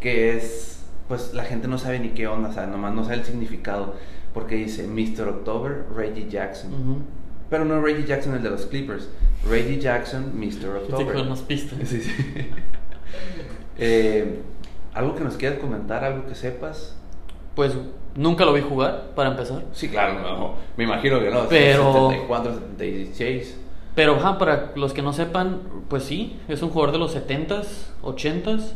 que 0.00 0.36
es, 0.36 0.83
pues 1.08 1.34
la 1.34 1.44
gente 1.44 1.68
no 1.68 1.78
sabe 1.78 1.98
ni 1.98 2.10
qué 2.10 2.26
onda, 2.26 2.48
o 2.48 2.52
sea, 2.52 2.66
nomás 2.66 2.94
no 2.94 3.04
sabe 3.04 3.16
el 3.16 3.24
significado. 3.24 3.94
Porque 4.32 4.56
dice 4.56 4.88
Mr. 4.88 5.28
October, 5.28 5.84
Reggie 5.94 6.28
Jackson. 6.28 7.04
Pero 7.48 7.64
no 7.64 7.80
Reggie 7.80 8.04
Jackson, 8.04 8.34
el 8.34 8.42
de 8.42 8.50
los 8.50 8.66
Clippers. 8.66 9.08
Reggie 9.48 9.78
Jackson, 9.78 10.32
Mr. 10.34 10.76
October. 10.82 11.14
con 11.14 11.38
pistas. 11.46 11.78
Sí, 11.88 12.00
sí. 12.00 12.12
Eh, 13.76 14.40
¿Algo 14.92 15.16
que 15.16 15.24
nos 15.24 15.36
quieras 15.36 15.58
comentar? 15.58 16.04
¿Algo 16.04 16.26
que 16.26 16.36
sepas? 16.36 16.96
Pues 17.56 17.76
nunca 18.14 18.44
lo 18.44 18.52
vi 18.52 18.60
jugar, 18.60 19.10
para 19.16 19.30
empezar. 19.30 19.64
Sí, 19.72 19.88
claro, 19.88 20.20
no, 20.20 20.54
me 20.76 20.84
imagino 20.84 21.18
que 21.18 21.30
no. 21.30 21.48
Pero- 21.48 22.10
74, 22.10 22.54
76. 22.54 23.58
Pero 23.96 24.16
ajá, 24.16 24.38
para 24.38 24.72
los 24.76 24.92
que 24.92 25.02
no 25.02 25.12
sepan, 25.12 25.60
pues 25.88 26.04
sí, 26.04 26.38
es 26.48 26.62
un 26.62 26.70
jugador 26.70 26.92
de 26.92 26.98
los 26.98 27.14
70s, 27.16 27.66
80s. 28.02 28.72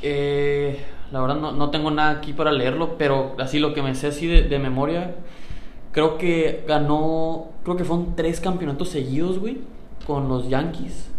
Que 0.00 0.80
la 1.12 1.20
verdad 1.20 1.36
no, 1.36 1.52
no 1.52 1.70
tengo 1.70 1.90
nada 1.90 2.10
aquí 2.10 2.32
para 2.32 2.50
leerlo, 2.52 2.96
pero 2.98 3.34
así 3.38 3.58
lo 3.58 3.74
que 3.74 3.82
me 3.82 3.94
sé 3.94 4.08
así 4.08 4.26
de, 4.26 4.42
de 4.42 4.58
memoria, 4.58 5.14
creo 5.92 6.18
que 6.18 6.64
ganó, 6.66 7.50
creo 7.64 7.76
que 7.76 7.84
fueron 7.84 8.16
tres 8.16 8.40
campeonatos 8.40 8.88
seguidos, 8.88 9.38
güey, 9.38 9.58
con 10.06 10.28
los 10.28 10.48
Yankees. 10.48 11.10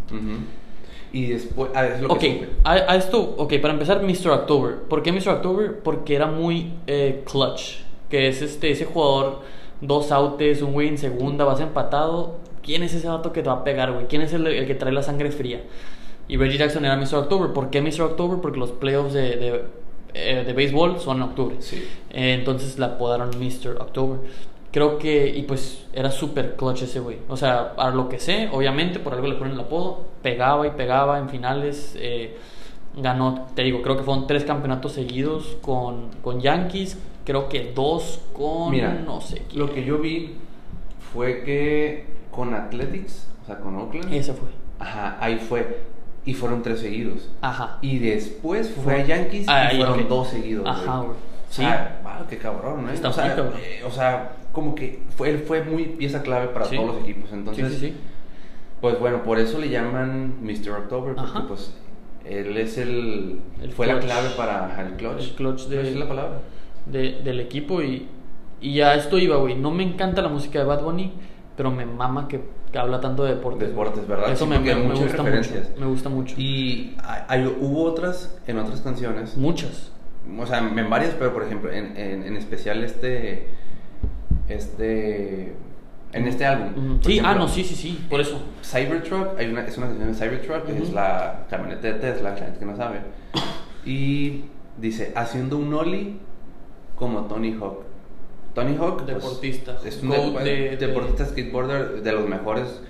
Y 1.12 1.28
después, 1.28 1.70
ah, 1.76 1.86
es 1.86 2.02
lo 2.02 2.10
que 2.10 2.16
Ok, 2.16 2.22
supe. 2.22 2.50
a, 2.64 2.72
a 2.74 2.96
esto, 2.96 3.36
ok, 3.38 3.54
para 3.62 3.74
empezar, 3.74 4.02
Mr. 4.02 4.30
October. 4.32 4.76
¿Por 4.90 5.04
qué 5.04 5.12
Mr. 5.12 5.30
October? 5.30 5.80
Porque 5.84 6.16
era 6.16 6.26
muy 6.28 6.74
eh, 6.88 7.24
clutch, 7.30 7.82
que 8.10 8.28
es 8.28 8.42
este, 8.42 8.72
ese 8.72 8.86
jugador, 8.86 9.42
dos 9.82 10.12
outs, 10.12 10.62
un 10.64 10.74
güey 10.74 10.88
en 10.88 10.98
segunda, 10.98 11.46
vas 11.46 11.60
empatado. 11.60 12.38
¿Quién 12.64 12.82
es 12.82 12.94
ese 12.96 13.08
vato 13.10 13.32
que 13.34 13.44
te 13.44 13.50
va 13.50 13.58
a 13.58 13.64
pegar, 13.64 13.92
güey? 13.92 14.08
¿Quién 14.08 14.22
es 14.24 14.34
el, 14.34 14.48
el 14.48 14.66
que 14.66 14.74
trae 14.76 14.92
la 14.94 15.04
sangre 15.04 15.32
fría? 15.32 15.62
Y 16.28 16.38
Reggie 16.38 16.58
Jackson 16.58 16.86
era 16.86 16.96
Mr. 16.96 17.16
October. 17.16 17.52
¿Por 17.54 17.70
qué 17.70 17.82
Mr. 17.82 18.02
October? 18.04 18.40
Porque 18.42 18.58
los 18.58 18.72
playoffs 18.72 19.14
de, 19.14 19.22
de, 19.36 19.64
eh, 20.14 20.44
de 20.46 20.54
béisbol 20.54 21.00
son 21.00 21.18
en 21.18 21.24
octubre. 21.24 21.56
Sí. 21.60 21.78
Eh, 22.10 22.34
entonces 22.34 22.80
la 22.80 22.88
apodaron 22.88 23.32
Mr. 23.38 23.78
October. 23.80 24.20
Creo 24.72 24.98
que, 24.98 25.28
y 25.30 25.44
pues 25.44 25.86
era 25.94 26.10
súper 26.10 26.56
clutch 26.56 26.82
ese 26.84 27.00
güey. 27.00 27.18
O 27.30 27.38
sea, 27.38 27.74
a 27.78 27.92
lo 27.92 28.10
que 28.10 28.20
sé, 28.20 28.50
obviamente, 28.52 29.00
por 29.00 29.14
algo 29.14 29.28
le 29.28 29.36
ponen 29.36 29.54
el 29.54 29.60
apodo, 29.60 30.08
pegaba 30.22 30.66
y 30.66 30.72
pegaba 30.72 31.20
en 31.20 31.30
finales. 31.30 31.96
eh, 32.00 32.38
ganó, 32.96 33.48
te 33.56 33.64
digo, 33.64 33.82
creo 33.82 33.98
que 33.98 34.04
fueron 34.04 34.28
tres 34.28 34.44
campeonatos 34.44 34.94
seguidos 34.94 35.58
con, 35.62 36.10
con 36.22 36.42
Yankees. 36.42 36.98
Creo 37.26 37.50
que 37.50 37.72
dos 37.74 38.22
con 38.34 38.72
Mira, 38.72 38.94
no 38.94 39.22
sé 39.22 39.44
quién. 39.50 39.60
Lo 39.60 39.74
que 39.74 39.84
yo 39.84 39.98
vi 40.00 40.36
fue 41.14 41.44
que 41.44 42.06
con 42.32 42.54
Athletics, 42.54 43.28
o 43.44 43.46
sea, 43.46 43.60
con 43.60 43.76
Oakland. 43.76 44.14
Ese 44.14 44.34
fue. 44.34 44.50
Ajá, 44.80 45.18
ahí 45.20 45.38
fue. 45.38 45.93
Y 46.26 46.34
fueron 46.34 46.62
tres 46.62 46.80
seguidos. 46.80 47.30
Ajá. 47.42 47.78
Y 47.82 48.00
después 48.00 48.70
fue 48.84 49.02
a 49.02 49.06
Yankees 49.06 49.46
Ah, 49.50 49.66
y 49.66 49.68
ahí, 49.76 49.78
fueron 49.78 50.08
dos 50.08 50.30
seguidos. 50.30 50.66
Ajá, 50.68 51.00
güey. 51.00 51.18
Sí. 51.50 51.62
sea, 51.62 52.00
wow, 52.04 52.28
qué 52.28 52.38
cabrón, 52.38 52.86
¿no? 52.86 52.92
Está 52.92 53.10
o, 53.10 53.14
sea, 53.14 53.36
cabrón. 53.36 53.54
eh, 53.62 53.84
o 53.86 53.92
sea, 53.92 54.32
como 54.52 54.74
que 54.74 55.04
fue, 55.16 55.30
él 55.30 55.40
fue 55.40 55.64
muy 55.64 55.84
pieza 55.86 56.22
clave 56.24 56.48
para 56.48 56.66
Sí. 56.66 56.76
todos 56.76 56.96
los 56.96 57.04
equipos. 57.04 57.32
Entonces, 57.34 57.74
sí, 57.74 57.80
sí, 57.80 57.94
pues 58.82 59.00
bueno, 59.00 59.22
por 59.24 59.38
eso 59.40 59.60
le 59.60 59.70
llaman 59.70 60.36
Mr. 60.42 60.72
October, 60.72 61.14
porque 61.16 61.30
Ajá. 61.30 61.46
pues 61.48 61.74
él 62.26 62.58
es 62.58 62.78
el, 62.78 63.40
El 63.62 63.72
fue 63.72 63.86
la 63.88 64.00
clave 64.00 64.30
para 64.38 64.82
el 64.88 64.94
clutch. 64.96 65.20
El 65.22 65.36
clutch 65.36 65.66
de- 65.68 65.76
¿No 65.76 65.82
es 65.90 65.96
la 65.96 66.08
palabra? 66.08 66.40
de- 66.86 67.22
del 67.24 67.40
equipo 67.40 67.82
y, 67.82 68.08
y 68.62 68.82
a 68.82 68.96
esto 68.96 69.18
iba, 69.20 69.36
güey. 69.38 69.56
No 69.56 69.72
me 69.72 69.84
encanta 69.84 70.22
la 70.22 70.30
música 70.30 70.60
de 70.60 70.66
Bad 70.66 70.84
Bunny, 70.84 71.14
pero 71.56 71.70
me 71.70 71.86
mama 71.86 72.28
que, 72.28 72.42
que 72.74 72.80
habla 72.80 73.00
tanto 73.00 73.24
de 73.24 73.36
deportes. 73.36 73.70
Deportes, 73.70 74.06
¿verdad? 74.08 74.32
Eso 74.34 74.44
Sí, 74.46 74.50
me, 74.50 74.60
me- 74.60 74.76
me 74.76 74.96
gusta 74.96 75.18
referencias. 75.18 75.70
mucho. 75.70 75.80
Me 75.80 75.86
gusta 75.86 76.10
mucho. 76.10 76.36
Y 76.38 76.98
hay- 77.28 77.46
hubo 77.62 77.84
otras 77.84 78.36
en 78.48 78.58
otras 78.60 78.82
canciones. 78.82 79.38
Muchas. 79.38 79.92
O 80.38 80.46
sea, 80.46 80.58
en 80.60 80.90
varias, 80.90 81.14
pero 81.14 81.34
por 81.34 81.44
ejemplo, 81.44 81.72
en, 81.72 81.96
en, 81.96 82.24
en 82.24 82.36
especial 82.36 82.84
este. 82.84 83.48
Este. 84.50 85.54
En 86.14 86.28
este 86.28 86.46
álbum. 86.46 87.00
Por 87.00 87.06
Sí, 87.12 87.20
ah, 87.24 87.34
no, 87.34 87.48
sí, 87.48 87.64
sí, 87.64 87.76
sí, 87.76 88.06
por 88.10 88.22
eso. 88.22 88.40
Cybertruck, 88.64 89.38
hay 89.40 89.50
una, 89.50 89.66
es 89.66 89.78
una 89.78 89.88
canción 89.88 90.10
de 90.10 90.14
Cybertruck, 90.16 90.66
que 90.66 90.76
es 90.78 90.84
Ujú. 90.84 90.94
la 90.96 91.46
camioneta 91.50 91.88
de 91.88 91.94
Tesla, 91.96 92.32
la 92.32 92.36
gente 92.38 92.60
que 92.60 92.66
no 92.66 92.76
sabe. 92.78 93.00
Y 93.86 94.44
dice, 94.78 95.12
haciendo 95.16 95.58
un 95.58 95.74
ollie 95.74 96.18
como 96.96 97.22
Tony 97.26 97.54
Hawk. 97.60 97.84
Tony 98.54 98.76
Hawk, 98.78 99.04
pues, 99.04 99.08
Deportista. 99.08 99.78
es 99.86 100.02
un 100.04 100.10
Goat 100.10 100.44
de- 100.44 100.50
de- 100.52 100.70
de- 100.78 100.88
deportista 100.88 101.26
skateboarder 101.26 102.02
de 102.04 102.12
los 102.12 102.28
mejores 102.28 102.82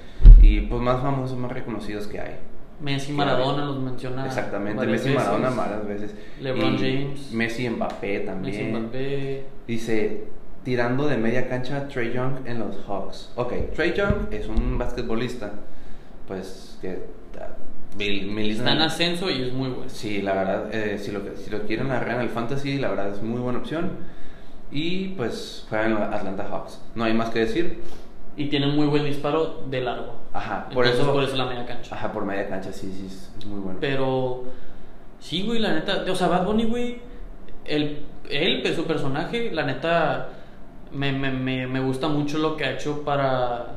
y 0.42 0.62
pues 0.62 0.82
más 0.82 1.02
famosos, 1.02 1.38
más 1.38 1.52
reconocidos 1.52 2.08
que 2.08 2.20
hay. 2.20 2.36
Messi, 2.82 3.14
Maradona 3.14 3.66
los 3.66 3.80
menciona. 3.82 4.26
Exactamente, 4.26 4.86
Messi 4.86 5.10
veces. 5.10 5.16
Maradona 5.16 5.50
varias 5.52 5.88
veces. 5.88 6.16
LeBron 6.42 6.74
Y 6.76 6.78
James. 6.78 7.32
Messi 7.32 7.70
Mbappé 7.70 8.20
también. 8.22 8.56
Messi, 8.56 8.72
Mbappé. 8.72 9.46
Dice, 9.68 10.24
tirando 10.66 11.08
de 11.08 11.16
media 11.18 11.48
cancha 11.48 11.88
Trey 11.88 12.12
Young 12.12 12.46
en 12.46 12.60
los 12.60 12.76
Hawks. 12.88 13.32
Ok, 13.36 13.54
Trey 13.74 13.94
Young 13.94 14.28
es 14.32 14.48
un 14.50 14.78
basquetbolista, 14.78 15.54
pues 16.28 16.78
que 16.82 17.04
ah, 17.40 17.50
mil, 17.98 18.28
mil- 18.32 18.52
Está 18.52 18.74
en 18.74 18.82
ascenso 18.82 19.30
y 19.30 19.44
es 19.44 19.54
muy 19.54 19.70
bueno. 19.70 19.90
Sí, 19.90 20.22
la 20.22 20.34
verdad, 20.34 20.70
eh, 20.74 20.98
si, 20.98 21.12
lo, 21.12 21.22
si 21.38 21.50
lo 21.52 21.62
quieren 21.62 21.90
agarrar 21.90 22.16
en 22.16 22.22
el 22.22 22.30
fantasy, 22.30 22.80
la 22.80 22.90
verdad 22.90 23.12
es 23.14 23.22
muy 23.22 23.40
buena 23.40 23.60
opción. 23.60 23.92
Y 24.74 25.10
pues 25.10 25.66
juega 25.70 25.86
en 25.86 25.94
los 25.94 26.02
Atlanta 26.02 26.48
Hawks. 26.50 26.82
No 26.96 27.04
hay 27.04 27.14
más 27.14 27.30
que 27.30 27.40
decir. 27.40 27.82
Y 28.36 28.48
tiene 28.48 28.66
muy 28.68 28.88
buen 28.88 29.04
disparo 29.06 29.64
de 29.70 29.82
largo. 29.82 30.16
Ajá, 30.34 30.68
por 30.74 30.86
Entonces, 30.86 31.04
eso. 31.04 31.14
por 31.14 31.24
eso 31.24 31.36
la 31.38 31.46
media 31.46 31.66
cancha. 31.68 31.96
Ajá, 31.96 32.12
por 32.12 32.26
media 32.26 32.50
cancha, 32.50 32.74
sí, 32.74 32.92
sí, 32.92 33.06
es, 33.06 33.46
muy 33.46 33.60
bueno. 33.60 33.78
Pero 33.80 34.46
sí, 35.20 35.44
güey, 35.46 35.60
la 35.60 35.74
neta, 35.74 36.04
o 36.10 36.16
sea, 36.16 36.28
Bad 36.28 36.46
Bunny, 36.46 36.66
güey, 36.66 37.00
el, 37.66 38.00
él, 38.32 38.62
pues, 38.64 38.76
su 38.76 38.86
personaje, 38.86 39.52
la 39.52 39.64
neta, 39.68 40.30
me, 40.92 41.12
me, 41.12 41.30
me, 41.30 41.68
me 41.68 41.80
gusta 41.80 42.08
mucho 42.08 42.40
lo 42.40 42.58
que 42.58 42.66
ha 42.66 42.72
hecho 42.72 43.04
para, 43.04 43.76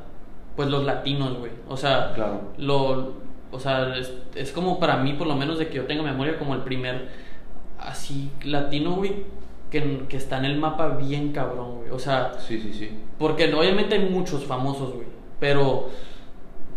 pues, 0.57 0.71
los 0.71 0.85
latinos, 0.85 1.37
güey. 1.37 1.53
O 1.69 1.77
sea, 1.77 2.13
Claro. 2.15 2.53
lo, 2.57 3.13
o 3.53 3.61
sea, 3.61 3.95
es, 3.99 4.11
es 4.35 4.53
como 4.53 4.81
para 4.81 4.97
mí, 4.97 5.13
por 5.13 5.27
lo 5.27 5.37
menos, 5.37 5.59
de 5.59 5.69
que 5.69 5.77
yo 5.77 5.85
tenga 5.85 6.03
memoria, 6.03 6.39
como 6.39 6.55
el 6.55 6.63
primer, 6.63 7.11
así, 7.79 8.31
latino, 8.43 8.93
güey, 8.93 9.25
que, 9.71 10.07
que 10.09 10.17
está 10.17 10.39
en 10.39 10.45
el 10.47 10.59
mapa 10.59 10.89
bien 10.97 11.33
cabrón, 11.33 11.79
güey. 11.79 11.91
O 11.91 11.99
sea, 11.99 12.33
Sí, 12.39 12.59
sí, 12.61 12.73
sí. 12.73 12.91
porque 13.19 13.53
obviamente 13.53 13.95
hay 13.97 14.09
muchos 14.09 14.45
famosos, 14.45 14.95
güey. 14.95 15.07
Pero 15.41 15.89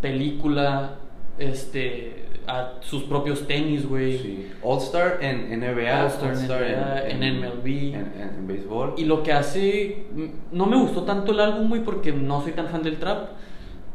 película, 0.02 0.96
este, 1.38 2.26
a 2.48 2.74
sus 2.82 3.04
propios 3.04 3.48
tenis, 3.48 3.88
güey. 3.88 4.18
Sí. 4.18 4.52
All 4.64 4.78
Star 4.80 5.18
en 5.22 5.60
NBA, 5.60 6.04
All-Star 6.04 6.34
en 6.34 6.48
NBA, 6.48 7.08
en 7.10 7.40
MLB. 7.40 7.68
en, 7.68 7.96
en- 7.96 8.36
en 8.40 8.48
béisbol. 8.48 8.94
Y 8.98 9.06
lo 9.06 9.24
que 9.24 9.32
hace, 9.34 10.06
mm, 10.14 10.26
no 10.58 10.66
me 10.66 10.78
gustó 10.78 11.04
tanto 11.04 11.32
el 11.32 11.40
álbum, 11.40 11.70
güey, 11.70 11.84
porque 11.84 12.12
no 12.12 12.42
soy 12.42 12.54
tan 12.54 12.68
fan 12.68 12.84
del 12.84 12.98
trap. 12.98 13.30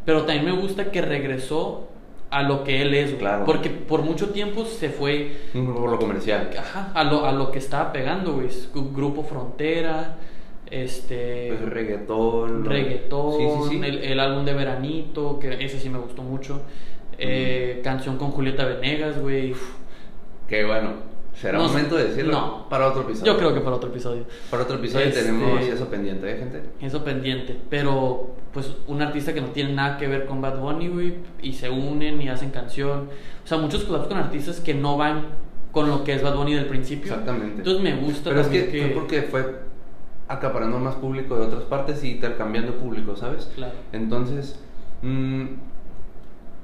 Pero 0.04 0.22
también 0.24 0.44
me 0.44 0.60
gusta 0.60 0.90
que 0.90 1.00
regresó 1.00 1.88
a 2.34 2.42
lo 2.42 2.64
que 2.64 2.82
él 2.82 2.94
es, 2.94 3.10
güey. 3.10 3.18
Claro. 3.20 3.44
Porque 3.44 3.70
por 3.70 4.02
mucho 4.02 4.30
tiempo 4.30 4.64
se 4.64 4.88
fue 4.90 5.32
por 5.52 5.90
lo 5.90 5.98
comercial. 5.98 6.50
ajá, 6.58 6.90
a, 6.94 7.04
lo, 7.04 7.24
a 7.26 7.32
lo 7.32 7.50
que 7.50 7.58
estaba 7.58 7.92
pegando, 7.92 8.32
güey. 8.34 8.48
Gru- 8.74 8.94
Grupo 8.94 9.22
Frontera, 9.22 10.16
este. 10.70 11.48
Pues 11.56 11.68
reggaetón. 11.70 12.64
reggaetón, 12.64 13.32
Sí, 13.38 13.46
sí, 13.48 13.78
sí. 13.78 13.80
El, 13.84 13.98
el 14.04 14.20
álbum 14.20 14.44
de 14.44 14.54
Veranito, 14.54 15.38
que 15.38 15.64
ese 15.64 15.78
sí 15.78 15.88
me 15.88 15.98
gustó 15.98 16.22
mucho. 16.22 16.62
Eh, 17.18 17.80
Canción 17.84 18.18
con 18.18 18.30
Julieta 18.32 18.64
Venegas, 18.64 19.20
güey. 19.20 19.54
Que 20.48 20.64
bueno, 20.64 20.94
¿Será 21.34 21.58
No 21.58 21.64
momento 21.68 21.96
de 21.96 22.04
decirlo? 22.04 22.32
No. 22.32 22.68
Para 22.68 22.88
otro 22.88 23.02
episodio. 23.02 23.32
Yo 23.32 23.38
creo 23.38 23.54
que 23.54 23.60
para 23.60 23.76
otro 23.76 23.90
episodio. 23.90 24.24
Para 24.50 24.62
otro 24.62 24.76
episodio 24.76 25.06
Este- 25.06 25.22
tenemos 25.22 25.60
eso 25.62 25.88
pendiente, 25.88 26.30
¿eh, 26.32 26.36
gente? 26.38 26.62
Eso 26.80 27.02
pendiente. 27.04 27.56
Pero, 27.68 28.34
pues, 28.52 28.74
un 28.86 29.02
artista 29.02 29.34
que 29.34 29.40
no 29.40 29.48
tiene 29.48 29.72
nada 29.72 29.98
que 29.98 30.06
ver 30.06 30.26
con 30.26 30.40
Bad 30.40 30.60
Bunny, 30.60 30.88
güey, 30.88 31.14
y 31.42 31.52
se 31.52 31.68
unen 31.70 32.22
y 32.22 32.28
hacen 32.28 32.50
canción. 32.50 33.08
O 33.44 33.46
sea, 33.46 33.58
muchos 33.58 33.84
collabs 33.84 34.06
con 34.06 34.16
artistas 34.16 34.60
que 34.60 34.74
no 34.74 34.96
van 34.96 35.26
con 35.72 35.88
lo 35.88 36.04
que 36.04 36.14
es 36.14 36.22
Bad 36.22 36.36
Bunny 36.36 36.54
del 36.54 36.66
principio. 36.66 37.12
Exactamente. 37.12 37.58
Entonces 37.58 37.82
me 37.82 37.96
gusta 37.96 38.30
Pero 38.30 38.40
es 38.42 38.46
que, 38.46 38.64
fue 38.64 38.90
porque 38.94 39.22
fue 39.22 39.58
acaparando 40.28 40.78
más 40.78 40.94
público 40.94 41.36
de 41.36 41.46
otras 41.46 41.64
partes 41.64 42.02
y 42.04 42.12
intercambiando 42.12 42.74
público, 42.76 43.16
¿sabes? 43.16 43.50
Claro. 43.56 43.74
Entonces, 43.92 44.58
mm, 45.02 45.44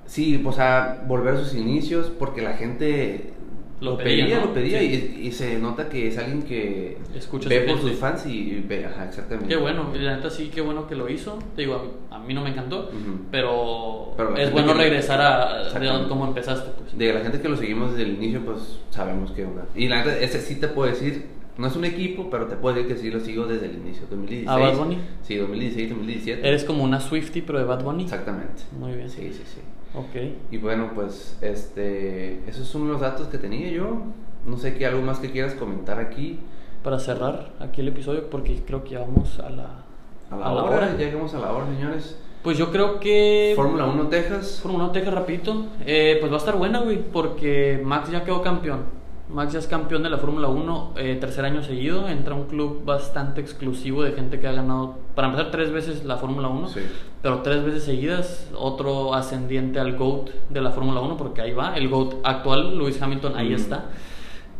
sí, 0.06 0.42
o 0.46 0.52
sea, 0.52 1.02
volver 1.06 1.34
a 1.34 1.38
sus 1.38 1.54
inicios 1.54 2.10
porque 2.18 2.40
la 2.40 2.52
gente 2.52 3.34
Lo 3.80 3.96
pedía, 3.96 4.38
¿no? 4.40 4.46
lo 4.46 4.52
pedía 4.54 4.78
Sí. 4.80 5.16
y, 5.22 5.26
y 5.28 5.32
se 5.32 5.58
nota 5.58 5.88
que 5.88 6.08
es 6.08 6.18
alguien 6.18 6.42
que 6.42 6.98
Escucha 7.16 7.48
ve 7.48 7.60
por 7.60 7.80
sus 7.80 7.92
fans 7.92 8.26
y 8.26 8.62
ve, 8.68 8.84
ajá, 8.84 9.06
exactamente. 9.06 9.48
Qué 9.48 9.56
bueno, 9.56 9.90
y 9.94 9.98
la 9.98 10.16
neta 10.16 10.28
sí, 10.28 10.50
qué 10.54 10.60
bueno 10.60 10.86
que 10.86 10.94
lo 10.94 11.08
hizo. 11.08 11.38
Te 11.56 11.62
digo, 11.62 11.74
a 11.76 11.82
mí, 11.82 11.90
a 12.10 12.18
mí 12.18 12.34
no 12.34 12.42
me 12.42 12.50
encantó, 12.50 12.90
pero, 13.30 14.14
es 14.36 14.52
bueno 14.52 14.72
que- 14.74 14.78
regresar 14.80 15.20
a 15.20 15.54
de 15.60 15.66
Exactamente. 15.66 16.08
cómo 16.08 16.26
empezaste, 16.26 16.70
pues. 16.78 16.96
De 16.98 17.12
la 17.12 17.20
gente 17.20 17.40
que 17.40 17.48
lo 17.48 17.56
seguimos 17.56 17.92
desde 17.92 18.02
el 18.10 18.16
inicio, 18.16 18.40
pues 18.44 18.78
sabemos 18.90 19.32
qué 19.32 19.44
onda. 19.46 19.64
Y 19.74 19.88
la 19.88 20.04
neta, 20.04 20.18
ese 20.18 20.40
sí 20.40 20.56
te 20.56 20.68
puedo 20.68 20.90
decir, 20.90 21.24
no 21.56 21.66
es 21.66 21.76
un 21.76 21.84
equipo, 21.84 22.28
pero 22.30 22.46
te 22.46 22.56
puedo 22.56 22.74
decir 22.76 22.92
que 22.94 23.00
sí 23.00 23.10
lo 23.10 23.20
sigo 23.20 23.44
desde 23.46 23.66
el 23.66 23.76
inicio, 23.76 24.02
2016. 24.10 24.48
¿A 24.48 24.56
Bad 24.56 24.76
Bunny? 24.78 24.98
Sí, 25.22 25.36
2016, 25.36 25.88
2017. 25.90 26.46
Eres 26.46 26.64
como 26.64 26.84
una 26.84 27.00
Swifty, 27.00 27.42
pero 27.42 27.58
de 27.58 27.64
Bad 27.64 27.82
Bunny. 27.84 28.04
Exactamente. 28.04 28.62
Muy 28.78 28.92
bien. 28.92 29.08
Sí, 29.10 29.30
sí, 29.32 29.42
sí. 29.46 29.60
Ok. 29.94 30.16
Y 30.50 30.58
bueno, 30.58 30.90
pues 30.94 31.36
este, 31.40 32.48
esos 32.48 32.68
son 32.68 32.88
los 32.88 33.00
datos 33.00 33.28
que 33.28 33.38
tenía 33.38 33.70
yo. 33.70 34.02
No 34.46 34.56
sé 34.56 34.74
qué 34.74 34.86
algo 34.86 35.02
más 35.02 35.18
que 35.18 35.30
quieras 35.30 35.54
comentar 35.54 35.98
aquí. 35.98 36.40
Para 36.82 36.98
cerrar 36.98 37.52
aquí 37.60 37.82
el 37.82 37.88
episodio, 37.88 38.30
porque 38.30 38.62
creo 38.66 38.84
que 38.84 38.90
ya 38.90 39.00
vamos 39.00 39.38
a 39.38 39.50
la, 39.50 39.84
A 40.30 40.36
la, 40.36 40.62
hora, 40.64 40.92
ya 40.92 41.04
llegamos 41.04 41.34
a 41.34 41.38
la 41.38 41.52
hora, 41.52 41.66
señores. 41.66 42.16
Pues 42.42 42.56
yo 42.56 42.70
creo 42.70 43.00
que. 43.00 43.52
Fórmula 43.54 43.84
1 43.84 44.08
Texas. 44.08 44.60
Fórmula 44.62 44.84
1 44.84 44.92
Texas 44.92 45.12
rapidito. 45.12 45.66
Eh, 45.84 46.16
pues 46.20 46.32
va 46.32 46.36
a 46.36 46.38
estar 46.38 46.56
buena, 46.56 46.80
güey, 46.80 47.02
porque 47.02 47.80
Max 47.84 48.10
ya 48.10 48.24
quedó 48.24 48.40
campeón. 48.40 48.99
Max 49.32 49.52
ya 49.52 49.58
es 49.60 49.66
campeón 49.66 50.02
de 50.02 50.10
la 50.10 50.18
Fórmula 50.18 50.48
1, 50.48 50.94
eh, 50.96 51.16
tercer 51.20 51.44
año 51.44 51.62
seguido. 51.62 52.08
Entra 52.08 52.34
a 52.34 52.36
un 52.36 52.44
club 52.46 52.84
bastante 52.84 53.40
exclusivo 53.40 54.02
de 54.02 54.12
gente 54.12 54.40
que 54.40 54.46
ha 54.48 54.52
ganado, 54.52 54.96
para 55.14 55.28
empezar, 55.28 55.50
tres 55.50 55.70
veces 55.72 56.04
la 56.04 56.16
Fórmula 56.16 56.48
1. 56.48 56.68
Sí. 56.68 56.80
Pero 57.22 57.40
tres 57.42 57.64
veces 57.64 57.84
seguidas, 57.84 58.48
otro 58.56 59.14
ascendiente 59.14 59.78
al 59.80 59.96
GOAT 59.96 60.30
de 60.48 60.60
la 60.60 60.70
Fórmula 60.70 61.00
1, 61.00 61.16
porque 61.16 61.40
ahí 61.42 61.52
va. 61.52 61.76
El 61.76 61.88
GOAT 61.88 62.14
actual, 62.24 62.76
Lewis 62.78 63.00
Hamilton, 63.00 63.36
ahí 63.36 63.50
Mm. 63.50 63.54
está. 63.54 63.84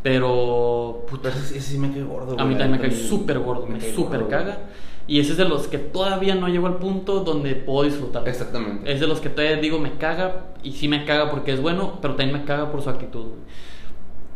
Pero, 0.02 1.04
puta, 1.10 1.28
Pero 1.30 1.36
ese, 1.44 1.58
ese 1.58 1.72
sí 1.72 1.78
me 1.78 1.90
cae 1.92 2.02
gordo. 2.02 2.32
a 2.40 2.44
mí 2.44 2.54
también 2.54 2.72
me 2.72 2.78
cae 2.80 2.90
súper 2.90 3.38
gordo, 3.40 3.66
me 3.66 3.80
súper 3.80 4.28
caga. 4.28 4.58
Y 5.06 5.18
ese 5.18 5.32
es 5.32 5.38
de 5.38 5.44
los 5.44 5.66
que 5.66 5.76
todavía 5.78 6.34
no 6.36 6.48
llegó 6.48 6.68
al 6.68 6.76
punto 6.76 7.20
donde 7.20 7.54
puedo 7.56 7.82
disfrutar. 7.84 8.26
Exactamente. 8.28 8.90
Es 8.90 9.00
de 9.00 9.06
los 9.06 9.20
que 9.20 9.28
todavía 9.28 9.56
digo 9.56 9.78
me 9.78 9.94
caga 9.98 10.46
y 10.62 10.72
sí 10.72 10.88
me 10.88 11.04
caga 11.04 11.30
porque 11.30 11.52
es 11.52 11.60
bueno, 11.60 11.98
pero 12.00 12.14
también 12.14 12.38
me 12.38 12.44
caga 12.44 12.70
por 12.70 12.80
su 12.80 12.88
actitud. 12.90 13.24
güey. 13.24 13.38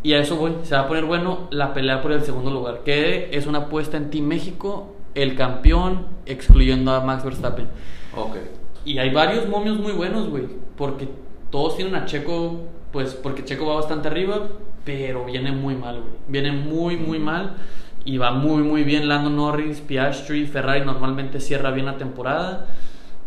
Y 0.05 0.13
a 0.13 0.19
eso 0.19 0.37
voy, 0.37 0.53
se 0.65 0.75
va 0.75 0.83
a 0.83 0.87
poner 0.87 1.07
bueno 1.07 1.49
la 1.51 1.73
pelea 1.73 2.03
por 2.03 2.13
el 2.13 2.23
segundo 2.23 2.51
lugar, 2.51 2.83
que 2.85 3.31
es 3.33 3.47
una 3.47 3.61
apuesta 3.61 3.97
en 3.97 4.11
Team 4.11 4.27
México, 4.27 4.95
el 5.15 5.35
campeón, 5.35 6.07
excluyendo 6.27 6.93
a 6.93 7.01
Max 7.01 7.25
Verstappen. 7.25 7.69
Ok. 8.15 8.37
Y 8.85 8.99
hay 8.99 9.15
varios 9.15 9.49
momios 9.49 9.79
muy 9.79 9.93
buenos, 9.93 10.29
güey, 10.29 10.45
porque 10.77 11.09
todos 11.51 11.77
tienen 11.77 11.95
a 11.95 12.05
Checo, 12.05 12.65
pues 12.93 13.15
porque 13.15 13.45
Checo 13.45 13.65
va 13.65 13.77
bastante 13.77 14.09
arriba, 14.09 14.49
pero 14.85 15.25
viene 15.25 15.53
muy 15.53 15.75
mal, 15.75 16.01
güey. 16.03 16.13
Viene 16.29 16.53
muy, 16.53 16.99
muy 16.99 17.19
mal 17.19 17.57
y 18.05 18.19
va 18.19 18.31
muy, 18.33 18.63
muy 18.63 18.85
bien 18.85 19.09
Lando 19.09 19.31
Norris, 19.31 19.81
Piastri, 19.81 20.45
Ferrari 20.47 20.85
normalmente 20.85 21.41
cierra 21.41 21.71
bien 21.71 21.87
la 21.87 21.97
temporada, 21.97 22.67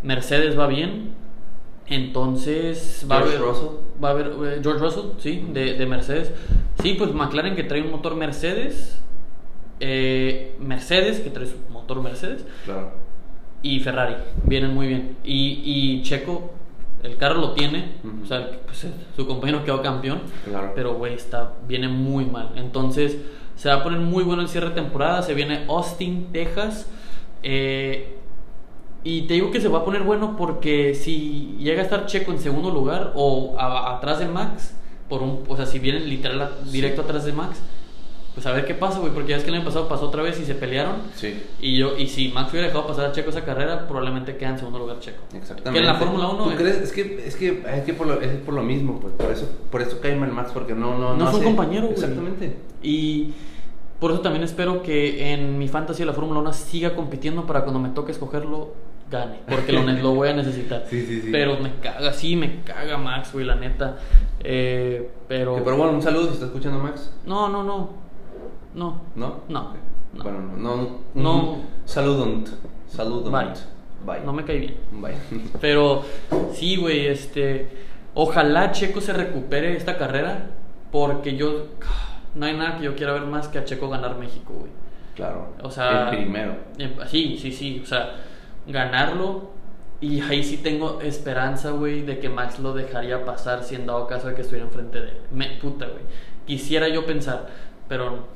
Mercedes 0.04 0.58
va 0.58 0.68
bien, 0.68 1.16
entonces 1.90 3.06
va 3.10 3.18
George 3.18 3.36
a 3.36 3.38
haber, 3.40 3.50
Russell. 3.50 3.68
va 4.04 4.08
a 4.10 4.12
haber 4.12 4.28
eh, 4.28 4.60
George 4.62 4.80
Russell, 4.84 5.06
sí, 5.20 5.46
de, 5.54 5.74
de 5.74 5.86
Mercedes. 5.86 6.32
Sí, 6.82 6.96
pues 6.98 7.14
McLaren 7.14 7.56
que 7.56 7.64
trae 7.64 7.82
un 7.82 7.92
motor 7.92 8.16
Mercedes, 8.16 9.00
eh, 9.80 10.56
Mercedes 10.60 11.20
que 11.20 11.30
trae 11.30 11.46
su 11.48 11.56
motor 11.72 12.02
Mercedes 12.02 12.46
Claro. 12.66 12.92
y 13.62 13.80
Ferrari 13.80 14.16
vienen 14.44 14.74
muy 14.74 14.88
bien. 14.88 15.18
Y, 15.24 15.62
y 15.64 16.02
Checo, 16.04 16.52
el 17.04 17.16
carro 17.18 17.40
lo 17.40 17.52
tiene, 17.54 17.94
o 18.24 18.26
sea, 18.26 18.50
pues, 18.66 18.88
su 19.16 19.28
compañero 19.28 19.64
quedó 19.64 19.82
campeón, 19.82 20.22
Claro. 20.46 20.72
pero 20.76 20.96
güey, 20.96 21.14
está, 21.14 21.54
viene 21.68 21.88
muy 21.88 22.26
mal. 22.26 22.52
Entonces, 22.56 23.18
se 23.56 23.70
va 23.70 23.76
a 23.76 23.84
poner 23.84 24.00
muy 24.00 24.24
bueno 24.24 24.42
el 24.42 24.50
cierre 24.50 24.70
de 24.70 24.76
temporada. 24.76 25.22
Se 25.22 25.34
viene 25.34 25.66
Austin, 25.68 26.28
Texas. 26.32 26.88
eh, 27.44 28.17
y 29.04 29.22
te 29.24 29.36
digo 29.36 29.52
que 29.52 29.62
se 29.62 29.68
va 29.70 29.80
a 29.80 29.86
poner 29.86 30.04
bueno 30.04 30.36
porque 30.38 30.94
si 30.96 31.56
llega 31.60 31.82
a 31.82 31.84
estar 31.86 32.06
Checo 32.08 32.32
en 32.32 32.40
segundo 32.40 32.70
lugar 32.72 33.14
o 33.16 33.56
a- 33.58 33.96
atrás 33.98 34.20
de 34.20 34.28
Max, 34.28 34.74
por 35.10 35.22
un, 35.24 35.44
o 35.48 35.56
sea, 35.56 35.66
si 35.66 35.80
vienen 35.80 36.10
literal 36.10 36.42
a- 36.42 36.52
directo 36.72 37.02
atrás 37.04 37.24
de 37.26 37.32
Max, 37.34 37.60
pues 38.34 38.46
a 38.46 38.52
ver 38.52 38.66
qué 38.66 38.76
pasa, 38.76 39.00
güey, 39.00 39.12
porque 39.14 39.30
ya 39.32 39.38
es 39.38 39.44
que 39.44 39.50
el 39.50 39.56
año 39.56 39.66
pasado 39.66 39.88
pasó 39.88 40.08
otra 40.08 40.22
vez 40.22 40.40
y 40.40 40.46
se 40.46 40.54
pelearon. 40.54 40.98
Sí. 41.16 41.42
Y 41.60 41.78
yo 41.78 41.98
y 41.98 42.06
si 42.08 42.28
Max 42.30 42.52
hubiera 42.52 42.68
dejado 42.68 42.86
pasar 42.86 43.06
a 43.06 43.12
Checo 43.12 43.32
esa 43.32 43.44
carrera, 43.44 43.88
probablemente 43.88 44.38
queda 44.38 44.50
en 44.50 44.58
segundo 44.60 44.78
lugar 44.78 45.00
Checo. 45.00 45.24
Exactamente. 45.34 45.72
Que 45.72 45.80
en 45.80 45.86
la 45.86 45.96
Fórmula 45.96 46.28
1 46.30 46.44
¿Tú 46.44 46.50
es- 46.52 46.56
crees? 46.58 46.76
Es 46.82 46.92
que, 46.92 47.24
es 47.28 47.36
que, 47.36 47.64
es 47.76 47.84
que 47.84 47.94
por, 47.96 48.06
lo, 48.06 48.22
es 48.22 48.30
por 48.42 48.54
lo 48.54 48.62
mismo, 48.62 49.00
pues. 49.00 49.14
Por 49.14 49.32
eso, 49.32 49.50
por 49.72 49.82
eso 49.82 50.00
cae 50.02 50.16
mal 50.16 50.32
Max, 50.32 50.52
porque 50.54 50.76
no, 50.76 50.98
no, 51.00 51.16
No 51.16 51.26
son 51.28 51.36
hace- 51.36 51.46
compañeros, 51.46 51.86
güey. 51.92 51.94
Exactamente. 51.96 52.58
Y 52.84 53.30
por 54.00 54.12
eso 54.12 54.20
también 54.22 54.44
espero 54.44 54.84
que 54.84 55.34
en 55.34 55.58
mi 55.58 55.68
fantasy 55.68 56.00
de 56.02 56.06
la 56.06 56.14
Fórmula 56.14 56.40
1 56.42 56.54
siga 56.54 56.94
compitiendo 56.96 57.48
para 57.48 57.62
cuando 57.62 57.80
me 57.80 57.90
toque 57.90 58.12
escogerlo, 58.12 58.74
gane. 59.10 59.40
Porque 59.48 59.72
lo, 59.72 60.14
voy 60.14 60.30
a 60.30 60.34
necesitar. 60.34 60.84
Sí, 60.90 61.06
sí, 61.06 61.22
sí. 61.22 61.30
Pero 61.32 61.60
me 61.60 61.76
caga, 61.76 62.14
sí, 62.14 62.36
me 62.36 62.62
caga 62.64 62.98
Max, 62.98 63.32
güey, 63.34 63.46
la 63.46 63.56
neta. 63.56 63.98
Eh, 64.44 65.10
pero... 65.28 65.62
Pero 65.64 65.78
bueno, 65.78 65.94
un 65.94 66.02
saludo 66.02 66.28
si 66.28 66.34
está 66.34 66.46
escuchando 66.48 66.80
Max. 66.80 67.12
No, 67.26 67.50
no, 67.50 67.64
no. 67.64 67.90
No. 68.74 69.02
¿No? 69.16 69.42
No. 69.48 69.60
Ok. 69.62 69.76
No. 70.14 70.24
Bueno, 70.24 70.40
no. 70.40 70.58
No. 70.58 71.00
No. 71.16 71.52
un 71.54 71.66
Saludunt. 71.86 72.50
Saludunt. 72.88 73.32
Bye. 73.36 73.54
Bye. 74.06 74.26
No 74.26 74.34
me 74.34 74.44
cae 74.46 74.60
bien. 74.60 74.76
Bye. 74.92 75.16
Pero 75.62 76.04
sí, 76.54 76.76
güey, 76.78 77.08
este. 77.08 77.70
Ojalá 78.14 78.72
Checo 78.72 79.02
se 79.02 79.14
recupere 79.14 79.76
esta 79.76 79.98
carrera. 79.98 80.52
Porque 80.92 81.36
yo. 81.36 81.68
No 82.36 82.46
hay 82.46 82.56
nada 82.56 82.78
que 82.78 82.86
yo 82.86 82.96
quiera 82.96 83.14
ver 83.14 83.24
más 83.24 83.48
que 83.48 83.58
a 83.58 83.66
Checo 83.66 83.90
ganar 83.90 84.18
México, 84.18 84.54
güey. 84.54 84.72
claro. 85.16 85.54
O 85.64 85.72
sea. 85.72 86.10
El 86.10 86.18
primero. 86.18 86.56
eh, 86.78 86.96
Sí, 87.08 87.38
sí, 87.40 87.52
sí. 87.52 87.82
O 87.84 87.86
sea, 87.86 88.16
ganarlo. 88.68 89.52
Y 90.00 90.22
ahí 90.22 90.44
sí 90.44 90.58
tengo 90.58 91.02
esperanza, 91.02 91.72
güey, 91.72 92.04
de 92.04 92.20
que 92.20 92.30
Max 92.30 92.60
lo 92.60 92.74
dejaría 92.74 93.26
pasar 93.26 93.64
si 93.64 93.76
en 93.76 93.88
dado 93.88 94.06
caso 94.06 94.28
de 94.28 94.36
que 94.36 94.42
estuviera 94.42 94.68
enfrente 94.68 95.02
de 95.02 95.10
él. 95.10 95.18
Me, 95.32 95.48
puta, 95.60 95.88
güey. 95.88 96.04
Quisiera 96.46 96.88
yo 96.88 97.06
pensar, 97.06 97.48
pero 97.88 98.28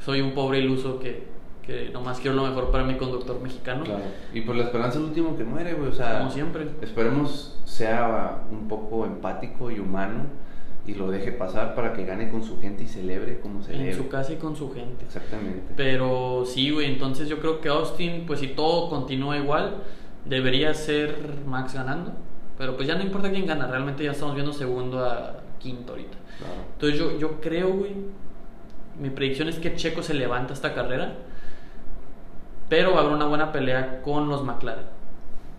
soy 0.00 0.20
un 0.20 0.34
pobre 0.34 0.58
iluso 0.58 0.98
que, 0.98 1.28
que 1.62 1.90
nomás 1.92 2.18
quiero 2.18 2.36
lo 2.36 2.42
mejor 2.42 2.72
para 2.72 2.82
mi 2.82 2.96
conductor 2.96 3.40
mexicano. 3.40 3.84
Claro. 3.84 4.02
Y 4.32 4.40
por 4.40 4.56
la 4.56 4.64
esperanza 4.64 4.98
el 4.98 5.04
último 5.04 5.36
que 5.36 5.44
muere, 5.44 5.74
güey. 5.74 5.90
O 5.90 5.92
sea. 5.92 6.18
Como 6.18 6.30
siempre. 6.30 6.68
Esperemos 6.82 7.60
sea 7.64 8.42
un 8.50 8.66
poco 8.66 9.06
empático 9.06 9.70
y 9.70 9.78
humano 9.78 10.43
y 10.86 10.94
lo 10.94 11.10
deje 11.10 11.32
pasar 11.32 11.74
para 11.74 11.92
que 11.94 12.04
gane 12.04 12.30
con 12.30 12.42
su 12.42 12.60
gente 12.60 12.84
y 12.84 12.86
celebre 12.86 13.40
como 13.40 13.62
celebre. 13.62 13.90
En 13.90 13.96
su 13.96 14.08
casa 14.08 14.32
y 14.32 14.36
con 14.36 14.54
su 14.54 14.72
gente. 14.72 15.04
Exactamente. 15.04 15.72
Pero 15.76 16.44
sí, 16.46 16.70
güey, 16.70 16.86
entonces 16.86 17.28
yo 17.28 17.38
creo 17.38 17.60
que 17.60 17.68
Austin, 17.68 18.24
pues 18.26 18.40
si 18.40 18.48
todo 18.48 18.90
continúa 18.90 19.36
igual, 19.38 19.82
debería 20.24 20.74
ser 20.74 21.16
Max 21.46 21.74
ganando. 21.74 22.12
Pero 22.58 22.76
pues 22.76 22.86
ya 22.86 22.94
no 22.96 23.02
importa 23.02 23.30
quién 23.30 23.46
gana, 23.46 23.66
realmente 23.66 24.04
ya 24.04 24.12
estamos 24.12 24.34
viendo 24.34 24.52
segundo 24.52 25.04
a 25.04 25.40
quinto 25.58 25.92
ahorita. 25.92 26.16
Claro. 26.38 26.54
Entonces 26.74 26.98
yo, 26.98 27.18
yo 27.18 27.40
creo, 27.40 27.72
güey, 27.72 27.94
mi 29.00 29.10
predicción 29.10 29.48
es 29.48 29.58
que 29.58 29.74
Checo 29.74 30.02
se 30.02 30.14
levanta 30.14 30.52
esta 30.52 30.74
carrera, 30.74 31.14
pero 32.68 32.92
va 32.92 32.98
a 32.98 33.00
haber 33.00 33.14
una 33.14 33.26
buena 33.26 33.52
pelea 33.52 34.02
con 34.02 34.28
los 34.28 34.44
McLaren. 34.44 34.94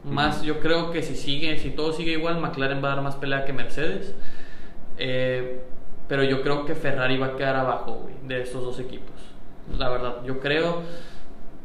Más, 0.05 0.43
yo 0.43 0.59
creo 0.59 0.91
que 0.91 1.01
si 1.01 1.15
sigue, 1.15 1.57
si 1.57 1.71
todo 1.71 1.91
sigue 1.91 2.11
igual, 2.11 2.39
McLaren 2.39 2.84
va 2.84 2.91
a 2.91 2.95
dar 2.95 3.03
más 3.03 3.15
pelea 3.15 3.43
que 3.43 3.53
Mercedes. 3.53 4.13
Eh, 4.98 5.62
pero 6.08 6.24
yo 6.24 6.41
creo 6.41 6.66
que 6.66 6.76
Ferrari 6.76 7.18
va 7.18 7.28
a 7.28 7.36
quedar 7.36 7.56
abajo, 7.56 7.93
güey, 8.04 8.14
de 8.28 8.41
estos 8.41 8.64
dos 8.64 8.80
equipos. 8.80 9.14
La 9.78 9.89
verdad, 9.89 10.24
yo 10.24 10.39
creo. 10.39 10.82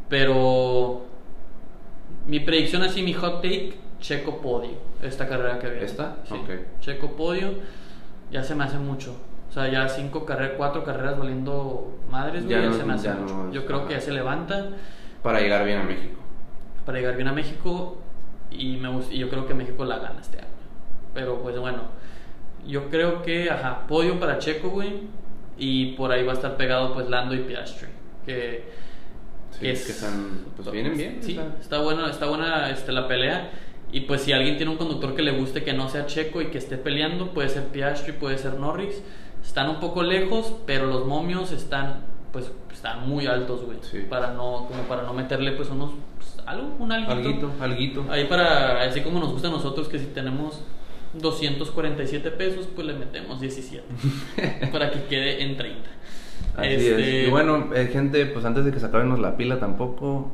Pero 0.09 1.03
mi 2.27 2.41
predicción 2.41 2.83
así, 2.83 3.03
mi 3.03 3.13
hot 3.13 3.37
take, 3.43 3.75
Checo 4.01 4.41
podio. 4.41 4.71
Esta 5.03 5.29
carrera 5.29 5.59
que 5.59 5.69
viene. 5.69 5.85
¿Esta? 5.85 6.17
Sí. 6.25 6.35
Ok. 6.35 6.51
Checo 6.81 7.13
podio. 7.17 7.51
Ya 8.31 8.43
se 8.43 8.55
me 8.55 8.65
hace 8.65 8.79
mucho. 8.79 9.15
O 9.49 9.53
sea, 9.53 9.69
ya 9.69 9.89
cinco 9.89 10.25
carreras, 10.25 10.53
cuatro 10.57 10.85
carreras 10.85 11.19
valiendo 11.19 11.99
madres, 12.11 12.45
güey. 12.45 12.57
Ya 12.57 12.63
Ya, 12.63 12.69
no- 12.71 12.77
se 12.77 12.85
me 12.85 12.93
hace 12.95 13.11
mucho. 13.13 13.35
no- 13.35 13.53
yo 13.53 13.67
creo 13.67 13.87
que 13.87 13.95
ya 13.95 14.01
se 14.01 14.13
levanta 14.13 14.69
Para 15.23 15.41
llegar 15.41 15.65
bien 15.65 15.79
a 15.81 15.83
México. 15.83 16.19
para 16.87 16.99
llegar 16.99 17.17
bien 17.17 17.29
a 17.29 17.33
México 17.33 17.99
y 18.51 18.77
me 18.79 18.91
y 19.11 19.19
yo 19.19 19.29
creo 19.29 19.47
que 19.47 19.55
México 19.55 19.85
la 19.85 19.99
gana 19.99 20.21
este 20.21 20.39
año. 20.39 20.47
Pero 21.15 21.41
pues 21.43 21.59
bueno, 21.59 21.83
yo 22.67 22.89
creo 22.89 23.23
que, 23.23 23.51
ajá, 23.51 23.87
podio 23.87 24.19
para 24.21 24.39
Checo, 24.39 24.71
güey. 24.71 25.21
y 25.63 25.93
por 25.93 26.11
ahí 26.11 26.25
va 26.25 26.33
a 26.33 26.37
estar 26.37 26.57
pegado 26.57 26.95
pues 26.95 27.09
Lando 27.11 27.35
y 27.35 27.41
Piastri, 27.41 27.89
que, 28.25 28.65
Sí, 29.53 29.61
que 29.61 29.73
están, 29.73 30.45
pues 30.57 30.71
vienen 30.71 30.97
bien. 30.97 31.19
Sí, 31.21 31.33
está- 31.33 31.57
está 31.61 31.79
buena, 31.81 32.09
está 32.09 32.27
buena 32.27 32.71
este, 32.71 32.93
la 32.93 33.07
pelea. 33.07 33.51
Y 33.93 34.01
pues 34.03 34.23
si 34.23 34.33
alguien 34.33 34.57
tiene 34.57 34.73
un 34.73 34.79
conductor 34.79 35.15
que 35.15 35.21
le 35.23 35.33
guste 35.33 35.63
que 35.65 35.73
no 35.75 35.89
sea 35.91 36.07
Checo 36.07 36.41
y 36.41 36.47
que 36.47 36.57
esté 36.59 36.79
peleando, 36.79 37.33
puede 37.35 37.49
ser 37.51 37.65
Piastri, 37.65 38.13
puede 38.13 38.39
ser 38.39 38.55
Norris. 38.55 39.03
Están 39.45 39.69
un 39.69 39.81
poco 39.81 40.03
lejos, 40.03 40.55
pero 40.65 40.87
los 40.87 41.05
momios 41.07 41.53
están 41.53 42.05
pues 42.33 42.51
están 42.73 43.07
muy 43.09 43.27
altos, 43.27 43.63
güey. 43.65 43.79
Sí. 43.83 44.07
Para 44.09 44.33
no 44.33 44.67
como 44.69 44.85
para 44.89 45.03
no 45.03 45.13
meterle 45.13 45.53
pues 45.53 45.69
unos 45.69 45.91
pues, 46.17 46.37
algo, 46.47 46.75
un 46.79 46.91
alguito. 46.93 47.13
Alguito, 47.13 47.53
alguito. 47.61 48.05
Ahí 48.09 48.25
para 48.27 48.81
así 48.85 49.01
como 49.03 49.19
nos 49.21 49.33
gusta 49.33 49.49
a 49.49 49.51
nosotros 49.51 49.89
que 49.89 49.99
si 49.99 50.07
tenemos 50.07 50.63
247 51.15 52.31
pesos, 52.33 52.69
pues 52.75 52.87
le 52.87 52.95
metemos 52.95 53.41
17 53.41 53.83
para 54.73 54.91
que 54.91 55.05
quede 55.05 55.43
en 55.43 55.57
30. 55.57 55.91
Así 56.57 56.69
Este, 56.69 57.23
es. 57.23 57.29
Y 57.29 57.31
bueno, 57.31 57.71
eh, 57.75 57.89
gente, 57.93 58.27
pues 58.27 58.45
antes 58.45 58.65
de 58.65 58.73
que 58.73 58.81
se 58.81 58.87
acabemos 58.87 59.19
la 59.19 59.37
pila, 59.37 59.59
tampoco 59.59 60.31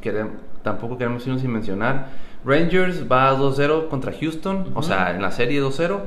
queremos, 0.00 0.34
tampoco 0.62 0.98
queremos 0.98 1.24
irnos 1.26 1.40
sin 1.42 1.52
mencionar. 1.52 2.08
Rangers 2.44 3.10
va 3.10 3.36
2-0 3.36 3.88
contra 3.88 4.12
Houston, 4.12 4.68
o 4.74 4.78
Ujú. 4.78 4.82
sea, 4.84 5.10
en 5.14 5.22
la 5.22 5.30
serie 5.32 5.60
2-0. 5.62 6.00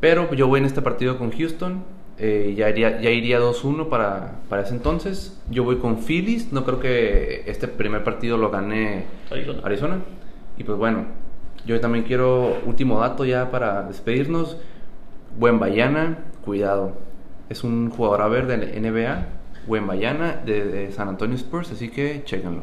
Pero 0.00 0.32
yo 0.34 0.48
voy 0.48 0.60
en 0.60 0.66
este 0.66 0.82
partido 0.82 1.18
con 1.18 1.30
Houston. 1.32 1.84
eh, 2.18 2.54
ya 2.56 2.68
iría, 2.70 3.00
ya 3.00 3.10
iría 3.10 3.40
2-1 3.40 3.88
para, 3.88 4.40
para 4.48 4.62
ese 4.62 4.74
entonces. 4.74 5.40
Yo 5.50 5.64
voy 5.64 5.76
con 5.78 5.98
Phillies. 5.98 6.52
No 6.52 6.64
creo 6.64 6.78
que 6.80 7.42
este 7.46 7.66
primer 7.68 8.04
partido 8.04 8.36
lo 8.36 8.50
gane 8.50 9.04
Arizona. 9.30 9.60
Arizona. 9.64 9.98
Y 10.56 10.62
pues 10.64 10.78
bueno, 10.78 11.06
yo 11.66 11.80
también 11.80 12.04
quiero, 12.04 12.58
último 12.66 13.00
dato 13.00 13.24
ya 13.24 13.50
para 13.50 13.82
despedirnos. 13.84 14.56
Buen 15.38 15.58
Bayana, 15.58 16.18
cuidado. 16.44 16.92
Es 17.48 17.64
un 17.64 17.90
jugador 17.90 18.22
a 18.22 18.28
ver 18.28 18.46
de 18.46 18.80
NBA. 18.80 19.26
Buen 19.66 19.86
Bayana 19.86 20.40
de, 20.44 20.64
de 20.64 20.92
San 20.92 21.08
Antonio 21.08 21.36
Spurs, 21.36 21.72
así 21.72 21.88
que 21.88 22.22
chéquenlo. 22.24 22.62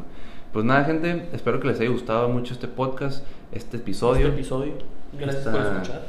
Pues 0.52 0.64
nada, 0.64 0.84
gente, 0.84 1.28
espero 1.32 1.58
que 1.60 1.68
les 1.68 1.80
haya 1.80 1.90
gustado 1.90 2.28
mucho 2.28 2.52
este 2.54 2.68
podcast, 2.68 3.24
este 3.52 3.78
episodio. 3.78 4.28
Este 4.28 4.40
episodio. 4.40 4.72
Gracias 5.18 5.46
Esta- 5.46 5.52
por 5.52 5.60
escuchar. 5.72 6.02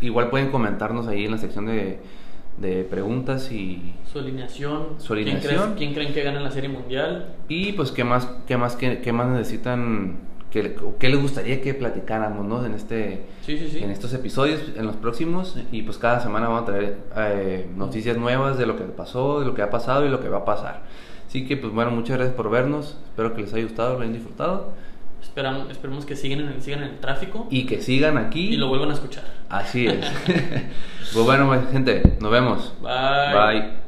Igual 0.00 0.28
pueden 0.30 0.50
comentarnos 0.50 1.06
ahí 1.08 1.24
en 1.24 1.30
la 1.32 1.38
sección 1.38 1.66
de, 1.66 1.98
de 2.58 2.84
preguntas 2.84 3.50
y, 3.50 3.94
Su 4.12 4.18
alineación. 4.18 4.86
Su 4.98 5.14
¿Quién 5.14 5.28
alineación. 5.28 5.54
crees- 5.54 5.76
¿Quién, 5.78 5.94
creen 5.94 6.12
que 6.12 6.22
gana 6.22 6.40
la 6.40 6.50
Serie 6.50 6.68
Mundial? 6.68 7.34
y 7.48 7.72
pues 7.72 7.90
qué 7.90 8.04
más, 8.04 8.26
qué 8.46 8.56
más, 8.56 8.76
qué, 8.76 9.00
qué 9.00 9.12
más 9.12 9.28
necesitan, 9.28 10.18
qué, 10.54 10.76
qué 11.00 11.08
les 11.08 11.20
gustaría 11.20 11.60
que 11.60 11.74
platicáramos, 11.74 12.46
¿no? 12.46 12.64
En 12.64 12.74
este, 12.74 13.26
Sí, 13.42 13.58
sí, 13.58 13.68
sí. 13.68 13.82
en 13.82 13.90
estos 13.90 14.14
episodios, 14.14 14.60
en 14.76 14.86
los 14.86 14.94
próximos, 14.96 15.58
y 15.72 15.82
pues 15.82 15.98
cada 15.98 16.20
semana 16.20 16.46
vamos 16.46 16.62
a 16.62 16.66
traer 16.66 16.96
eh, 17.16 17.66
noticias 17.76 18.16
nuevas 18.16 18.56
de 18.56 18.64
lo 18.64 18.76
que 18.76 18.84
pasó, 18.84 19.40
de 19.40 19.46
lo 19.46 19.54
que 19.54 19.62
ha 19.62 19.70
pasado 19.70 20.06
y 20.06 20.08
lo 20.08 20.20
que 20.20 20.28
va 20.28 20.38
a 20.38 20.44
pasar. 20.44 20.82
Así 21.26 21.46
que 21.46 21.56
pues 21.56 21.72
bueno, 21.72 21.90
muchas 21.90 22.16
gracias 22.18 22.36
por 22.36 22.48
vernos, 22.50 22.96
espero 23.08 23.34
que 23.34 23.42
les 23.42 23.52
haya 23.52 23.64
gustado, 23.64 23.94
lo 23.94 24.00
hayan 24.00 24.12
disfrutado 24.12 24.72
Esperamos, 25.24 25.70
esperemos 25.70 26.04
que 26.04 26.14
sigan 26.14 26.40
en, 26.40 26.48
el, 26.48 26.62
sigan 26.62 26.82
en 26.84 26.90
el 26.90 27.00
tráfico 27.00 27.48
y 27.50 27.66
que 27.66 27.80
sigan 27.80 28.18
aquí. 28.18 28.50
y 28.54 28.56
lo 28.56 28.68
vuelvan 28.68 28.90
a 28.90 28.94
escuchar. 28.94 29.24
Así 29.48 29.86
es. 29.86 30.06
pues 30.26 31.24
bueno, 31.24 31.50
gente, 31.72 32.18
nos 32.20 32.30
vemos. 32.30 32.74
Bye. 32.80 33.60
Bye. 33.60 33.83